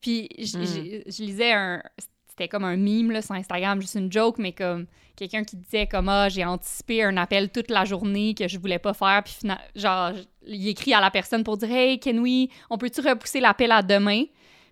Puis 0.00 0.28
Mm. 0.38 0.44
j- 0.44 1.02
je 1.06 1.22
lisais 1.22 1.52
un... 1.52 1.82
C'était 2.28 2.46
comme 2.48 2.62
un 2.62 2.76
meme 2.76 3.10
là, 3.10 3.20
sur 3.20 3.34
Instagram, 3.34 3.80
juste 3.80 3.96
une 3.96 4.12
joke, 4.12 4.38
mais 4.38 4.52
comme 4.52 4.86
quelqu'un 5.16 5.42
qui 5.42 5.56
disait 5.56 5.88
comme 5.88 6.08
«Ah, 6.08 6.28
j'ai 6.28 6.44
anticipé 6.44 7.02
un 7.02 7.16
appel 7.16 7.50
toute 7.50 7.68
la 7.68 7.84
journée 7.84 8.32
que 8.36 8.46
je 8.46 8.60
voulais 8.60 8.78
pas 8.78 8.94
faire.» 8.94 9.22
Puis 9.24 9.34
fina- 9.40 9.60
genre, 9.74 10.12
il 10.46 10.68
écrit 10.68 10.94
à 10.94 11.00
la 11.00 11.10
personne 11.10 11.42
pour 11.42 11.56
dire 11.56 11.68
«Hey, 11.72 11.98
Kenwi, 11.98 12.48
on 12.70 12.78
peut-tu 12.78 13.00
repousser 13.00 13.40
l'appel 13.40 13.72
à 13.72 13.82
demain?» 13.82 14.22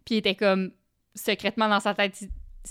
Puis 0.04 0.14
il 0.14 0.18
était 0.18 0.36
comme, 0.36 0.70
secrètement 1.16 1.68
dans 1.68 1.80
sa 1.80 1.92
tête, 1.92 2.22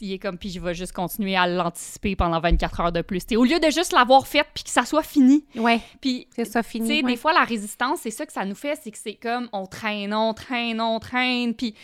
il, 0.02 0.14
est 0.14 0.20
comme 0.20 0.38
«Puis 0.40 0.50
je 0.50 0.60
vais 0.60 0.74
juste 0.74 0.92
continuer 0.94 1.36
à 1.36 1.48
l'anticiper 1.48 2.16
pendant 2.16 2.40
24 2.40 2.80
heures 2.82 2.92
de 2.92 3.02
plus.» 3.02 3.26
T'sais, 3.26 3.36
Au 3.36 3.44
lieu 3.44 3.60
de 3.60 3.70
juste 3.70 3.92
l'avoir 3.94 4.28
faite 4.28 4.48
puis 4.54 4.64
que 4.64 4.70
ça 4.70 4.86
soit 4.86 5.04
fini. 5.04 5.46
Ouais, 5.56 5.80
Puis 6.02 6.28
c'est 6.36 6.46
ça 6.46 6.64
tu 6.64 6.70
fini. 6.70 6.88
sais, 6.88 6.96
ouais. 7.04 7.12
des 7.12 7.18
fois, 7.18 7.34
la 7.34 7.44
résistance, 7.44 8.00
c'est 8.02 8.12
ça 8.12 8.26
que 8.26 8.34
ça 8.34 8.46
nous 8.46 8.56
fait, 8.56 8.80
c'est 8.84 8.92
que 8.92 8.98
c'est 8.98 9.16
comme 9.16 9.50
on 9.54 9.66
traîne, 9.66 10.14
on 10.14 10.34
traîne, 10.34 10.80
on 10.82 11.00
traîne. 11.00 11.54
Puis, 11.54 11.74
tu 11.74 11.80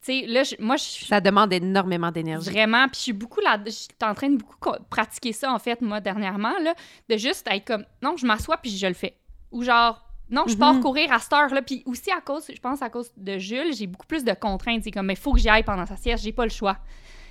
sais, 0.00 0.26
là, 0.26 0.42
je- 0.42 0.56
moi, 0.60 0.76
je 0.76 0.82
suis 0.82 1.06
Ça 1.06 1.20
demande 1.20 1.52
énormément 1.52 2.10
d'énergie. 2.10 2.50
vraiment, 2.50 2.86
puis 2.88 2.96
je 2.96 3.02
suis 3.04 3.12
beaucoup 3.12 3.40
là, 3.40 3.58
je 3.64 3.70
suis 3.70 3.88
en 4.02 4.14
train 4.14 4.28
de 4.30 4.36
beaucoup 4.36 4.56
co- 4.60 4.76
pratiquer 4.90 5.32
ça, 5.32 5.52
en 5.52 5.58
fait, 5.58 5.80
moi, 5.80 6.00
dernièrement, 6.00 6.52
là, 6.62 6.74
de 7.08 7.16
juste 7.16 7.46
être 7.50 7.64
comme, 7.66 7.84
non, 8.02 8.16
je 8.16 8.26
m'assois, 8.26 8.58
puis 8.58 8.70
je 8.76 8.86
le 8.86 8.94
fais. 8.94 9.16
Ou 9.50 9.62
genre, 9.62 10.00
non, 10.30 10.44
je 10.48 10.56
pars 10.56 10.74
Mhm. 10.74 10.80
courir 10.82 11.12
à 11.12 11.18
cette 11.18 11.32
heure-là. 11.34 11.62
Puis 11.62 11.82
aussi, 11.86 12.10
à 12.10 12.20
cause, 12.20 12.44
je 12.52 12.58
pense, 12.60 12.80
à 12.82 12.88
cause 12.90 13.12
de 13.16 13.38
Jules, 13.38 13.74
j'ai 13.74 13.86
beaucoup 13.86 14.06
plus 14.06 14.24
de 14.24 14.32
contraintes. 14.32 14.82
C'est 14.82 14.90
comme, 14.90 15.06
mais 15.06 15.12
il 15.12 15.18
faut 15.18 15.32
que 15.32 15.38
j'y 15.38 15.48
aille 15.50 15.62
pendant 15.62 15.84
sa 15.86 15.96
sieste, 15.96 16.24
j'ai 16.24 16.32
pas 16.32 16.44
le 16.44 16.50
choix. 16.50 16.76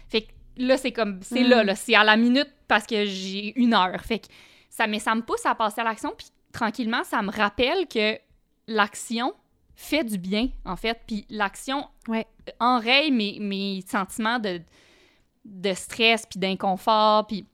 Fait 0.09 0.21
que 0.23 0.31
là, 0.57 0.77
c'est 0.77 0.91
comme, 0.91 1.19
c'est 1.21 1.43
Mm. 1.43 1.47
là, 1.49 1.63
là, 1.63 1.75
c'est 1.75 1.95
à 1.95 2.03
la 2.03 2.15
minute 2.17 2.51
parce 2.67 2.85
que 2.85 3.05
j'ai 3.05 3.53
une 3.59 3.73
heure. 3.73 3.99
Fait 4.01 4.19
que 4.19 4.27
ça, 4.69 4.87
mais 4.87 4.99
ça 4.99 5.13
me 5.15 5.21
pousse 5.21 5.45
à 5.45 5.55
passer 5.55 5.81
à 5.81 5.83
l'action, 5.83 6.13
puis 6.17 6.27
tranquillement, 6.51 7.03
ça 7.03 7.21
me 7.21 7.31
rappelle 7.31 7.87
que 7.87 8.17
l'action 8.67 9.33
fait 9.75 10.03
du 10.03 10.17
bien, 10.17 10.49
en 10.65 10.75
fait. 10.75 10.99
Puis 11.07 11.25
l'action 11.29 11.87
Ouais. 12.07 12.25
enraye 12.59 13.11
mes, 13.11 13.39
mes 13.39 13.81
sentiments 13.87 14.39
de, 14.39 14.61
de 15.45 15.73
stress, 15.73 16.25
puis 16.29 16.39
d'inconfort, 16.39 17.25
puis 17.27 17.45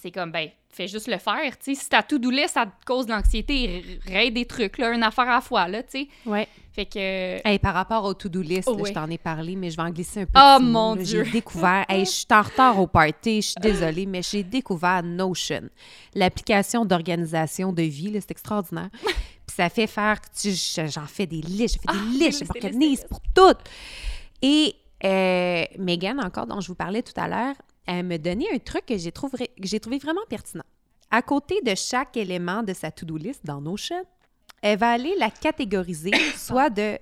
c'est 0.00 0.10
comme, 0.10 0.32
ben, 0.32 0.48
fais 0.70 0.88
juste 0.88 1.08
le 1.08 1.18
faire, 1.18 1.58
tu 1.58 1.74
sais. 1.74 1.80
Si 1.80 1.88
ta 1.88 2.02
to-do 2.02 2.30
list, 2.30 2.54
ça 2.54 2.64
te 2.64 2.86
cause 2.86 3.06
de 3.06 3.12
l'anxiété, 3.12 4.00
raye 4.06 4.30
des 4.30 4.46
trucs, 4.46 4.78
là, 4.78 4.92
une 4.92 5.02
affaire 5.02 5.28
à 5.28 5.34
la 5.34 5.40
fois, 5.40 5.68
là, 5.68 5.82
tu 5.82 5.90
sais. 5.90 6.08
Ouais. 6.24 6.48
Fait 6.72 6.86
que... 6.86 7.46
Hey, 7.46 7.58
par 7.58 7.74
rapport 7.74 8.04
au 8.04 8.14
to-do 8.14 8.40
list, 8.40 8.68
là, 8.68 8.74
ouais. 8.74 8.88
je 8.88 8.94
t'en 8.94 9.10
ai 9.10 9.18
parlé, 9.18 9.56
mais 9.56 9.70
je 9.70 9.76
vais 9.76 9.82
en 9.82 9.90
glisser 9.90 10.20
un 10.22 10.26
peu. 10.26 10.40
Oh, 10.40 10.58
mon 10.60 10.96
Dieu. 10.96 11.24
J'ai 11.24 11.32
découvert. 11.32 11.84
hey, 11.88 12.04
je 12.04 12.10
suis 12.10 12.26
en 12.30 12.42
retard 12.42 12.78
au 12.78 12.86
party, 12.86 13.42
je 13.42 13.46
suis 13.48 13.60
désolée, 13.60 14.06
mais 14.06 14.22
j'ai 14.22 14.42
découvert 14.42 15.02
Notion, 15.02 15.68
l'application 16.14 16.84
d'organisation 16.84 17.72
de 17.72 17.82
vie. 17.82 18.12
C'est 18.14 18.30
extraordinaire. 18.30 18.90
Puis 19.02 19.56
ça 19.56 19.68
fait 19.68 19.86
faire. 19.86 20.18
J'en 20.42 21.06
fais 21.06 21.26
des 21.26 21.42
listes, 21.42 21.74
je 21.74 21.80
fais 21.80 21.88
Ah, 21.88 21.92
des 22.12 22.18
des 22.18 22.24
listes, 22.26 22.44
je 22.44 22.60
m'organise 22.60 23.04
pour 23.08 23.20
tout. 23.34 23.58
Et 24.40 24.74
euh, 25.04 25.64
Megan, 25.78 26.20
encore, 26.20 26.46
dont 26.46 26.60
je 26.60 26.68
vous 26.68 26.74
parlais 26.74 27.02
tout 27.02 27.12
à 27.16 27.28
l'heure, 27.28 27.54
elle 27.86 28.06
me 28.06 28.18
donnait 28.18 28.52
un 28.52 28.58
truc 28.58 28.86
que 28.86 28.96
j'ai 28.96 29.10
trouvé, 29.12 29.48
vraiment 29.98 30.20
pertinent. 30.28 30.64
À 31.10 31.22
côté 31.22 31.60
de 31.62 31.74
chaque 31.74 32.16
élément 32.16 32.62
de 32.62 32.72
sa 32.72 32.90
to-do 32.90 33.16
list 33.16 33.44
dans 33.44 33.60
Notion, 33.60 34.04
elle 34.62 34.78
va 34.78 34.90
aller 34.92 35.14
la 35.18 35.30
catégoriser 35.30 36.12
soit 36.36 36.70
de 36.70 36.98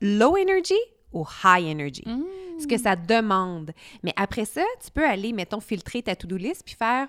low 0.00 0.36
energy 0.36 0.78
ou 1.12 1.24
high 1.44 1.66
energy. 1.66 2.02
Mm. 2.06 2.24
Ce 2.60 2.66
que 2.66 2.76
ça 2.76 2.94
demande. 2.96 3.72
Mais 4.02 4.12
après 4.16 4.44
ça, 4.44 4.62
tu 4.84 4.90
peux 4.90 5.06
aller, 5.06 5.32
mettons, 5.32 5.60
filtrer 5.60 6.02
ta 6.02 6.14
to-do 6.14 6.36
list 6.36 6.62
puis 6.64 6.74
faire 6.74 7.08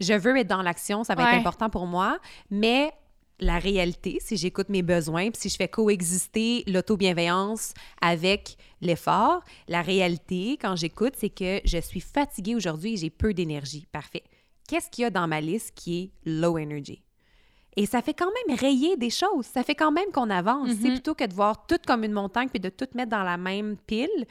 je 0.00 0.12
veux 0.12 0.36
être 0.36 0.48
dans 0.48 0.62
l'action, 0.62 1.04
ça 1.04 1.14
va 1.14 1.22
Ouais. 1.24 1.30
être 1.30 1.38
important 1.38 1.70
pour 1.70 1.86
moi, 1.86 2.18
mais 2.50 2.92
la 3.40 3.58
réalité, 3.58 4.18
si 4.20 4.36
j'écoute 4.36 4.68
mes 4.68 4.82
besoins, 4.82 5.30
puis 5.30 5.40
si 5.42 5.48
je 5.48 5.56
fais 5.56 5.68
coexister 5.68 6.62
l'auto-bienveillance 6.66 7.74
avec 8.00 8.56
l'effort, 8.80 9.42
la 9.68 9.82
réalité, 9.82 10.56
quand 10.60 10.76
j'écoute, 10.76 11.14
c'est 11.16 11.30
que 11.30 11.60
je 11.64 11.78
suis 11.78 12.00
fatiguée 12.00 12.54
aujourd'hui 12.54 12.94
et 12.94 12.96
j'ai 12.96 13.10
peu 13.10 13.34
d'énergie. 13.34 13.86
Parfait. 13.90 14.22
Qu'est-ce 14.68 14.88
qu'il 14.90 15.02
y 15.02 15.04
a 15.04 15.10
dans 15.10 15.26
ma 15.28 15.40
liste 15.40 15.72
qui 15.74 16.02
est 16.02 16.10
low 16.30 16.58
energy? 16.58 17.02
Et 17.76 17.86
ça 17.86 18.02
fait 18.02 18.14
quand 18.14 18.30
même 18.46 18.56
rayer 18.56 18.96
des 18.96 19.10
choses. 19.10 19.46
Ça 19.46 19.64
fait 19.64 19.74
quand 19.74 19.90
même 19.90 20.10
qu'on 20.12 20.30
avance. 20.30 20.68
C'est 20.80 20.86
Mhm. 20.88 20.92
plutôt 20.92 21.14
que 21.14 21.24
de 21.26 21.34
voir 21.34 21.66
tout 21.66 21.78
comme 21.84 22.04
une 22.04 22.12
montagne 22.12 22.48
puis 22.48 22.60
de 22.60 22.68
tout 22.68 22.86
mettre 22.94 23.10
dans 23.10 23.24
la 23.24 23.36
même 23.36 23.76
pile. 23.86 24.26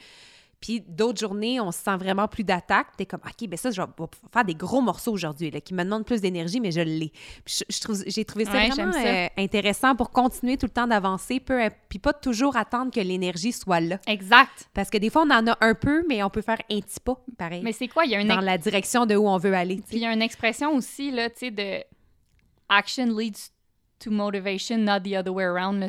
Puis 0.64 0.80
d'autres 0.80 1.20
journées, 1.20 1.60
on 1.60 1.70
se 1.70 1.78
sent 1.78 1.94
vraiment 1.98 2.26
plus 2.26 2.42
d'attaque. 2.42 2.86
T'es 2.96 3.04
comme, 3.04 3.20
OK, 3.22 3.46
ben 3.46 3.58
ça, 3.58 3.70
je 3.70 3.82
vais 3.82 3.86
faire 4.32 4.44
des 4.46 4.54
gros 4.54 4.80
morceaux 4.80 5.12
aujourd'hui, 5.12 5.50
qui 5.60 5.74
me 5.74 5.84
demandent 5.84 6.06
plus 6.06 6.22
d'énergie, 6.22 6.58
mais 6.58 6.72
je 6.72 6.80
l'ai. 6.80 7.12
Je, 7.44 7.64
j'ai 8.06 8.24
trouvé 8.24 8.46
ça 8.46 8.52
vraiment 8.52 8.90
euh, 8.96 9.28
intéressant 9.36 9.94
pour 9.94 10.08
continuer 10.08 10.56
tout 10.56 10.64
le 10.64 10.72
temps 10.72 10.86
d'avancer, 10.86 11.38
puis 11.38 11.98
pas 11.98 12.14
toujours 12.14 12.56
attendre 12.56 12.90
que 12.90 13.00
l'énergie 13.00 13.52
soit 13.52 13.80
là. 13.80 13.98
Exact. 14.06 14.70
Parce 14.72 14.88
que 14.88 14.96
des 14.96 15.10
fois, 15.10 15.24
on 15.26 15.30
en 15.32 15.46
a 15.48 15.58
un 15.60 15.74
peu, 15.74 16.02
mais 16.08 16.22
on 16.22 16.30
peut 16.30 16.40
faire 16.40 16.62
un 16.70 16.80
petit 16.80 16.98
pas, 16.98 17.22
pareil. 17.36 17.60
Mais 17.62 17.72
c'est 17.72 17.88
quoi? 17.88 18.06
Il 18.06 18.12
y 18.12 18.14
a 18.14 18.22
une... 18.22 18.28
Dans 18.28 18.40
la 18.40 18.56
direction 18.56 19.04
de 19.04 19.16
où 19.16 19.28
on 19.28 19.36
veut 19.36 19.52
aller. 19.52 19.82
Puis 19.86 19.98
il 19.98 20.02
y 20.02 20.06
a 20.06 20.14
une 20.14 20.22
expression 20.22 20.74
aussi, 20.74 21.10
là, 21.10 21.28
tu 21.28 21.40
sais, 21.40 21.50
de 21.50 21.84
«action 22.70 23.14
leads 23.14 23.50
to 23.98 24.10
motivation, 24.10 24.78
not 24.78 25.00
the 25.00 25.14
other 25.14 25.34
way 25.34 25.44
around». 25.44 25.86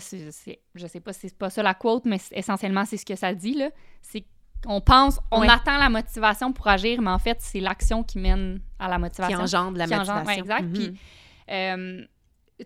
Je 0.76 0.88
sais 0.88 1.00
pas 1.00 1.14
si 1.14 1.30
c'est 1.30 1.38
pas 1.38 1.50
ça 1.50 1.64
la 1.64 1.76
quote, 1.76 2.04
mais 2.04 2.20
essentiellement, 2.32 2.84
c'est 2.84 2.98
ce 2.98 3.06
que 3.06 3.16
ça 3.16 3.34
dit, 3.34 3.54
là. 3.54 3.70
C'est 4.02 4.26
on 4.68 4.82
pense, 4.82 5.20
on 5.32 5.42
attend 5.42 5.78
la 5.78 5.90
motivation 5.90 6.52
pour 6.54 6.68
agir, 6.68 7.02
mais 7.02 7.12
en 7.12 7.20
fait, 7.20 7.38
c'est 7.40 7.60
l'action 7.60 8.04
qui 8.04 8.20
mène 8.20 8.62
à 8.80 8.88
la 8.88 8.98
motivation. 8.98 9.38
Qui 9.38 9.44
engendre 9.44 9.78
la 9.78 9.88
motivation. 9.88 10.32
exact. 10.32 10.64
Mhm. 10.64 10.74
Puis, 10.74 11.00
euh, 11.52 12.06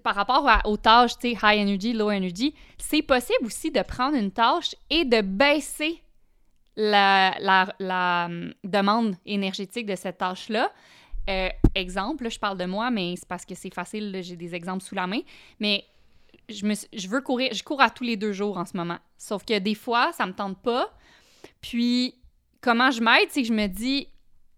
par 0.03 0.15
rapport 0.15 0.47
aux 0.65 0.77
tâches, 0.77 1.17
tu 1.17 1.31
sais, 1.33 1.37
high 1.41 1.59
energy, 1.59 1.93
low 1.93 2.11
energy, 2.11 2.53
c'est 2.77 3.01
possible 3.01 3.45
aussi 3.45 3.71
de 3.71 3.81
prendre 3.81 4.15
une 4.15 4.31
tâche 4.31 4.75
et 4.89 5.05
de 5.05 5.21
baisser 5.21 6.01
la, 6.75 7.35
la, 7.79 8.25
hum, 8.25 8.53
demande 8.63 9.15
énergétique 9.25 9.85
de 9.85 9.95
cette 9.95 10.19
tâche-là. 10.19 10.71
Euh, 11.29 11.49
exemple, 11.75 12.29
je 12.29 12.39
parle 12.39 12.57
de 12.57 12.65
moi, 12.65 12.89
mais 12.91 13.15
c'est 13.17 13.27
parce 13.27 13.45
que 13.45 13.55
c'est 13.55 13.73
facile, 13.73 14.19
j'ai 14.23 14.35
des 14.35 14.55
exemples 14.55 14.83
sous 14.83 14.95
la 14.95 15.05
main. 15.05 15.19
Mais 15.59 15.85
je, 16.47 16.65
me, 16.65 16.73
je 16.93 17.07
veux 17.07 17.21
courir, 17.21 17.53
je 17.53 17.63
cours 17.63 17.81
à 17.81 17.89
tous 17.89 18.03
les 18.03 18.17
deux 18.17 18.31
jours 18.31 18.57
en 18.57 18.65
ce 18.65 18.77
moment. 18.77 18.97
Sauf 19.17 19.43
que 19.43 19.57
des 19.59 19.75
fois, 19.75 20.11
ça 20.13 20.25
me 20.25 20.33
tente 20.33 20.61
pas. 20.61 20.89
Puis, 21.61 22.15
comment 22.61 22.91
je 22.91 23.01
m'aide, 23.01 23.29
c'est 23.29 23.41
que 23.41 23.47
je 23.47 23.53
me 23.53 23.67
dis, 23.67 24.07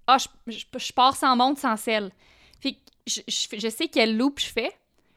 ah, 0.08 0.18
je, 0.48 0.94
pars 0.94 1.16
sans 1.16 1.36
montre, 1.36 1.60
sans 1.60 1.78
sel. 1.78 2.12
Puis, 2.60 2.78
je, 3.08 3.22
je, 3.28 3.70
sais 3.70 3.88
quel 3.88 4.18
loop 4.18 4.40
je 4.40 4.48
fais, 4.48 4.72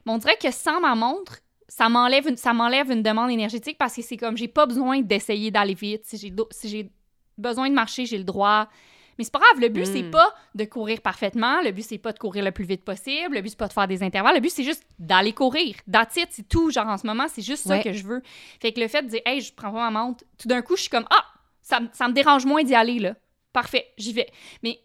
mais 0.05 0.13
on 0.13 0.17
dirait 0.17 0.37
que 0.37 0.51
sans 0.51 0.79
ma 0.79 0.95
montre, 0.95 1.39
ça 1.67 1.89
m'enlève 1.89 2.27
une, 2.27 2.37
ça 2.37 2.53
m'enlève 2.53 2.91
une 2.91 3.03
demande 3.03 3.31
énergétique 3.31 3.77
parce 3.77 3.95
que 3.95 4.01
c'est 4.01 4.17
comme, 4.17 4.37
j'ai 4.37 4.47
pas 4.47 4.65
besoin 4.65 5.01
d'essayer 5.01 5.51
d'aller 5.51 5.73
vite. 5.73 6.05
Si 6.05 6.17
j'ai, 6.17 6.33
si 6.51 6.69
j'ai 6.69 6.91
besoin 7.37 7.69
de 7.69 7.75
marcher, 7.75 8.05
j'ai 8.05 8.17
le 8.17 8.23
droit. 8.23 8.69
Mais 9.17 9.23
c'est 9.23 9.31
pas 9.31 9.39
grave, 9.39 9.61
le 9.61 9.69
but, 9.69 9.85
c'est 9.85 10.03
hmm. 10.03 10.11
pas 10.11 10.33
de 10.55 10.65
courir 10.65 10.99
parfaitement, 10.99 11.61
le 11.61 11.71
but, 11.71 11.83
c'est 11.83 11.97
pas 11.97 12.11
de 12.11 12.19
courir 12.19 12.43
le 12.43 12.51
plus 12.51 12.65
vite 12.65 12.83
possible, 12.83 13.35
le 13.35 13.41
but, 13.41 13.49
c'est 13.49 13.57
pas 13.57 13.69
de 13.69 13.73
faire 13.73 13.87
des 13.87 14.03
intervalles, 14.03 14.35
le 14.35 14.41
but, 14.41 14.51
c'est 14.51 14.63
juste 14.65 14.83
d'aller 14.99 15.31
courir. 15.31 15.75
That's 15.89 16.19
c'est 16.29 16.47
tout. 16.49 16.69
Genre, 16.69 16.85
en 16.85 16.97
ce 16.97 17.07
moment, 17.07 17.27
c'est 17.29 17.41
juste 17.41 17.65
ça 17.65 17.79
que 17.79 17.93
je 17.93 18.03
veux. 18.03 18.21
Fait 18.61 18.73
que 18.73 18.79
le 18.81 18.89
fait 18.89 19.03
de 19.03 19.07
dire, 19.07 19.21
hey, 19.25 19.39
je 19.39 19.53
prends 19.53 19.71
pas 19.71 19.89
ma 19.89 20.01
montre, 20.01 20.25
tout 20.37 20.49
d'un 20.49 20.61
coup, 20.61 20.75
je 20.75 20.81
suis 20.81 20.89
comme, 20.89 21.05
ah, 21.09 21.25
ça, 21.65 21.79
me 21.79 22.13
dérange 22.13 22.45
moins 22.45 22.63
d'y 22.63 22.75
aller, 22.75 22.99
là. 22.99 23.15
Parfait, 23.51 23.87
j'y 23.97 24.13
vais. 24.13 24.27
Mais, 24.61 24.79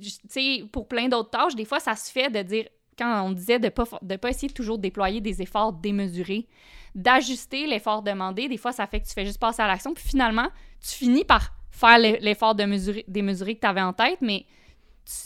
tu 0.00 0.10
sais, 0.28 0.64
pour 0.72 0.88
plein 0.88 1.08
d'autres 1.08 1.30
tâches, 1.30 1.54
des 1.54 1.64
fois, 1.64 1.78
ça 1.78 1.94
se 1.94 2.10
fait 2.10 2.30
de 2.30 2.42
dire, 2.42 2.66
quand 2.98 3.22
on 3.22 3.32
disait 3.32 3.58
de 3.58 3.66
ne 3.66 3.70
pas, 3.70 3.84
de 4.00 4.16
pas 4.16 4.30
essayer 4.30 4.48
de 4.48 4.54
toujours 4.54 4.78
déployer 4.78 5.20
des 5.20 5.42
efforts 5.42 5.74
démesurés, 5.74 6.48
d'ajuster 6.94 7.66
l'effort 7.66 8.02
demandé, 8.02 8.48
des 8.48 8.56
fois, 8.56 8.72
ça 8.72 8.86
fait 8.86 9.00
que 9.00 9.06
tu 9.06 9.12
fais 9.12 9.26
juste 9.26 9.38
passer 9.38 9.60
à 9.60 9.66
l'action, 9.66 9.92
puis 9.92 10.04
finalement, 10.04 10.48
tu 10.80 10.94
finis 10.94 11.24
par 11.24 11.52
faire 11.70 11.98
l'effort 11.98 12.54
de 12.54 12.64
mesurer, 12.64 13.04
démesuré 13.06 13.56
que 13.56 13.60
tu 13.60 13.66
avais 13.66 13.82
en 13.82 13.92
tête, 13.92 14.20
mais 14.22 14.46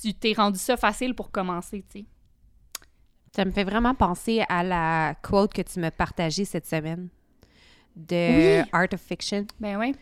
tu 0.02 0.12
t'es 0.12 0.32
rendu 0.32 0.58
ça 0.58 0.76
facile 0.76 1.14
pour 1.14 1.30
commencer, 1.30 1.84
tu 1.88 2.00
sais. 2.00 2.04
Ça 3.36 3.44
me 3.44 3.52
fait 3.52 3.62
vraiment 3.62 3.94
penser 3.94 4.42
à 4.48 4.64
la 4.64 5.14
quote 5.22 5.52
que 5.52 5.62
tu 5.62 5.78
m'as 5.78 5.92
partagée 5.92 6.44
cette 6.44 6.66
semaine 6.66 7.08
de 7.94 8.62
Art 8.72 8.88
of 8.92 9.00
Fiction. 9.00 9.46
Ben 9.60 9.78
oui 9.78 9.94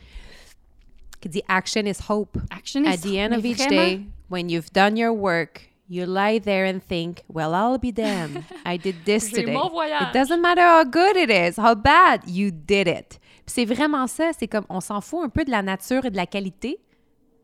qui 1.21 1.29
dit 1.29 1.43
action 1.49 1.87
is 1.87 2.01
hope. 2.09 2.39
Action 2.51 2.85
is 2.85 2.95
At 2.95 3.03
the 3.03 3.19
end 3.19 3.35
of 3.35 3.45
each 3.45 3.67
day, 3.69 4.07
when 4.29 4.49
you've 4.49 4.73
done 4.73 4.97
your 4.97 5.13
work, 5.13 5.69
you 5.89 6.05
lie 6.07 6.39
there 6.39 6.67
and 6.67 6.81
think, 6.81 7.23
well, 7.29 7.55
I'll 7.55 7.79
be 7.79 7.93
damned. 7.93 8.45
I 8.65 8.77
did 8.77 8.97
this 9.05 9.31
today. 9.31 9.55
It 9.55 10.13
doesn't 10.13 10.41
matter 10.41 10.63
how 10.63 10.85
good 10.85 11.17
it 11.17 11.31
is, 11.31 11.57
how 11.57 11.75
bad, 11.75 12.23
you 12.27 12.51
did 12.51 12.87
it. 12.87 13.19
C'est 13.47 13.65
vraiment 13.65 14.07
ça, 14.07 14.33
c'est 14.39 14.47
comme 14.47 14.67
on 14.69 14.81
s'en 14.81 15.01
fout 15.01 15.25
un 15.25 15.31
peu 15.31 15.45
de 15.45 15.51
la 15.51 15.63
nature 15.63 16.05
et 16.05 16.11
de 16.11 16.17
la 16.17 16.27
qualité, 16.27 16.79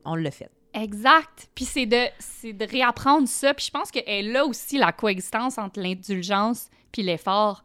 on 0.05 0.15
le 0.17 0.31
fait. 0.31 0.51
Exact. 0.75 1.49
Puis 1.55 1.65
c'est 1.65 1.87
de, 1.87 2.53
de 2.53 2.71
réapprendre 2.71 3.29
ça. 3.29 3.55
Puis 3.55 3.67
je 3.67 3.71
pense 3.71 3.91
qu'elle 3.91 4.05
est 4.07 4.23
là 4.23 4.45
aussi 4.45 4.77
la 4.77 4.93
coexistence 4.93 5.57
entre 5.57 5.81
l'indulgence 5.81 6.69
puis 6.93 7.03
l'effort. 7.03 7.65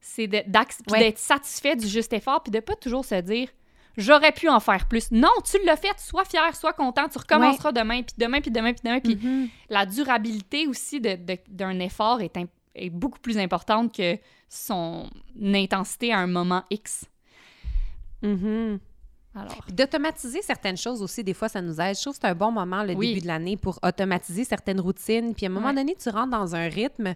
C'est 0.00 0.26
d'être 0.26 1.18
satisfait 1.18 1.74
du 1.74 1.88
juste 1.88 2.12
effort 2.12 2.42
puis 2.42 2.50
de 2.50 2.60
pas 2.60 2.74
toujours 2.76 3.04
se 3.04 3.14
dire 3.16 3.48
j'aurais 3.96 4.32
pu 4.32 4.48
en 4.48 4.60
faire 4.60 4.86
plus. 4.86 5.10
Non, 5.10 5.30
tu 5.44 5.58
l'as 5.64 5.76
fait, 5.76 5.98
sois 5.98 6.24
fier, 6.24 6.54
sois 6.54 6.72
content, 6.72 7.08
tu 7.08 7.18
recommenceras 7.18 7.72
demain, 7.72 8.02
puis 8.02 8.14
demain, 8.18 8.40
puis 8.40 8.50
demain, 8.50 8.72
puis 8.72 8.82
demain. 8.84 9.00
Puis 9.00 9.16
mm-hmm. 9.16 9.48
la 9.70 9.86
durabilité 9.86 10.66
aussi 10.66 11.00
d'un 11.00 11.78
effort 11.80 12.20
est, 12.20 12.36
est, 12.74 12.90
beaucoup 12.90 13.18
plus 13.18 13.38
importante 13.38 13.94
que 13.94 14.18
son 14.48 15.08
intensité 15.42 16.12
à 16.12 16.18
un 16.18 16.26
moment 16.26 16.64
X. 16.70 17.06
Mm-hmm. 18.22 18.78
Alors. 19.34 19.64
D'automatiser 19.72 20.42
certaines 20.42 20.76
choses 20.76 21.02
aussi, 21.02 21.24
des 21.24 21.32
fois, 21.32 21.48
ça 21.48 21.62
nous 21.62 21.80
aide. 21.80 21.96
Je 21.96 22.02
trouve 22.02 22.14
que 22.14 22.20
c'est 22.20 22.28
un 22.28 22.34
bon 22.34 22.52
moment, 22.52 22.82
le 22.82 22.94
début 22.94 23.20
de 23.20 23.26
l'année, 23.26 23.56
pour 23.56 23.78
automatiser 23.82 24.44
certaines 24.44 24.80
routines. 24.80 25.34
Puis 25.34 25.46
à 25.46 25.48
un 25.48 25.52
moment 25.52 25.72
donné, 25.72 25.94
tu 25.94 26.10
rentres 26.10 26.30
dans 26.30 26.54
un 26.54 26.68
rythme, 26.68 27.14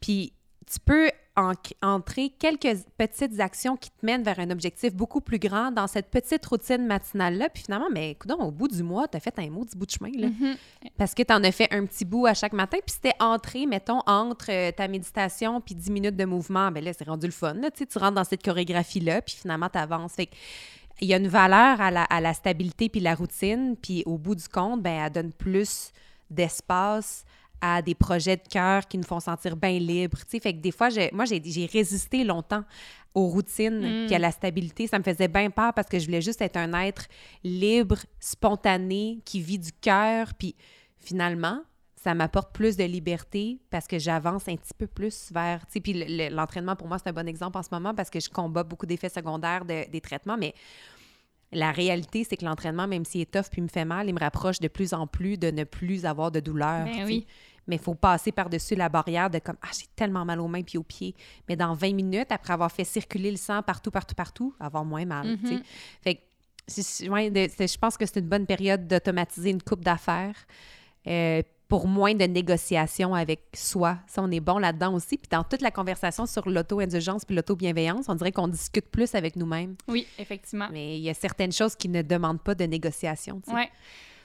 puis 0.00 0.32
tu 0.70 0.80
peux 0.80 1.10
entrer 1.36 2.30
quelques 2.38 2.84
petites 2.98 3.40
actions 3.40 3.76
qui 3.76 3.90
te 3.90 4.04
mènent 4.04 4.22
vers 4.22 4.38
un 4.38 4.50
objectif 4.50 4.94
beaucoup 4.94 5.20
plus 5.20 5.38
grand 5.38 5.70
dans 5.70 5.86
cette 5.86 6.10
petite 6.10 6.44
routine 6.44 6.86
matinale-là. 6.86 7.48
Puis 7.48 7.64
finalement, 7.64 7.88
mais 7.90 8.10
écoute, 8.10 8.30
au 8.38 8.50
bout 8.50 8.68
du 8.68 8.82
mois, 8.82 9.08
tu 9.08 9.16
as 9.16 9.20
fait 9.20 9.38
un 9.38 9.48
mot 9.48 9.64
du 9.64 9.76
bout 9.76 9.86
de 9.86 9.90
chemin. 9.90 10.10
Là, 10.14 10.28
mm-hmm. 10.28 10.56
Parce 10.98 11.14
que 11.14 11.22
tu 11.22 11.32
en 11.32 11.42
as 11.42 11.52
fait 11.52 11.72
un 11.72 11.86
petit 11.86 12.04
bout 12.04 12.26
à 12.26 12.34
chaque 12.34 12.52
matin. 12.52 12.78
Puis 12.84 12.94
c'était 12.94 13.16
entré, 13.18 13.66
mettons, 13.66 14.00
entre 14.06 14.50
euh, 14.50 14.72
ta 14.72 14.88
méditation 14.88 15.60
puis 15.60 15.74
10 15.74 15.90
minutes 15.90 16.16
de 16.16 16.24
mouvement. 16.24 16.70
Bien 16.70 16.82
là, 16.82 16.92
c'est 16.92 17.08
rendu 17.08 17.26
le 17.26 17.32
fun. 17.32 17.54
Là, 17.54 17.70
tu 17.70 17.86
rentres 17.98 18.14
dans 18.14 18.24
cette 18.24 18.44
chorégraphie-là, 18.44 19.22
puis 19.22 19.36
finalement, 19.36 19.70
tu 19.70 19.78
avances. 19.78 20.12
Fait 20.12 20.28
il 21.00 21.08
y 21.08 21.14
a 21.14 21.16
une 21.16 21.28
valeur 21.28 21.80
à 21.80 21.90
la, 21.90 22.04
à 22.04 22.20
la 22.20 22.34
stabilité 22.34 22.88
puis 22.88 23.00
la 23.00 23.14
routine. 23.14 23.76
Puis 23.80 24.02
au 24.04 24.18
bout 24.18 24.34
du 24.34 24.48
compte, 24.48 24.82
ben 24.82 25.04
elle 25.04 25.12
donne 25.12 25.32
plus 25.32 25.92
d'espace 26.30 27.24
à 27.64 27.80
des 27.80 27.94
projets 27.94 28.36
de 28.36 28.42
cœur 28.50 28.86
qui 28.88 28.98
nous 28.98 29.04
font 29.04 29.20
sentir 29.20 29.56
bien 29.56 29.78
libres. 29.78 30.18
Fait 30.28 30.52
que 30.52 30.58
des 30.58 30.72
fois, 30.72 30.88
moi, 31.12 31.24
j'ai 31.24 31.66
résisté 31.72 32.24
longtemps 32.24 32.64
aux 33.14 33.28
routines 33.28 34.06
mm. 34.08 34.12
à 34.12 34.18
la 34.18 34.32
stabilité. 34.32 34.88
Ça 34.88 34.98
me 34.98 35.04
faisait 35.04 35.28
bien 35.28 35.48
peur 35.48 35.72
parce 35.72 35.88
que 35.88 35.98
je 35.98 36.06
voulais 36.06 36.20
juste 36.20 36.42
être 36.42 36.56
un 36.56 36.72
être 36.82 37.06
libre, 37.44 37.98
spontané, 38.18 39.20
qui 39.24 39.40
vit 39.40 39.60
du 39.60 39.70
cœur. 39.72 40.34
Puis 40.34 40.56
finalement, 40.98 41.60
ça 41.94 42.14
m'apporte 42.14 42.52
plus 42.52 42.76
de 42.76 42.82
liberté 42.82 43.60
parce 43.70 43.86
que 43.86 43.96
j'avance 43.98 44.48
un 44.48 44.56
petit 44.56 44.74
peu 44.76 44.88
plus 44.88 45.30
vers... 45.32 45.64
Puis 45.66 46.30
l'entraînement, 46.30 46.74
pour 46.74 46.88
moi, 46.88 46.98
c'est 46.98 47.10
un 47.10 47.12
bon 47.12 47.28
exemple 47.28 47.58
en 47.58 47.62
ce 47.62 47.68
moment 47.70 47.94
parce 47.94 48.10
que 48.10 48.18
je 48.18 48.28
combats 48.28 48.64
beaucoup 48.64 48.86
d'effets 48.86 49.08
secondaires 49.08 49.64
des 49.64 50.00
traitements, 50.00 50.36
mais 50.36 50.52
la 51.52 51.70
réalité, 51.70 52.24
c'est 52.24 52.38
que 52.38 52.44
l'entraînement, 52.44 52.88
même 52.88 53.04
s'il 53.04 53.20
est 53.20 53.30
tough 53.30 53.50
puis 53.52 53.60
me 53.60 53.68
fait 53.68 53.84
mal, 53.84 54.08
il 54.08 54.14
me 54.14 54.18
rapproche 54.18 54.58
de 54.58 54.68
plus 54.68 54.94
en 54.94 55.06
plus 55.06 55.36
de 55.36 55.50
ne 55.50 55.64
plus 55.64 56.06
avoir 56.06 56.32
de 56.32 56.40
douleur. 56.40 56.86
Ben 56.86 57.04
oui 57.04 57.26
mais 57.66 57.76
il 57.76 57.82
faut 57.82 57.94
passer 57.94 58.32
par-dessus 58.32 58.74
la 58.74 58.88
barrière 58.88 59.30
de 59.30 59.38
comme 59.38 59.56
Ah, 59.62 59.70
j'ai 59.72 59.86
tellement 59.94 60.24
mal 60.24 60.40
aux 60.40 60.48
mains 60.48 60.62
puis 60.62 60.78
aux 60.78 60.82
pieds. 60.82 61.14
Mais 61.48 61.56
dans 61.56 61.74
20 61.74 61.94
minutes, 61.94 62.32
après 62.32 62.52
avoir 62.52 62.70
fait 62.70 62.84
circuler 62.84 63.30
le 63.30 63.36
sang 63.36 63.62
partout, 63.62 63.90
partout, 63.90 64.14
partout, 64.14 64.54
avoir 64.60 64.84
moins 64.84 65.04
mal. 65.04 65.26
Mm-hmm. 65.26 65.62
Fait 66.02 66.14
que 66.16 66.20
je 66.68 67.78
pense 67.78 67.96
que 67.96 68.06
c'est 68.06 68.20
une 68.20 68.28
bonne 68.28 68.46
période 68.46 68.86
d'automatiser 68.86 69.50
une 69.50 69.62
coupe 69.62 69.84
d'affaires. 69.84 70.46
Euh, 71.06 71.42
pour 71.72 71.88
moins 71.88 72.14
de 72.14 72.24
négociations 72.24 73.14
avec 73.14 73.40
soi. 73.54 73.96
Ça, 74.06 74.22
on 74.22 74.30
est 74.30 74.40
bon 74.40 74.58
là-dedans 74.58 74.92
aussi. 74.92 75.16
Puis 75.16 75.28
dans 75.30 75.42
toute 75.42 75.62
la 75.62 75.70
conversation 75.70 76.26
sur 76.26 76.46
l'auto-indulgence 76.46 77.24
puis 77.24 77.34
l'auto-bienveillance, 77.34 78.10
on 78.10 78.14
dirait 78.14 78.30
qu'on 78.30 78.48
discute 78.48 78.90
plus 78.90 79.14
avec 79.14 79.36
nous-mêmes. 79.36 79.76
Oui, 79.88 80.06
effectivement. 80.18 80.68
Mais 80.70 80.98
il 80.98 81.02
y 81.02 81.08
a 81.08 81.14
certaines 81.14 81.50
choses 81.50 81.74
qui 81.74 81.88
ne 81.88 82.02
demandent 82.02 82.42
pas 82.42 82.54
de 82.54 82.64
négociation. 82.64 83.40
Oui. 83.46 83.62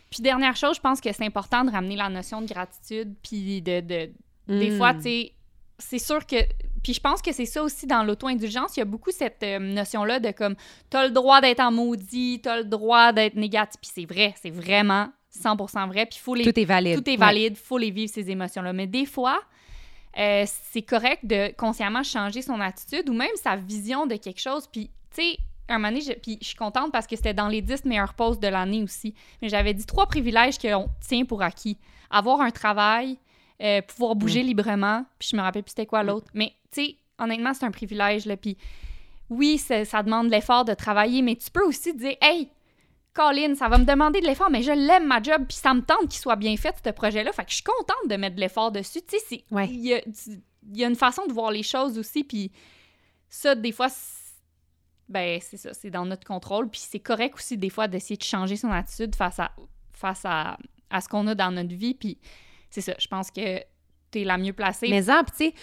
Puis 0.10 0.22
dernière 0.22 0.56
chose, 0.56 0.78
je 0.78 0.82
pense 0.82 1.02
que 1.02 1.12
c'est 1.12 1.26
important 1.26 1.64
de 1.64 1.72
ramener 1.72 1.96
la 1.96 2.10
notion 2.10 2.42
de 2.42 2.48
gratitude, 2.48 3.16
puis 3.22 3.62
de, 3.62 3.82
de 3.82 4.12
des 4.48 4.72
fois, 4.72 4.94
mm. 4.94 4.98
tu 4.98 5.04
sais, 5.04 5.34
c'est 5.80 6.00
sûr 6.00 6.26
que 6.26 6.38
puis 6.84 6.94
je 6.94 7.02
pense 7.02 7.22
que 7.22 7.34
c'est 7.34 7.46
ça 7.46 7.62
aussi 7.64 7.86
dans 7.86 8.04
l'auto-indulgence, 8.04 8.78
il 8.78 8.80
y 8.80 8.82
a 8.82 8.86
beaucoup 8.86 9.12
cette 9.12 9.44
euh, 9.44 9.60
notion-là 9.60 10.20
de 10.20 10.32
comme 10.32 10.56
t'as 10.90 11.06
le 11.06 11.12
droit 11.12 11.42
d'être 11.42 11.60
en 11.60 11.72
maudit, 11.72 12.40
t'as 12.42 12.58
le 12.58 12.64
droit 12.64 13.12
d'être 13.12 13.36
négatif, 13.36 13.80
puis 13.82 13.92
c'est 13.94 14.06
vrai, 14.06 14.34
c'est 14.42 14.52
vraiment 14.52 15.10
100% 15.38 15.88
vrai, 15.88 16.06
puis 16.06 16.20
faut 16.20 16.34
les 16.34 16.46
Tout 16.46 16.58
est 16.58 16.66
valide. 16.66 17.04
Tout 17.04 17.10
est 17.10 17.18
valide, 17.18 17.58
faut 17.58 17.78
les 17.78 17.92
vivre 17.92 18.12
ces 18.12 18.30
émotions-là, 18.30 18.72
mais 18.74 18.88
des 18.88 19.06
fois 19.06 19.42
euh, 20.18 20.46
c'est 20.72 20.82
correct 20.82 21.26
de 21.26 21.54
consciemment 21.58 22.04
changer 22.04 22.42
son 22.42 22.60
attitude 22.62 23.10
ou 23.10 23.14
même 23.14 23.36
sa 23.36 23.56
vision 23.56 24.08
de 24.08 24.16
quelque 24.16 24.40
chose, 24.40 24.68
puis 24.72 24.90
tu 25.14 25.22
sais 25.22 25.38
un 25.76 25.78
moment 25.78 25.90
donné, 25.90 26.02
je, 26.02 26.14
puis 26.14 26.38
je 26.42 26.48
suis 26.48 26.56
contente 26.56 26.92
parce 26.92 27.08
que 27.08 27.16
c'était 27.16 27.34
dans 27.34 27.48
les 27.48 27.62
10 27.62 27.86
meilleurs 27.86 28.14
postes 28.14 28.42
de 28.42 28.48
l'année 28.48 28.84
aussi. 28.84 29.14
Mais 29.42 29.50
j'avais 29.50 29.74
dit 29.74 29.86
trois 29.86 30.06
privilèges 30.06 30.58
qu'on 30.58 30.90
tient 31.02 31.26
pour 31.26 31.42
acquis. 31.42 31.78
Avoir 32.10 32.42
un 32.42 32.52
travail, 32.52 33.18
euh, 33.62 33.82
pouvoir 33.82 34.16
bouger 34.16 34.44
mm. 34.44 34.48
librement, 34.48 35.06
puis 35.20 35.30
je 35.32 35.36
me 35.36 35.42
rappelle 35.42 35.64
plus 35.64 35.72
c'était 35.72 35.86
quoi 35.86 36.04
l'autre. 36.04 36.28
Mais 36.34 36.54
tu 36.72 36.86
sais, 36.86 36.96
honnêtement, 37.20 37.54
c'est 37.54 37.66
un 37.66 37.72
privilège. 37.72 38.26
Là, 38.26 38.38
puis 38.38 38.58
oui, 39.30 39.58
ça 39.58 40.04
demande 40.04 40.30
l'effort 40.30 40.64
de 40.64 40.74
travailler, 40.74 41.22
mais 41.22 41.36
tu 41.36 41.52
peux 41.52 41.66
aussi 41.66 41.94
dire, 41.94 42.16
hey, 42.22 42.50
Colin, 43.14 43.56
ça 43.56 43.68
va 43.68 43.80
me 43.80 43.84
demander 43.84 44.22
de 44.22 44.28
l'effort, 44.28 44.50
mais 44.52 44.62
je 44.62 44.72
l'aime 44.72 45.08
ma 45.08 45.22
job, 45.22 45.46
puis 45.48 45.58
ça 45.58 45.74
me 45.74 45.82
tente 45.82 46.08
qu'il 46.10 46.20
soit 46.20 46.36
bien 46.36 46.56
fait, 46.56 46.76
ce 46.84 46.92
projet-là. 46.92 47.32
Fait 47.34 47.44
que 47.44 47.50
je 47.50 47.56
suis 47.56 47.64
contente 47.64 48.10
de 48.10 48.16
mettre 48.16 48.36
de 48.36 48.42
l'effort 48.42 48.72
dessus. 48.72 49.02
Tu 49.02 49.18
sais, 49.18 49.44
il 49.52 49.86
y, 49.86 49.94
a, 49.96 50.02
y, 50.74 50.84
a, 50.84 50.88
une 50.88 50.96
façon 50.96 51.26
de 51.26 51.34
voir 51.34 51.50
les 51.50 51.64
choses 51.64 51.98
aussi, 51.98 52.24
puis 52.24 52.52
ça, 53.28 53.56
des 53.56 53.72
fois, 53.72 53.90
ben 55.10 55.40
c'est 55.42 55.58
ça, 55.58 55.74
c'est 55.74 55.90
dans 55.90 56.06
notre 56.06 56.26
contrôle. 56.26 56.70
Puis 56.70 56.82
c'est 56.88 57.00
correct 57.00 57.36
aussi, 57.36 57.58
des 57.58 57.70
fois, 57.70 57.88
d'essayer 57.88 58.18
de 58.18 58.24
changer 58.24 58.56
son 58.56 58.72
attitude 58.72 59.16
face 59.16 59.40
à, 59.40 59.52
face 59.94 60.22
à, 60.26 60.58
à 60.90 61.02
ce 61.02 61.08
qu'on 61.08 61.26
a 61.28 61.36
dans 61.36 61.52
notre 61.52 61.74
vie. 61.74 61.94
Puis 61.94 62.18
c'est 62.70 62.82
ça, 62.82 62.94
je 63.00 63.08
pense 63.08 63.32
que 63.32 63.60
tu 64.12 64.22
es 64.22 64.24
la 64.24 64.38
mieux 64.38 64.54
placée. 64.54 64.88
Mais 64.90 65.10
en, 65.10 65.24
tu 65.24 65.34
sais, 65.36 65.54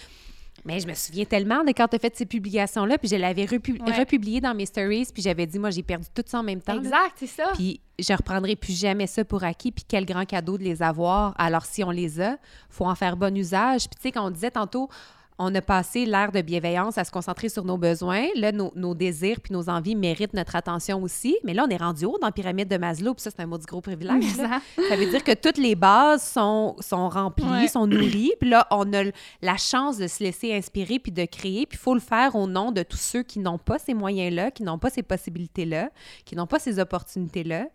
mais 0.63 0.79
je 0.79 0.87
me 0.87 0.93
souviens 0.93 1.25
tellement 1.25 1.63
de 1.63 1.69
quand 1.69 1.87
tu 1.87 1.95
as 1.95 1.99
fait 1.99 2.15
ces 2.15 2.25
publications-là, 2.25 2.97
puis 2.97 3.07
je 3.07 3.15
l'avais 3.15 3.45
republié 3.45 4.41
dans 4.41 4.55
mes 4.55 4.65
stories, 4.65 5.07
puis 5.13 5.21
j'avais 5.21 5.45
dit, 5.45 5.59
moi, 5.59 5.69
j'ai 5.69 5.83
perdu 5.83 6.07
tout 6.13 6.23
ça 6.25 6.39
en 6.39 6.43
même 6.43 6.61
temps. 6.61 6.77
Exact, 6.77 7.13
c'est 7.17 7.27
ça. 7.27 7.51
Puis 7.53 7.81
je 7.99 8.13
reprendrai 8.13 8.55
plus 8.55 8.77
jamais 8.77 9.05
ça 9.05 9.23
pour 9.23 9.43
acquis, 9.43 9.71
puis 9.71 9.85
quel 9.87 10.05
grand 10.05 10.25
cadeau 10.25 10.57
de 10.57 10.63
les 10.63 10.81
avoir. 10.81 11.35
Alors, 11.37 11.65
si 11.65 11.83
on 11.83 11.91
les 11.91 12.19
a, 12.19 12.37
faut 12.69 12.85
en 12.85 12.95
faire 12.95 13.15
bon 13.15 13.35
usage. 13.37 13.87
Puis 13.89 13.97
tu 13.97 14.01
sais, 14.01 14.11
quand 14.11 14.25
on 14.25 14.31
disait 14.31 14.51
tantôt, 14.51 14.89
on 15.37 15.53
a 15.53 15.61
passé 15.61 16.05
l'ère 16.05 16.31
de 16.31 16.41
bienveillance 16.41 16.97
à 16.97 17.03
se 17.03 17.11
concentrer 17.11 17.49
sur 17.49 17.65
nos 17.65 17.77
besoins. 17.77 18.27
Là, 18.35 18.51
nos, 18.53 18.95
désirs 18.95 19.41
puis 19.41 19.53
nos 19.53 19.69
envies 19.69 19.95
méritent 19.95 20.33
notre 20.33 20.55
attention 20.55 21.03
aussi. 21.03 21.37
Mais 21.43 21.53
là, 21.53 21.65
on 21.67 21.69
est 21.69 21.77
rendu 21.77 22.05
haut 22.05 22.17
dans 22.19 22.27
la 22.27 22.31
pyramide 22.31 22.69
de 22.69 22.77
Maslow, 22.77 23.13
puis 23.13 23.21
ça, 23.21 23.31
c'est 23.31 23.41
un 23.41 23.45
mot 23.45 23.57
du 23.57 23.65
gros 23.65 23.81
privilège. 23.81 24.23
Ça. 24.35 24.61
veut 24.95 25.09
dire 25.09 25.23
que 25.23 25.33
toutes 25.33 25.57
les 25.57 25.75
bases 25.75 26.23
sont, 26.23 26.77
sont 26.79 27.09
remplies, 27.09 27.67
sont 27.67 27.85
nourries. 27.85 28.33
Puis 28.39 28.49
là, 28.49 28.65
on 28.71 28.91
a 28.93 29.03
la 29.41 29.57
chance 29.57 29.97
de 29.97 30.07
se 30.07 30.23
laisser 30.23 30.53
inspirer 30.53 30.99
puis 30.99 31.11
de 31.11 31.25
créer. 31.25 31.65
Puis 31.65 31.77
il 31.77 31.83
faut 31.83 31.93
le 31.93 31.99
faire 31.99 32.35
au 32.35 32.47
nom 32.47 32.71
de 32.71 32.83
tous 32.83 32.97
ceux 32.97 33.23
qui 33.23 33.39
n'ont 33.39 33.57
pas 33.57 33.77
ces 33.77 33.93
moyens-là, 33.93 34.51
qui 34.51 34.63
n'ont 34.63 34.79
pas 34.79 34.89
ces 34.89 35.03
possibilités-là, 35.03 35.89
qui 36.23 36.35
n'ont 36.35 36.47
pas 36.47 36.59
ces 36.59 36.79
opportunités-là. 36.79 37.67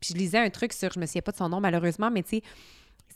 Puis 0.00 0.10
je 0.12 0.18
lisais 0.18 0.38
un 0.38 0.50
truc 0.50 0.72
sur, 0.72 0.92
je 0.92 1.00
me 1.00 1.06
souviens 1.06 1.22
pas 1.22 1.32
de 1.32 1.36
son 1.36 1.48
nom 1.48 1.60
malheureusement, 1.60 2.10
mais 2.10 2.22
tu 2.22 2.36
sais, 2.36 2.42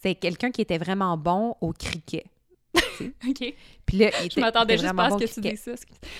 c'est 0.03 0.17
quelqu'un 0.17 0.51
qui 0.51 0.61
était 0.61 0.79
vraiment 0.79 1.17
bon 1.17 1.55
au 1.61 1.73
cricket. 1.73 2.25
OK. 3.29 3.55
Puis 3.87 3.97
là, 3.99 4.11
il 4.21 4.27
était, 4.27 4.29
Je 4.37 4.41
m'attendais 4.41 4.79
juste 4.79 4.95
pas 4.95 5.07
à 5.07 5.11
ce 5.11 5.25
que 5.25 5.35
tu 5.35 5.41
dises 5.41 5.61
ça. 5.61 5.73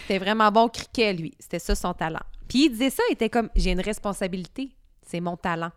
C'était 0.03 0.19
vraiment 0.19 0.51
bon 0.51 0.69
cricket, 0.69 1.19
lui. 1.19 1.35
C'était 1.39 1.59
ça 1.59 1.75
son 1.75 1.95
talent. 1.95 2.23
Puis 2.49 2.67
il 2.67 2.71
disait 2.71 2.91
ça, 2.91 3.03
il 3.09 3.15
était 3.15 3.31
comme 3.31 3.49
j'ai 3.57 3.71
une 3.73 3.81
responsabilité, 3.81 4.71
c'est 5.07 5.21
mon 5.21 5.37
talent. 5.37 5.71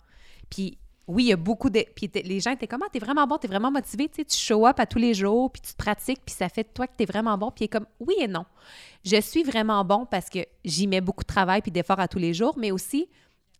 Puis 0.49 0.77
oui, 1.07 1.25
il 1.25 1.27
y 1.27 1.33
a 1.33 1.37
beaucoup 1.37 1.69
de. 1.69 1.85
Puis 1.95 2.09
les 2.13 2.39
gens 2.39 2.51
étaient 2.51 2.67
comme 2.67 2.81
ah, 2.83 2.89
t'es 2.91 2.99
vraiment 2.99 3.27
bon, 3.27 3.37
t'es 3.37 3.47
vraiment 3.47 3.71
motivé, 3.71 4.09
tu 4.09 4.15
sais, 4.15 4.25
tu 4.25 4.37
show 4.37 4.65
up 4.65 4.79
à 4.79 4.85
tous 4.85 4.97
les 4.97 5.13
jours, 5.13 5.51
puis 5.51 5.61
tu 5.61 5.73
te 5.73 5.77
pratiques, 5.77 6.21
puis 6.25 6.33
ça 6.35 6.49
fait 6.49 6.63
de 6.63 6.69
toi 6.73 6.87
que 6.87 6.95
t'es 6.95 7.05
vraiment 7.05 7.37
bon. 7.37 7.51
Puis 7.51 7.63
il 7.63 7.65
est 7.65 7.69
comme 7.69 7.85
oui 7.99 8.15
et 8.19 8.27
non. 8.27 8.45
Je 9.03 9.21
suis 9.21 9.43
vraiment 9.43 9.85
bon 9.85 10.07
parce 10.09 10.29
que 10.29 10.39
j'y 10.63 10.87
mets 10.87 11.01
beaucoup 11.01 11.23
de 11.23 11.27
travail 11.27 11.61
puis 11.61 11.71
d'efforts 11.71 11.99
à 11.99 12.07
tous 12.07 12.17
les 12.17 12.33
jours, 12.33 12.55
mais 12.57 12.71
aussi 12.71 13.07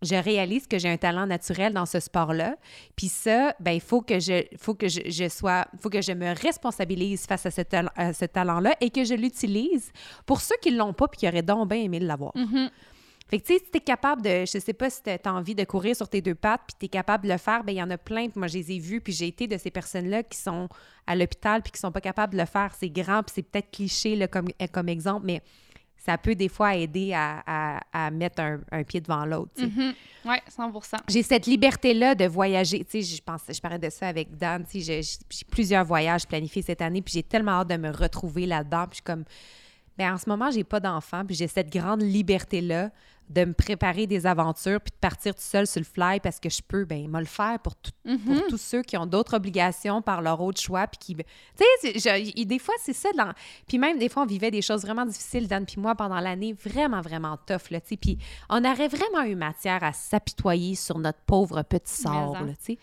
je 0.06 0.16
réalise 0.16 0.68
que 0.68 0.78
j'ai 0.78 0.90
un 0.90 0.98
talent 0.98 1.26
naturel 1.26 1.74
dans 1.74 1.86
ce 1.86 2.00
sport-là. 2.00 2.58
Puis 2.96 3.08
ça, 3.08 3.56
ben 3.60 3.72
il 3.72 3.82
faut 3.82 4.02
que 4.02 4.20
je 4.20 4.44
faut 4.58 4.76
que 4.76 4.88
je, 4.88 5.28
sois 5.30 5.66
faut 5.80 5.90
que 5.90 6.02
je 6.02 6.12
me 6.12 6.34
responsabilise 6.40 7.26
face 7.26 7.46
à 7.46 7.52
ce, 7.52 7.62
ce 7.62 8.26
talent-là 8.26 8.76
et 8.82 8.90
que 8.90 9.04
je 9.04 9.14
l'utilise 9.14 9.92
pour 10.26 10.42
ceux 10.42 10.56
qui 10.62 10.72
l'ont 10.72 10.94
pas 10.94 11.08
puis 11.08 11.20
qui 11.20 11.28
auraient 11.28 11.42
donc 11.42 11.70
bien 11.70 11.80
aimé 11.80 12.00
l'avoir. 12.00 12.34
Mm-hmm. 12.36 12.70
Fait 13.28 13.40
que, 13.40 13.48
tu 13.48 13.54
sais, 13.54 13.60
si 13.60 13.72
t'es 13.72 13.80
capable 13.80 14.22
de, 14.22 14.46
je 14.46 14.60
sais 14.60 14.74
pas 14.74 14.90
si 14.92 15.02
t'as 15.02 15.32
envie 15.32 15.56
de 15.56 15.64
courir 15.64 15.96
sur 15.96 16.08
tes 16.08 16.22
deux 16.22 16.36
pattes, 16.36 16.62
puis 16.68 16.76
t'es 16.78 16.88
capable 16.88 17.24
de 17.24 17.32
le 17.32 17.40
faire, 17.40 17.64
ben 17.64 17.72
il 17.72 17.80
y 17.80 17.82
en 17.82 17.90
a 17.90 17.98
plein, 17.98 18.28
moi, 18.36 18.48
je 18.48 18.58
les 18.60 18.74
ai 18.74 18.80
vus, 18.80 19.02
puis 19.02 19.14
j'ai 19.14 19.28
été 19.28 19.48
de 19.48 19.58
ces 19.58 19.72
personnes-là 19.72 20.22
qui 20.22 20.38
sont 20.38 20.70
à 21.08 21.16
l'hôpital, 21.16 21.64
puis 21.64 21.72
qui 21.72 21.80
sont 21.80 21.92
pas 21.92 22.02
capables 22.02 22.34
de 22.34 22.40
le 22.40 22.46
faire. 22.46 22.76
C'est 22.80 22.90
grand, 22.90 23.24
puis 23.24 23.34
c'est 23.34 23.42
peut-être 23.42 23.72
cliché, 23.72 24.16
là, 24.16 24.28
comme, 24.28 24.50
comme 24.72 24.90
exemple, 24.90 25.26
mais 25.26 25.42
ça 26.06 26.20
peut 26.20 26.36
des 26.36 26.50
fois 26.50 26.76
aider 26.76 27.14
à, 27.14 27.82
à, 27.92 28.12
mettre 28.12 28.42
un, 28.72 28.84
pied 28.84 29.02
devant 29.02 29.26
l'autre. 29.26 29.52
Mm-hmm. 29.58 29.94
Oui, 30.26 30.36
100 30.48 30.72
J'ai 31.08 31.24
cette 31.24 31.48
liberté-là 31.48 32.14
de 32.14 32.26
voyager. 32.26 32.84
Tu 32.84 33.02
sais, 33.02 33.16
je, 33.16 33.22
pense, 33.24 33.42
je 33.50 33.60
parlais 33.60 33.80
de 33.80 33.90
ça 33.90 34.08
avec 34.08 34.38
Dan. 34.38 34.64
Tu 34.70 34.82
sais, 34.82 35.02
j'ai 35.02 35.46
plusieurs 35.50 35.84
voyages 35.84 36.28
planifiés 36.28 36.62
cette 36.62 36.82
année, 36.82 37.02
puis 37.02 37.14
j'ai 37.14 37.24
tellement 37.24 37.54
hâte 37.54 37.70
de 37.70 37.78
me 37.78 37.90
retrouver 37.90 38.46
là-dedans. 38.46 38.86
Puis 38.88 38.92
je 38.92 38.96
suis 38.96 39.04
comme, 39.04 39.24
bien, 39.98 40.14
en 40.14 40.18
ce 40.18 40.30
moment, 40.30 40.52
j'ai 40.52 40.64
pas 40.64 40.80
d'enfant, 40.80 41.26
puis 41.26 41.36
j'ai 41.36 41.48
cette 41.48 41.72
grande 41.72 42.04
liberté-là 42.04 42.92
de 43.30 43.46
me 43.46 43.54
préparer 43.54 44.08
des 44.08 44.26
aventures 44.26 44.80
puis 44.80 44.92
de 44.92 45.00
partir 45.00 45.34
tout 45.34 45.42
seul 45.42 45.66
sur 45.66 45.80
le 45.80 45.86
fly 45.86 46.20
parce 46.20 46.40
que 46.40 46.50
je 46.50 46.62
peux, 46.62 46.86
ben, 46.86 47.08
me 47.08 47.20
le 47.20 47.26
faire 47.26 47.60
pour, 47.60 47.76
pour 47.76 48.12
mm-hmm. 48.12 48.48
tous 48.50 48.58
ceux 48.58 48.82
qui 48.84 48.98
ont 48.98 49.06
d'autres 49.06 49.36
obligations 49.36 50.02
par 50.02 50.22
leur 50.22 50.42
autre 50.42 50.62
choix 50.62 50.88
puis 50.88 51.00
qui... 51.00 51.16
Tu 51.16 52.00
sais, 52.00 52.46
des 52.46 52.60
fois, 52.60 52.76
c'est 52.82 52.94
ça. 52.94 53.10
Dans... 53.18 53.34
Puis 53.68 53.78
même, 53.78 53.98
des 53.98 54.10
fois, 54.10 54.24
on 54.24 54.28
vivait 54.28 54.52
des 54.52 54.62
choses 54.62 54.84
vraiment 54.84 55.06
difficiles, 55.06 55.48
Dan 55.48 55.66
puis 55.66 55.80
moi, 55.80 55.96
pendant 55.96 56.20
l'année, 56.20 56.54
vraiment, 56.54 57.02
vraiment 57.02 57.38
tough, 57.48 57.72
là, 57.72 57.82
tu 57.82 57.90
sais. 57.90 57.98
Puis 57.98 58.18
on 58.50 58.64
aurait 58.64 58.88
vraiment 58.88 59.24
eu 59.24 59.36
matière 59.36 59.84
à 59.84 59.94
s'apitoyer 59.94 60.76
sur 60.76 61.00
notre 61.00 61.20
pauvre 61.20 61.64
petit 61.64 61.96
sort, 61.96 62.34
là, 62.44 62.54
tu 62.54 62.74
sais. 62.74 62.78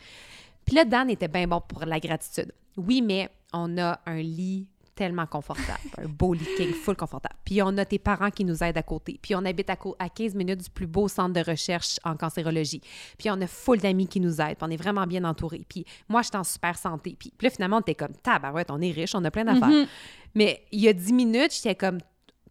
Puis 0.64 0.77
là, 0.77 0.85
Dan 0.85 1.10
était 1.10 1.28
bien 1.28 1.47
bon 1.47 1.60
pour 1.60 1.85
la 1.85 2.01
gratitude. 2.01 2.52
Oui, 2.77 3.02
mais 3.02 3.31
on 3.52 3.78
a 3.78 4.01
un 4.06 4.20
lit 4.23 4.66
tellement 4.94 5.27
confortable. 5.27 5.81
un 5.98 6.09
beau 6.09 6.35
lit 6.35 6.47
king, 6.56 6.73
full 6.73 6.97
confortable. 6.97 7.35
Puis 7.44 7.62
on 7.62 7.77
a 7.78 7.85
tes 7.85 7.98
parents 7.98 8.31
qui 8.31 8.44
nous 8.44 8.62
aident 8.62 8.77
à 8.77 8.82
côté. 8.82 9.19
Puis 9.20 9.35
on 9.35 9.44
habite 9.44 9.70
à, 9.70 9.77
à 9.98 10.09
15 10.09 10.35
minutes 10.35 10.64
du 10.64 10.70
plus 10.70 10.86
beau 10.86 11.09
centre 11.09 11.32
de 11.32 11.51
recherche 11.51 11.98
en 12.05 12.16
cancérologie. 12.16 12.81
Puis 13.19 13.31
on 13.31 13.40
a 13.40 13.47
full 13.47 13.78
d'amis 13.78 14.06
qui 14.06 14.20
nous 14.20 14.40
aident. 14.40 14.56
Puis 14.56 14.66
on 14.66 14.70
est 14.70 14.77
vraiment 14.77 15.06
bien 15.06 15.24
entourés. 15.24 15.64
Puis 15.69 15.85
moi, 16.09 16.23
je 16.23 16.28
suis 16.28 16.36
en 16.36 16.44
super 16.44 16.77
santé. 16.78 17.16
Puis, 17.19 17.32
là, 17.40 17.51
finalement, 17.51 17.78
on 17.78 17.81
était 17.81 17.94
comme, 17.94 18.14
tabarouette, 18.23 18.70
on 18.70 18.81
est 18.81 18.90
riche, 18.90 19.14
on 19.14 19.24
a 19.24 19.31
plein 19.31 19.44
d'affaires. 19.44 19.69
Mm-hmm. 19.69 19.89
Mais 20.35 20.62
il 20.73 20.81
y 20.81 20.89
a 20.89 20.93
10 20.93 21.12
minutes, 21.12 21.55
j'étais 21.55 21.74
comme, 21.74 21.98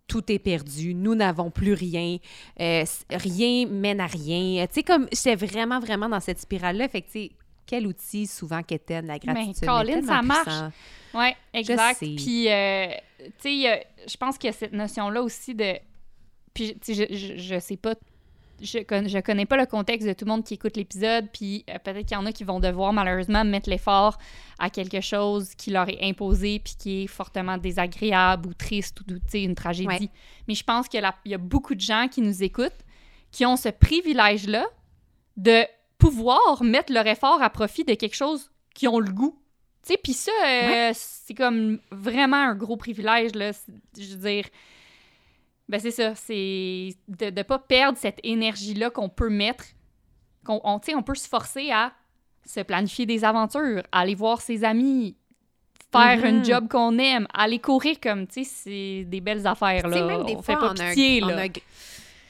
tout 0.08 0.30
est 0.30 0.40
perdu, 0.40 0.94
nous 0.94 1.16
n'avons 1.16 1.52
plus 1.52 1.74
rien, 1.74 2.18
euh, 2.60 2.84
rien 3.10 3.66
mène 3.66 4.02
à 4.02 4.08
rien. 4.08 4.66
Tu 4.68 4.74
sais, 4.74 4.84
comme, 4.84 5.08
j'étais 5.12 5.36
vraiment, 5.36 5.80
vraiment 5.80 6.10
dans 6.10 6.20
cette 6.20 6.40
spirale-là. 6.40 6.90
Fait 6.90 7.02
que, 7.02 7.06
tu 7.06 7.12
sais, 7.14 7.32
quel 7.72 7.88
outil 7.88 8.28
souvent 8.28 8.62
qu'était 8.64 9.02
la 9.02 9.18
gratitude. 9.18 9.56
Mais 9.62 9.68
Colin, 9.68 10.02
ça 10.02 10.22
marche. 10.22 10.74
Oui, 11.14 11.30
exact. 11.54 12.00
Puis, 12.00 12.52
euh, 12.52 12.88
tu 13.40 13.64
sais, 13.64 13.88
je 14.06 14.18
pense 14.18 14.38
qu'il 14.38 14.50
y 14.50 14.54
a 14.54 14.54
cette 14.54 14.74
notion-là 14.74 15.22
aussi 15.22 15.56
de. 15.56 15.76
Puis, 16.54 16.78
tu 16.84 16.94
sais, 16.94 17.08
je, 17.16 17.38
je, 17.38 17.60
sais 17.60 17.78
pas. 17.78 17.96
Je, 18.60 18.80
je 18.80 19.22
connais 19.22 19.46
pas 19.46 19.56
le 19.56 19.66
contexte 19.66 20.06
de 20.06 20.12
tout 20.12 20.26
le 20.26 20.32
monde 20.32 20.44
qui 20.44 20.56
écoute 20.56 20.76
l'épisode, 20.76 21.30
puis 21.32 21.64
euh, 21.70 21.78
peut-être 21.80 22.06
qu'il 22.06 22.18
y 22.18 22.20
en 22.20 22.26
a 22.26 22.34
qui 22.34 22.44
vont 22.44 22.60
devoir 22.60 22.92
malheureusement 22.92 23.46
mettre 23.46 23.70
l'effort 23.70 24.18
à 24.60 24.70
quelque 24.70 25.00
chose 25.00 25.56
qui 25.56 25.72
leur 25.72 25.88
est 25.88 26.04
imposé, 26.04 26.60
puis 26.60 26.76
qui 26.78 27.04
est 27.04 27.08
fortement 27.08 27.58
désagréable 27.58 28.50
ou 28.50 28.54
triste 28.54 29.00
ou, 29.00 29.06
tu 29.06 29.22
sais, 29.30 29.44
une 29.44 29.56
tragédie. 29.56 30.10
Mais 30.50 30.56
je 30.56 30.64
pense 30.66 30.90
qu'il 30.90 31.02
y 31.26 31.34
a 31.34 31.38
beaucoup 31.38 31.74
de 31.74 31.80
gens 31.80 32.10
qui 32.10 32.22
nous 32.22 32.44
écoutent 32.44 32.84
qui 33.32 33.46
ont 33.46 33.56
ce 33.56 33.70
privilège-là 33.70 34.66
de 35.38 35.64
pouvoir 36.02 36.64
mettre 36.64 36.92
leur 36.92 37.06
effort 37.06 37.42
à 37.42 37.50
profit 37.50 37.86
de 37.86 37.94
quelque 37.94 38.16
chose 38.16 38.52
qui 38.74 38.88
ont 38.88 39.00
le 39.00 39.12
goût. 39.12 39.38
Tu 39.84 39.94
sais, 39.94 40.00
puis 40.04 40.14
ça, 40.14 40.32
euh, 40.46 40.92
c'est 40.94 41.34
comme 41.34 41.80
vraiment 41.92 42.38
un 42.38 42.56
gros 42.56 42.78
privilège, 42.78 43.34
là. 43.36 43.52
Je 43.98 44.16
veux 44.16 44.30
dire, 44.30 44.46
ben 45.70 45.80
c'est 45.80 45.92
ça, 45.92 46.16
c'est 46.16 46.96
de 47.08 47.30
ne 47.30 47.44
pas 47.44 47.60
perdre 47.60 47.98
cette 47.98 48.20
énergie-là 48.24 48.90
qu'on 48.90 49.10
peut 49.10 49.30
mettre. 49.30 49.66
Qu'on, 50.44 50.60
on, 50.64 50.80
on 50.96 51.04
peut 51.04 51.16
se 51.16 51.28
forcer 51.28 51.72
à 51.72 51.94
se 52.46 52.62
planifier 52.62 53.06
des 53.06 53.24
aventures, 53.24 53.84
aller 53.92 54.16
voir 54.16 54.42
ses 54.42 54.64
amis, 54.64 55.16
faire 55.92 56.26
un 56.26 56.40
mm-hmm. 56.40 56.46
job 56.46 56.68
qu'on 56.68 56.98
aime, 56.98 57.28
aller 57.34 57.60
courir 57.60 58.00
comme, 58.02 58.26
tu 58.26 58.44
sais, 58.44 58.50
c'est 58.52 59.04
des 59.06 59.22
belles 59.22 59.46
affaires, 59.46 59.88
là. 59.88 60.06
Même 60.06 60.26
des 60.26 60.36
on 60.36 60.42
fait 60.42 60.56
pas 60.56 60.74
pitié, 60.74 61.22
là. 61.22 61.48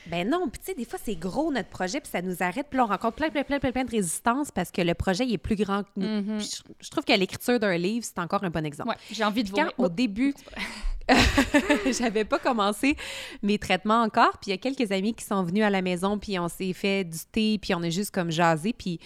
Ben 0.08 0.28
non, 0.28 0.50
puis 0.50 0.60
tu 0.60 0.66
sais, 0.66 0.74
des 0.74 0.86
fois, 0.86 1.00
c'est 1.02 1.16
gros 1.16 1.52
notre 1.52 1.70
projet, 1.70 2.00
puis 2.02 2.10
ça 2.10 2.22
nous 2.22 2.38
arrête, 2.42 2.68
puis 2.70 2.80
on 2.80 2.86
rencontre 2.86 3.16
plein, 3.16 3.30
plein, 3.30 3.44
plein, 3.44 3.60
plein, 3.60 3.72
plein 3.72 3.84
de 3.84 3.92
résistances 3.92 4.52
parce 4.52 4.72
que 4.72 4.82
le 4.82 4.94
projet, 4.94 5.26
il 5.26 5.34
est 5.34 5.38
plus 5.38 5.56
grand 5.56 5.84
que 5.84 5.90
nous. 5.98 6.08
Mm-hmm. 6.08 6.64
je, 6.80 6.90
trouve 6.90 7.04
que 7.04 7.14
l'écriture 7.14 7.60
d'un 7.60 7.78
livre, 7.78 8.06
c'est 8.06 8.20
encore 8.20 8.44
un 8.44 8.50
bon 8.50 8.66
exemple. 8.66 8.90
Ouais, 8.90 8.96
j'ai 9.12 9.24
envie 9.24 9.44
de 9.44 9.50
voir. 9.50 9.74
Quand, 9.76 9.86
au 9.86 9.90
début, 9.90 10.34
j'avais 12.00 12.26
pas 12.26 12.40
commencé 12.40 12.96
mes 13.42 13.58
traitements 13.58 14.02
encore, 14.02 14.38
puis 14.40 14.48
il 14.48 14.50
y 14.52 14.54
a 14.54 14.58
quelques 14.58 14.92
amis 14.92 15.14
qui 15.14 15.26
sont 15.26 15.44
venus 15.44 15.64
à 15.64 15.70
la 15.70 15.82
maison, 15.82 16.18
puis 16.18 16.38
on 16.40 16.48
s'est 16.48 16.74
fait 16.74 17.04
du 17.04 17.20
thé, 17.32 17.58
puis 17.62 17.74
on 17.74 17.82
a 17.84 17.90
juste 17.90 18.12
comme 18.12 18.32
jasé, 18.32 18.74
puis 18.74 19.00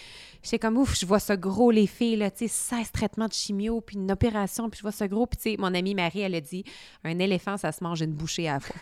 j'étais 0.44 0.60
comme, 0.60 0.78
ouf, 0.78 0.98
je 1.00 1.06
vois 1.06 1.20
ce 1.20 1.34
gros, 1.34 1.72
les 1.72 1.88
filles, 1.88 2.18
là, 2.18 2.32
tu 2.32 2.48
sais, 2.48 2.48
16 2.48 2.92
traitements 2.92 3.28
de 3.28 3.34
chimio, 3.34 3.82
puis 3.82 3.98
une 3.98 4.12
opération, 4.12 4.70
puis 4.70 4.78
je 4.78 4.82
vois 4.84 4.92
ce 4.92 5.06
gros, 5.06 5.26
puis 5.26 5.38
tu 5.38 5.52
sais, 5.52 5.56
mon 5.58 5.74
amie 5.74 5.96
Marie, 5.96 6.22
elle 6.22 6.36
a 6.36 6.42
dit, 6.42 6.64
un 7.04 7.18
éléphant, 7.20 7.58
ça 7.58 7.72
se 7.72 7.84
mange 7.84 8.02
une 8.02 8.14
bouchée 8.14 8.48
à 8.48 8.56
la 8.56 8.60
fois. 8.60 8.76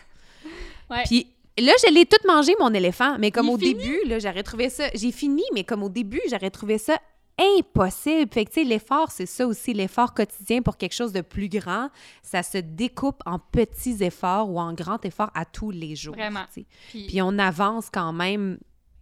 Ouais. 0.90 1.02
Puis 1.06 1.28
Là, 1.56 1.72
je 1.86 1.92
l'ai 1.92 2.04
tout 2.04 2.16
mangé, 2.26 2.52
mon 2.58 2.74
éléphant, 2.74 3.16
mais 3.18 3.30
comme 3.30 3.48
au 3.48 3.56
début, 3.56 4.00
là, 4.06 4.18
j'aurais 4.18 4.42
trouvé 4.42 4.70
ça... 4.70 4.88
J'ai 4.94 5.12
fini, 5.12 5.44
mais 5.52 5.62
comme 5.62 5.84
au 5.84 5.88
début, 5.88 6.20
j'aurais 6.28 6.50
trouvé 6.50 6.78
ça 6.78 6.98
impossible. 7.38 8.32
Fait 8.32 8.44
que, 8.44 8.50
tu 8.50 8.60
sais, 8.60 8.64
l'effort, 8.64 9.12
c'est 9.12 9.26
ça 9.26 9.46
aussi, 9.46 9.72
l'effort 9.72 10.14
quotidien 10.14 10.62
pour 10.62 10.76
quelque 10.76 10.94
chose 10.94 11.12
de 11.12 11.20
plus 11.20 11.48
grand, 11.48 11.90
ça 12.22 12.42
se 12.42 12.58
découpe 12.58 13.22
en 13.24 13.38
petits 13.38 14.02
efforts 14.02 14.50
ou 14.50 14.58
en 14.58 14.72
grands 14.72 15.00
efforts 15.04 15.30
à 15.34 15.44
tous 15.44 15.70
les 15.70 15.94
jours. 15.94 16.14
Vraiment. 16.14 16.44
Puis... 16.52 16.66
Puis 17.06 17.22
on 17.22 17.38
avance 17.38 17.88
quand 17.88 18.12
même, 18.12 18.58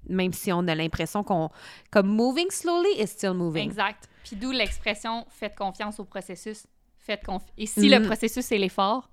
même 0.08 0.34
si 0.34 0.52
on 0.52 0.68
a 0.68 0.74
l'impression 0.74 1.24
qu'on... 1.24 1.48
Comme 1.90 2.08
«moving 2.14 2.50
slowly 2.50 3.00
is 3.00 3.06
still 3.06 3.32
moving». 3.32 3.64
Exact. 3.66 4.10
Puis 4.24 4.36
d'où 4.36 4.50
l'expression 4.50 5.24
«faites 5.30 5.56
confiance 5.56 5.98
au 6.00 6.04
processus». 6.04 6.66
Faites. 6.98 7.24
Et 7.58 7.66
si 7.66 7.88
le 7.88 7.96
mm-hmm. 7.96 8.06
processus 8.06 8.52
est 8.52 8.58
l'effort, 8.58 9.10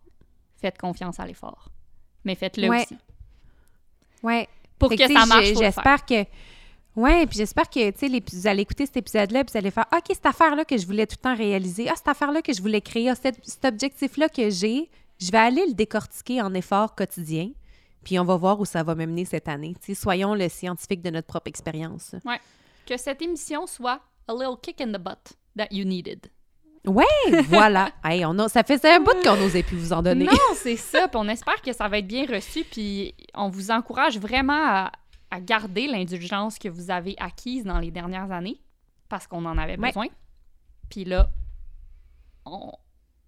faites 0.58 0.78
confiance 0.78 1.20
à 1.20 1.26
l'effort. 1.26 1.70
Mais 2.24 2.36
faites-le 2.36 2.70
aussi. 2.70 2.98
Ouais. 4.24 4.48
Pour 4.78 4.90
que, 4.90 4.98
ça 5.14 5.26
marche. 5.26 5.54
J'espère 5.58 6.06
que. 6.06 6.26
Ouais, 6.96 7.26
puis 7.28 7.38
j'espère 7.38 7.70
que, 7.70 7.92
tu 7.92 7.98
sais, 8.00 8.08
les- 8.08 8.24
vous 8.34 8.48
allez 8.48 8.64
écouter 8.64 8.86
cet 8.86 8.98
épisode-là, 8.98 9.44
puis 9.44 9.52
vous 9.54 9.58
allez 9.58 9.72
faire 9.72 9.86
OK, 9.94 10.06
cette 10.10 10.26
affaire-là 10.26 10.66
que 10.66 10.78
je 10.78 10.86
voulais 10.86 11.06
tout 11.06 11.16
le 11.18 11.24
temps 11.24 11.36
réaliser, 11.36 11.88
ah, 11.90 11.94
cette 11.96 12.08
affaire-là 12.10 12.42
que 12.42 12.52
je 12.52 12.62
voulais 12.62 12.82
créer, 12.82 13.10
ah, 13.10 13.16
cet, 13.16 13.38
cet 13.44 13.64
objectif-là 13.64 14.28
que 14.28 14.50
j'ai, 14.50 14.90
je 15.20 15.32
vais 15.32 15.38
aller 15.38 15.66
le 15.68 15.74
décortiquer 15.74 16.42
en 16.42 16.54
effort 16.54 16.96
quotidien, 16.96 17.52
puis 18.04 18.20
on 18.20 18.26
va 18.26 18.36
voir 18.36 18.60
où 18.60 18.66
ça 18.66 18.84
va 18.84 18.96
me 18.96 19.06
mener 19.06 19.24
cette 19.26 19.48
année. 19.48 19.76
Tu 19.82 19.94
sais, 19.94 20.02
soyons 20.02 20.34
le 20.34 20.50
scientifique 20.50 21.02
de 21.02 21.10
notre 21.12 21.28
propre 21.28 21.48
expérience. 21.48 22.16
Que 22.86 22.98
cette 22.98 23.22
émission 23.22 23.68
soit 23.68 24.02
a 24.28 24.34
little 24.34 24.58
kick 24.62 24.82
in 24.82 24.88
the 24.92 24.98
butt 25.02 25.34
that 25.58 25.68
you 25.72 25.86
needed. 25.86 26.30
Ouais, 26.86 27.06
voilà. 27.48 27.92
Hey, 28.04 28.24
on 28.26 28.38
a, 28.40 28.48
ça 28.50 28.64
faisait 28.64 28.96
un 28.96 29.00
bout 29.02 29.16
qu'on 29.24 29.36
n'osait 29.36 29.64
plus 29.64 29.78
vous 29.78 29.94
en 29.94 30.02
donner. 30.02 30.26
Non, 30.26 30.32
c'est 30.56 30.78
ça. 30.78 31.08
Puis 31.08 31.18
on 31.22 31.28
espère 31.28 31.62
que 31.62 31.74
ça 31.74 31.88
va 31.88 31.98
être 32.00 32.08
bien 32.08 32.26
reçu. 32.26 32.64
Puis 32.64 33.14
on 33.36 33.50
vous 33.50 33.70
encourage 33.72 34.18
vraiment 34.18 34.54
à, 34.66 34.92
à 35.32 35.40
garder 35.42 35.88
l'indulgence 35.88 36.58
que 36.58 36.70
vous 36.70 36.90
avez 36.90 37.16
acquise 37.20 37.64
dans 37.66 37.80
les 37.80 37.92
dernières 37.92 38.32
années 38.32 38.60
parce 39.10 39.28
qu'on 39.28 39.46
en 39.46 39.58
avait 39.58 39.78
Ouais. 39.78 39.88
besoin. 39.90 40.08
Puis 40.90 41.04
là, 41.06 41.30
on, 42.46 42.72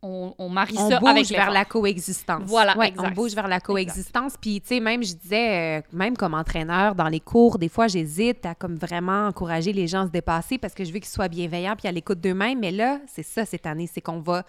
on, 0.04 0.34
on 0.38 0.50
marie 0.50 0.76
on 0.78 0.90
ça 0.90 1.00
bouge 1.00 1.10
avec 1.10 1.28
vers 1.30 1.52
la 1.52 1.64
coexistence. 1.66 2.44
Voilà, 2.46 2.76
Ouais, 2.78 2.90
exact. 2.90 3.08
on 3.08 3.12
bouge 3.12 3.34
vers 3.34 3.48
la 3.48 3.60
coexistence. 3.60 4.34
Puis, 4.40 4.60
tu 4.62 4.68
sais, 4.70 4.80
même, 4.80 5.04
je 5.04 5.14
disais, 5.14 5.80
euh, 5.80 5.82
même 5.94 6.18
comme 6.18 6.34
entraîneur, 6.34 6.96
dans 6.96 7.08
les 7.08 7.20
cours, 7.20 7.58
des 7.60 7.70
fois, 7.70 7.88
j'hésite 7.88 8.46
à 8.46 8.56
comme 8.56 8.76
vraiment 8.76 9.28
encourager 9.28 9.74
les 9.74 9.88
gens 9.88 10.02
à 10.04 10.06
se 10.08 10.12
dépasser 10.12 10.58
parce 10.58 10.74
que 10.74 10.84
je 10.84 10.92
veux 10.92 11.00
qu'ils 11.00 11.10
soient 11.10 11.28
bienveillants 11.28 11.76
puis 11.76 11.88
à 11.88 11.92
l'écoute 11.92 12.20
d'eux-mêmes. 12.20 12.60
Mais 12.60 12.72
là, 12.72 13.00
c'est 13.08 13.24
ça 13.24 13.46
cette 13.46 13.66
année, 13.66 13.88
c'est 13.92 14.02
qu'on 14.02 14.20
va 14.22 14.44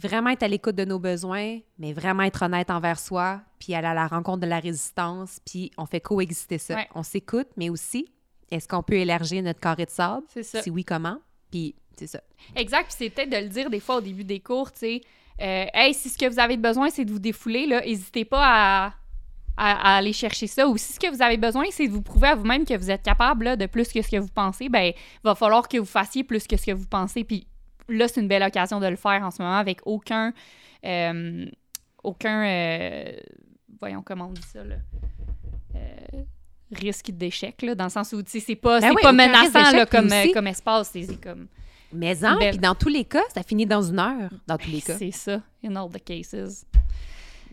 vraiment 0.00 0.30
être 0.30 0.42
à 0.42 0.48
l'écoute 0.48 0.74
de 0.74 0.84
nos 0.84 0.98
besoins, 0.98 1.58
mais 1.78 1.92
vraiment 1.92 2.24
être 2.24 2.42
honnête 2.42 2.68
envers 2.70 2.98
soi, 2.98 3.40
puis 3.60 3.74
aller 3.74 3.86
à 3.86 3.94
la 3.94 4.08
rencontre 4.08 4.40
de 4.40 4.46
la 4.46 4.58
résistance, 4.58 5.38
puis 5.46 5.70
on 5.78 5.86
fait 5.86 6.00
coexister 6.00 6.58
ça. 6.58 6.74
Ouais. 6.74 6.88
On 6.96 7.04
s'écoute, 7.04 7.46
mais 7.56 7.70
aussi, 7.70 8.08
est-ce 8.50 8.66
qu'on 8.66 8.82
peut 8.82 8.94
élargir 8.96 9.40
notre 9.44 9.60
carré 9.60 9.84
de 9.86 9.90
sable? 9.90 10.26
C'est 10.28 10.42
ça. 10.42 10.62
Si 10.62 10.70
oui, 10.70 10.84
comment? 10.84 11.18
Puis, 11.52 11.76
c'est 11.98 12.06
ça. 12.06 12.20
Exact. 12.56 12.84
Puis 12.86 12.94
c'est 12.98 13.10
peut-être 13.10 13.30
de 13.30 13.36
le 13.36 13.48
dire 13.48 13.70
des 13.70 13.80
fois 13.80 13.96
au 13.96 14.00
début 14.00 14.24
des 14.24 14.40
cours, 14.40 14.72
tu 14.72 14.78
sais. 14.80 15.00
euh, 15.40 15.66
hey, 15.74 15.94
si 15.94 16.08
ce 16.10 16.18
que 16.18 16.26
vous 16.28 16.38
avez 16.38 16.56
besoin, 16.56 16.90
c'est 16.90 17.04
de 17.04 17.10
vous 17.12 17.18
défouler, 17.18 17.66
là, 17.66 17.80
n'hésitez 17.80 18.24
pas 18.24 18.42
à, 18.42 18.86
à- 19.56 19.92
à 19.94 19.96
aller 19.96 20.12
chercher 20.12 20.46
ça. 20.46 20.68
Ou 20.68 20.76
si 20.76 20.92
ce 20.94 21.00
que 21.00 21.08
vous 21.14 21.22
avez 21.22 21.36
besoin, 21.36 21.64
c'est 21.70 21.86
de 21.88 21.92
vous 21.92 22.02
prouver 22.02 22.28
à 22.28 22.34
vous-même 22.34 22.64
que 22.64 22.76
vous 22.76 22.90
êtes 22.90 23.02
capable 23.02 23.44
là, 23.46 23.56
de 23.56 23.66
plus 23.66 23.88
que 23.92 24.02
ce 24.02 24.08
que 24.10 24.16
vous 24.18 24.28
pensez, 24.28 24.68
ben, 24.68 24.92
va 25.22 25.34
falloir 25.34 25.68
que 25.68 25.78
vous 25.78 25.84
fassiez 25.84 26.24
plus 26.24 26.46
que 26.46 26.56
ce 26.56 26.66
que 26.66 26.72
vous 26.72 26.86
pensez. 26.86 27.24
Puis 27.24 27.46
là, 27.88 28.08
c'est 28.08 28.20
une 28.20 28.28
belle 28.28 28.42
occasion 28.42 28.80
de 28.80 28.86
le 28.86 28.96
faire 28.96 29.22
en 29.22 29.30
ce 29.30 29.42
moment 29.42 29.56
avec 29.56 29.80
aucun. 29.86 30.32
euh, 30.84 31.46
aucun. 32.02 32.44
euh, 32.46 33.12
voyons 33.80 34.02
comment 34.02 34.26
on 34.28 34.32
dit 34.32 34.42
ça, 34.42 34.62
là. 34.64 34.76
Euh, 35.74 36.22
risque 36.72 37.10
d'échec, 37.10 37.60
là, 37.62 37.74
dans 37.74 37.84
le 37.84 37.90
sens 37.90 38.12
où, 38.12 38.22
tu 38.22 38.30
sais, 38.30 38.40
c'est 38.40 38.56
pas, 38.56 38.80
Ben 38.80 38.90
oui, 38.94 39.02
pas 39.02 39.12
menaçant, 39.12 39.70
là, 39.76 39.86
comme, 39.86 40.08
comme 40.32 40.46
espace. 40.46 40.90
C'est 40.92 41.20
comme. 41.20 41.46
Mais 41.94 42.24
en, 42.24 42.36
Belle. 42.36 42.50
puis 42.50 42.58
dans 42.58 42.74
tous 42.74 42.88
les 42.88 43.04
cas, 43.04 43.22
ça 43.34 43.42
finit 43.42 43.66
dans 43.66 43.82
une 43.82 43.98
heure, 43.98 44.30
dans 44.46 44.58
tous 44.58 44.70
les 44.70 44.80
cas. 44.80 44.96
C'est 44.98 45.12
ça, 45.12 45.40
in 45.64 45.76
all 45.76 45.90
the 45.90 46.02
cases. 46.02 46.66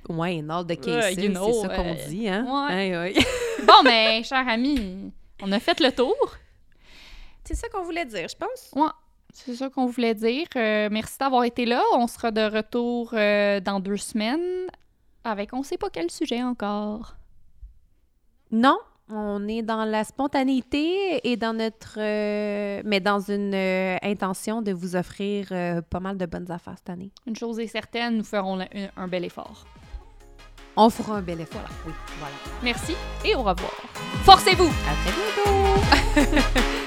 Ouais, 0.09 0.39
in 0.39 0.49
all 0.49 0.65
the 0.65 0.80
cases, 0.80 1.15
you 1.15 1.30
know, 1.30 1.51
c'est 1.53 1.68
ça 1.68 1.76
qu'on 1.76 1.91
euh, 1.91 2.07
dit, 2.07 2.27
hein? 2.27 2.45
ouais. 2.68 3.13
Bon, 3.65 3.84
mais, 3.84 4.23
cher 4.23 4.47
ami, 4.47 5.11
on 5.41 5.51
a 5.51 5.59
fait 5.59 5.80
le 5.80 5.91
tour. 5.91 6.15
C'est 7.43 7.55
ça 7.55 7.69
qu'on 7.69 7.84
voulait 7.84 8.05
dire, 8.05 8.27
je 8.27 8.35
pense. 8.35 8.72
Ouais, 8.76 8.91
c'est 9.34 9.55
ça 9.55 9.69
qu'on 9.69 9.85
voulait 9.85 10.15
dire. 10.15 10.47
Euh, 10.55 10.89
merci 10.91 11.18
d'avoir 11.19 11.43
été 11.43 11.65
là. 11.65 11.81
On 11.93 12.07
sera 12.07 12.31
de 12.31 12.41
retour 12.41 13.11
euh, 13.13 13.59
dans 13.59 13.80
deux 13.80 13.97
semaines 13.97 14.68
avec 15.23 15.53
on 15.53 15.63
sait 15.63 15.77
pas 15.77 15.89
quel 15.89 16.09
sujet 16.09 16.41
encore. 16.41 17.15
Non, 18.51 18.80
on 19.13 19.47
est 19.47 19.61
dans 19.61 19.85
la 19.85 20.03
spontanéité 20.03 21.21
et 21.29 21.38
dans 21.38 21.53
notre... 21.53 21.95
euh, 21.97 22.81
mais 22.85 22.99
dans 22.99 23.19
une 23.19 23.53
euh, 23.53 23.97
intention 24.01 24.61
de 24.61 24.71
vous 24.71 24.95
offrir 24.95 25.47
euh, 25.51 25.81
pas 25.81 25.99
mal 25.99 26.17
de 26.17 26.25
bonnes 26.25 26.51
affaires 26.51 26.75
cette 26.77 26.89
année. 26.89 27.11
Une 27.27 27.35
chose 27.35 27.59
est 27.59 27.67
certaine, 27.67 28.17
nous 28.17 28.23
ferons 28.23 28.59
un, 28.59 28.67
un 28.97 29.07
bel 29.07 29.25
effort. 29.25 29.65
On 30.75 30.89
fera 30.89 31.17
un 31.17 31.21
bel 31.21 31.41
effort. 31.41 31.69
Oui, 31.85 31.93
voilà. 32.19 32.35
Merci 32.63 32.95
et 33.25 33.35
au 33.35 33.39
revoir. 33.39 33.71
Forcez-vous! 34.23 34.67
À 34.67 34.95
très 35.03 36.23
bientôt! 36.23 36.71